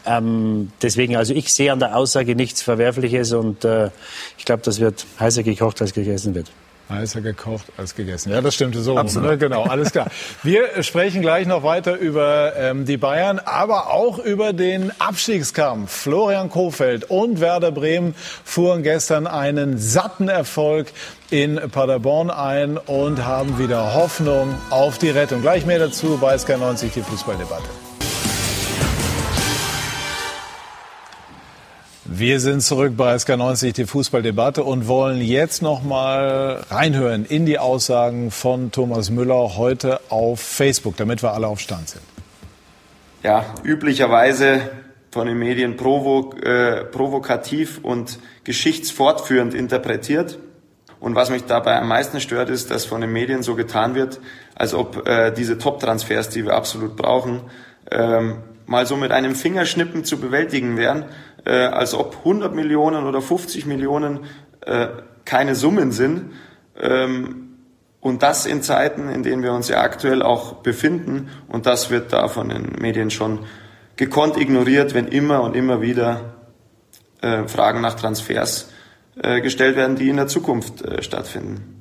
ähm, 0.06 0.72
deswegen, 0.84 1.16
also 1.16 1.34
ich 1.34 1.52
sehe 1.52 1.72
an 1.72 1.80
der 1.80 1.96
Aussage 1.96 2.36
nichts 2.36 2.62
Verwerfliches 2.62 3.34
und 3.34 3.66
äh, 3.66 3.90
ich 4.38 4.46
glaube, 4.46 4.62
das 4.64 4.80
wird 4.80 5.06
heißer 5.20 5.42
gekocht, 5.42 5.82
als 5.82 5.94
gegessen 5.94 6.36
wird. 6.36 6.52
Heißer 6.90 7.22
gekocht 7.22 7.66
als 7.78 7.96
gegessen. 7.96 8.32
Ja, 8.32 8.42
das 8.42 8.56
stimmte 8.56 8.82
so. 8.82 8.98
Absolut. 8.98 9.32
Ne? 9.32 9.38
Genau, 9.38 9.64
alles 9.64 9.92
klar. 9.92 10.08
Wir 10.44 10.70
sprechen 10.84 11.22
gleich 11.22 11.46
noch 11.46 11.64
weiter 11.64 11.98
über 11.98 12.54
ähm, 12.58 12.86
die 12.86 12.98
Bayern, 12.98 13.40
aber 13.40 13.92
auch 13.92 14.20
über 14.20 14.54
den 14.54 14.92
Abstiegskampf. 15.00 15.92
Florian 15.92 16.50
Kofeld 16.50 17.10
und 17.10 17.42
Werder 17.42 17.72
Bremen 17.72 18.16
fuhren 18.44 18.84
gestern 18.84 19.28
einen 19.28 19.78
satten 19.78 20.30
Erfolg 20.30 20.88
in 21.30 21.60
Paderborn 21.72 22.30
ein 22.30 22.78
und 22.78 23.26
haben 23.26 23.60
wieder 23.60 23.94
Hoffnung 23.94 24.56
auf 24.70 24.98
die 24.98 25.10
Rettung. 25.10 25.42
Gleich 25.42 25.66
mehr 25.66 25.80
dazu 25.80 26.18
bei 26.22 26.36
SK90, 26.36 26.94
die 26.94 27.02
Fußballdebatte. 27.02 27.87
Wir 32.20 32.40
sind 32.40 32.62
zurück 32.62 32.94
bei 32.98 33.14
SK90, 33.14 33.74
die 33.74 33.86
Fußballdebatte 33.86 34.64
und 34.64 34.88
wollen 34.88 35.22
jetzt 35.22 35.62
noch 35.62 35.84
mal 35.84 36.64
reinhören 36.68 37.26
in 37.26 37.46
die 37.46 37.60
Aussagen 37.60 38.32
von 38.32 38.72
Thomas 38.72 39.12
Müller 39.12 39.56
heute 39.56 40.00
auf 40.10 40.40
Facebook, 40.40 40.98
damit 40.98 41.22
wir 41.22 41.34
alle 41.34 41.46
auf 41.46 41.60
Stand 41.60 41.90
sind. 41.90 42.02
Ja, 43.22 43.46
üblicherweise 43.64 44.62
von 45.12 45.28
den 45.28 45.38
Medien 45.38 45.78
provo 45.78 46.34
äh, 46.42 46.86
provokativ 46.86 47.82
und 47.84 48.18
geschichtsfortführend 48.46 49.54
interpretiert. 49.54 50.40
Und 51.00 51.14
was 51.14 51.30
mich 51.30 51.44
dabei 51.44 51.80
am 51.80 51.88
meisten 51.88 52.20
stört, 52.20 52.50
ist, 52.50 52.72
dass 52.72 52.86
von 52.86 53.02
den 53.02 53.12
Medien 53.12 53.44
so 53.44 53.54
getan 53.54 53.94
wird, 53.94 54.20
als 54.56 54.74
ob 54.74 55.08
äh, 55.08 55.30
diese 55.30 55.60
Top-Transfers, 55.60 56.30
die 56.30 56.46
wir 56.46 56.56
absolut 56.56 56.96
brauchen, 56.96 57.42
ähm, 57.92 58.38
mal 58.66 58.88
so 58.88 58.98
mit 58.98 59.12
einem 59.12 59.36
Fingerschnippen 59.36 60.04
zu 60.04 60.20
bewältigen 60.20 60.78
wären 60.78 61.06
äh, 61.48 61.68
als 61.68 61.94
ob 61.94 62.18
100 62.20 62.54
Millionen 62.54 63.06
oder 63.06 63.22
50 63.22 63.66
Millionen 63.66 64.26
äh, 64.62 64.88
keine 65.24 65.56
Summen 65.56 65.92
sind. 65.94 66.34
Ähm, 66.78 67.44
und 68.02 68.22
das 68.22 68.46
in 68.46 68.62
Zeiten, 68.62 69.10
in 69.10 69.24
denen 69.24 69.44
wir 69.44 69.54
uns 69.54 69.70
ja 69.70 69.82
aktuell 69.82 70.22
auch 70.22 70.56
befinden. 70.56 71.30
Und 71.48 71.66
das 71.66 71.90
wird 71.90 72.12
da 72.12 72.28
von 72.28 72.50
den 72.50 72.74
Medien 72.80 73.10
schon 73.10 73.46
gekonnt 73.96 74.38
ignoriert, 74.38 74.94
wenn 74.94 75.08
immer 75.08 75.42
und 75.42 75.56
immer 75.56 75.82
wieder 75.82 76.36
äh, 77.22 77.48
Fragen 77.48 77.82
nach 77.82 77.96
Transfers 77.96 78.70
äh, 79.16 79.42
gestellt 79.42 79.76
werden, 79.78 79.96
die 79.96 80.10
in 80.10 80.18
der 80.18 80.28
Zukunft 80.28 80.84
äh, 80.84 81.02
stattfinden. 81.02 81.77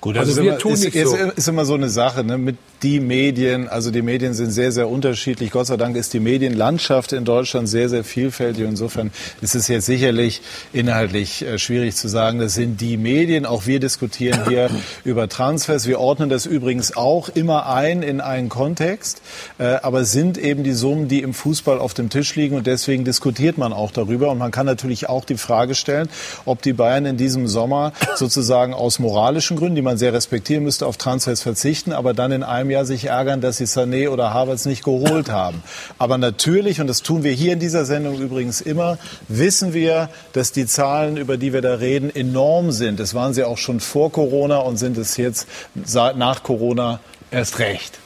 Gut, 0.00 0.16
also, 0.16 0.36
wir 0.36 0.50
immer, 0.50 0.58
tun 0.58 0.72
ist, 0.74 0.84
nicht 0.84 0.94
ist, 0.94 1.10
so. 1.10 1.16
ist 1.16 1.48
immer 1.48 1.64
so 1.64 1.74
eine 1.74 1.88
Sache 1.88 2.22
ne? 2.22 2.38
mit 2.38 2.56
die 2.82 3.00
Medien. 3.00 3.68
Also 3.68 3.90
die 3.90 4.02
Medien 4.02 4.34
sind 4.34 4.50
sehr, 4.50 4.70
sehr 4.70 4.88
unterschiedlich. 4.88 5.50
Gott 5.50 5.66
sei 5.66 5.76
Dank 5.76 5.96
ist 5.96 6.14
die 6.14 6.20
Medienlandschaft 6.20 7.12
in 7.12 7.24
Deutschland 7.24 7.68
sehr, 7.68 7.88
sehr 7.88 8.04
vielfältig. 8.04 8.64
Insofern 8.64 9.10
ist 9.40 9.56
es 9.56 9.66
jetzt 9.66 9.86
sicherlich 9.86 10.40
inhaltlich 10.72 11.42
äh, 11.42 11.58
schwierig 11.58 11.96
zu 11.96 12.06
sagen, 12.06 12.38
das 12.38 12.54
sind 12.54 12.80
die 12.80 12.96
Medien. 12.96 13.46
Auch 13.46 13.66
wir 13.66 13.80
diskutieren 13.80 14.48
hier 14.48 14.70
über 15.04 15.28
Transfers. 15.28 15.88
Wir 15.88 15.98
ordnen 15.98 16.28
das 16.28 16.46
übrigens 16.46 16.96
auch 16.96 17.28
immer 17.28 17.66
ein 17.66 18.02
in 18.02 18.20
einen 18.20 18.48
Kontext. 18.48 19.20
Äh, 19.58 19.64
aber 19.82 20.02
es 20.02 20.12
sind 20.12 20.38
eben 20.38 20.62
die 20.62 20.72
Summen, 20.72 21.08
die 21.08 21.22
im 21.22 21.34
Fußball 21.34 21.80
auf 21.80 21.94
dem 21.94 22.08
Tisch 22.08 22.36
liegen. 22.36 22.56
Und 22.56 22.68
deswegen 22.68 23.04
diskutiert 23.04 23.58
man 23.58 23.72
auch 23.72 23.90
darüber. 23.90 24.30
Und 24.30 24.38
man 24.38 24.52
kann 24.52 24.66
natürlich 24.66 25.08
auch 25.08 25.24
die 25.24 25.36
Frage 25.36 25.74
stellen, 25.74 26.08
ob 26.44 26.62
die 26.62 26.72
Bayern 26.72 27.06
in 27.06 27.16
diesem 27.16 27.48
Sommer 27.48 27.92
sozusagen 28.14 28.74
aus 28.74 29.00
moralischen 29.00 29.56
Gründen, 29.56 29.74
die 29.74 29.87
man 29.88 29.96
sehr 29.96 30.12
respektieren 30.12 30.64
müsste, 30.64 30.86
auf 30.86 30.98
Transfers 30.98 31.40
verzichten, 31.40 31.92
aber 31.92 32.12
dann 32.12 32.30
in 32.30 32.42
einem 32.42 32.70
Jahr 32.70 32.84
sich 32.84 33.06
ärgern, 33.06 33.40
dass 33.40 33.56
sie 33.56 33.64
Sané 33.64 34.10
oder 34.10 34.34
Havertz 34.34 34.66
nicht 34.66 34.84
geholt 34.84 35.30
haben. 35.30 35.62
Aber 35.96 36.18
natürlich, 36.18 36.82
und 36.82 36.88
das 36.88 37.00
tun 37.00 37.24
wir 37.24 37.32
hier 37.32 37.54
in 37.54 37.58
dieser 37.58 37.86
Sendung 37.86 38.20
übrigens 38.20 38.60
immer, 38.60 38.98
wissen 39.28 39.72
wir, 39.72 40.10
dass 40.34 40.52
die 40.52 40.66
Zahlen, 40.66 41.16
über 41.16 41.38
die 41.38 41.54
wir 41.54 41.62
da 41.62 41.76
reden, 41.76 42.14
enorm 42.14 42.70
sind. 42.70 43.00
Das 43.00 43.14
waren 43.14 43.32
sie 43.32 43.44
auch 43.44 43.56
schon 43.56 43.80
vor 43.80 44.12
Corona 44.12 44.58
und 44.58 44.76
sind 44.76 44.98
es 44.98 45.16
jetzt 45.16 45.48
nach 45.74 46.42
Corona 46.42 47.00
erst 47.30 47.58
recht. 47.58 47.98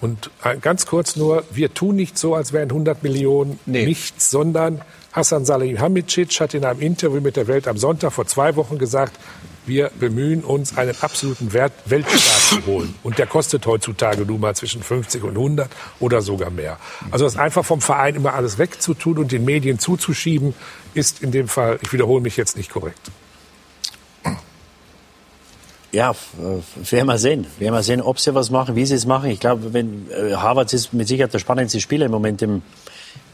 Und 0.00 0.30
ganz 0.60 0.86
kurz 0.86 1.14
nur, 1.14 1.44
wir 1.52 1.72
tun 1.72 1.94
nicht 1.94 2.18
so, 2.18 2.34
als 2.34 2.52
wären 2.52 2.70
100 2.70 3.04
Millionen 3.04 3.60
nee. 3.64 3.86
nichts, 3.86 4.30
sondern 4.30 4.80
Hassan 5.12 5.44
Salihamidzic 5.44 6.40
hat 6.40 6.54
in 6.54 6.64
einem 6.64 6.80
Interview 6.80 7.20
mit 7.20 7.36
der 7.36 7.46
Welt 7.46 7.68
am 7.68 7.76
Sonntag 7.76 8.12
vor 8.12 8.26
zwei 8.26 8.56
Wochen 8.56 8.78
gesagt, 8.78 9.16
wir 9.66 9.90
bemühen 9.98 10.42
uns, 10.42 10.76
einen 10.76 10.94
absoluten 11.00 11.52
Wert 11.52 11.72
Weltstar 11.84 12.60
zu 12.60 12.66
holen. 12.66 12.94
Und 13.02 13.18
der 13.18 13.26
kostet 13.26 13.66
heutzutage 13.66 14.24
nun 14.24 14.40
mal 14.40 14.54
zwischen 14.54 14.82
50 14.82 15.22
und 15.22 15.36
100 15.36 15.70
oder 16.00 16.22
sogar 16.22 16.50
mehr. 16.50 16.78
Also 17.10 17.24
das 17.24 17.36
einfach 17.36 17.64
vom 17.64 17.80
Verein 17.80 18.16
immer 18.16 18.34
alles 18.34 18.58
wegzutun 18.58 19.18
und 19.18 19.32
den 19.32 19.44
Medien 19.44 19.78
zuzuschieben, 19.78 20.54
ist 20.94 21.22
in 21.22 21.30
dem 21.30 21.48
Fall, 21.48 21.78
ich 21.82 21.92
wiederhole 21.92 22.20
mich 22.20 22.36
jetzt 22.36 22.56
nicht 22.56 22.70
korrekt. 22.70 23.10
Ja, 25.92 26.14
werden 26.90 27.06
wir 27.06 27.18
sehen. 27.18 27.46
Werden 27.58 27.74
wir 27.74 27.82
sehen, 27.82 28.00
ob 28.00 28.18
sie 28.18 28.34
was 28.34 28.50
machen, 28.50 28.76
wie 28.76 28.86
sie 28.86 28.94
es 28.94 29.04
machen. 29.04 29.28
Ich 29.28 29.40
glaube, 29.40 29.74
wenn 29.74 30.10
äh, 30.10 30.34
Harvard 30.34 30.72
ist 30.72 30.94
mit 30.94 31.06
Sicherheit 31.06 31.34
der 31.34 31.38
spannendste 31.38 31.80
Spieler 31.80 32.06
im 32.06 32.12
Moment 32.12 32.40
im, 32.40 32.62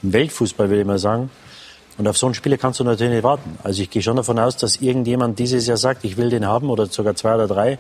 im 0.03 0.13
Weltfußball, 0.13 0.69
würde 0.69 0.81
ich 0.81 0.87
mal 0.87 0.99
sagen. 0.99 1.31
Und 1.99 2.07
auf 2.09 2.17
so 2.17 2.27
einen 2.27 2.35
Spieler 2.35 2.57
kannst 2.57 2.81
du 2.81 2.85
natürlich 2.85 3.13
nicht 3.13 3.25
warten. 3.25 3.59
Also 3.63 3.83
ich 3.83 3.91
gehe 3.91 4.03
schon 4.03 4.17
davon 4.17 4.39
aus, 4.39 4.57
dass 4.57 4.77
irgendjemand 4.77 5.39
dieses 5.39 5.67
Jahr 5.67 5.77
sagt, 5.77 6.05
ich 6.05 6.17
will 6.17 6.31
den 6.31 6.47
haben 6.47 6.71
oder 6.71 6.87
sogar 6.87 7.15
zwei 7.17 7.35
oder 7.35 7.49
drei. 7.49 7.79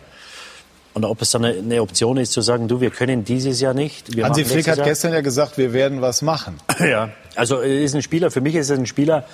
Und 0.92 1.04
ob 1.04 1.22
es 1.22 1.30
dann 1.30 1.44
eine, 1.44 1.80
Option 1.80 2.16
ist, 2.16 2.32
zu 2.32 2.40
sagen, 2.40 2.66
du, 2.66 2.80
wir 2.80 2.90
können 2.90 3.24
dieses 3.24 3.60
Jahr 3.60 3.74
nicht. 3.74 4.16
Wir 4.16 4.24
Hansi 4.24 4.44
Flick 4.44 4.66
hat 4.66 4.78
Jahr. 4.78 4.86
gestern 4.86 5.12
ja 5.12 5.20
gesagt, 5.20 5.56
wir 5.56 5.72
werden 5.72 6.00
was 6.02 6.22
machen. 6.22 6.58
Ja, 6.80 7.10
also 7.36 7.58
ist 7.58 7.94
ein 7.94 8.02
Spieler, 8.02 8.30
für 8.30 8.40
mich 8.40 8.56
ist 8.56 8.70
es 8.70 8.78
ein 8.78 8.86
Spieler, 8.86 9.24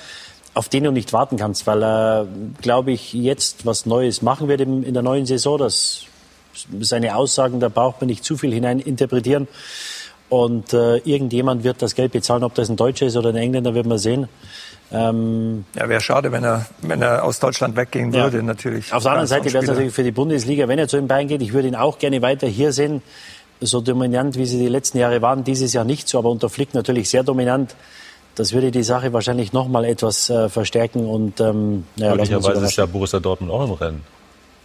auf 0.52 0.68
den 0.68 0.84
du 0.84 0.90
nicht 0.90 1.12
warten 1.12 1.36
kannst, 1.36 1.66
weil 1.66 1.82
er, 1.82 2.26
glaube 2.60 2.92
ich, 2.92 3.14
jetzt 3.14 3.64
was 3.64 3.86
Neues 3.86 4.20
machen 4.20 4.48
wird 4.48 4.60
in 4.60 4.92
der 4.92 5.02
neuen 5.02 5.24
Saison. 5.24 5.58
Das 5.58 6.06
seine 6.80 7.16
Aussagen, 7.16 7.60
da 7.60 7.68
braucht 7.68 8.00
man 8.00 8.08
nicht 8.08 8.24
zu 8.24 8.36
viel 8.36 8.52
hinein 8.52 8.80
interpretieren. 8.80 9.48
Und 10.28 10.72
äh, 10.72 10.96
irgendjemand 10.98 11.64
wird 11.64 11.82
das 11.82 11.94
Geld 11.94 12.12
bezahlen, 12.12 12.44
ob 12.44 12.54
das 12.54 12.68
ein 12.68 12.76
Deutscher 12.76 13.06
ist 13.06 13.16
oder 13.16 13.28
ein 13.28 13.36
Engländer, 13.36 13.74
wird 13.74 13.86
man 13.86 13.98
sehen. 13.98 14.28
Ähm, 14.92 15.64
ja, 15.74 15.88
wäre 15.88 16.00
schade, 16.00 16.30
wenn 16.30 16.44
er, 16.44 16.66
wenn 16.82 17.02
er 17.02 17.24
aus 17.24 17.40
Deutschland 17.40 17.76
weggehen 17.76 18.12
ja. 18.12 18.24
würde, 18.24 18.42
natürlich. 18.42 18.92
Auf 18.92 19.02
der 19.02 19.12
anderen 19.12 19.28
Seite 19.28 19.52
wäre 19.52 19.64
es 19.64 19.68
natürlich 19.68 19.94
für 19.94 20.04
die 20.04 20.12
Bundesliga, 20.12 20.68
wenn 20.68 20.78
er 20.78 20.88
zu 20.88 20.96
den 20.96 21.08
Bayern 21.08 21.28
geht, 21.28 21.42
ich 21.42 21.52
würde 21.52 21.68
ihn 21.68 21.74
auch 21.74 21.98
gerne 21.98 22.22
weiter 22.22 22.46
hier 22.46 22.72
sehen. 22.72 23.02
So 23.60 23.80
dominant, 23.80 24.36
wie 24.36 24.46
sie 24.46 24.58
die 24.58 24.68
letzten 24.68 24.98
Jahre 24.98 25.22
waren, 25.22 25.42
dieses 25.42 25.72
Jahr 25.72 25.84
nicht 25.84 26.08
so, 26.08 26.18
aber 26.18 26.28
unter 26.28 26.48
Flick 26.48 26.74
natürlich 26.74 27.08
sehr 27.08 27.22
dominant. 27.22 27.74
Das 28.34 28.52
würde 28.52 28.70
die 28.70 28.82
Sache 28.82 29.12
wahrscheinlich 29.12 29.52
noch 29.52 29.68
mal 29.68 29.84
etwas 29.84 30.28
äh, 30.28 30.48
verstärken 30.48 31.06
und 31.06 31.40
ähm, 31.40 31.84
ja, 31.96 32.10
möglicherweise 32.10 32.64
ist 32.64 32.76
ja 32.76 32.86
Borussia 32.86 33.20
Dortmund 33.20 33.52
auch 33.52 33.64
im 33.64 33.72
Rennen, 33.72 34.02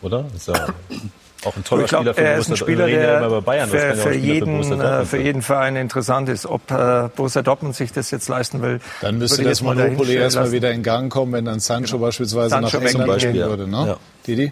oder? 0.02 0.26
Ist 0.36 0.48
ja 0.48 0.68
auch 1.46 1.56
ein 1.56 1.64
toller 1.64 1.86
glaub, 1.86 2.02
Spieler 2.02 2.14
für 2.14 2.22
er 2.22 2.38
ist 2.38 2.50
ein 2.50 2.58
Spieler, 2.58 2.88
der 2.88 3.42
Bayern, 3.42 3.70
für, 3.70 3.96
für, 3.96 4.14
jeden, 4.14 4.64
für, 4.64 5.06
für, 5.06 5.22
jeden 5.22 5.42
Verein 5.42 5.76
interessant 5.78 6.28
ist. 6.28 6.46
Ob 6.46 6.70
äh, 6.70 7.10
Borussia 7.16 7.42
Dortmund 7.42 7.76
sich 7.76 7.94
das 7.94 8.12
jetzt 8.12 8.28
leisten 8.28 8.62
will, 8.62 8.82
dann 9.02 9.18
müsste 9.18 9.44
das 9.44 9.62
Monopoly 9.62 10.16
erstmal 10.16 10.52
wieder 10.52 10.72
in 10.72 10.84
Gang 10.84 11.12
kommen, 11.12 11.34
wenn 11.34 11.46
dann 11.46 11.60
Sancho 11.60 11.94
genau. 11.94 12.08
beispielsweise 12.08 12.50
Sancho 12.50 12.80
nach 12.80 12.90
England 12.90 13.20
gehen 13.22 13.36
würde. 13.36 13.68
Ne? 13.68 13.88
Ja. 13.88 13.98
Didi? 14.28 14.52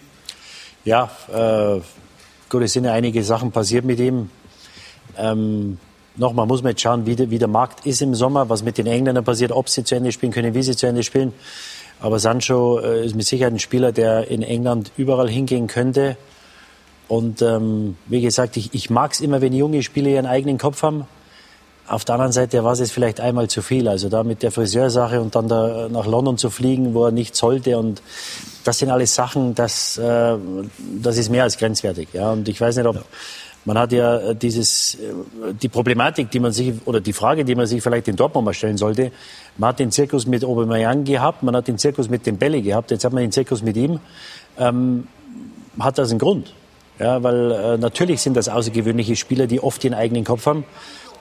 Ja, 0.86 1.12
äh, 1.34 1.82
gut, 2.50 2.64
es 2.64 2.72
sind 2.72 2.86
ja 2.86 2.94
einige 2.94 3.22
Sachen 3.24 3.52
passiert 3.52 3.84
mit 3.84 4.00
ihm. 4.00 4.30
Ähm, 5.18 5.80
nochmal 6.16 6.46
muss 6.46 6.64
man 6.64 6.72
jetzt 6.72 6.82
schauen, 6.82 7.06
wie 7.06 7.18
der, 7.18 7.30
wie 7.30 7.40
der 7.40 7.50
Markt 7.50 7.86
ist 7.86 8.02
im 8.02 8.16
Sommer, 8.16 8.48
was 8.50 8.64
mit 8.64 8.78
den 8.78 8.88
Engländern 8.88 9.26
passiert, 9.26 9.52
ob 9.52 9.68
sie 9.68 9.84
zu 9.84 9.96
Ende 9.96 10.14
spielen 10.14 10.32
können, 10.32 10.54
wie 10.54 10.64
sie 10.64 10.76
zu 10.76 10.88
Ende 10.88 11.04
spielen. 11.04 11.34
Aber 12.00 12.20
Sancho 12.20 12.80
äh, 12.80 13.06
ist 13.06 13.16
mit 13.16 13.26
Sicherheit 13.26 13.54
ein 13.54 13.60
Spieler, 13.60 13.92
der 13.92 14.30
in 14.30 14.42
England 14.42 14.92
überall 14.96 15.30
hingehen 15.30 15.68
könnte. 15.68 16.16
Und 17.08 17.42
ähm, 17.42 17.96
wie 18.08 18.22
gesagt, 18.22 18.58
ich, 18.58 18.74
ich 18.74 18.90
mag 18.90 19.14
es 19.14 19.22
immer, 19.22 19.42
wenn 19.42 19.54
junge 19.54 19.82
Spieler 19.84 20.10
ihren 20.10 20.26
eigenen 20.26 20.58
Kopf 20.58 20.84
haben. 20.84 21.06
Auf 21.88 22.04
der 22.04 22.16
anderen 22.16 22.34
Seite 22.34 22.66
war 22.66 22.74
es 22.74 22.80
jetzt 22.80 22.92
vielleicht 22.92 23.22
einmal 23.22 23.50
zu 23.50 23.62
viel. 23.62 23.88
Also 23.88 24.10
da 24.10 24.24
mit 24.24 24.44
der 24.44 24.52
Friseursache 24.52 25.22
und 25.22 25.36
dann 25.36 25.48
da 25.48 25.88
nach 25.90 26.06
London 26.06 26.38
zu 26.38 26.50
fliegen, 26.50 26.94
wo 26.94 27.06
er 27.06 27.12
nicht 27.12 27.34
sollte. 27.36 27.78
Und 27.78 28.02
das 28.66 28.80
sind 28.80 28.90
alles 28.90 29.16
Sachen, 29.16 29.56
das, 29.56 29.98
äh, 29.98 30.36
das 31.02 31.18
ist 31.18 31.30
mehr 31.30 31.44
als 31.44 31.58
grenzwertig. 31.58 32.10
Ja. 32.12 32.32
Und 32.32 32.50
ich 32.50 32.60
weiß 32.60 32.76
nicht, 32.76 32.86
ob 32.86 32.96
ja. 32.96 33.04
man 33.64 33.78
hat 33.78 33.94
ja 33.94 34.34
dieses, 34.34 34.96
äh, 34.96 35.54
die 35.54 35.70
Problematik, 35.70 36.30
die 36.30 36.42
man 36.42 36.52
sich, 36.52 36.74
oder 36.84 37.00
die 37.00 37.14
Frage, 37.14 37.46
die 37.46 37.56
man 37.56 37.68
sich 37.68 37.82
vielleicht 37.82 38.10
in 38.10 38.18
Dortmund 38.18 38.44
mal 38.44 38.54
stellen 38.54 38.78
sollte. 38.78 39.14
Man 39.58 39.70
hat 39.70 39.80
den 39.80 39.92
Zirkus 39.92 40.28
mit 40.28 40.44
Aubameyang 40.44 41.06
gehabt, 41.06 41.42
man 41.42 41.56
hat 41.56 41.70
den 41.70 41.78
Zirkus 41.78 42.10
mit 42.10 42.26
dem 42.26 42.36
Belly 42.36 42.62
gehabt, 42.62 42.92
jetzt 42.92 43.06
hat 43.06 43.14
man 43.14 43.22
den 43.22 43.32
Zirkus 43.32 43.62
mit 43.64 43.78
ihm. 43.78 44.02
Ähm, 44.60 45.08
hat 45.80 45.98
das 45.98 46.10
einen 46.10 46.20
Grund? 46.20 46.54
Ja, 47.00 47.22
weil 47.22 47.52
äh, 47.52 47.78
natürlich 47.78 48.22
sind 48.22 48.36
das 48.36 48.50
außergewöhnliche 48.50 49.16
Spieler, 49.16 49.48
die 49.48 49.62
oft 49.62 49.84
ihren 49.84 49.94
eigenen 49.94 50.24
Kopf 50.24 50.46
haben. 50.46 50.66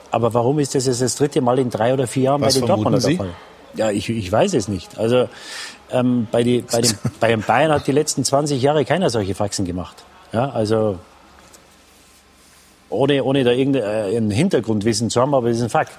Aber 0.09 0.33
warum 0.33 0.59
ist 0.59 0.73
das 0.73 0.87
jetzt 0.87 1.01
das 1.01 1.15
dritte 1.15 1.41
Mal 1.41 1.59
in 1.59 1.69
drei 1.69 1.93
oder 1.93 2.07
vier 2.07 2.23
Jahren 2.23 2.41
Was 2.41 2.55
bei 2.55 2.61
den 2.61 2.67
Dortmunder 2.67 2.99
der 2.99 3.17
Fall? 3.17 3.29
Ja, 3.75 3.91
ich, 3.91 4.09
ich 4.09 4.31
weiß 4.31 4.53
es 4.53 4.67
nicht. 4.67 4.97
Also 4.97 5.29
ähm, 5.91 6.27
bei, 6.31 6.43
die, 6.43 6.61
bei, 6.61 6.81
den, 6.81 6.97
bei 7.19 7.27
den 7.27 7.41
Bayern 7.41 7.71
hat 7.71 7.85
die 7.87 7.91
letzten 7.91 8.23
20 8.23 8.61
Jahre 8.61 8.85
keiner 8.85 9.09
solche 9.09 9.35
Faxen 9.35 9.65
gemacht. 9.65 10.03
Ja, 10.31 10.49
also 10.49 10.97
ohne, 12.89 13.23
ohne 13.23 13.43
da 13.43 13.51
irgendein 13.51 14.31
Hintergrundwissen 14.31 15.09
zu 15.09 15.21
haben, 15.21 15.35
aber 15.35 15.49
es 15.49 15.57
ist 15.57 15.63
ein 15.63 15.69
Fakt. 15.69 15.93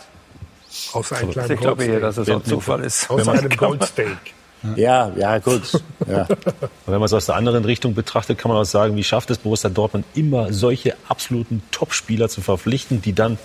Außer 0.93 1.16
ein 1.16 1.31
kleiner 1.31 1.51
Ich 1.51 1.61
glaube 1.61 1.85
eher, 1.85 2.01
dass 2.01 2.16
es 2.16 2.29
auch 2.29 2.43
Zufall 2.43 2.85
ist. 2.85 3.09
Außer 3.11 3.33
einem 3.33 3.51
Goldsteak. 3.51 4.35
Ja, 4.77 5.13
ja, 5.17 5.39
gut. 5.39 5.81
Ja. 6.07 6.27
wenn 6.87 6.95
man 6.95 7.05
es 7.05 7.13
aus 7.13 7.27
der 7.27 7.37
anderen 7.37 7.65
Richtung 7.65 7.95
betrachtet, 7.95 8.39
kann 8.39 8.51
man 8.51 8.61
auch 8.61 8.65
sagen, 8.65 8.97
wie 8.97 9.05
schafft 9.05 9.31
es 9.31 9.39
Borussia 9.39 9.71
Dortmund 9.71 10.05
immer 10.15 10.53
solche 10.53 10.97
absoluten 11.09 11.63
Topspieler 11.71 12.29
zu 12.29 12.41
verpflichten, 12.41 13.01
die 13.03 13.13
dann 13.13 13.39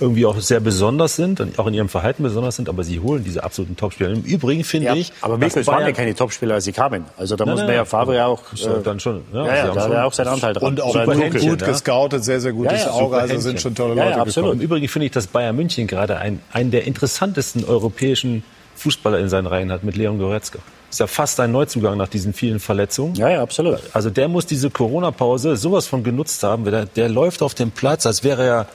irgendwie 0.00 0.26
auch 0.26 0.38
sehr 0.40 0.60
besonders 0.60 1.16
sind 1.16 1.40
und 1.40 1.58
auch 1.58 1.66
in 1.66 1.74
ihrem 1.74 1.88
Verhalten 1.88 2.22
besonders 2.22 2.56
sind, 2.56 2.68
aber 2.68 2.82
sie 2.82 3.00
holen 3.00 3.22
diese 3.24 3.44
absoluten 3.44 3.76
Topspieler. 3.76 4.10
Im 4.10 4.22
Übrigen 4.22 4.64
finde 4.64 4.88
ja, 4.88 4.94
ich, 4.94 5.12
aber 5.20 5.38
Mikkel 5.38 5.66
waren 5.66 5.82
ja 5.82 5.92
keine 5.92 6.14
Topspieler, 6.14 6.54
als 6.54 6.64
sie 6.64 6.72
kamen. 6.72 7.04
Also 7.16 7.36
da 7.36 7.44
nein, 7.44 7.54
muss 7.54 7.64
man 7.64 7.74
ja 7.74 7.84
Favre 7.84 8.16
ja 8.16 8.26
auch 8.26 8.42
äh, 8.52 8.82
dann 8.82 9.00
schon, 9.00 9.22
ja, 9.32 9.46
ja, 9.46 9.56
ja 9.56 9.74
da 9.74 9.84
hat 9.84 9.92
er 9.92 10.06
auch 10.06 10.12
seinen 10.12 10.28
Anteil 10.28 10.54
dran. 10.54 10.72
Und 10.72 10.80
auch 10.80 11.04
gut, 11.04 11.40
gut 11.40 11.64
gescoutet, 11.64 12.24
sehr 12.24 12.40
sehr 12.40 12.52
gutes 12.52 12.86
Auge, 12.88 13.16
also 13.16 13.38
sind 13.38 13.60
schon 13.60 13.74
tolle 13.74 13.94
Leute 13.94 14.10
ja, 14.10 14.16
absolut. 14.16 14.54
Im 14.54 14.60
Übrigen 14.60 14.88
finde 14.88 15.06
ich, 15.06 15.12
dass 15.12 15.28
Bayern 15.28 15.54
München 15.54 15.86
gerade 15.86 16.18
ein, 16.18 16.40
einen 16.52 16.70
der 16.70 16.84
interessantesten 16.84 17.64
europäischen 17.64 18.42
Fußballer 18.82 19.18
in 19.18 19.28
seinen 19.28 19.46
Reihen 19.46 19.70
hat 19.70 19.84
mit 19.84 19.96
Leon 19.96 20.18
Goretzka. 20.18 20.58
Ist 20.90 21.00
ja 21.00 21.06
fast 21.06 21.40
ein 21.40 21.52
Neuzugang 21.52 21.96
nach 21.96 22.08
diesen 22.08 22.34
vielen 22.34 22.60
Verletzungen. 22.60 23.14
Ja, 23.14 23.30
ja, 23.30 23.42
absolut. 23.42 23.78
Also 23.92 24.10
der 24.10 24.28
muss 24.28 24.44
diese 24.44 24.70
Corona-Pause 24.70 25.56
sowas 25.56 25.86
von 25.86 26.02
genutzt 26.02 26.42
haben. 26.42 26.64
Der, 26.64 26.86
der 26.86 27.08
läuft 27.08 27.42
auf 27.42 27.54
dem 27.54 27.70
Platz, 27.70 28.04
als 28.04 28.24
wäre 28.24 28.44
er 28.44 28.66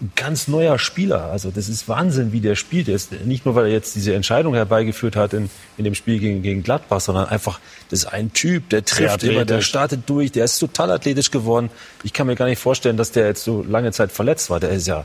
ein 0.00 0.12
ganz 0.16 0.48
neuer 0.48 0.78
Spieler. 0.78 1.26
Also 1.26 1.50
das 1.50 1.68
ist 1.68 1.88
Wahnsinn, 1.88 2.32
wie 2.32 2.40
der 2.40 2.56
spielt. 2.56 2.88
Der 2.88 2.96
ist 2.96 3.12
nicht 3.24 3.44
nur, 3.44 3.54
weil 3.54 3.66
er 3.66 3.72
jetzt 3.72 3.94
diese 3.94 4.14
Entscheidung 4.14 4.54
herbeigeführt 4.54 5.14
hat 5.14 5.34
in, 5.34 5.50
in 5.76 5.84
dem 5.84 5.94
Spiel 5.94 6.18
gegen, 6.18 6.42
gegen 6.42 6.62
Gladbach, 6.62 7.00
sondern 7.00 7.26
einfach, 7.26 7.60
das 7.90 8.00
ist 8.00 8.06
ein 8.06 8.32
Typ, 8.32 8.68
der 8.70 8.84
trifft 8.84 9.22
immer, 9.22 9.44
der 9.44 9.60
startet 9.60 10.02
durch, 10.06 10.32
der 10.32 10.46
ist 10.46 10.58
total 10.58 10.90
athletisch 10.90 11.30
geworden. 11.30 11.70
Ich 12.02 12.12
kann 12.12 12.26
mir 12.26 12.34
gar 12.34 12.46
nicht 12.46 12.58
vorstellen, 12.58 12.96
dass 12.96 13.12
der 13.12 13.26
jetzt 13.26 13.44
so 13.44 13.62
lange 13.62 13.92
Zeit 13.92 14.10
verletzt 14.10 14.50
war. 14.50 14.58
Der 14.58 14.70
ist 14.70 14.88
ja 14.88 15.04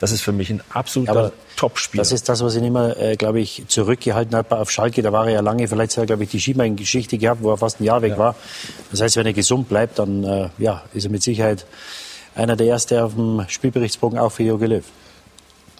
das 0.00 0.12
ist 0.12 0.22
für 0.22 0.32
mich 0.32 0.48
ein 0.48 0.62
absoluter 0.70 1.30
Top-Spieler. 1.56 2.00
Das 2.00 2.10
ist 2.10 2.28
das, 2.28 2.42
was 2.42 2.56
ihn 2.56 2.64
immer, 2.64 2.96
äh, 2.96 3.16
glaube 3.16 3.38
ich, 3.38 3.64
zurückgehalten 3.68 4.34
hat 4.34 4.50
auf 4.50 4.70
Schalke. 4.70 5.02
Da 5.02 5.12
war 5.12 5.26
er 5.26 5.34
ja 5.34 5.40
lange, 5.40 5.68
vielleicht 5.68 5.92
hat 5.92 6.04
er, 6.04 6.06
glaube 6.06 6.24
ich, 6.24 6.30
die 6.30 6.40
Schienbeingeschichte 6.40 7.18
gehabt, 7.18 7.42
wo 7.42 7.50
er 7.50 7.58
fast 7.58 7.80
ein 7.80 7.84
Jahr 7.84 8.00
weg 8.00 8.12
ja. 8.12 8.18
war. 8.18 8.34
Das 8.90 9.02
heißt, 9.02 9.16
wenn 9.16 9.26
er 9.26 9.34
gesund 9.34 9.68
bleibt, 9.68 9.98
dann 9.98 10.24
äh, 10.24 10.48
ja, 10.56 10.82
ist 10.94 11.04
er 11.04 11.10
mit 11.10 11.22
Sicherheit 11.22 11.66
einer 12.34 12.56
der 12.56 12.68
Ersten 12.68 12.98
auf 12.98 13.14
dem 13.14 13.44
Spielberichtsbogen 13.46 14.18
auch 14.18 14.32
für 14.32 14.42
Jogi 14.42 14.66
Löw. 14.66 14.84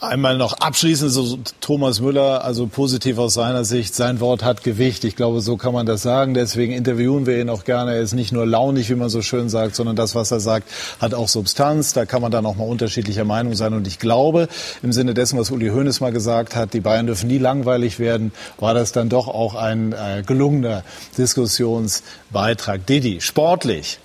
Einmal 0.03 0.38
noch 0.38 0.55
abschließend 0.55 1.11
so 1.11 1.38
Thomas 1.61 2.01
Müller, 2.01 2.42
also 2.42 2.66
positiv 2.66 3.18
aus 3.18 3.34
seiner 3.34 3.66
Sicht, 3.66 3.94
sein 3.94 4.18
Wort 4.20 4.42
hat 4.42 4.64
Gewicht. 4.64 5.05
Ich 5.05 5.14
glaube, 5.14 5.42
so 5.42 5.59
kann 5.59 5.74
man 5.74 5.84
das 5.84 6.01
sagen. 6.01 6.32
Deswegen 6.32 6.72
interviewen 6.72 7.26
wir 7.26 7.38
ihn 7.38 7.51
auch 7.51 7.64
gerne. 7.64 7.92
Er 7.92 8.01
ist 8.01 8.14
nicht 8.14 8.32
nur 8.32 8.46
launig, 8.46 8.88
wie 8.88 8.94
man 8.94 9.11
so 9.11 9.20
schön 9.20 9.51
sagt, 9.51 9.76
sondern 9.76 9.96
das, 9.96 10.14
was 10.14 10.30
er 10.30 10.40
sagt, 10.40 10.70
hat 11.03 11.12
auch 11.12 11.28
Substanz. 11.28 11.92
Da 11.92 12.07
kann 12.07 12.22
man 12.22 12.32
dann 12.32 12.46
auch 12.46 12.57
mal 12.57 12.64
unterschiedlicher 12.64 13.24
Meinung 13.26 13.55
sein. 13.55 13.74
Und 13.74 13.86
ich 13.86 13.98
glaube, 13.98 14.48
im 14.82 14.92
Sinne 14.92 15.12
dessen, 15.12 15.38
was 15.38 15.51
Uli 15.51 15.68
Hoeneß 15.68 16.01
mal 16.01 16.12
gesagt 16.12 16.57
hat, 16.57 16.72
die 16.72 16.80
Bayern 16.80 17.05
dürfen 17.07 17.28
nie 17.28 17.36
langweilig 17.36 17.98
werden, 17.98 18.32
war 18.59 18.72
das 18.72 18.92
dann 18.92 19.11
doch 19.11 19.28
auch 19.28 19.55
ein 19.55 19.92
äh, 19.92 20.22
gelungener 20.26 20.82
Diskussionsbeitrag. 21.18 22.86
Didi, 22.86 23.20
sportlich. 23.20 23.98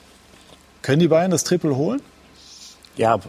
Können 0.82 1.00
die 1.00 1.08
Bayern 1.08 1.32
das 1.32 1.46
Triple 1.46 1.78
holen? 1.78 2.02
Ja, 2.98 3.20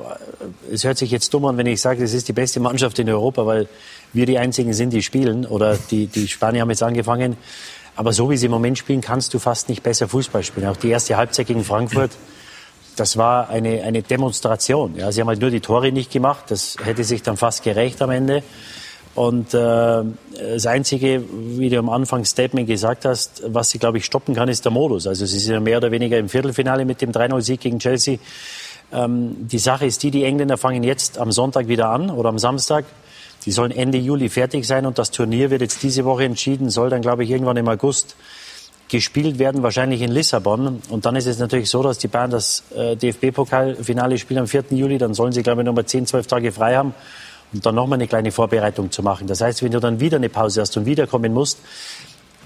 es 0.71 0.85
hört 0.85 0.99
sich 0.99 1.11
jetzt 1.11 1.33
dumm 1.35 1.45
an, 1.47 1.57
wenn 1.57 1.67
ich 1.67 1.81
sage, 1.81 2.03
es 2.03 2.15
ist 2.15 2.29
die 2.29 2.33
beste 2.33 2.61
Mannschaft 2.61 2.99
in 2.99 3.09
Europa, 3.09 3.47
weil 3.47 3.69
wir 4.13 4.27
die 4.27 4.39
einzigen 4.39 4.73
sind, 4.73 4.93
die 4.93 5.03
spielen. 5.03 5.47
Oder 5.47 5.77
die, 5.91 6.07
die 6.07 6.29
Spanier 6.29 6.63
haben 6.63 6.71
jetzt 6.71 6.83
angefangen. 6.83 7.37
Aber 7.97 8.13
so 8.13 8.31
wie 8.31 8.37
sie 8.37 8.47
im 8.47 8.53
Moment 8.53 8.79
spielen, 8.79 9.01
kannst 9.01 9.33
du 9.35 9.39
fast 9.39 9.69
nicht 9.69 9.83
besser 9.83 10.09
Fußball 10.09 10.43
spielen. 10.43 10.67
Auch 10.67 10.77
die 10.77 10.91
erste 10.91 11.17
Halbzeit 11.17 11.47
gegen 11.47 11.65
Frankfurt, 11.65 12.11
das 12.97 13.17
war 13.17 13.49
eine, 13.49 13.83
eine 13.83 14.03
Demonstration. 14.03 14.97
Ja, 14.97 15.13
sie 15.13 15.21
haben 15.21 15.29
halt 15.29 15.41
nur 15.41 15.51
die 15.51 15.61
Tore 15.61 15.93
nicht 15.93 16.11
gemacht. 16.11 16.45
Das 16.49 16.77
hätte 16.83 17.05
sich 17.05 17.23
dann 17.23 17.37
fast 17.37 17.63
gerecht 17.63 18.01
am 18.03 18.11
Ende. 18.11 18.43
Und 19.15 19.55
äh, 19.55 20.03
das 20.39 20.67
Einzige, 20.67 21.25
wie 21.31 21.71
du 21.71 21.79
am 21.79 21.89
Anfang 21.89 22.27
Statement 22.27 22.69
gesagt 22.69 23.07
hast, 23.07 23.43
was 23.47 23.71
sie, 23.71 23.79
glaube 23.79 23.97
ich, 23.97 24.05
stoppen 24.05 24.35
kann, 24.35 24.51
ist 24.51 24.67
der 24.67 24.73
Modus. 24.73 25.07
Also 25.07 25.25
sie 25.25 25.39
sind 25.39 25.55
ja 25.55 25.61
mehr 25.61 25.79
oder 25.79 25.91
weniger 25.91 26.19
im 26.19 26.29
Viertelfinale 26.29 26.85
mit 26.85 27.01
dem 27.01 27.13
3-0-Sieg 27.13 27.61
gegen 27.61 27.79
Chelsea. 27.79 28.19
Ähm, 28.93 29.49
die 29.49 29.59
Sache 29.59 29.87
ist 29.87 30.03
die, 30.03 30.11
die 30.11 30.25
Engländer 30.25 30.57
fangen 30.57 30.83
jetzt 30.83 31.19
am 31.19 31.33
Sonntag 31.33 31.69
wieder 31.69 31.89
an 31.89 32.11
oder 32.11 32.29
am 32.29 32.39
Samstag. 32.39 32.85
Die 33.45 33.53
sollen 33.53 33.71
Ende 33.71 33.99
Juli 33.99 34.29
fertig 34.29 34.67
sein 34.67 34.87
und 34.87 34.99
das 34.99 35.11
Turnier 35.11 35.51
wird 35.51 35.61
jetzt 35.61 35.83
diese 35.83 36.05
Woche 36.05 36.25
entschieden, 36.25 36.69
soll 36.71 36.91
dann, 36.91 37.03
glaube 37.03 37.25
ich, 37.25 37.31
irgendwann 37.31 37.57
im 37.57 37.69
August 37.69 38.17
gespielt 38.89 39.39
werden, 39.39 39.63
wahrscheinlich 39.63 40.03
in 40.03 40.11
Lissabon. 40.11 40.81
Und 40.89 41.07
dann 41.07 41.17
ist 41.17 41.27
es 41.27 41.39
natürlich 41.39 41.71
so, 41.71 41.83
dass 41.83 41.99
die 41.99 42.09
Bayern 42.09 42.31
das 42.31 42.65
äh, 42.75 42.97
DFB-Pokalfinale 42.97 44.19
spielen 44.19 44.41
am 44.41 44.47
4. 44.47 44.65
Juli. 44.71 44.99
Dann 44.99 45.15
sollen 45.15 45.33
sie, 45.33 45.43
glaube 45.43 45.63
ich, 45.63 45.67
nochmal 45.67 45.87
10, 45.87 46.07
12 46.07 46.27
Tage 46.27 46.53
frei 46.53 46.77
haben 46.77 46.95
und 47.53 47.65
dann 47.65 47.75
nochmal 47.75 47.99
eine 47.99 48.07
kleine 48.07 48.33
Vorbereitung 48.33 48.91
zu 48.91 49.03
machen. 49.03 49.27
Das 49.27 49.41
heißt, 49.41 49.63
wenn 49.63 49.73
du 49.73 49.81
dann 49.81 50.01
wieder 50.01 50.17
eine 50.17 50.29
Pause 50.29 50.61
hast 50.61 50.77
und 50.77 50.87
wiederkommen 50.87 51.33
musst, 51.33 51.59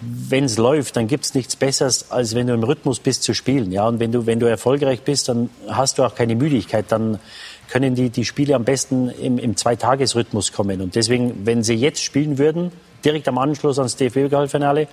wenn 0.01 0.45
es 0.45 0.57
läuft, 0.57 0.97
dann 0.97 1.07
gibt 1.07 1.25
es 1.25 1.35
nichts 1.35 1.57
Besseres, 1.57 2.11
als 2.11 2.35
wenn 2.35 2.47
du 2.47 2.55
im 2.55 2.63
Rhythmus 2.63 3.01
bist 3.01 3.23
zu 3.23 3.35
spielen. 3.35 3.71
Ja, 3.71 3.87
und 3.87 4.01
wenn 4.01 4.13
du, 4.13 4.27
wenn 4.27 4.41
du 4.41 4.47
erfolgreich 4.47 5.03
bist, 5.03 5.29
dann 5.29 5.51
hast 5.69 5.99
du 5.99 6.05
auch 6.05 6.15
keine 6.15 6.35
Müdigkeit. 6.35 6.87
Dann 6.89 7.19
können 7.69 7.95
die, 7.95 8.11
die 8.11 8.25
Spiele 8.25 8.55
am 8.55 8.65
besten 8.65 9.11
im, 9.11 9.39
im 9.39 9.57
Zweitagesrhythmus 9.57 10.53
kommen. 10.53 10.81
Und 10.81 10.95
deswegen, 10.95 11.45
wenn 11.45 11.63
sie 11.63 11.75
jetzt 11.75 12.03
spielen 12.03 12.39
würden, 12.39 12.73
direkt 13.05 13.29
am 13.29 13.39
Anschluss 13.39 13.79
ans 13.79 13.97
DFB-Pokalfinale, 13.97 14.89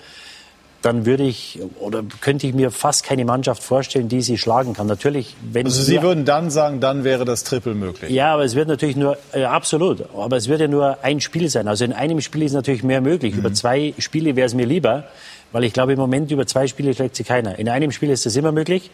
dann 0.88 1.06
würde 1.06 1.24
ich 1.24 1.60
oder 1.82 2.02
könnte 2.22 2.48
ich 2.48 2.54
mir 2.54 2.72
fast 2.72 3.04
keine 3.04 3.26
Mannschaft 3.26 3.62
vorstellen, 3.62 4.08
die 4.08 4.22
sie 4.22 4.38
schlagen 4.38 4.74
kann. 4.74 4.88
Natürlich, 4.88 5.36
wenn 5.52 5.66
also 5.66 5.82
Sie 5.82 6.02
würden 6.02 6.24
dann 6.24 6.50
sagen, 6.50 6.80
dann 6.80 7.04
wäre 7.04 7.26
das 7.26 7.44
Triple 7.44 7.76
möglich. 7.76 8.10
Ja, 8.10 8.34
aber 8.34 8.46
es 8.46 8.56
wird 8.56 8.70
natürlich 8.70 8.96
nur 8.96 9.18
äh, 9.34 9.44
absolut, 9.44 10.06
aber 10.16 10.38
es 10.38 10.48
wird 10.48 10.62
ja 10.62 10.70
nur 10.70 11.00
ein 11.04 11.20
Spiel 11.20 11.50
sein. 11.50 11.68
Also 11.68 11.84
in 11.84 11.92
einem 11.92 12.22
Spiel 12.22 12.44
ist 12.44 12.54
natürlich 12.54 12.84
mehr 12.84 13.02
möglich. 13.02 13.34
Mhm. 13.34 13.40
Über 13.40 13.54
zwei 13.54 13.94
Spiele 13.98 14.38
wäre 14.38 14.48
es 14.48 14.54
mir 14.54 14.66
lieber. 14.66 15.04
Weil 15.52 15.64
ich 15.64 15.74
glaube, 15.74 15.94
im 15.94 16.00
Moment 16.00 16.30
über 16.30 16.46
zwei 16.46 16.68
Spiele 16.68 16.94
schlägt 16.94 17.16
sie 17.16 17.24
keiner. 17.24 17.58
In 17.58 17.70
einem 17.70 17.92
Spiel 17.92 18.10
ist 18.10 18.26
das 18.26 18.36
immer 18.36 18.52
möglich. 18.52 18.92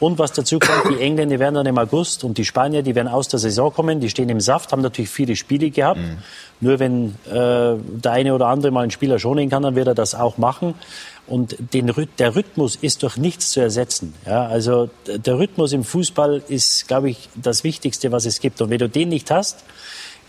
Und 0.00 0.18
was 0.18 0.32
dazu 0.32 0.58
kommt, 0.58 0.94
die 0.94 1.02
Engländer 1.02 1.38
werden 1.38 1.54
dann 1.54 1.66
im 1.66 1.78
August 1.78 2.24
und 2.24 2.36
die 2.36 2.44
Spanier, 2.44 2.82
die 2.82 2.94
werden 2.94 3.08
aus 3.08 3.28
der 3.28 3.38
Saison 3.38 3.72
kommen, 3.72 4.00
die 4.00 4.10
stehen 4.10 4.28
im 4.28 4.40
Saft, 4.40 4.72
haben 4.72 4.82
natürlich 4.82 5.10
viele 5.10 5.34
Spiele 5.34 5.70
gehabt. 5.70 6.00
Mhm. 6.00 6.18
Nur 6.60 6.78
wenn 6.78 7.14
äh, 7.26 7.30
der 7.30 8.12
eine 8.12 8.34
oder 8.34 8.48
andere 8.48 8.70
mal 8.70 8.82
einen 8.82 8.90
Spieler 8.90 9.18
schonen 9.18 9.48
kann, 9.48 9.62
dann 9.62 9.76
wird 9.76 9.86
er 9.86 9.94
das 9.94 10.14
auch 10.14 10.36
machen. 10.36 10.74
Und 11.26 11.56
den, 11.72 11.90
der 12.18 12.36
Rhythmus 12.36 12.76
ist 12.76 13.02
durch 13.02 13.16
nichts 13.16 13.50
zu 13.50 13.60
ersetzen. 13.60 14.14
Ja, 14.26 14.46
also 14.46 14.90
der 15.06 15.38
Rhythmus 15.38 15.72
im 15.72 15.82
Fußball 15.82 16.42
ist, 16.48 16.86
glaube 16.86 17.08
ich, 17.08 17.30
das 17.34 17.64
Wichtigste, 17.64 18.12
was 18.12 18.26
es 18.26 18.40
gibt. 18.40 18.60
Und 18.60 18.68
wenn 18.68 18.78
du 18.78 18.90
den 18.90 19.08
nicht 19.08 19.30
hast, 19.30 19.64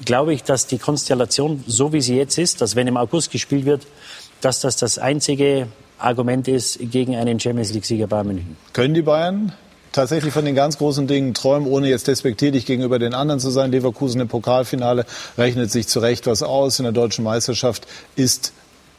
glaube 0.03 0.33
ich, 0.33 0.43
dass 0.43 0.67
die 0.67 0.77
Konstellation, 0.77 1.63
so 1.67 1.91
wie 1.93 2.01
sie 2.01 2.17
jetzt 2.17 2.37
ist, 2.37 2.61
dass 2.61 2.75
wenn 2.75 2.87
im 2.87 2.97
August 2.97 3.31
gespielt 3.31 3.65
wird, 3.65 3.85
dass 4.45 4.59
das 4.59 4.75
das 4.75 4.99
einzige 4.99 5.67
Argument 5.97 6.47
ist 6.47 6.77
gegen 6.79 7.15
einen 7.15 7.39
Champions 7.39 7.73
League-Sieger 7.73 8.05
Bayern 8.05 8.27
München. 8.27 8.57
Können 8.73 8.93
die 8.93 9.01
Bayern 9.01 9.53
tatsächlich 9.91 10.33
von 10.33 10.45
den 10.45 10.53
ganz 10.53 10.77
großen 10.77 11.07
Dingen 11.07 11.33
träumen, 11.33 11.67
ohne 11.67 11.89
jetzt 11.89 12.07
despektierlich 12.07 12.67
gegenüber 12.67 12.99
den 12.99 13.15
anderen 13.15 13.39
zu 13.39 13.49
sein? 13.49 13.71
Leverkusen 13.71 14.21
im 14.21 14.27
Pokalfinale 14.27 15.05
rechnet 15.35 15.71
sich 15.71 15.87
zu 15.87 15.99
Recht 15.99 16.27
was 16.27 16.43
aus. 16.43 16.77
In 16.77 16.83
der 16.83 16.91
deutschen 16.91 17.23
Meisterschaft 17.23 17.87
ist 18.15 18.53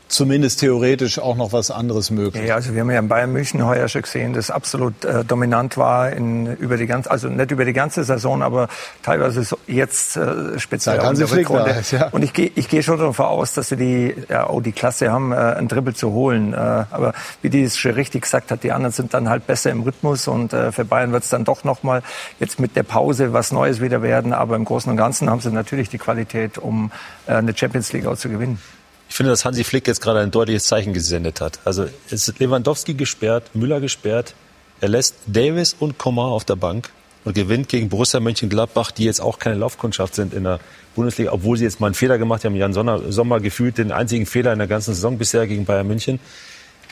zumindest 0.09 0.61
theoretisch 0.61 1.19
auch 1.19 1.37
noch 1.37 1.53
was 1.53 1.71
anderes 1.71 2.11
möglich. 2.11 2.47
Ja, 2.47 2.55
also 2.55 2.75
wir 2.75 2.81
haben 2.81 2.91
ja 2.91 2.99
in 2.99 3.09
Bayern 3.09 3.33
München 3.33 3.65
heuer 3.65 3.89
schon 3.89 4.03
gesehen, 4.03 4.33
das 4.33 4.51
absolut 4.51 5.05
äh, 5.05 5.25
dominant 5.25 5.77
war 5.77 6.13
in, 6.13 6.47
über 6.57 6.77
die 6.77 6.87
ganze, 6.87 7.11
also 7.11 7.29
nicht 7.29 7.51
über 7.51 7.65
die 7.65 7.73
ganze 7.73 8.05
Saison, 8.05 8.43
aber 8.43 8.69
teilweise 9.03 9.43
so 9.43 9.59
jetzt 9.67 10.17
äh, 10.17 10.59
speziell 10.59 10.97
in 11.03 11.19
der 11.19 11.31
Rückrunde. 11.31 11.71
Ist, 11.71 11.91
ja. 11.93 12.09
Und 12.09 12.23
ich 12.23 12.33
gehe 12.33 12.51
ich 12.55 12.69
geh 12.69 12.83
schon 12.83 12.99
davon 12.99 13.27
aus, 13.27 13.55
dass 13.55 13.69
sie 13.69 13.77
die, 13.77 14.15
ja, 14.29 14.47
auch 14.47 14.61
die 14.61 14.73
Klasse 14.73 15.11
haben, 15.11 15.33
äh, 15.33 15.37
einen 15.37 15.69
Dribbel 15.69 15.95
zu 15.95 16.13
holen. 16.13 16.53
Äh, 16.53 16.57
aber 16.57 17.13
wie 17.43 17.51
die 17.51 17.63
es 17.63 17.77
schon 17.77 17.93
richtig 17.93 18.23
gesagt 18.23 18.51
hat, 18.51 18.63
die 18.63 18.73
anderen 18.73 18.93
sind 18.93 19.13
dann 19.13 19.29
halt 19.29 19.47
besser 19.47 19.71
im 19.71 19.83
Rhythmus 19.83 20.29
und 20.29 20.53
äh, 20.53 20.71
für 20.71 20.85
Bayern 20.85 21.13
wird 21.13 21.25
es 21.25 21.31
dann 21.31 21.45
doch 21.45 21.65
noch 21.65 21.83
mal 21.83 22.03
jetzt 22.39 22.61
mit 22.61 22.77
der 22.77 22.85
Pause 22.85 23.33
was 23.33 23.51
Neues 23.51 23.81
wieder 23.81 24.03
werden. 24.03 24.33
Aber 24.33 24.55
im 24.57 24.65
Großen 24.65 24.91
und 24.91 24.97
Ganzen 24.97 25.29
haben 25.31 25.41
sie 25.41 25.51
natürlich 25.51 25.89
die 25.89 25.99
Qualität, 25.99 26.59
um 26.59 26.93
äh, 27.27 27.33
eine 27.33 27.57
Champions 27.57 27.93
League 27.93 28.07
auch 28.07 28.17
zu 28.17 28.29
gewinnen. 28.29 28.61
Ich 29.09 29.15
finde, 29.15 29.31
dass 29.31 29.45
Hansi 29.45 29.65
Flick 29.65 29.87
jetzt 29.87 30.01
gerade 30.01 30.21
ein 30.21 30.31
deutliches 30.31 30.67
Zeichen 30.67 30.93
gesendet 30.93 31.41
hat. 31.41 31.61
Also 31.65 31.87
es 32.11 32.29
ist 32.29 32.39
Lewandowski 32.39 32.95
gesperrt, 32.95 33.55
Müller 33.55 33.81
gesperrt. 33.81 34.35
Er 34.81 34.89
lässt 34.89 35.15
Davis 35.27 35.75
und 35.79 35.99
Coman 35.99 36.31
auf 36.31 36.45
der 36.45 36.57
Bank 36.57 36.91
und 37.25 37.35
gewinnt 37.35 37.69
gegen 37.69 37.89
Borussia 37.89 38.21
Mönchengladbach, 38.21 38.91
die 38.91 39.05
jetzt 39.05 39.21
auch 39.21 39.39
keine 39.39 39.57
Laufkundschaft 39.57 40.15
sind 40.15 40.35
in 40.35 40.45
der 40.45 40.61
Bundesliga, 40.95 41.33
obwohl 41.33 41.57
sie 41.57 41.65
jetzt 41.65 41.81
mal 41.81 41.89
einen 41.89 41.95
Fehler 41.95 42.19
gemacht 42.19 42.45
haben. 42.45 42.55
Jan 42.55 42.73
Sommer, 42.73 43.11
Sommer 43.11 43.41
gefühlt 43.41 43.79
den 43.79 43.91
einzigen 43.91 44.27
Fehler 44.27 44.53
in 44.53 44.59
der 44.59 44.69
ganzen 44.69 44.95
Saison 44.95 45.19
bisher 45.19 45.47
gegen 45.47 45.65
Bayern 45.65 45.87
München. 45.87 46.21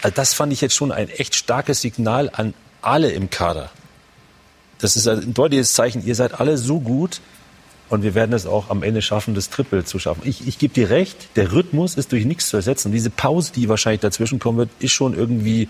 Also 0.02 0.14
das 0.16 0.34
fand 0.34 0.52
ich 0.52 0.60
jetzt 0.60 0.74
schon 0.74 0.92
ein 0.92 1.08
echt 1.08 1.34
starkes 1.34 1.82
Signal 1.82 2.30
an 2.32 2.54
alle 2.82 3.10
im 3.10 3.30
Kader. 3.30 3.70
Das 4.78 4.96
ist 4.96 5.06
ein 5.06 5.32
deutliches 5.32 5.72
Zeichen. 5.72 6.04
Ihr 6.04 6.14
seid 6.14 6.40
alle 6.40 6.58
so 6.58 6.80
gut, 6.80 7.20
und 7.90 8.02
wir 8.02 8.14
werden 8.14 8.32
es 8.32 8.46
auch 8.46 8.70
am 8.70 8.82
Ende 8.82 9.02
schaffen, 9.02 9.34
das 9.34 9.50
Triple 9.50 9.84
zu 9.84 9.98
schaffen. 9.98 10.22
Ich, 10.24 10.46
ich 10.46 10.58
gebe 10.58 10.72
dir 10.72 10.90
recht, 10.90 11.28
der 11.36 11.52
Rhythmus 11.52 11.96
ist 11.96 12.12
durch 12.12 12.24
nichts 12.24 12.48
zu 12.48 12.56
ersetzen. 12.56 12.92
Diese 12.92 13.10
Pause, 13.10 13.52
die 13.54 13.68
wahrscheinlich 13.68 14.00
dazwischen 14.00 14.38
kommen 14.38 14.58
wird, 14.58 14.70
ist 14.78 14.92
schon 14.92 15.14
irgendwie, 15.14 15.68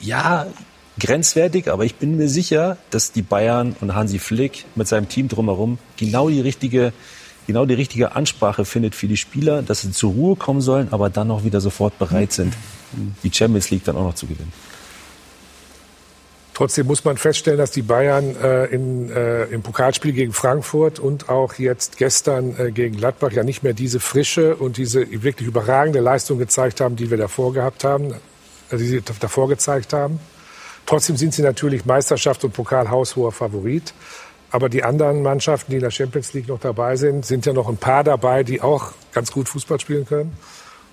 ja, 0.00 0.46
grenzwertig. 0.98 1.70
Aber 1.70 1.84
ich 1.84 1.96
bin 1.96 2.16
mir 2.16 2.28
sicher, 2.28 2.76
dass 2.90 3.12
die 3.12 3.22
Bayern 3.22 3.76
und 3.80 3.94
Hansi 3.94 4.18
Flick 4.18 4.64
mit 4.74 4.88
seinem 4.88 5.08
Team 5.08 5.28
drumherum 5.28 5.78
genau 5.96 6.28
die 6.28 6.40
richtige, 6.40 6.92
genau 7.46 7.64
die 7.64 7.74
richtige 7.74 8.16
Ansprache 8.16 8.64
findet 8.64 8.94
für 8.94 9.06
die 9.08 9.16
Spieler, 9.16 9.62
dass 9.62 9.82
sie 9.82 9.92
zur 9.92 10.12
Ruhe 10.12 10.36
kommen 10.36 10.60
sollen, 10.60 10.88
aber 10.90 11.10
dann 11.10 11.30
auch 11.30 11.44
wieder 11.44 11.60
sofort 11.60 11.98
bereit 11.98 12.32
sind, 12.32 12.54
die 13.22 13.32
Champions 13.32 13.70
League 13.70 13.84
dann 13.84 13.96
auch 13.96 14.04
noch 14.04 14.14
zu 14.14 14.26
gewinnen. 14.26 14.52
Trotzdem 16.60 16.88
muss 16.88 17.06
man 17.06 17.16
feststellen, 17.16 17.58
dass 17.58 17.70
die 17.70 17.80
Bayern 17.80 18.36
äh, 18.36 18.66
in, 18.66 19.10
äh, 19.10 19.44
im 19.44 19.62
Pokalspiel 19.62 20.12
gegen 20.12 20.34
Frankfurt 20.34 20.98
und 20.98 21.30
auch 21.30 21.54
jetzt 21.54 21.96
gestern 21.96 22.54
äh, 22.58 22.70
gegen 22.70 22.98
Gladbach 22.98 23.32
ja 23.32 23.44
nicht 23.44 23.62
mehr 23.62 23.72
diese 23.72 23.98
frische 23.98 24.56
und 24.56 24.76
diese 24.76 25.10
wirklich 25.22 25.48
überragende 25.48 26.00
Leistung 26.00 26.36
gezeigt 26.36 26.82
haben, 26.82 26.96
die 26.96 27.08
wir 27.08 27.16
davor 27.16 27.54
gehabt 27.54 27.82
haben, 27.82 28.12
äh, 28.70 28.76
die 28.76 28.84
sie 28.84 29.00
davor 29.00 29.48
gezeigt 29.48 29.94
haben. 29.94 30.20
Trotzdem 30.84 31.16
sind 31.16 31.32
sie 31.32 31.40
natürlich 31.40 31.86
Meisterschaft 31.86 32.44
und 32.44 32.52
Pokal 32.52 32.90
haushoher 32.90 33.32
Favorit. 33.32 33.94
Aber 34.50 34.68
die 34.68 34.84
anderen 34.84 35.22
Mannschaften, 35.22 35.70
die 35.70 35.78
in 35.78 35.82
der 35.82 35.90
Champions 35.90 36.34
League 36.34 36.48
noch 36.48 36.60
dabei 36.60 36.96
sind, 36.96 37.24
sind 37.24 37.46
ja 37.46 37.54
noch 37.54 37.70
ein 37.70 37.78
paar 37.78 38.04
dabei, 38.04 38.42
die 38.42 38.60
auch 38.60 38.92
ganz 39.12 39.32
gut 39.32 39.48
Fußball 39.48 39.80
spielen 39.80 40.04
können. 40.04 40.36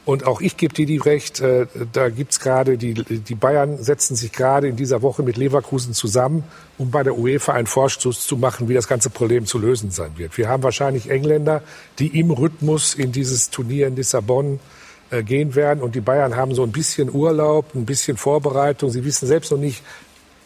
Und 0.07 0.25
auch 0.25 0.39
ich 0.39 0.55
gebe 0.55 0.73
dir 0.73 0.85
die 0.85 0.99
recht, 0.99 1.41
äh, 1.41 1.65
da 1.91 2.07
gibt's 2.07 2.39
gerade, 2.39 2.77
die, 2.77 2.93
die 2.93 3.35
Bayern 3.35 3.83
setzen 3.83 4.15
sich 4.15 4.31
gerade 4.31 4.69
in 4.69 4.77
dieser 4.77 5.01
Woche 5.01 5.21
mit 5.21 5.35
Leverkusen 5.35 5.93
zusammen, 5.93 6.45
um 6.77 6.91
bei 6.91 7.03
der 7.03 7.17
UEFA 7.17 7.51
einen 7.51 7.67
Vorstoß 7.67 8.25
zu 8.25 8.37
machen, 8.37 8.69
wie 8.69 8.73
das 8.73 8.87
ganze 8.87 9.09
Problem 9.09 9.45
zu 9.45 9.59
lösen 9.59 9.91
sein 9.91 10.11
wird. 10.15 10.37
Wir 10.37 10.47
haben 10.47 10.63
wahrscheinlich 10.63 11.09
Engländer, 11.09 11.61
die 11.99 12.17
im 12.17 12.31
Rhythmus 12.31 12.95
in 12.95 13.11
dieses 13.11 13.49
Turnier 13.49 13.87
in 13.87 13.97
Lissabon 13.97 14.61
äh, 15.09 15.23
gehen 15.23 15.55
werden. 15.55 15.83
Und 15.83 15.93
die 15.93 15.99
Bayern 15.99 16.37
haben 16.37 16.55
so 16.55 16.63
ein 16.63 16.71
bisschen 16.71 17.13
Urlaub, 17.13 17.75
ein 17.75 17.85
bisschen 17.85 18.15
Vorbereitung. 18.15 18.89
Sie 18.89 19.03
wissen 19.03 19.27
selbst 19.27 19.51
noch 19.51 19.59
nicht, 19.59 19.83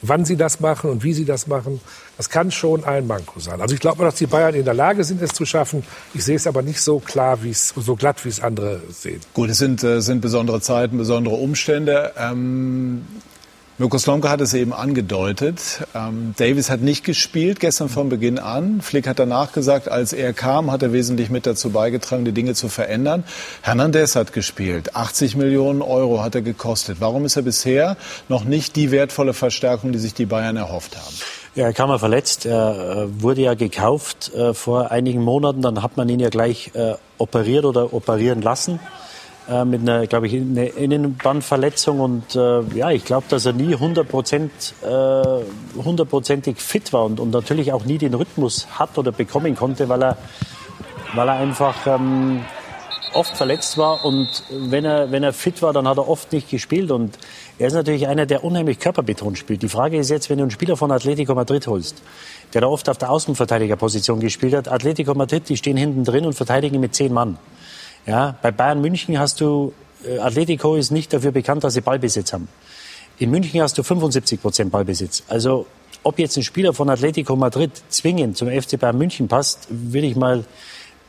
wann 0.01 0.25
sie 0.25 0.35
das 0.35 0.59
machen 0.59 0.89
und 0.89 1.03
wie 1.03 1.13
sie 1.13 1.25
das 1.25 1.47
machen. 1.47 1.79
Das 2.17 2.29
kann 2.29 2.51
schon 2.51 2.83
ein 2.83 3.07
Manko 3.07 3.39
sein. 3.39 3.61
Also 3.61 3.73
ich 3.73 3.81
glaube, 3.81 4.03
dass 4.03 4.15
die 4.15 4.27
Bayern 4.27 4.55
in 4.55 4.65
der 4.65 4.73
Lage 4.73 5.03
sind, 5.03 5.21
es 5.21 5.31
zu 5.31 5.45
schaffen. 5.45 5.83
Ich 6.13 6.23
sehe 6.23 6.35
es 6.35 6.47
aber 6.47 6.61
nicht 6.61 6.81
so 6.81 6.99
klar, 6.99 7.43
wie 7.43 7.49
es 7.49 7.73
so 7.75 7.95
glatt, 7.95 8.23
wie 8.25 8.29
es 8.29 8.39
andere 8.39 8.81
sehen. 8.89 9.21
Gut, 9.33 9.49
es 9.49 9.57
sind, 9.57 9.83
äh, 9.83 10.01
sind 10.01 10.21
besondere 10.21 10.61
Zeiten, 10.61 10.97
besondere 10.97 11.35
Umstände. 11.35 12.13
Ähm 12.17 13.05
Mirko 13.81 13.97
Slomka 13.97 14.29
hat 14.29 14.41
es 14.41 14.53
eben 14.53 14.73
angedeutet. 14.73 15.87
Ähm, 15.95 16.35
Davis 16.37 16.69
hat 16.69 16.81
nicht 16.81 17.03
gespielt 17.03 17.59
gestern 17.59 17.89
von 17.89 18.09
Beginn 18.09 18.37
an. 18.37 18.79
Flick 18.79 19.07
hat 19.07 19.17
danach 19.17 19.53
gesagt, 19.53 19.89
als 19.89 20.13
er 20.13 20.33
kam, 20.33 20.69
hat 20.69 20.83
er 20.83 20.93
wesentlich 20.93 21.31
mit 21.31 21.47
dazu 21.47 21.71
beigetragen, 21.71 22.23
die 22.23 22.31
Dinge 22.31 22.53
zu 22.53 22.69
verändern. 22.69 23.23
Hernandez 23.63 24.15
hat 24.15 24.33
gespielt. 24.33 24.95
80 24.95 25.35
Millionen 25.35 25.81
Euro 25.81 26.21
hat 26.21 26.35
er 26.35 26.43
gekostet. 26.43 26.97
Warum 26.99 27.25
ist 27.25 27.37
er 27.37 27.41
bisher 27.41 27.97
noch 28.29 28.43
nicht 28.43 28.75
die 28.75 28.91
wertvolle 28.91 29.33
Verstärkung, 29.33 29.93
die 29.93 29.97
sich 29.97 30.13
die 30.13 30.27
Bayern 30.27 30.57
erhofft 30.57 30.95
haben? 30.95 31.15
Ja, 31.55 31.65
er 31.65 31.73
kam 31.73 31.89
mal 31.89 31.97
verletzt. 31.97 32.45
Er 32.45 33.07
äh, 33.07 33.23
wurde 33.23 33.41
ja 33.41 33.55
gekauft 33.55 34.31
äh, 34.35 34.53
vor 34.53 34.91
einigen 34.91 35.23
Monaten. 35.23 35.63
Dann 35.63 35.81
hat 35.81 35.97
man 35.97 36.07
ihn 36.07 36.19
ja 36.19 36.29
gleich 36.29 36.69
äh, 36.75 36.93
operiert 37.17 37.65
oder 37.65 37.95
operieren 37.95 38.43
lassen 38.43 38.79
äh, 39.49 39.65
mit 39.65 39.81
einer, 39.81 40.07
glaube 40.07 40.27
ich, 40.27 40.33
eine 40.33 40.67
Innenbandverletzung. 40.67 41.99
Und 41.99 42.35
äh, 42.35 42.61
ja, 42.75 42.91
ich 42.91 43.05
glaube, 43.05 43.25
dass 43.29 43.45
er 43.45 43.53
nie 43.53 43.73
100 43.73 44.07
äh, 44.07 44.43
hundertprozentig 45.83 46.57
fit 46.57 46.93
war 46.93 47.05
und, 47.05 47.19
und 47.19 47.31
natürlich 47.31 47.73
auch 47.73 47.85
nie 47.85 47.97
den 47.97 48.13
Rhythmus 48.13 48.67
hat 48.77 48.97
oder 48.97 49.11
bekommen 49.11 49.55
konnte, 49.55 49.89
weil 49.89 50.03
er, 50.03 50.17
weil 51.13 51.27
er 51.27 51.35
einfach 51.35 51.87
ähm, 51.87 52.41
oft 53.13 53.35
verletzt 53.35 53.77
war 53.77 54.05
und 54.05 54.27
wenn 54.49 54.85
er, 54.85 55.11
wenn 55.11 55.23
er 55.23 55.33
fit 55.33 55.61
war, 55.61 55.73
dann 55.73 55.87
hat 55.87 55.97
er 55.97 56.07
oft 56.07 56.31
nicht 56.31 56.49
gespielt 56.49 56.91
und 56.91 57.17
er 57.59 57.67
ist 57.67 57.73
natürlich 57.73 58.07
einer, 58.07 58.25
der 58.25 58.43
unheimlich 58.43 58.79
körperbetont 58.79 59.37
spielt. 59.37 59.61
Die 59.61 59.69
Frage 59.69 59.97
ist 59.97 60.09
jetzt, 60.09 60.29
wenn 60.29 60.37
du 60.37 60.43
einen 60.43 60.51
Spieler 60.51 60.77
von 60.77 60.91
Atletico 60.91 61.35
Madrid 61.35 61.67
holst, 61.67 62.01
der 62.53 62.61
da 62.61 62.67
oft 62.67 62.87
auf 62.89 62.97
der 62.97 63.11
Außenverteidigerposition 63.11 64.19
gespielt 64.19 64.53
hat, 64.53 64.67
Atletico 64.67 65.13
Madrid, 65.13 65.49
die 65.49 65.57
stehen 65.57 65.77
hinten 65.77 66.03
drin 66.03 66.25
und 66.25 66.33
verteidigen 66.33 66.79
mit 66.79 66.95
zehn 66.95 67.13
Mann. 67.13 67.37
Ja, 68.05 68.35
bei 68.41 68.51
Bayern 68.51 68.81
München 68.81 69.19
hast 69.19 69.41
du, 69.41 69.73
äh, 70.05 70.19
Atletico 70.19 70.75
ist 70.75 70.91
nicht 70.91 71.13
dafür 71.13 71.31
bekannt, 71.31 71.63
dass 71.63 71.73
sie 71.73 71.81
Ballbesitz 71.81 72.33
haben. 72.33 72.47
In 73.19 73.29
München 73.29 73.61
hast 73.61 73.77
du 73.77 73.83
75 73.83 74.41
Prozent 74.41 74.71
Ballbesitz. 74.71 75.23
Also 75.27 75.67
ob 76.03 76.17
jetzt 76.17 76.35
ein 76.37 76.43
Spieler 76.43 76.73
von 76.73 76.89
Atletico 76.89 77.35
Madrid 77.35 77.71
zwingend 77.89 78.37
zum 78.37 78.49
FC 78.49 78.79
Bayern 78.79 78.97
München 78.97 79.27
passt, 79.27 79.67
würde 79.69 80.07
ich 80.07 80.15
mal 80.15 80.43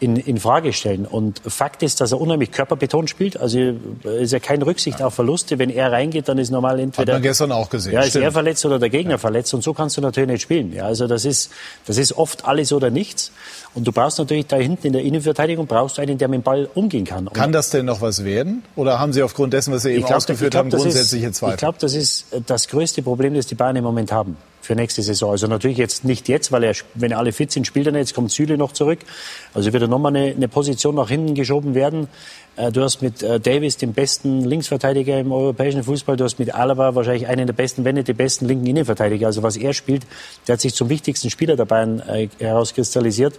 in, 0.03 0.17
in 0.17 0.39
Frage 0.39 0.73
stellen. 0.73 1.07
Und 1.07 1.41
Fakt 1.47 1.83
ist, 1.83 2.01
dass 2.01 2.11
er 2.11 2.21
unheimlich 2.21 2.51
körperbetont 2.51 3.09
spielt. 3.09 3.41
Also 3.41 3.59
ist 4.03 4.33
ja 4.33 4.41
keine 4.41 4.67
Rücksicht 4.67 5.01
auf 5.01 5.15
Verluste. 5.15 5.59
Wenn 5.61 5.71
er 5.71 5.93
reingeht, 5.93 6.29
dann 6.29 6.39
ist 6.39 6.51
normal 6.51 6.81
entweder. 6.81 7.13
Hat 7.13 7.21
man 7.21 7.23
gestern 7.23 7.53
auch 7.53 7.71
gesehen. 7.71 7.93
Ja, 7.93 8.01
ist 8.01 8.11
Stimmt. 8.11 8.25
er 8.25 8.33
verletzt 8.33 8.67
oder 8.67 8.81
der 8.81 8.91
Gegner 8.91 9.13
ja. 9.13 9.19
verletzt. 9.19 9.55
Und 9.55 9.63
so 9.63 9.73
kannst 9.73 9.97
du 9.97 10.01
natürlich 10.01 10.29
nicht 10.29 10.43
spielen. 10.43 10.73
Ja, 10.73 10.87
also 10.87 11.07
das 11.07 11.25
ist, 11.25 11.53
das 11.87 11.99
ist 11.99 12.17
oft 12.17 12.45
alles 12.45 12.73
oder 12.73 12.91
nichts. 12.91 13.31
Und 13.75 13.87
du 13.87 13.93
brauchst 13.93 14.19
natürlich 14.19 14.49
da 14.49 14.57
hinten 14.57 14.89
in 14.89 14.93
der 14.93 15.03
Innenverteidigung 15.03 15.67
brauchst 15.67 15.99
du 15.99 16.03
einen, 16.03 16.19
der 16.19 16.27
mit 16.27 16.41
dem 16.41 16.43
Ball 16.43 16.69
umgehen 16.75 17.05
kann. 17.05 17.29
Und 17.29 17.35
kann 17.35 17.53
das 17.53 17.71
denn 17.71 17.87
noch 17.87 18.01
was 18.01 18.25
werden? 18.25 18.65
Oder 18.75 18.99
haben 18.99 19.13
Sie 19.13 19.23
aufgrund 19.23 19.53
dessen, 19.53 19.73
was 19.73 19.83
Sie 19.83 19.91
eben 19.93 20.01
glaub, 20.01 20.17
ausgeführt 20.17 20.51
glaub, 20.51 20.65
haben, 20.65 20.71
grundsätzliche 20.71 21.31
Zweifel? 21.31 21.55
Ich 21.55 21.59
glaube, 21.59 21.79
das 21.81 21.95
ist 21.95 22.27
das 22.47 22.67
größte 22.67 23.03
Problem, 23.03 23.35
das 23.35 23.47
die 23.47 23.55
Bayern 23.55 23.77
im 23.77 23.85
Moment 23.85 24.11
haben 24.11 24.37
für 24.63 24.77
nächste 24.77 25.03
Saison. 25.03 25.33
Also 25.33 25.49
natürlich 25.49 25.77
jetzt 25.77 26.05
nicht 26.05 26.29
jetzt, 26.29 26.53
weil 26.53 26.63
er, 26.63 26.75
wenn 26.95 27.13
alle 27.13 27.33
fit 27.33 27.51
sind, 27.53 27.67
spielt 27.67 27.87
er 27.87 27.93
nicht. 27.93 28.01
Jetzt 28.01 28.15
kommt 28.15 28.31
Süle 28.31 28.57
noch 28.57 28.73
zurück. 28.73 29.01
Also 29.53 29.73
wird 29.73 29.83
er 29.83 29.89
nochmal 29.89 30.17
eine, 30.17 30.33
eine 30.35 30.49
Position 30.49 30.95
nach 30.95 31.09
hinten 31.09 31.35
geschoben 31.35 31.75
werden. 31.75 32.09
Äh, 32.57 32.71
du 32.71 32.81
hast 32.83 33.03
mit 33.03 33.23
äh, 33.23 33.41
Davis 33.41 33.77
den 33.77 33.93
besten 33.93 34.43
Linksverteidiger 34.43 35.19
im 35.19 35.33
europäischen 35.33 35.83
Fußball. 35.83 36.17
Du 36.17 36.25
hast 36.25 36.39
mit 36.39 36.55
Alaba 36.55 36.95
wahrscheinlich 36.95 37.27
einen 37.27 37.47
der 37.47 37.55
besten, 37.55 37.85
wenn 37.85 37.97
nicht 37.97 38.09
den 38.09 38.17
besten 38.17 38.47
linken 38.47 38.67
Innenverteidiger. 38.67 39.27
Also 39.27 39.43
was 39.43 39.57
er 39.57 39.75
spielt, 39.75 40.07
der 40.47 40.55
hat 40.55 40.61
sich 40.61 40.75
zum 40.75 40.89
wichtigsten 40.89 41.29
Spieler 41.29 41.57
Bayern 41.57 42.01
äh, 42.01 42.29
herauskristallisiert. 42.39 43.39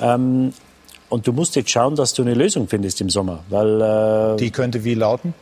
Ähm, 0.00 0.54
und 1.10 1.26
du 1.26 1.32
musst 1.32 1.54
jetzt 1.56 1.70
schauen, 1.70 1.94
dass 1.94 2.14
du 2.14 2.22
eine 2.22 2.34
Lösung 2.34 2.68
findest 2.68 3.00
im 3.02 3.10
Sommer. 3.10 3.44
Weil, 3.50 4.36
Die 4.38 4.50
könnte 4.50 4.82
wie 4.82 4.94
lauten? 4.94 5.34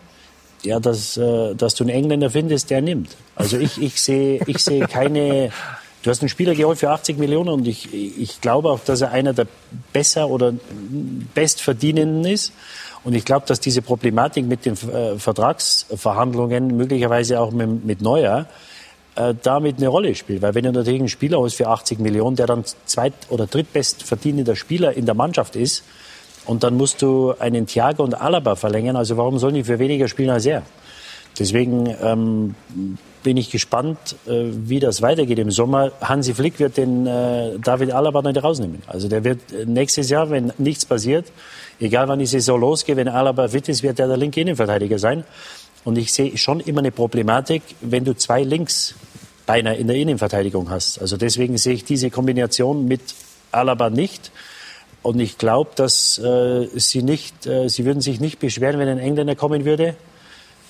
Ja, 0.63 0.81
dass, 0.81 1.17
äh, 1.17 1.55
dass 1.55 1.75
du 1.75 1.85
einen 1.85 1.91
Engländer 1.91 2.31
findest, 2.31 2.71
der 2.71 2.83
nimmt. 2.83 3.17
Also 3.37 3.59
ich, 3.59 3.81
ich 3.81 4.01
sehe 4.01 4.41
ich 4.47 4.59
sehe 4.59 4.87
keine. 4.87 5.51
Du 6.03 6.11
hast 6.11 6.21
einen 6.21 6.29
Spieler 6.29 6.55
geholt 6.55 6.79
für 6.79 6.91
80 6.91 7.17
Millionen 7.19 7.49
und 7.49 7.69
ich, 7.69 7.95
ich 7.95 8.41
glaube 8.41 8.71
auch, 8.71 8.81
dass 8.81 9.03
er 9.03 9.13
einer 9.13 9.33
der 9.33 9.47
besser 9.93 10.29
oder 10.29 10.53
bestverdienenden 11.33 12.25
ist. 12.25 12.53
Und 13.05 13.15
ich 13.15 13.25
glaube, 13.25 13.47
dass 13.47 13.61
diese 13.61 13.83
Problematik 13.83 14.47
mit 14.47 14.65
den 14.65 14.75
äh, 14.75 15.19
Vertragsverhandlungen 15.19 16.77
möglicherweise 16.77 17.41
auch 17.41 17.53
mit, 17.53 17.85
mit 17.85 18.01
Neuer 18.01 18.47
äh, 19.15 19.35
damit 19.43 19.77
eine 19.77 19.89
Rolle 19.89 20.15
spielt. 20.15 20.43
Weil 20.43 20.55
wenn 20.55 20.65
du 20.65 20.73
natürlich 20.73 21.01
einen 21.01 21.09
Spieler 21.09 21.39
holst 21.39 21.57
für 21.57 21.69
80 21.69 21.99
Millionen, 21.99 22.37
der 22.37 22.47
dann 22.47 22.65
zweit- 22.87 23.13
oder 23.29 23.47
drittbest 23.47 24.03
verdienender 24.03 24.57
Spieler 24.57 24.95
in 24.95 25.07
der 25.07 25.15
Mannschaft 25.15 25.55
ist, 25.55 25.85
und 26.47 26.65
dann 26.65 26.77
musst 26.77 27.03
du 27.03 27.35
einen 27.39 27.67
Thiago 27.67 28.03
und 28.03 28.21
Alaba 28.21 28.57
verlängern. 28.57 28.97
Also 28.97 29.17
warum 29.17 29.39
sollen 29.39 29.55
die 29.55 29.65
für 29.65 29.79
weniger 29.79 30.09
spielen 30.09 30.31
als 30.31 30.47
er? 30.47 30.63
Deswegen 31.39 31.95
ähm, 32.03 32.55
bin 33.23 33.37
ich 33.37 33.51
gespannt, 33.51 34.17
äh, 34.27 34.45
wie 34.51 34.81
das 34.81 35.03
weitergeht 35.03 35.39
im 35.39 35.51
Sommer. 35.51 35.93
Hansi 36.01 36.35
Flick 36.35 36.59
wird 36.59 36.77
den 36.77 37.07
äh, 37.07 37.59
David 37.59 37.93
Alaba 37.93 38.23
nicht 38.23 38.43
rausnehmen. 38.43 38.83
Also 38.87 39.09
der 39.09 39.25
wird 39.25 39.41
äh, 39.53 39.65
nächstes 39.65 40.11
Jahr, 40.11 40.31
wenn 40.31 40.53
nichts 40.59 40.85
passiert, 40.85 41.27
egal 41.81 42.09
wann 42.09 42.19
die 42.19 42.27
Saison 42.27 42.61
losgeht, 42.61 42.97
wenn 42.97 43.09
Alaba 43.09 43.49
fit 43.49 43.69
ist, 43.69 43.83
wird 43.83 43.99
er 43.99 44.09
der 44.09 44.17
linke 44.17 44.41
Innenverteidiger 44.41 44.99
sein. 44.99 45.25
Und 45.85 45.97
ich 45.99 46.13
sehe 46.13 46.37
schon 46.37 46.61
immer 46.61 46.81
eine 46.81 46.93
Problematik, 46.93 47.63
wenn 47.81 48.05
du 48.05 48.15
zwei 48.15 48.43
Linksbeiner 48.43 49.77
in 49.77 49.87
der 49.89 49.97
Innenverteidigung 49.97 50.71
hast. 50.71 51.01
Also 51.01 51.17
deswegen 51.17 51.59
sehe 51.59 51.75
ich 51.75 51.85
diese 51.85 52.11
Kombination 52.11 52.87
mit 52.87 53.01
Alaba 53.51 53.91
nicht. 53.91 54.31
Und 55.03 55.19
ich 55.19 55.37
glaube, 55.37 55.71
dass 55.75 56.19
äh, 56.19 56.69
sie 56.75 57.03
nicht, 57.03 57.47
äh, 57.47 57.69
sie 57.69 57.85
würden 57.85 58.01
sich 58.01 58.21
nicht 58.21 58.39
beschweren, 58.39 58.79
wenn 58.79 58.89
ein 58.89 58.99
Engländer 58.99 59.35
kommen 59.35 59.65
würde 59.65 59.97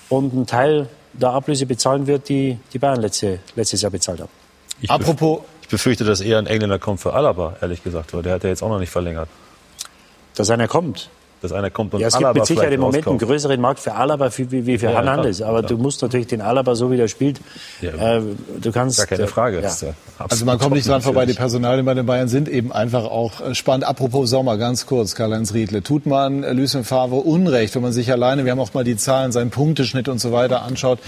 und 0.09 0.33
einen 0.33 0.47
Teil 0.47 0.87
der 1.13 1.29
Ablöse 1.29 1.65
bezahlen 1.65 2.07
wird, 2.07 2.29
die 2.29 2.57
die 2.73 2.79
Bayern 2.79 3.01
letzte, 3.01 3.39
letztes 3.55 3.81
Jahr 3.81 3.91
bezahlt 3.91 4.21
haben. 4.21 4.31
Ich 4.81 4.89
Apropos, 4.89 5.41
ich 5.61 5.67
befürchte, 5.67 6.03
dass 6.03 6.19
eher 6.19 6.39
ein 6.39 6.47
Engländer 6.47 6.79
kommt 6.79 6.99
für 6.99 7.13
Alaba, 7.13 7.57
ehrlich 7.61 7.83
gesagt, 7.83 8.13
weil 8.13 8.23
der 8.23 8.33
hat 8.33 8.43
ja 8.43 8.49
jetzt 8.49 8.63
auch 8.63 8.69
noch 8.69 8.79
nicht 8.79 8.89
verlängert. 8.89 9.29
Dass 10.35 10.49
einer 10.49 10.67
kommt 10.67 11.09
dass 11.43 11.51
einer 11.51 11.69
kommt 11.69 11.93
und 11.93 11.99
ja, 11.99 12.07
es 12.07 12.13
Alaba 12.15 12.33
gibt 12.33 12.41
mit 12.43 12.47
Sicherheit 12.47 12.73
im 12.73 12.81
Moment 12.81 13.07
einen 13.07 13.17
größeren 13.17 13.59
Markt 13.59 13.79
für 13.81 13.93
Alaba 13.93 14.29
wie, 14.37 14.65
wie 14.65 14.77
für 14.77 14.85
ja, 14.85 14.93
Hernandez. 14.93 15.41
Aber 15.41 15.59
klar. 15.59 15.69
du 15.69 15.77
musst 15.77 16.01
natürlich 16.01 16.27
den 16.27 16.41
Alaba 16.41 16.75
so 16.75 16.89
wie 16.89 16.97
der 16.97 17.09
spielt. 17.09 17.41
Ja, 17.81 18.17
äh, 18.17 18.21
du 18.61 18.71
kannst. 18.71 18.97
Gar 18.97 19.07
keine 19.07 19.27
Frage. 19.27 19.61
Ja. 19.61 19.69
also 20.17 20.45
man 20.45 20.57
kommt 20.57 20.75
nicht 20.75 20.87
dran 20.87 21.01
vorbei. 21.01 21.25
Die 21.25 21.33
Personalien 21.33 21.85
bei 21.85 21.93
den 21.93 22.05
Bayern 22.05 22.29
sind 22.29 22.47
eben 22.47 22.71
einfach 22.71 23.03
auch 23.03 23.41
äh, 23.41 23.55
spannend. 23.55 23.85
Apropos 23.85 24.29
Sommer, 24.29 24.57
ganz 24.57 24.85
kurz, 24.85 25.15
Karl-Heinz 25.15 25.53
Riedle. 25.53 25.83
Tut 25.83 26.05
man 26.05 26.43
äh, 26.43 26.53
Lucien 26.53 26.85
Favre 26.85 27.17
Unrecht, 27.17 27.75
wenn 27.75 27.81
man 27.81 27.91
sich 27.91 28.11
alleine, 28.11 28.45
wir 28.45 28.51
haben 28.51 28.59
auch 28.59 28.73
mal 28.73 28.85
die 28.85 28.95
Zahlen, 28.95 29.31
seinen 29.33 29.49
Punkteschnitt 29.49 30.07
und 30.07 30.19
so 30.19 30.31
weiter 30.31 30.63
anschaut, 30.63 30.99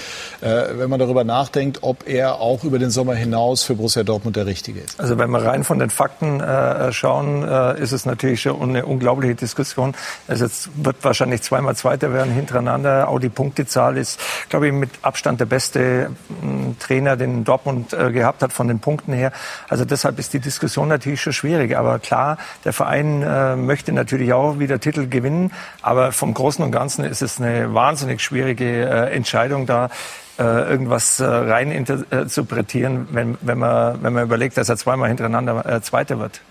äh, 0.42 0.64
wenn 0.74 0.90
man 0.90 1.00
darüber 1.00 1.24
nachdenkt, 1.24 1.80
ob 1.82 2.08
er 2.08 2.42
auch 2.42 2.64
über 2.64 2.78
den 2.78 2.90
Sommer 2.90 3.16
hinaus 3.16 3.64
für 3.64 3.76
Borussia 3.76 4.04
Dortmund 4.04 4.36
der 4.36 4.46
Richtige 4.46 4.82
ist? 4.82 5.00
Also 5.00 5.18
wenn 5.18 5.30
wir 5.30 5.44
rein 5.46 5.64
von 5.64 5.80
den 5.80 5.90
Fakten 5.90 6.42
äh, 6.42 6.92
schauen, 6.92 7.44
äh, 7.44 7.82
ist 7.82 7.94
es 7.94 8.06
natürlich 8.06 8.42
schon 8.42 8.62
eine 8.62 8.86
unglaubliche 8.86 9.36
Diskussion. 9.36 9.94
Es 10.28 10.40
jetzt 10.40 10.70
wird 10.84 11.04
wahrscheinlich 11.04 11.44
zweimal 11.44 11.76
Zweiter 11.76 12.12
werden 12.12 12.34
hintereinander. 12.34 13.08
Auch 13.08 13.20
die 13.20 13.30
Punktezahl 13.30 13.96
ist, 13.98 14.20
glaube 14.50 14.68
ich, 14.68 14.74
mit 14.74 14.90
Abstand 15.04 15.40
der 15.40 15.46
beste 15.46 16.12
hm, 16.42 16.78
Trainer, 16.80 17.16
den 17.16 17.44
Dortmund 17.44 17.94
äh, 17.94 18.12
gehabt 18.12 18.42
hat 18.42 18.52
von 18.52 18.68
den 18.68 18.80
Punkten 18.80 19.14
her. 19.14 19.32
Also 19.70 19.86
deshalb 19.86 20.18
ist 20.18 20.34
die 20.34 20.40
Diskussion 20.40 20.88
natürlich 20.88 21.22
schon 21.22 21.34
schwierig. 21.34 21.78
Aber 21.78 22.00
klar, 22.00 22.38
der 22.64 22.74
Verein 22.74 23.22
äh, 23.22 23.56
möchte 23.56 23.92
natürlich 23.92 24.34
auch 24.34 24.58
wieder 24.58 24.80
Titel 24.80 25.08
gewinnen. 25.08 25.52
Aber 25.84 26.12
vom 26.12 26.34
Großen 26.34 26.64
und 26.66 26.72
Ganzen 26.72 27.06
ist 27.06 27.22
es 27.22 27.40
eine 27.40 27.74
wahnsinnig 27.76 28.22
schwierige 28.22 28.66
äh, 28.66 29.16
Entscheidung 29.16 29.66
da 29.66 29.90
irgendwas 30.38 31.22
rein 31.22 31.72
interpretieren, 31.72 33.08
wenn, 33.12 33.38
wenn, 33.40 33.58
man, 33.58 34.04
wenn 34.04 34.12
man 34.12 34.24
überlegt, 34.26 34.58
dass 34.58 34.68
er 34.68 34.76
zweimal 34.76 35.08
hintereinander 35.08 35.82
Zweiter 35.82 36.20
wird. 36.20 36.42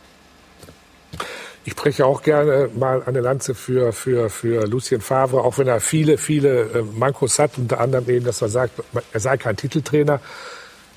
Ich 1.66 1.72
spreche 1.72 2.04
auch 2.04 2.22
gerne 2.22 2.68
mal 2.78 3.02
eine 3.06 3.20
Lanze 3.20 3.54
für, 3.54 3.92
für, 3.94 4.28
für 4.28 4.66
Lucien 4.66 5.00
Favre, 5.00 5.42
auch 5.42 5.56
wenn 5.56 5.66
er 5.66 5.80
viele, 5.80 6.18
viele 6.18 6.62
äh, 6.62 6.82
Mankos 6.82 7.38
hat, 7.38 7.52
unter 7.56 7.80
anderem 7.80 8.08
eben, 8.10 8.26
dass 8.26 8.42
er 8.42 8.50
sagt, 8.50 8.82
er 9.12 9.20
sei 9.20 9.38
kein 9.38 9.56
Titeltrainer. 9.56 10.20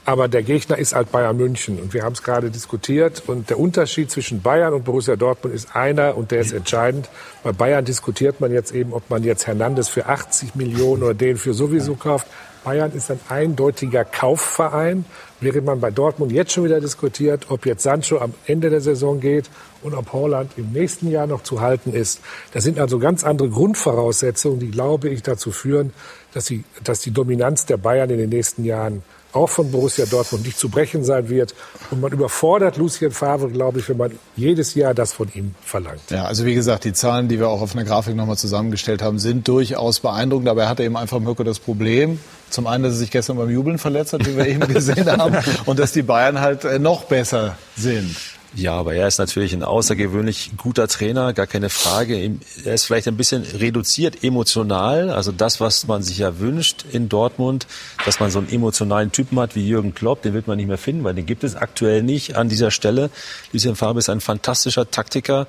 Aber 0.03 0.27
der 0.27 0.44
Gegner 0.44 0.77
ist 0.77 0.94
halt 0.94 1.11
Bayern 1.11 1.35
München. 1.35 1.80
Und 1.80 1.94
wir 1.94 2.03
haben 2.03 2.14
es 2.14 2.23
gerade 2.23 2.49
diskutiert. 2.49 3.23
Und 3.27 3.49
der 3.49 3.60
Unterschied 3.60 4.10
zwischen 4.10 4.41
Bayern 4.41 4.73
und 4.73 4.85
Borussia 4.85 5.18
Dortmund 5.18 5.53
ist 5.53 5.76
einer 5.76 6.15
und 6.15 6.31
der 6.31 6.39
ist 6.39 6.53
entscheidend. 6.53 7.10
Bei 7.44 7.52
Bayern 7.52 7.84
diskutiert 7.84 8.39
man 8.39 8.53
jetzt 8.53 8.73
eben, 8.73 8.94
ob 8.94 9.10
man 9.10 9.23
jetzt 9.23 9.48
Hernandez 9.48 9.89
für 9.89 10.06
80 10.06 10.56
Millionen 10.56 11.03
oder 11.03 11.14
den 11.14 11.35
für 11.35 11.53
sowieso 11.53 11.95
kauft. 11.95 12.27
Bayern 12.64 12.91
ist 12.94 13.11
ein 13.11 13.19
eindeutiger 13.30 14.06
Kaufverein, 14.06 15.06
während 15.39 15.65
man 15.65 15.80
bei 15.80 15.91
Dortmund 15.91 16.31
jetzt 16.31 16.53
schon 16.53 16.65
wieder 16.65 16.81
diskutiert, 16.81 17.45
ob 17.49 17.65
jetzt 17.65 17.84
Sancho 17.84 18.19
am 18.19 18.34
Ende 18.45 18.69
der 18.69 18.81
Saison 18.81 19.19
geht 19.19 19.49
und 19.84 19.94
ob 19.94 20.14
Holland 20.14 20.52
im 20.58 20.72
nächsten 20.72 21.10
Jahr 21.10 21.28
noch 21.28 21.44
zu 21.44 21.62
halten 21.62 21.94
ist. 21.94 22.20
Das 22.54 22.64
sind 22.64 22.80
also 22.80 22.99
ganz 22.99 23.24
andere 23.24 23.49
Grundvoraussetzungen, 23.49 24.60
die, 24.60 24.72
glaube 24.72 25.10
ich, 25.10 25.24
dazu 25.24 25.52
führen, 25.52 25.94
dass 26.34 26.45
die, 26.45 26.64
dass 26.84 26.99
die 27.02 27.12
Dominanz 27.12 27.66
der 27.66 27.78
Bayern 27.78 28.10
in 28.10 28.18
den 28.18 28.30
nächsten 28.30 28.64
Jahren 28.64 29.04
auch 29.34 29.49
von 29.49 29.72
Borussia 29.72 30.06
Dortmund 30.06 30.45
nicht 30.45 30.58
zu 30.58 30.70
brechen 30.70 31.04
sein 31.04 31.30
wird. 31.30 31.54
Und 31.91 32.02
man 32.02 32.12
überfordert 32.12 32.78
Lucien 32.78 33.12
Favre, 33.12 33.49
glaube 33.49 33.80
ich, 33.80 33.90
wenn 33.90 33.98
man 33.98 34.12
jedes 34.36 34.74
Jahr 34.74 34.94
das 34.94 35.14
von 35.14 35.30
ihm 35.34 35.54
verlangt. 35.64 36.02
Ja, 36.10 36.26
also 36.26 36.45
wie 36.45 36.56
gesagt, 36.56 36.86
die 36.86 36.94
Zahlen, 36.94 37.28
die 37.28 37.40
wir 37.40 37.49
auch 37.49 37.62
auf 37.62 37.76
einer 37.76 37.84
Grafik 37.84 38.16
nochmal 38.16 38.38
zusammengestellt 38.38 39.02
haben, 39.02 39.20
sind 39.20 39.48
durchaus 39.48 39.99
beeindruckend. 39.99 40.49
Aber 40.49 40.64
er 40.64 40.70
hatte 40.70 40.84
eben 40.84 40.98
einfach 40.98 41.20
Mirko 41.20 41.44
das 41.44 41.60
Problem, 41.60 42.20
zum 42.49 42.68
einen, 42.68 42.84
dass 42.84 42.94
er 42.94 42.99
sich 42.99 43.12
gestern 43.12 43.38
beim 43.38 43.49
Jubeln 43.49 43.78
verletzt 43.78 44.14
hat, 44.14 44.26
wie 44.26 44.38
wir 44.38 44.48
eben 44.48 44.68
gesehen 44.74 45.10
haben, 45.12 45.38
und 45.66 45.80
dass 45.80 45.91
die 45.91 46.04
Bayern 46.04 46.40
halt 46.40 46.64
äh, 46.64 46.80
noch 46.80 47.04
besser 47.04 47.58
sind. 47.76 48.16
Ja, 48.58 48.74
aber 48.74 48.96
er 48.96 49.08
ist 49.08 49.20
natürlich 49.20 49.54
ein 49.54 49.62
außergewöhnlich 49.62 50.54
guter 50.58 50.88
Trainer, 50.88 51.32
gar 51.34 51.46
keine 51.46 51.70
Frage. 51.70 52.38
Er 52.66 52.74
ist 52.74 52.86
vielleicht 52.86 53.08
ein 53.08 53.16
bisschen 53.16 53.44
reduziert 53.44 54.24
emotional, 54.24 55.12
also 55.12 55.32
das, 55.32 55.60
was 55.60 55.86
man 55.86 56.02
sich 56.02 56.18
ja 56.18 56.40
wünscht 56.40 56.84
in 56.92 57.08
Dortmund, 57.08 57.68
dass 58.04 58.20
man 58.20 58.32
so 58.32 58.40
einen 58.40 58.50
emotionalen 58.50 59.12
Typen 59.12 59.40
hat 59.40 59.56
wie 59.56 59.68
Jürgen 59.68 59.94
Klopp, 59.94 60.24
den 60.24 60.34
wird 60.34 60.48
man 60.48 60.58
nicht 60.58 60.66
mehr 60.66 60.80
finden, 60.80 61.04
weil 61.04 61.14
den 61.14 61.28
gibt 61.28 61.44
es 61.44 61.56
aktuell 61.56 62.02
nicht 62.02 62.36
an 62.36 62.50
dieser 62.50 62.72
Stelle. 62.72 63.12
Lucien 63.54 63.76
Favre 63.76 64.00
ist 64.00 64.10
ein 64.10 64.22
fantastischer 64.22 64.90
Taktiker. 64.90 65.46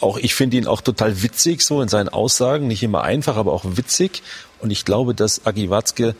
Auch 0.00 0.18
ich 0.18 0.34
finde 0.34 0.56
ihn 0.56 0.66
auch 0.66 0.80
total 0.80 1.22
witzig 1.22 1.62
so 1.62 1.80
in 1.80 1.86
seinen 1.86 2.08
Aussagen, 2.08 2.66
nicht 2.66 2.82
immer 2.82 3.04
einfach, 3.04 3.36
aber 3.36 3.52
auch 3.52 3.66
witzig. 3.76 4.24
Und 4.58 4.72
ich 4.72 4.84
glaube, 4.84 5.14
dass 5.14 5.46
Agi 5.46 5.70
Watzke 5.70 6.16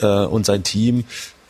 äh, 0.00 0.06
und 0.06 0.46
sein 0.46 0.62
Team 0.62 1.04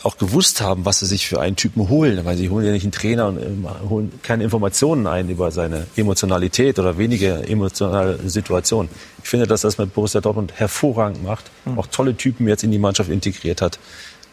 auch 0.04 0.18
gewusst 0.18 0.60
haben, 0.60 0.84
was 0.84 1.00
sie 1.00 1.06
sich 1.06 1.26
für 1.26 1.40
einen 1.40 1.56
Typen 1.56 1.88
holen. 1.88 2.24
Weil 2.24 2.36
sie 2.36 2.50
holen 2.50 2.66
ja 2.66 2.72
nicht 2.72 2.84
einen 2.84 2.92
Trainer 2.92 3.28
und 3.28 3.42
ähm, 3.42 3.66
holen 3.88 4.12
keine 4.22 4.44
Informationen 4.44 5.06
ein 5.06 5.28
über 5.28 5.50
seine 5.50 5.86
Emotionalität 5.96 6.78
oder 6.78 6.98
wenige 6.98 7.46
emotionale 7.48 8.18
Situationen. 8.28 8.90
Ich 9.22 9.28
finde, 9.28 9.46
dass 9.46 9.62
das 9.62 9.78
mit 9.78 9.94
Borussia 9.94 10.20
Dortmund 10.20 10.52
hervorragend 10.54 11.22
macht. 11.22 11.50
Mhm. 11.64 11.78
Auch 11.78 11.86
tolle 11.86 12.16
Typen 12.16 12.48
jetzt 12.48 12.64
in 12.64 12.70
die 12.70 12.78
Mannschaft 12.78 13.10
integriert 13.10 13.62
hat. 13.62 13.78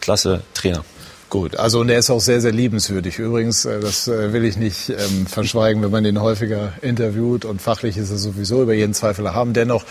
Klasse 0.00 0.42
Trainer. 0.54 0.84
Gut, 1.30 1.54
also 1.54 1.78
und 1.78 1.88
er 1.88 2.00
ist 2.00 2.10
auch 2.10 2.20
sehr, 2.20 2.40
sehr 2.40 2.50
liebenswürdig. 2.50 3.20
Übrigens, 3.20 3.64
äh, 3.64 3.78
das 3.78 4.08
äh, 4.08 4.32
will 4.32 4.44
ich 4.44 4.56
nicht 4.56 4.90
ähm, 4.90 5.26
verschweigen, 5.28 5.80
wenn 5.80 5.92
man 5.92 6.04
ihn 6.04 6.20
häufiger 6.20 6.72
interviewt 6.82 7.44
und 7.44 7.62
fachlich 7.62 7.96
ist 7.96 8.10
er 8.10 8.18
sowieso 8.18 8.64
über 8.64 8.74
jeden 8.74 8.94
Zweifel 8.94 9.32
haben. 9.32 9.52
Dennoch 9.52 9.84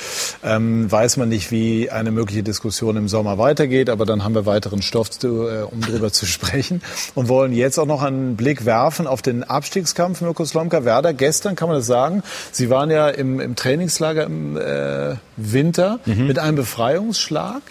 ähm, 0.44 0.92
weiß 0.92 1.16
man 1.16 1.30
nicht, 1.30 1.50
wie 1.50 1.90
eine 1.92 2.12
mögliche 2.12 2.44
Diskussion 2.44 2.98
im 2.98 3.08
Sommer 3.08 3.38
weitergeht, 3.38 3.90
aber 3.90 4.06
dann 4.06 4.26
haben 4.26 4.36
wir 4.36 4.46
weiteren 4.46 4.82
Stoff, 4.82 5.12
zu, 5.12 5.48
äh, 5.48 5.62
um 5.62 5.80
darüber 5.80 6.12
zu 6.12 6.26
sprechen 6.28 6.82
und 7.16 7.30
wollen 7.30 7.54
jetzt 7.54 7.80
auch 7.80 7.88
noch 7.88 8.04
einen 8.04 8.36
Blick 8.36 8.66
werfen 8.66 9.08
auf 9.08 9.22
den 9.22 9.46
Abstiegskampf 9.46 10.20
Mirko 10.20 10.44
Slomka 10.44 10.84
Werder. 10.84 11.14
Gestern 11.14 11.56
kann 11.56 11.70
man 11.70 11.78
das 11.78 11.88
sagen, 11.88 12.22
Sie 12.52 12.70
waren 12.70 12.92
ja 12.92 13.08
im, 13.08 13.40
im 13.40 13.56
Trainingslager 13.56 14.26
im 14.26 14.58
äh, 14.58 15.16
Winter 15.38 16.02
mhm. 16.06 16.28
mit 16.28 16.38
einem 16.38 16.58
Befreiungsschlag. 16.58 17.62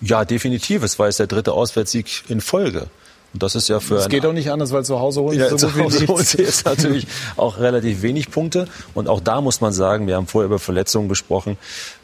Ja, 0.00 0.24
definitiv. 0.24 0.82
Es 0.82 0.98
war 0.98 1.06
jetzt 1.06 1.18
der 1.18 1.26
dritte 1.26 1.52
Auswärtssieg 1.52 2.24
in 2.28 2.40
Folge. 2.40 2.86
Und 3.32 3.44
das 3.44 3.54
ist 3.54 3.68
ja 3.68 3.78
für. 3.78 3.96
Es 3.96 4.08
geht 4.08 4.26
auch 4.26 4.32
nicht 4.32 4.50
anders, 4.50 4.72
weil 4.72 4.84
zu 4.84 4.98
Hause 4.98 5.20
holen 5.20 5.38
ja, 5.38 5.48
so 5.48 5.56
zu 5.56 5.74
Hause 5.76 6.06
holen 6.08 6.24
sie 6.24 6.42
jetzt 6.42 6.64
natürlich 6.64 7.06
auch 7.36 7.58
relativ 7.58 8.02
wenig 8.02 8.30
Punkte. 8.30 8.66
Und 8.92 9.08
auch 9.08 9.20
da 9.20 9.40
muss 9.40 9.60
man 9.60 9.72
sagen, 9.72 10.08
wir 10.08 10.16
haben 10.16 10.26
vorher 10.26 10.46
über 10.46 10.58
Verletzungen 10.58 11.08
gesprochen. 11.08 11.56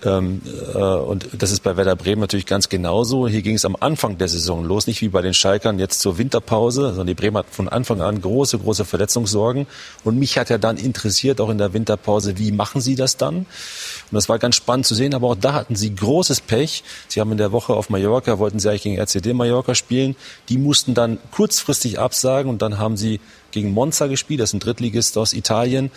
Ähm, 0.05 0.41
äh, 0.73 0.79
und 0.79 1.29
das 1.33 1.51
ist 1.51 1.65
bei 1.65 1.77
Werder 1.77 1.97
Bremen 1.97 2.21
natürlich 2.21 2.47
ganz 2.47 2.69
genauso. 2.69 3.27
Hier 3.27 3.43
ging 3.43 3.57
es 3.57 3.65
am 3.65 3.77
Anfang 3.79 4.19
der 4.19 4.29
Saison 4.29 4.65
los, 4.65 4.87
nicht 4.87 5.01
wie 5.01 5.09
bei 5.09 5.21
den 5.21 5.35
Schalkern 5.35 5.81
jetzt 5.81 5.99
zur 5.99 6.17
Winterpause, 6.17 6.89
sondern 6.91 7.09
die 7.09 7.15
Bremer 7.15 7.41
hatten 7.41 7.53
von 7.53 7.69
Anfang 7.69 8.01
an 8.01 8.21
große, 8.21 8.59
große 8.61 8.85
Verletzungssorgen. 8.85 9.67
Und 10.05 10.19
mich 10.21 10.39
hat 10.39 10.49
ja 10.49 10.59
dann 10.59 10.77
interessiert, 10.77 11.41
auch 11.41 11.51
in 11.51 11.59
der 11.59 11.73
Winterpause, 11.73 12.39
wie 12.39 12.53
machen 12.53 12.81
sie 12.81 12.95
das 12.95 13.17
dann? 13.17 13.47
Und 14.11 14.15
das 14.15 14.29
war 14.29 14.39
ganz 14.39 14.57
spannend 14.57 14.87
zu 14.87 14.95
sehen. 14.95 15.15
Aber 15.15 15.29
auch 15.29 15.37
da 15.37 15.53
hatten 15.55 15.77
sie 15.77 15.95
großes 15.95 16.41
Pech. 16.41 16.85
Sie 17.09 17.21
haben 17.21 17.33
in 17.33 17.39
der 17.39 17.53
Woche 17.53 17.75
auf 17.75 17.91
Mallorca, 17.91 18.39
wollten 18.39 18.59
sie 18.59 18.69
eigentlich 18.69 18.83
gegen 18.83 18.99
RCD 18.99 19.33
Mallorca 19.33 19.75
spielen. 19.75 20.17
Die 20.49 20.59
mussten 20.59 20.95
dann 20.95 21.19
kurzfristig 21.33 21.99
absagen 21.99 22.51
und 22.51 22.63
dann 22.63 22.79
haben 22.79 22.97
sie 22.97 23.21
gegen 23.57 23.73
Monza 23.73 24.07
gespielt, 24.07 24.41
das 24.41 24.51
ist 24.51 24.55
ein 24.55 24.61
Drittligist 24.61 25.17
aus 25.17 25.33
Italien. 25.33 25.91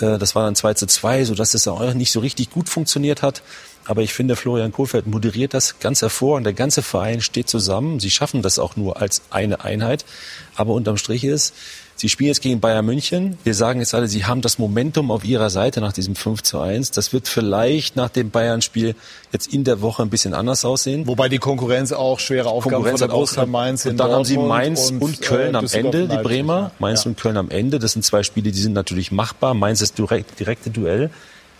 Äh, 0.00 0.18
das 0.18 0.34
war 0.34 0.44
dann 0.44 0.56
2 0.56 0.74
zu 0.74 0.86
2, 0.86 1.24
sodass 1.24 1.52
das 1.52 1.68
auch 1.68 1.94
nicht 1.94 2.10
so 2.10 2.20
richtig 2.20 2.50
gut 2.50 2.68
funktioniert 2.68 3.22
hat. 3.22 3.42
Aber 3.84 4.02
ich 4.02 4.12
finde, 4.12 4.34
Florian 4.34 4.72
Kohlfeld 4.72 5.06
moderiert 5.06 5.54
das 5.54 5.78
ganz 5.78 6.02
hervor 6.02 6.36
und 6.36 6.44
der 6.44 6.52
ganze 6.52 6.82
Verein 6.82 7.20
steht 7.20 7.48
zusammen. 7.48 8.00
Sie 8.00 8.10
schaffen 8.10 8.42
das 8.42 8.58
auch 8.58 8.74
nur 8.74 9.00
als 9.00 9.22
eine 9.30 9.62
Einheit. 9.64 10.04
Aber 10.56 10.72
unterm 10.74 10.96
Strich 10.96 11.22
ist, 11.22 11.54
Sie 11.98 12.10
spielen 12.10 12.28
jetzt 12.28 12.42
gegen 12.42 12.60
Bayern 12.60 12.84
München. 12.84 13.38
Wir 13.42 13.54
sagen 13.54 13.80
jetzt 13.80 13.94
alle, 13.94 14.06
Sie 14.06 14.26
haben 14.26 14.42
das 14.42 14.58
Momentum 14.58 15.10
auf 15.10 15.24
Ihrer 15.24 15.48
Seite 15.48 15.80
nach 15.80 15.94
diesem 15.94 16.14
5 16.14 16.42
zu 16.42 16.60
1. 16.60 16.90
Das 16.90 17.14
wird 17.14 17.26
vielleicht 17.26 17.96
nach 17.96 18.10
dem 18.10 18.30
Bayern-Spiel 18.30 18.94
jetzt 19.32 19.50
in 19.50 19.64
der 19.64 19.80
Woche 19.80 20.02
ein 20.02 20.10
bisschen 20.10 20.34
anders 20.34 20.66
aussehen. 20.66 21.06
Wobei 21.06 21.30
die 21.30 21.38
Konkurrenz 21.38 21.92
auch 21.92 22.20
schwere 22.20 22.50
Aufgaben 22.50 22.74
Konkurrenz 22.74 23.00
von 23.00 23.08
Borussia 23.08 23.46
Mainz 23.46 23.86
Und 23.86 23.96
dann 23.96 24.10
haben 24.10 24.26
Sie 24.26 24.36
Mainz 24.36 24.90
und, 24.90 25.00
und 25.00 25.22
Köln 25.22 25.54
äh, 25.54 25.58
am 25.58 25.66
Ende, 25.72 26.06
die 26.06 26.18
Bremer. 26.18 26.70
Mainz 26.78 27.04
ja. 27.04 27.10
und 27.10 27.18
Köln 27.18 27.38
am 27.38 27.48
Ende. 27.48 27.78
Das 27.78 27.92
sind 27.92 28.04
zwei 28.04 28.22
Spiele, 28.22 28.52
die 28.52 28.60
sind 28.60 28.74
natürlich 28.74 29.10
machbar. 29.10 29.54
Mainz 29.54 29.80
ist 29.80 29.96
direkt, 29.96 30.38
direkte 30.38 30.68
Duell. 30.68 31.08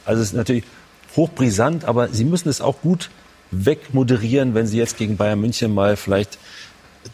Also 0.05 0.21
es 0.21 0.29
ist 0.29 0.35
natürlich 0.35 0.65
hochbrisant, 1.17 1.87
aber 1.87 2.09
Sie 2.09 2.27
müssen 2.27 2.51
es 2.51 2.61
auch 2.61 2.83
gut 2.83 3.09
wegmoderieren, 3.53 4.55
wenn 4.55 4.67
Sie 4.67 4.77
jetzt 4.77 4.99
gegen 4.99 5.17
Bayern 5.17 5.41
München 5.41 5.73
mal 5.73 5.97
vielleicht 5.97 6.37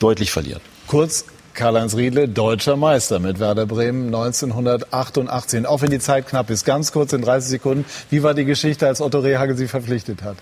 deutlich 0.00 0.32
verlieren. 0.32 0.60
Kurz 0.88 1.24
Karl-Heinz 1.54 1.96
Riedle, 1.96 2.28
deutscher 2.28 2.76
Meister 2.76 3.18
mit 3.18 3.38
Werder 3.38 3.66
Bremen 3.66 4.06
1988. 4.06 5.66
Auch 5.66 5.82
wenn 5.82 5.90
die 5.90 5.98
Zeit 5.98 6.26
knapp 6.26 6.50
ist, 6.50 6.64
ganz 6.64 6.92
kurz 6.92 7.12
in 7.12 7.22
30 7.22 7.50
Sekunden. 7.50 7.84
Wie 8.10 8.22
war 8.22 8.34
die 8.34 8.44
Geschichte, 8.44 8.86
als 8.86 9.00
Otto 9.00 9.20
Rehagel 9.20 9.56
Sie 9.56 9.68
verpflichtet 9.68 10.22
hat? 10.22 10.36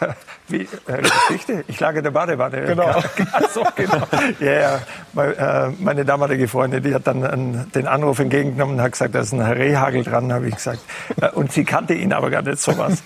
Wie, 0.48 0.68
äh, 0.86 1.02
Geschichte? 1.02 1.64
Ich 1.66 1.80
lag 1.80 1.94
in 1.94 2.04
der 2.04 2.10
Badewanne. 2.10 2.62
Genau. 2.62 3.00
so, 3.54 3.64
genau. 3.74 4.06
Ja, 4.40 4.80
yeah, 5.16 5.66
äh, 5.66 5.72
meine 5.78 6.04
damalige 6.04 6.48
Freundin, 6.48 6.82
die 6.82 6.94
hat 6.94 7.06
dann 7.06 7.70
den 7.74 7.86
Anruf 7.86 8.18
entgegengenommen 8.18 8.76
und 8.76 8.82
hat 8.82 8.92
gesagt, 8.92 9.14
da 9.14 9.20
ist 9.20 9.32
ein 9.32 9.44
Herr 9.44 9.56
Rehagel 9.56 10.04
dran, 10.04 10.32
habe 10.32 10.48
ich 10.48 10.56
gesagt. 10.56 10.80
Äh, 11.20 11.30
und 11.30 11.52
sie 11.52 11.64
kannte 11.64 11.94
ihn 11.94 12.12
aber 12.12 12.30
gar 12.30 12.42
nicht 12.42 12.60
sowas. 12.60 13.02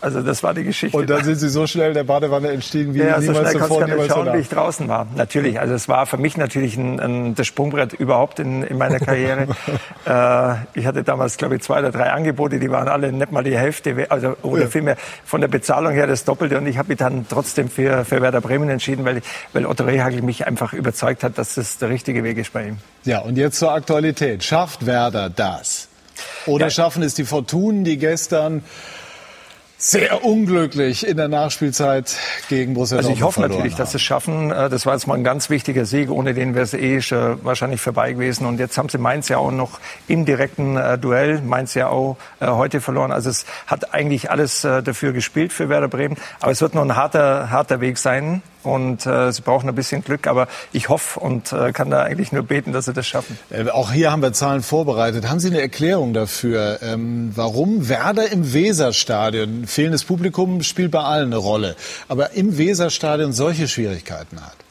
Also 0.00 0.22
das 0.22 0.42
war 0.44 0.54
die 0.54 0.62
Geschichte. 0.62 0.96
Und 0.96 1.10
dann 1.10 1.24
sind 1.24 1.36
Sie 1.36 1.48
so 1.48 1.66
schnell 1.66 1.92
der 1.92 2.04
Badewanne 2.04 2.50
entstiegen, 2.50 2.94
wie 2.94 3.00
ja, 3.00 3.18
niemals 3.18 3.52
so 3.52 3.58
zuvor, 3.58 3.84
niemals 3.84 4.06
schauen, 4.06 4.32
wie 4.32 4.38
ich 4.38 4.48
draußen 4.48 4.86
war. 4.86 5.08
Natürlich, 5.16 5.58
also 5.58 5.74
es 5.74 5.88
war 5.88 6.06
für 6.06 6.18
mich 6.18 6.36
natürlich 6.36 6.76
ein, 6.76 7.00
ein, 7.00 7.34
das 7.34 7.48
Sprungbrett 7.48 7.94
überhaupt 7.94 8.38
in, 8.38 8.62
in 8.62 8.78
meiner 8.78 9.00
Karriere. 9.00 9.48
äh, 10.06 10.78
ich 10.78 10.86
hatte 10.86 11.02
damals, 11.02 11.36
glaube 11.36 11.56
ich, 11.56 11.62
zwei 11.62 11.80
oder 11.80 11.90
drei 11.90 12.12
Angebote, 12.12 12.60
die 12.60 12.70
waren 12.70 12.86
alle 12.86 13.12
nicht 13.12 13.32
mal 13.32 13.42
die 13.42 13.58
Hälfte, 13.58 14.06
also 14.08 14.36
oder 14.42 14.62
ja. 14.62 14.68
vielmehr 14.68 14.96
von 15.24 15.40
der 15.40 15.48
Bezahlung 15.48 15.92
her 15.92 16.06
das 16.06 16.24
Doppelte. 16.24 16.58
Und 16.58 16.66
ich 16.66 16.78
habe 16.78 16.88
mich 16.88 16.98
dann 16.98 17.26
trotzdem 17.28 17.68
für, 17.68 18.04
für 18.04 18.22
Werder 18.22 18.40
Bremen 18.40 18.68
entschieden, 18.68 19.04
weil, 19.04 19.22
weil 19.52 19.66
Otto 19.66 19.82
Rehagel 19.82 20.22
mich 20.22 20.46
einfach 20.46 20.74
überzeugt 20.74 21.24
hat, 21.24 21.38
dass 21.38 21.56
das 21.56 21.78
der 21.78 21.88
richtige 21.88 22.22
Weg 22.22 22.38
ist 22.38 22.52
bei 22.52 22.68
ihm. 22.68 22.78
Ja, 23.04 23.20
und 23.20 23.36
jetzt 23.36 23.58
zur 23.58 23.72
Aktualität. 23.72 24.44
Schafft 24.44 24.86
Werder 24.86 25.28
das? 25.28 25.88
Oder 26.46 26.66
ja. 26.66 26.70
schaffen 26.70 27.02
es 27.02 27.14
die 27.14 27.24
Fortunen, 27.24 27.84
die 27.84 27.98
gestern 27.98 28.62
sehr 29.80 30.24
unglücklich 30.24 31.06
in 31.06 31.16
der 31.16 31.28
Nachspielzeit 31.28 32.16
gegen 32.48 32.74
Borussia 32.74 32.98
Also 32.98 33.10
ich 33.10 33.22
hoffe 33.22 33.40
natürlich, 33.40 33.76
dass 33.76 33.92
sie 33.92 33.98
es 33.98 34.02
schaffen. 34.02 34.50
Äh, 34.50 34.68
das 34.68 34.86
war 34.86 34.94
jetzt 34.94 35.06
mal 35.06 35.14
ein 35.14 35.22
ganz 35.22 35.50
wichtiger 35.50 35.86
Sieg. 35.86 36.10
Ohne 36.10 36.34
den 36.34 36.54
wäre 36.56 36.64
es 36.64 36.74
eh 36.74 36.98
wahrscheinlich 37.42 37.80
vorbei 37.80 38.12
gewesen. 38.12 38.44
Und 38.46 38.58
jetzt 38.58 38.76
haben 38.76 38.88
sie 38.88 38.98
Mainz 38.98 39.28
ja 39.28 39.38
auch 39.38 39.52
noch 39.52 39.78
im 40.08 40.24
direkten 40.24 40.76
äh, 40.76 40.98
Duell. 40.98 41.40
Mainz 41.42 41.74
ja 41.74 41.88
auch 41.88 42.16
äh, 42.40 42.48
heute 42.48 42.80
verloren. 42.80 43.12
Also 43.12 43.30
es 43.30 43.46
hat 43.68 43.94
eigentlich 43.94 44.32
alles 44.32 44.62
dafür 44.62 45.12
gespielt 45.12 45.52
für 45.52 45.68
Werder 45.68 45.88
Bremen. 45.88 46.16
Aber 46.40 46.50
es 46.50 46.60
wird 46.60 46.74
noch 46.74 46.82
ein 46.82 46.96
harter, 46.96 47.50
harter 47.50 47.80
Weg 47.80 47.98
sein 47.98 48.42
und 48.68 49.06
äh, 49.06 49.32
sie 49.32 49.42
brauchen 49.42 49.68
ein 49.68 49.74
bisschen 49.74 50.04
Glück. 50.04 50.26
Aber 50.26 50.48
ich 50.72 50.88
hoffe 50.88 51.20
und 51.20 51.52
äh, 51.52 51.72
kann 51.72 51.90
da 51.90 52.02
eigentlich 52.02 52.32
nur 52.32 52.42
beten, 52.42 52.72
dass 52.72 52.84
sie 52.84 52.92
das 52.92 53.06
schaffen. 53.06 53.38
Äh, 53.50 53.68
auch 53.70 53.92
hier 53.92 54.12
haben 54.12 54.22
wir 54.22 54.32
Zahlen 54.32 54.62
vorbereitet. 54.62 55.28
Haben 55.28 55.40
Sie 55.40 55.48
eine 55.48 55.60
Erklärung 55.60 56.12
dafür, 56.12 56.80
ähm, 56.82 57.32
warum 57.34 57.88
Werder 57.88 58.30
im 58.30 58.52
Weserstadion, 58.52 59.66
fehlendes 59.66 60.04
Publikum 60.04 60.62
spielt 60.62 60.90
bei 60.90 61.00
allen 61.00 61.28
eine 61.28 61.36
Rolle, 61.36 61.76
aber 62.08 62.32
im 62.32 62.58
Weserstadion 62.58 63.32
solche 63.32 63.68
Schwierigkeiten 63.68 64.40
hat? 64.40 64.67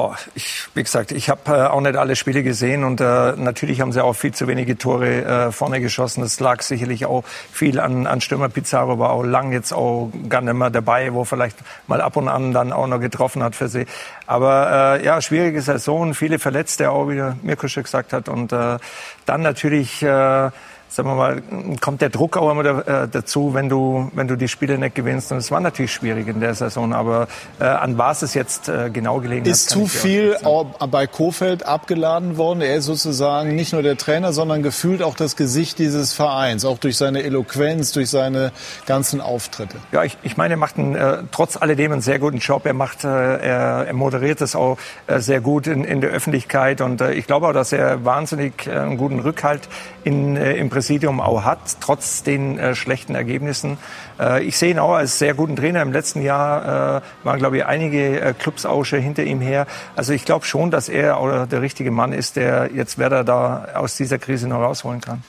Boah, 0.00 0.16
ich, 0.34 0.66
wie 0.72 0.82
gesagt, 0.82 1.12
ich 1.12 1.28
habe 1.28 1.42
äh, 1.54 1.66
auch 1.66 1.82
nicht 1.82 1.94
alle 1.94 2.16
Spiele 2.16 2.42
gesehen 2.42 2.84
und 2.84 3.02
äh, 3.02 3.34
natürlich 3.36 3.82
haben 3.82 3.92
sie 3.92 4.02
auch 4.02 4.14
viel 4.14 4.32
zu 4.32 4.48
wenige 4.48 4.78
Tore 4.78 5.24
äh, 5.26 5.52
vorne 5.52 5.82
geschossen. 5.82 6.22
Das 6.22 6.40
lag 6.40 6.62
sicherlich 6.62 7.04
auch 7.04 7.22
viel 7.52 7.78
an, 7.78 8.06
an 8.06 8.22
Stürmer 8.22 8.48
Pizarro, 8.48 8.98
war 8.98 9.10
auch 9.10 9.22
lang 9.22 9.52
jetzt 9.52 9.74
auch 9.74 10.10
gar 10.30 10.40
nicht 10.40 10.54
mehr 10.54 10.70
dabei, 10.70 11.12
wo 11.12 11.26
vielleicht 11.26 11.58
mal 11.86 12.00
ab 12.00 12.16
und 12.16 12.28
an 12.28 12.54
dann 12.54 12.72
auch 12.72 12.86
noch 12.86 12.98
getroffen 12.98 13.42
hat 13.42 13.54
für 13.54 13.68
sie. 13.68 13.84
Aber 14.26 14.96
äh, 15.00 15.04
ja, 15.04 15.20
schwierige 15.20 15.60
Saison, 15.60 16.14
viele 16.14 16.38
Verletzte 16.38 16.90
auch, 16.90 17.10
wie 17.10 17.22
Mirko 17.42 17.68
schon 17.68 17.82
gesagt 17.82 18.14
hat 18.14 18.30
und 18.30 18.54
äh, 18.54 18.78
dann 19.26 19.42
natürlich 19.42 20.02
äh, 20.02 20.50
sagen 20.90 21.08
wir 21.08 21.14
mal, 21.14 21.42
kommt 21.80 22.00
der 22.00 22.10
Druck 22.10 22.36
auch 22.36 22.50
immer 22.50 22.64
äh, 22.64 23.08
dazu, 23.08 23.54
wenn 23.54 23.68
du, 23.68 24.10
wenn 24.14 24.26
du 24.26 24.36
die 24.36 24.48
Spiele 24.48 24.76
nicht 24.76 24.96
gewinnst. 24.96 25.30
Und 25.30 25.38
es 25.38 25.50
war 25.50 25.60
natürlich 25.60 25.92
schwierig 25.92 26.26
in 26.26 26.40
der 26.40 26.54
Saison, 26.54 26.92
aber 26.92 27.28
äh, 27.60 27.64
an 27.64 27.96
was 27.96 28.22
es 28.22 28.34
jetzt 28.34 28.68
äh, 28.68 28.90
genau 28.90 29.20
gelegen 29.20 29.46
ist 29.46 29.50
hat. 29.50 29.54
Ist 29.54 29.70
zu 29.70 29.86
viel 29.86 30.36
auch 30.42 30.64
bei 30.88 31.06
Kofeld 31.06 31.64
abgeladen 31.64 32.36
worden. 32.36 32.60
Er 32.60 32.76
ist 32.76 32.86
sozusagen 32.86 33.54
nicht 33.54 33.72
nur 33.72 33.82
der 33.82 33.96
Trainer, 33.96 34.32
sondern 34.32 34.62
gefühlt 34.62 35.02
auch 35.02 35.14
das 35.14 35.36
Gesicht 35.36 35.78
dieses 35.78 36.12
Vereins, 36.12 36.64
auch 36.64 36.78
durch 36.78 36.96
seine 36.96 37.22
Eloquenz, 37.22 37.92
durch 37.92 38.10
seine 38.10 38.50
ganzen 38.86 39.20
Auftritte. 39.20 39.76
Ja, 39.92 40.02
ich, 40.02 40.18
ich 40.22 40.36
meine, 40.36 40.54
er 40.54 40.58
macht 40.58 40.76
einen, 40.76 40.96
äh, 40.96 41.18
trotz 41.30 41.56
alledem 41.56 41.92
einen 41.92 42.02
sehr 42.02 42.18
guten 42.18 42.38
Job. 42.38 42.66
Er 42.66 42.74
macht, 42.74 43.04
äh, 43.04 43.08
er, 43.08 43.86
er 43.86 43.94
moderiert 43.94 44.40
es 44.40 44.56
auch 44.56 44.76
äh, 45.06 45.20
sehr 45.20 45.40
gut 45.40 45.68
in, 45.68 45.84
in 45.84 46.00
der 46.00 46.10
Öffentlichkeit 46.10 46.80
und 46.80 47.00
ich 47.00 47.26
glaube 47.26 47.46
auch, 47.46 47.52
dass 47.52 47.72
er 47.72 48.04
wahnsinnig 48.04 48.68
einen 48.68 48.96
guten 48.96 49.20
Rückhalt 49.20 49.68
in, 50.02 50.36
im 50.36 50.68
Präsidium 50.80 51.20
auch 51.20 51.44
hat, 51.44 51.58
trotz 51.80 52.22
den 52.22 52.58
äh, 52.58 52.74
schlechten 52.74 53.14
Ergebnissen. 53.14 53.76
Äh, 54.18 54.44
ich 54.44 54.56
sehe 54.56 54.70
ihn 54.70 54.78
auch 54.78 54.94
als 54.94 55.18
sehr 55.18 55.34
guten 55.34 55.54
Trainer. 55.54 55.82
Im 55.82 55.92
letzten 55.92 56.22
Jahr 56.22 57.02
äh, 57.02 57.26
waren, 57.26 57.38
glaube 57.38 57.58
ich, 57.58 57.66
einige 57.66 58.18
äh, 58.18 58.32
Clubs 58.32 58.64
auch 58.64 58.82
schon 58.84 59.00
hinter 59.00 59.22
ihm 59.24 59.42
her. 59.42 59.66
Also 59.94 60.14
ich 60.14 60.24
glaube 60.24 60.46
schon, 60.46 60.70
dass 60.70 60.88
er 60.88 61.20
oder 61.20 61.46
der 61.46 61.60
richtige 61.60 61.90
Mann 61.90 62.14
ist, 62.14 62.36
der 62.36 62.70
jetzt 62.74 62.96
Werder 62.96 63.24
da 63.24 63.68
aus 63.74 63.98
dieser 63.98 64.18
Krise 64.18 64.48
noch 64.48 64.60
rausholen 64.60 65.02
kann. 65.02 65.22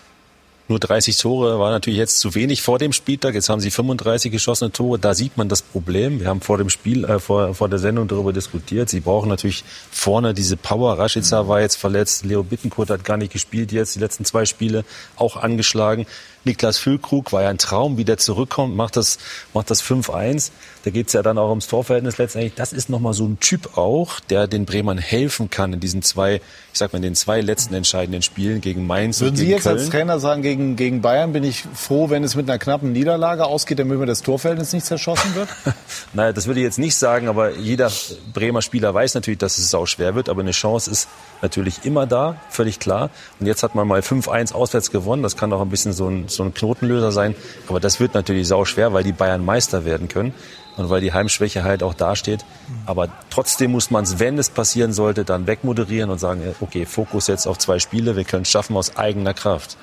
Nur 0.71 0.79
30 0.79 1.17
Tore 1.17 1.59
war 1.59 1.69
natürlich 1.69 1.99
jetzt 1.99 2.21
zu 2.21 2.33
wenig 2.33 2.61
vor 2.61 2.79
dem 2.79 2.93
Spieltag. 2.93 3.33
Jetzt 3.33 3.49
haben 3.49 3.59
sie 3.59 3.71
35 3.71 4.31
geschossene 4.31 4.71
Tore. 4.71 4.99
Da 4.99 5.13
sieht 5.13 5.35
man 5.35 5.49
das 5.49 5.61
Problem. 5.61 6.21
Wir 6.21 6.27
haben 6.29 6.39
vor 6.39 6.57
dem 6.57 6.69
Spiel, 6.69 7.03
äh, 7.03 7.19
vor, 7.19 7.53
vor 7.55 7.67
der 7.67 7.77
Sendung 7.77 8.07
darüber 8.07 8.31
diskutiert. 8.31 8.87
Sie 8.87 9.01
brauchen 9.01 9.27
natürlich 9.27 9.65
vorne 9.91 10.33
diese 10.33 10.55
Power. 10.55 10.97
Rashica 10.97 11.49
war 11.49 11.59
jetzt 11.59 11.75
verletzt. 11.75 12.23
Leo 12.23 12.41
Bittenkurt 12.41 12.89
hat 12.89 13.03
gar 13.03 13.17
nicht 13.17 13.33
gespielt 13.33 13.73
jetzt. 13.73 13.95
Die 13.95 13.99
letzten 13.99 14.23
zwei 14.23 14.45
Spiele 14.45 14.85
auch 15.17 15.35
angeschlagen. 15.35 16.05
Niklas 16.45 16.77
Füllkrug 16.77 17.33
war 17.33 17.43
ja 17.43 17.49
ein 17.49 17.57
Traum, 17.57 17.97
wie 17.97 18.05
der 18.05 18.17
zurückkommt, 18.17 18.75
macht 18.75 18.97
das, 18.97 19.19
macht 19.53 19.69
das 19.69 19.83
5-1. 19.83 20.51
Da 20.83 20.89
geht's 20.89 21.13
ja 21.13 21.21
dann 21.21 21.37
auch 21.37 21.49
ums 21.49 21.67
Torverhältnis 21.67 22.17
letztendlich. 22.17 22.53
Das 22.55 22.73
ist 22.73 22.89
nochmal 22.89 23.13
so 23.13 23.25
ein 23.25 23.39
Typ 23.39 23.77
auch, 23.77 24.19
der 24.19 24.47
den 24.47 24.65
Bremern 24.65 24.97
helfen 24.97 25.49
kann 25.49 25.73
in 25.73 25.79
diesen 25.79 26.01
zwei, 26.01 26.35
ich 26.35 26.79
sag 26.79 26.91
mal, 26.91 26.97
in 26.97 27.03
den 27.03 27.15
zwei 27.15 27.41
letzten 27.41 27.75
entscheidenden 27.75 28.23
Spielen 28.23 28.61
gegen 28.61 28.87
Mainz 28.87 29.21
Würden 29.21 29.31
und 29.31 29.35
gegen 29.35 29.47
Sie 29.47 29.53
jetzt 29.53 29.63
Köln. 29.63 29.77
als 29.77 29.89
Trainer 29.89 30.19
sagen, 30.19 30.41
gegen, 30.41 30.75
gegen 30.75 31.01
Bayern 31.01 31.33
bin 31.33 31.43
ich 31.43 31.65
froh, 31.75 32.09
wenn 32.09 32.23
es 32.23 32.35
mit 32.35 32.49
einer 32.49 32.57
knappen 32.57 32.93
Niederlage 32.93 33.45
ausgeht, 33.45 33.77
damit 33.77 33.99
mir 33.99 34.05
das 34.07 34.23
Torverhältnis 34.23 34.73
nicht 34.73 34.85
zerschossen 34.85 35.35
wird? 35.35 35.49
Naja, 36.13 36.33
das 36.33 36.47
würde 36.47 36.59
ich 36.59 36.65
jetzt 36.65 36.79
nicht 36.79 36.95
sagen, 36.95 37.27
aber 37.29 37.51
jeder 37.51 37.89
Bremer 38.33 38.61
Spieler 38.61 38.93
weiß 38.93 39.13
natürlich, 39.13 39.37
dass 39.37 39.57
es 39.57 39.73
auch 39.73 39.85
schwer 39.85 40.15
wird. 40.15 40.29
Aber 40.29 40.41
eine 40.41 40.51
Chance 40.51 40.91
ist 40.91 41.07
natürlich 41.41 41.85
immer 41.85 42.05
da, 42.05 42.35
völlig 42.49 42.79
klar. 42.79 43.09
Und 43.39 43.47
jetzt 43.47 43.63
hat 43.63 43.75
man 43.75 43.87
mal 43.87 44.01
5-1 44.01 44.53
auswärts 44.53 44.91
gewonnen. 44.91 45.23
Das 45.23 45.37
kann 45.37 45.53
auch 45.53 45.61
ein 45.61 45.69
bisschen 45.69 45.93
so 45.93 46.07
ein, 46.07 46.27
so 46.27 46.43
ein 46.43 46.53
Knotenlöser 46.53 47.11
sein. 47.11 47.35
Aber 47.67 47.79
das 47.79 47.99
wird 47.99 48.13
natürlich 48.13 48.47
sau 48.47 48.65
schwer, 48.65 48.93
weil 48.93 49.03
die 49.03 49.13
Bayern 49.13 49.45
Meister 49.45 49.85
werden 49.85 50.07
können. 50.07 50.33
Und 50.77 50.89
weil 50.89 51.01
die 51.01 51.13
Heimschwäche 51.13 51.63
halt 51.63 51.83
auch 51.83 51.93
dasteht. 51.93 52.45
Aber 52.85 53.09
trotzdem 53.29 53.71
muss 53.71 53.91
man 53.91 54.03
es, 54.03 54.19
wenn 54.19 54.37
es 54.37 54.49
passieren 54.49 54.93
sollte, 54.93 55.25
dann 55.25 55.47
wegmoderieren 55.47 56.09
und 56.09 56.19
sagen, 56.19 56.41
okay, 56.61 56.85
Fokus 56.85 57.27
jetzt 57.27 57.45
auf 57.45 57.57
zwei 57.57 57.79
Spiele, 57.79 58.15
wir 58.15 58.23
können 58.23 58.43
es 58.43 58.49
schaffen 58.49 58.77
aus 58.77 58.95
eigener 58.95 59.33
Kraft 59.33 59.77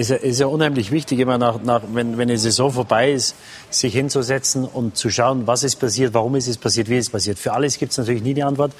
ist 0.00 0.08
ja, 0.10 0.16
ist 0.16 0.40
ja 0.40 0.46
unheimlich 0.46 0.90
wichtig, 0.90 1.18
immer 1.18 1.36
nach, 1.36 1.62
nach, 1.62 1.82
wenn, 1.92 2.16
wenn 2.16 2.28
eine 2.28 2.38
Saison 2.38 2.72
vorbei 2.72 3.12
ist, 3.12 3.36
sich 3.68 3.92
hinzusetzen 3.92 4.64
und 4.64 4.96
zu 4.96 5.10
schauen, 5.10 5.46
was 5.46 5.62
ist 5.62 5.76
passiert, 5.76 6.14
warum 6.14 6.34
ist 6.36 6.48
es 6.48 6.56
passiert, 6.56 6.88
wie 6.88 6.96
ist 6.96 7.06
es 7.06 7.10
passiert. 7.10 7.38
Für 7.38 7.52
alles 7.52 7.78
gibt 7.78 7.92
es 7.92 7.98
natürlich 7.98 8.22
nie 8.22 8.32
die 8.32 8.42
Antwort. 8.42 8.72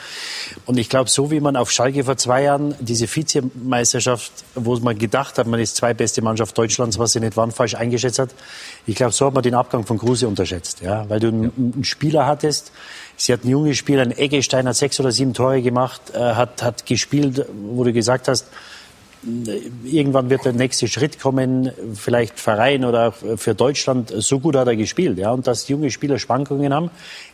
Und 0.64 0.78
ich 0.78 0.88
glaube, 0.88 1.10
so 1.10 1.30
wie 1.30 1.40
man 1.40 1.56
auf 1.56 1.70
Schalke 1.70 2.04
vor 2.04 2.16
zwei 2.16 2.44
Jahren 2.44 2.74
diese 2.80 3.06
Vizemeisterschaft, 3.06 4.32
wo 4.54 4.74
man 4.78 4.98
gedacht 4.98 5.38
hat, 5.38 5.46
man 5.46 5.60
ist 5.60 5.76
zwei 5.76 5.92
beste 5.92 6.22
Mannschaft 6.22 6.56
Deutschlands, 6.56 6.98
was 6.98 7.12
sie 7.12 7.20
nicht 7.20 7.36
waren, 7.36 7.50
falsch 7.50 7.74
eingeschätzt 7.74 8.18
hat. 8.18 8.30
Ich 8.86 8.94
glaube, 8.94 9.12
so 9.12 9.26
hat 9.26 9.34
man 9.34 9.42
den 9.42 9.54
Abgang 9.54 9.84
von 9.84 9.98
Kruse 9.98 10.26
unterschätzt. 10.26 10.80
Ja? 10.80 11.08
Weil 11.10 11.20
du 11.20 11.28
einen, 11.28 11.52
einen 11.74 11.84
Spieler 11.84 12.26
hattest, 12.26 12.72
Sie 13.20 13.34
hat 13.34 13.42
einen 13.42 13.50
jungen 13.50 13.74
Spieler, 13.74 14.00
ein 14.00 14.16
Eggestein 14.16 14.66
hat 14.66 14.76
sechs 14.76 14.98
oder 14.98 15.12
sieben 15.12 15.34
Tore 15.34 15.60
gemacht, 15.60 16.00
äh, 16.14 16.18
hat, 16.18 16.62
hat 16.62 16.86
gespielt, 16.86 17.44
wo 17.52 17.84
du 17.84 17.92
gesagt 17.92 18.28
hast, 18.28 18.46
irgendwann 19.84 20.30
wird 20.30 20.44
der 20.44 20.52
nächste 20.52 20.88
Schritt 20.88 21.20
kommen, 21.20 21.70
vielleicht 21.94 22.40
Verein 22.40 22.84
oder 22.84 23.12
für 23.12 23.54
Deutschland. 23.54 24.12
So 24.16 24.40
gut 24.40 24.56
hat 24.56 24.66
er 24.66 24.76
gespielt. 24.76 25.18
Ja? 25.18 25.32
Und 25.32 25.46
dass 25.46 25.68
junge 25.68 25.90
Spieler 25.90 26.18
Schwankungen 26.18 26.72
haben, 26.72 26.90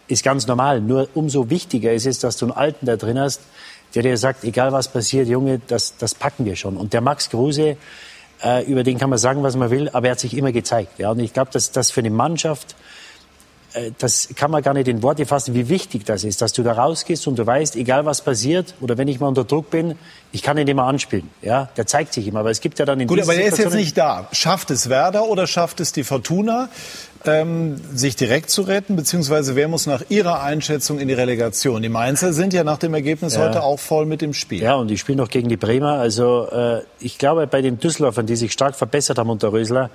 ist 0.09 0.25
ganz 0.25 0.47
normal. 0.47 0.81
Nur 0.81 1.09
umso 1.15 1.49
wichtiger 1.49 1.93
ist 1.93 2.07
es, 2.07 2.19
dass 2.19 2.37
du 2.37 2.47
einen 2.47 2.57
Alten 2.57 2.87
da 2.87 2.97
drin 2.97 3.19
hast, 3.19 3.41
der 3.95 4.03
dir 4.03 4.17
sagt, 4.17 4.45
egal 4.45 4.73
was 4.73 4.89
passiert, 4.89 5.29
Junge, 5.29 5.61
das, 5.67 5.97
das 5.97 6.15
packen 6.15 6.45
wir 6.45 6.57
schon. 6.57 6.77
Und 6.77 6.93
der 6.93 7.01
Max 7.01 7.31
Kruse, 7.31 7.77
äh, 8.43 8.65
über 8.65 8.83
den 8.83 8.99
kann 8.99 9.11
man 9.11 9.19
sagen, 9.19 9.43
was 9.43 9.57
man 9.57 9.71
will, 9.71 9.89
aber 9.91 10.09
er 10.09 10.13
hat 10.13 10.21
sich 10.21 10.37
immer 10.37 10.53
gezeigt. 10.53 10.99
Ja? 10.99 11.11
Und 11.11 11.21
ich 11.21 11.33
glaube, 11.33 11.51
dass 11.53 11.71
das 11.71 11.93
für 11.93 12.01
eine 12.01 12.11
Mannschaft 12.11 12.75
das 13.99 14.29
kann 14.37 14.51
man 14.51 14.63
gar 14.63 14.75
nicht 14.75 14.89
in 14.89 15.03
Worte 15.03 15.27
fassen, 15.27 15.55
wie 15.55 15.69
wichtig 15.69 16.05
das 16.05 16.25
ist, 16.25 16.41
dass 16.43 16.53
du 16.53 16.63
da 16.63 16.73
rausgehst 16.73 17.27
und 17.27 17.39
du 17.39 17.47
weißt, 17.47 17.77
egal 17.77 18.07
was 18.07 18.21
passiert 18.23 18.75
oder 18.81 18.97
wenn 18.99 19.09
ich 19.09 19.21
mal 19.21 19.29
unter 19.29 19.45
Druck 19.45 19.71
bin, 19.71 19.97
ich 20.33 20.43
kann 20.43 20.59
ihn 20.59 20.67
immer 20.69 20.85
anspielen. 20.85 21.29
Ja, 21.43 21.69
der 21.77 21.87
zeigt 21.87 22.13
sich 22.13 22.27
immer, 22.27 22.41
aber 22.41 22.51
es 22.51 22.61
gibt 22.61 22.79
ja 22.79 22.85
dann 22.85 23.01
in 23.01 23.07
Gut, 23.09 23.21
aber 23.21 23.35
er 23.35 23.47
ist 23.47 23.59
jetzt 23.59 23.75
nicht 23.75 23.97
da. 23.97 24.29
Schafft 24.33 24.71
es 24.71 24.89
Werder 24.89 25.25
oder 25.27 25.47
schafft 25.47 25.81
es 25.81 25.93
die 25.93 26.05
Fortuna, 26.05 26.69
ähm, 27.25 27.81
sich 27.95 28.17
direkt 28.17 28.51
zu 28.51 28.63
retten, 28.63 28.97
beziehungsweise 28.97 29.57
wer 29.57 29.69
muss 29.69 29.87
nach 29.87 30.03
Ihrer 30.09 30.43
Einschätzung 30.43 30.99
in 30.99 31.09
die 31.09 31.15
Relegation? 31.15 31.83
Die 31.83 31.89
Mainzer 31.89 32.33
sind 32.33 32.53
ja 32.53 32.65
nach 32.65 32.79
dem 32.79 32.95
Ergebnis 32.95 33.35
Ja. 33.35 33.43
heute 33.49 33.63
auch 33.63 33.79
voll 33.81 34.07
mit 34.07 34.21
dem 34.23 34.33
Spiel. 34.33 34.63
Ja, 34.63 34.75
und 34.77 34.89
die 34.89 34.99
spielen 34.99 35.19
noch 35.19 35.29
gegen 35.29 35.49
die 35.49 35.57
Bremer. 35.57 35.95
Also 35.99 36.49
äh, 36.51 36.83
ich 37.01 37.19
glaube, 37.19 37.47
bei 37.47 37.63
den 37.63 37.79
Düsseldorfern, 37.79 38.27
die 38.27 38.37
sich 38.37 38.53
stark 38.53 38.77
verbessert 38.77 39.19
haben 39.19 39.31
unter 39.31 39.53
Rösler, 39.53 39.91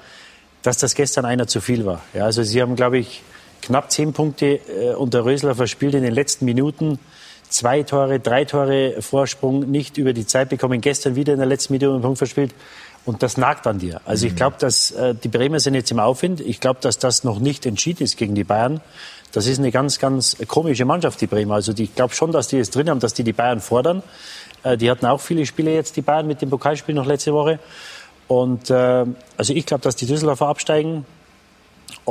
dass 0.61 0.77
das 0.77 0.93
gestern 0.93 1.25
einer 1.25 1.47
zu 1.47 1.61
viel 1.61 1.85
war. 1.85 2.01
Ja, 2.13 2.25
also 2.25 2.43
sie 2.43 2.61
haben, 2.61 2.75
glaube 2.75 2.97
ich, 2.97 3.23
knapp 3.61 3.91
zehn 3.91 4.13
Punkte 4.13 4.59
äh, 4.67 4.93
unter 4.95 5.25
Rösler 5.25 5.55
verspielt 5.55 5.93
in 5.93 6.03
den 6.03 6.13
letzten 6.13 6.45
Minuten. 6.45 6.99
Zwei 7.49 7.83
Tore, 7.83 8.19
drei 8.19 8.45
Tore 8.45 9.01
Vorsprung 9.01 9.69
nicht 9.69 9.97
über 9.97 10.13
die 10.13 10.25
Zeit 10.25 10.49
bekommen. 10.49 10.79
Gestern 10.81 11.15
wieder 11.15 11.33
in 11.33 11.39
der 11.39 11.47
letzten 11.47 11.73
Minute 11.73 11.93
einen 11.93 12.01
Punkt 12.01 12.17
verspielt. 12.17 12.53
Und 13.03 13.23
das 13.23 13.35
nagt 13.35 13.65
an 13.65 13.79
dir. 13.79 13.99
Also 14.05 14.27
ich 14.27 14.35
glaube, 14.35 14.57
dass 14.59 14.91
äh, 14.91 15.15
die 15.15 15.27
Bremer 15.27 15.59
sind 15.59 15.73
jetzt 15.73 15.91
im 15.91 15.99
Aufwind. 15.99 16.39
Ich 16.39 16.59
glaube, 16.59 16.79
dass 16.81 16.99
das 16.99 17.23
noch 17.23 17.39
nicht 17.39 17.65
entschieden 17.65 18.03
ist 18.03 18.15
gegen 18.15 18.35
die 18.35 18.43
Bayern. 18.43 18.79
Das 19.31 19.47
ist 19.47 19.59
eine 19.59 19.71
ganz, 19.71 19.97
ganz 19.97 20.37
komische 20.47 20.85
Mannschaft, 20.85 21.19
die 21.19 21.27
Bremer. 21.27 21.55
Also 21.55 21.73
die, 21.73 21.83
ich 21.83 21.95
glaube 21.95 22.13
schon, 22.13 22.31
dass 22.31 22.47
die 22.47 22.59
es 22.59 22.69
drin 22.69 22.89
haben, 22.89 22.99
dass 22.99 23.13
die 23.13 23.23
die 23.23 23.33
Bayern 23.33 23.59
fordern. 23.59 24.03
Äh, 24.63 24.77
die 24.77 24.91
hatten 24.91 25.05
auch 25.05 25.19
viele 25.19 25.45
Spiele 25.45 25.73
jetzt, 25.73 25.97
die 25.97 26.01
Bayern, 26.01 26.27
mit 26.27 26.41
dem 26.41 26.49
Pokalspiel 26.49 26.93
noch 26.93 27.05
letzte 27.05 27.33
Woche. 27.33 27.59
Und 28.27 28.69
äh, 28.69 29.05
also 29.35 29.53
ich 29.53 29.65
glaube, 29.65 29.81
dass 29.81 29.95
die 29.95 30.05
Düsseldorfer 30.05 30.47
absteigen. 30.47 31.05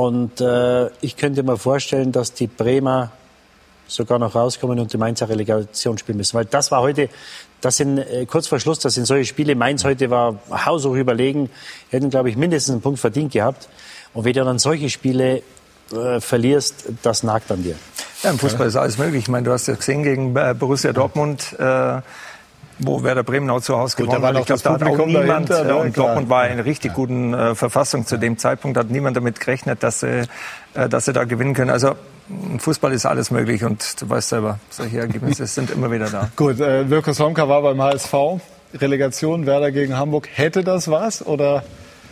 Und 0.01 0.41
äh, 0.41 0.89
ich 1.03 1.19
könnte 1.19 1.43
mir 1.43 1.59
vorstellen, 1.59 2.11
dass 2.11 2.33
die 2.33 2.47
Bremer 2.47 3.13
sogar 3.87 4.19
noch 4.19 4.35
rauskommen 4.35 4.81
und 4.81 4.91
die 4.95 4.97
Mainzer 4.97 5.29
Relegation 5.29 5.99
spielen 5.99 6.17
müssen. 6.17 6.39
Weil 6.39 6.47
das 6.47 6.71
war 6.71 6.81
heute, 6.81 7.11
das 7.61 7.77
sind 7.77 7.99
äh, 7.99 8.25
kurz 8.25 8.47
vor 8.47 8.59
Schluss, 8.61 8.79
das 8.79 8.95
sind 8.95 9.05
solche 9.05 9.27
Spiele. 9.27 9.55
Mainz 9.55 9.85
heute 9.85 10.09
war 10.09 10.39
haushoch 10.51 10.95
überlegen, 10.95 11.51
hätten, 11.91 12.09
glaube 12.09 12.31
ich, 12.31 12.39
mindestens 12.39 12.73
einen 12.73 12.81
Punkt 12.81 12.99
verdient 12.99 13.35
gehabt. 13.35 13.69
Und 14.15 14.25
wenn 14.25 14.33
du 14.33 14.43
dann 14.43 14.59
solche 14.59 14.89
Spiele 14.89 15.43
äh, 15.93 16.19
verlierst, 16.19 16.87
das 17.03 17.23
nagt 17.23 17.53
an 17.53 17.63
dir. 17.63 17.75
Ja, 18.23 18.31
im 18.31 18.39
Fußball 18.39 18.69
ist 18.69 18.77
alles 18.77 18.97
möglich. 18.97 19.25
Ich 19.25 19.29
meine, 19.29 19.45
du 19.45 19.53
hast 19.53 19.67
ja 19.67 19.75
gesehen 19.75 20.03
gegen 20.03 20.35
äh, 20.35 20.55
Borussia 20.59 20.95
Dortmund, 20.95 21.55
äh, 21.59 22.01
wo 22.83 23.03
Werder 23.03 23.23
Bremen 23.23 23.49
auch 23.51 23.61
zu 23.61 23.77
Hause 23.77 23.97
Gut, 23.97 24.07
gewonnen 24.07 24.23
war 24.23 24.35
hat. 24.35 24.41
Ich 24.41 24.47
glaube, 24.47 24.63
da 24.63 24.73
hat 24.73 24.83
auch 24.83 25.07
niemand, 25.07 25.51
dahinter, 25.51 25.63
äh, 25.63 25.65
ne? 25.65 25.77
und 25.77 25.93
Klar. 25.93 26.07
Dortmund 26.07 26.31
war 26.31 26.49
in 26.49 26.61
richtig 26.61 26.95
guten 26.95 27.35
äh, 27.35 27.55
Verfassung 27.55 28.07
zu 28.07 28.17
dem 28.17 28.39
Zeitpunkt, 28.39 28.77
hat 28.77 28.91
niemand 28.91 29.17
damit 29.17 29.41
gerechnet, 29.41 29.83
dass 29.83 30.01
sie, 30.01 30.25
äh, 30.75 30.89
dass 30.89 31.05
sie 31.05 31.13
da 31.13 31.25
gewinnen 31.25 31.55
können. 31.55 31.71
Also 31.71 31.95
im 32.29 32.61
Fußball 32.61 32.93
ist 32.93 33.07
alles 33.07 33.31
möglich 33.31 33.65
und 33.65 34.01
du 34.01 34.09
weißt 34.09 34.29
selber, 34.29 34.59
solche 34.71 35.01
Ergebnisse 35.01 35.47
sind 35.47 35.71
immer 35.71 35.91
wieder 35.91 36.09
da. 36.11 36.31
Gut, 36.37 36.61
äh, 36.61 36.85
Mirko 36.85 37.13
Slomka 37.13 37.49
war 37.49 37.63
beim 37.63 37.81
HSV. 37.83 38.15
Relegation 38.75 39.47
Werder 39.47 39.73
gegen 39.73 39.97
Hamburg. 39.97 40.29
Hätte 40.33 40.63
das 40.63 40.89
was 40.89 41.27
oder? 41.27 41.65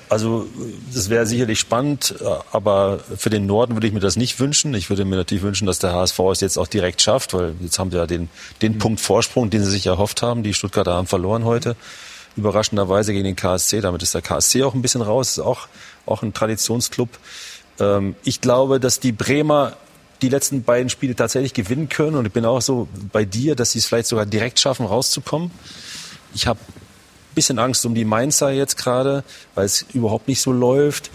Also 0.09 0.47
das 0.93 1.11
wäre 1.11 1.27
sicherlich 1.27 1.59
spannend, 1.59 2.15
äh, 2.21 2.25
aber 2.53 3.01
für 3.17 3.31
den 3.31 3.47
Norden 3.47 3.75
würde 3.75 3.87
ich 3.87 3.93
mir 3.93 4.01
das 4.01 4.17
nicht 4.17 4.41
wünschen. 4.41 4.75
Ich 4.75 4.89
würde 4.89 5.05
mir 5.05 5.17
natürlich 5.17 5.43
wünschen, 5.43 5.67
dass 5.67 5.79
der 5.79 5.93
HSV 5.93 6.19
es 6.33 6.41
jetzt 6.41 6.59
auch 6.59 6.67
direkt 6.67 7.03
schafft, 7.03 7.35
weil 7.35 7.55
jetzt 7.61 7.79
haben 7.79 7.91
sie 7.91 7.99
ja 7.99 8.07
den, 8.07 8.29
den 8.63 8.79
Punkt 8.79 9.01
Vorsprung, 9.01 9.51
den 9.51 9.63
sie 9.63 9.71
sich 9.71 9.87
erhofft 9.87 10.23
haben. 10.23 10.43
Die 10.43 10.55
Stuttgarter 10.55 10.95
haben 10.95 11.07
verloren 11.07 11.45
heute, 11.45 11.77
überraschenderweise 12.37 13.13
gegen 13.13 13.25
den 13.25 13.37
KSC. 13.37 13.81
Damit 13.81 14.03
ist 14.03 14.15
der 14.15 14.23
KSC 14.23 14.63
auch 14.63 14.75
ein 14.75 14.83
bisschen 14.83 15.03
raus, 15.03 15.33
ist 15.33 15.41
auch, 15.41 15.69
auch 16.07 16.23
ein 16.23 16.33
Traditionsclub. 16.33 17.11
Ähm, 17.79 18.17
ich 18.25 18.41
glaube, 18.41 18.81
dass 18.81 19.01
die 19.01 19.13
Bremer 19.13 19.75
die 20.23 20.29
letzten 20.31 20.63
beiden 20.65 20.91
Spiele 20.91 21.15
tatsächlich 21.15 21.55
gewinnen 21.55 21.89
können 21.89 22.17
und 22.17 22.27
ich 22.27 22.33
bin 22.33 22.45
auch 22.45 22.61
so 22.61 22.89
bei 23.13 23.25
dir, 23.25 23.55
dass 23.55 23.73
sie 23.73 23.79
es 23.79 23.87
vielleicht 23.87 24.09
sogar 24.09 24.27
direkt 24.27 24.59
schaffen, 24.59 24.85
rauszukommen. 24.85 25.51
Ich 26.35 26.47
habe 26.47 26.59
bisschen 27.39 27.59
Angst 27.59 27.85
um 27.87 27.95
die 27.95 28.05
Mainzer 28.05 28.51
jetzt 28.51 28.77
gerade, 28.77 29.25
weil 29.55 29.65
es 29.67 29.85
überhaupt 29.95 30.29
nicht 30.29 30.41
so 30.41 30.53
läuft. 30.53 31.11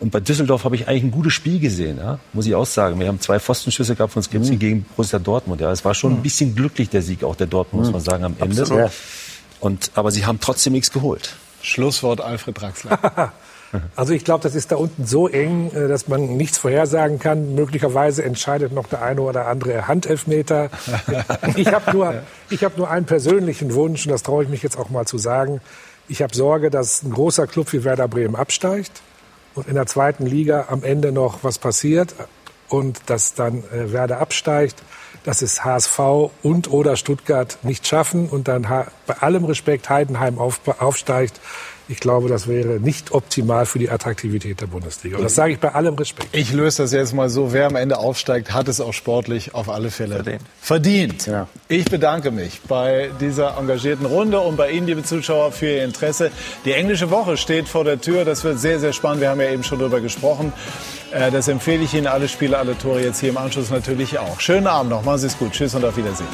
Und 0.00 0.10
bei 0.12 0.20
Düsseldorf 0.20 0.62
habe 0.64 0.76
ich 0.76 0.86
eigentlich 0.86 1.02
ein 1.04 1.10
gutes 1.10 1.32
Spiel 1.32 1.58
gesehen, 1.58 1.98
ja? 1.98 2.20
muss 2.32 2.46
ich 2.46 2.54
auch 2.54 2.66
sagen. 2.66 3.00
Wir 3.00 3.08
haben 3.08 3.20
zwei 3.20 3.40
Pfostenschüsse 3.40 3.96
gehabt 3.96 4.12
von 4.12 4.22
Skripski 4.22 4.54
Mhm. 4.54 4.58
gegen 4.60 4.82
Borussia 4.96 5.18
Dortmund. 5.18 5.60
Ja, 5.60 5.72
es 5.72 5.84
war 5.84 5.92
schon 5.94 6.12
ein 6.14 6.22
bisschen 6.22 6.54
glücklich 6.54 6.88
der 6.88 7.02
Sieg 7.02 7.24
auch 7.24 7.34
der 7.34 7.48
Dortmund, 7.48 7.84
muss 7.84 7.92
man 7.92 8.00
sagen, 8.00 8.22
am 8.24 8.36
Ende. 8.38 8.62
Absolut. 8.62 8.90
Und 9.60 9.90
aber 9.96 10.10
sie 10.12 10.24
haben 10.24 10.38
trotzdem 10.40 10.72
nichts 10.74 10.92
geholt. 10.92 11.34
Schlusswort 11.62 12.20
Alfred 12.20 12.60
Draxler. 12.60 13.32
Also 13.96 14.12
ich 14.12 14.24
glaube, 14.24 14.42
das 14.42 14.54
ist 14.54 14.72
da 14.72 14.76
unten 14.76 15.04
so 15.04 15.28
eng, 15.28 15.70
äh, 15.72 15.88
dass 15.88 16.08
man 16.08 16.36
nichts 16.36 16.58
vorhersagen 16.58 17.18
kann. 17.18 17.54
Möglicherweise 17.54 18.24
entscheidet 18.24 18.72
noch 18.72 18.86
der 18.86 19.02
eine 19.02 19.20
oder 19.20 19.46
andere 19.46 19.88
Handelfmeter. 19.88 20.70
Ich 21.56 21.72
habe 21.72 21.92
nur, 21.92 22.22
ich 22.50 22.64
hab 22.64 22.76
nur 22.78 22.90
einen 22.90 23.06
persönlichen 23.06 23.74
Wunsch, 23.74 24.06
und 24.06 24.12
das 24.12 24.22
traue 24.22 24.44
ich 24.44 24.48
mich 24.48 24.62
jetzt 24.62 24.78
auch 24.78 24.90
mal 24.90 25.06
zu 25.06 25.18
sagen. 25.18 25.60
Ich 26.08 26.22
habe 26.22 26.34
Sorge, 26.34 26.70
dass 26.70 27.02
ein 27.02 27.12
großer 27.12 27.46
Club 27.46 27.72
wie 27.72 27.84
Werder 27.84 28.08
Bremen 28.08 28.36
absteigt 28.36 29.02
und 29.54 29.68
in 29.68 29.74
der 29.74 29.86
zweiten 29.86 30.26
Liga 30.26 30.66
am 30.68 30.82
Ende 30.84 31.12
noch 31.12 31.42
was 31.42 31.58
passiert 31.58 32.14
und 32.68 33.00
dass 33.06 33.34
dann 33.34 33.64
äh, 33.72 33.92
Werder 33.92 34.20
absteigt, 34.20 34.82
dass 35.24 35.42
es 35.42 35.64
HSV 35.64 36.30
und 36.42 36.70
oder 36.70 36.96
Stuttgart 36.96 37.58
nicht 37.62 37.86
schaffen 37.86 38.28
und 38.28 38.48
dann 38.48 38.62
bei 38.62 39.14
allem 39.20 39.44
Respekt 39.44 39.90
Heidenheim 39.90 40.38
auf, 40.38 40.60
aufsteigt. 40.78 41.40
Ich 41.90 42.00
glaube, 42.00 42.28
das 42.28 42.46
wäre 42.46 42.80
nicht 42.80 43.12
optimal 43.12 43.64
für 43.64 43.78
die 43.78 43.90
Attraktivität 43.90 44.60
der 44.60 44.66
Bundesliga. 44.66 45.16
Und 45.16 45.24
das 45.24 45.34
sage 45.34 45.54
ich 45.54 45.58
bei 45.58 45.74
allem 45.74 45.94
Respekt. 45.94 46.28
Ich 46.32 46.52
löse 46.52 46.82
das 46.82 46.92
jetzt 46.92 47.14
mal 47.14 47.30
so. 47.30 47.52
Wer 47.54 47.66
am 47.66 47.76
Ende 47.76 47.96
aufsteigt, 47.98 48.52
hat 48.52 48.68
es 48.68 48.80
auch 48.80 48.92
sportlich 48.92 49.54
auf 49.54 49.70
alle 49.70 49.90
Fälle 49.90 50.16
verdient. 50.16 50.42
verdient. 50.60 51.26
Ja. 51.26 51.48
Ich 51.68 51.86
bedanke 51.86 52.30
mich 52.30 52.60
bei 52.68 53.10
dieser 53.20 53.56
engagierten 53.56 54.04
Runde 54.04 54.38
und 54.40 54.56
bei 54.56 54.70
Ihnen, 54.70 54.86
liebe 54.86 55.02
Zuschauer, 55.02 55.52
für 55.52 55.66
Ihr 55.66 55.84
Interesse. 55.84 56.30
Die 56.66 56.72
englische 56.72 57.10
Woche 57.10 57.38
steht 57.38 57.68
vor 57.68 57.84
der 57.84 58.00
Tür. 58.00 58.26
Das 58.26 58.44
wird 58.44 58.58
sehr, 58.58 58.78
sehr 58.80 58.92
spannend. 58.92 59.22
Wir 59.22 59.30
haben 59.30 59.40
ja 59.40 59.50
eben 59.50 59.64
schon 59.64 59.78
darüber 59.78 60.00
gesprochen. 60.00 60.52
Äh, 61.10 61.30
das 61.30 61.48
empfehle 61.48 61.84
ich 61.84 61.94
Ihnen. 61.94 62.06
Alle 62.06 62.28
Spiele, 62.28 62.58
alle 62.58 62.76
Tore 62.76 63.00
jetzt 63.00 63.20
hier 63.20 63.30
im 63.30 63.38
Anschluss 63.38 63.70
natürlich 63.70 64.18
auch. 64.18 64.40
Schönen 64.40 64.66
Abend 64.66 64.90
noch. 64.90 65.04
Machen 65.04 65.18
Sie 65.18 65.26
es 65.28 65.38
gut. 65.38 65.52
Tschüss 65.52 65.74
und 65.74 65.84
auf 65.84 65.96
Wiedersehen. 65.96 66.28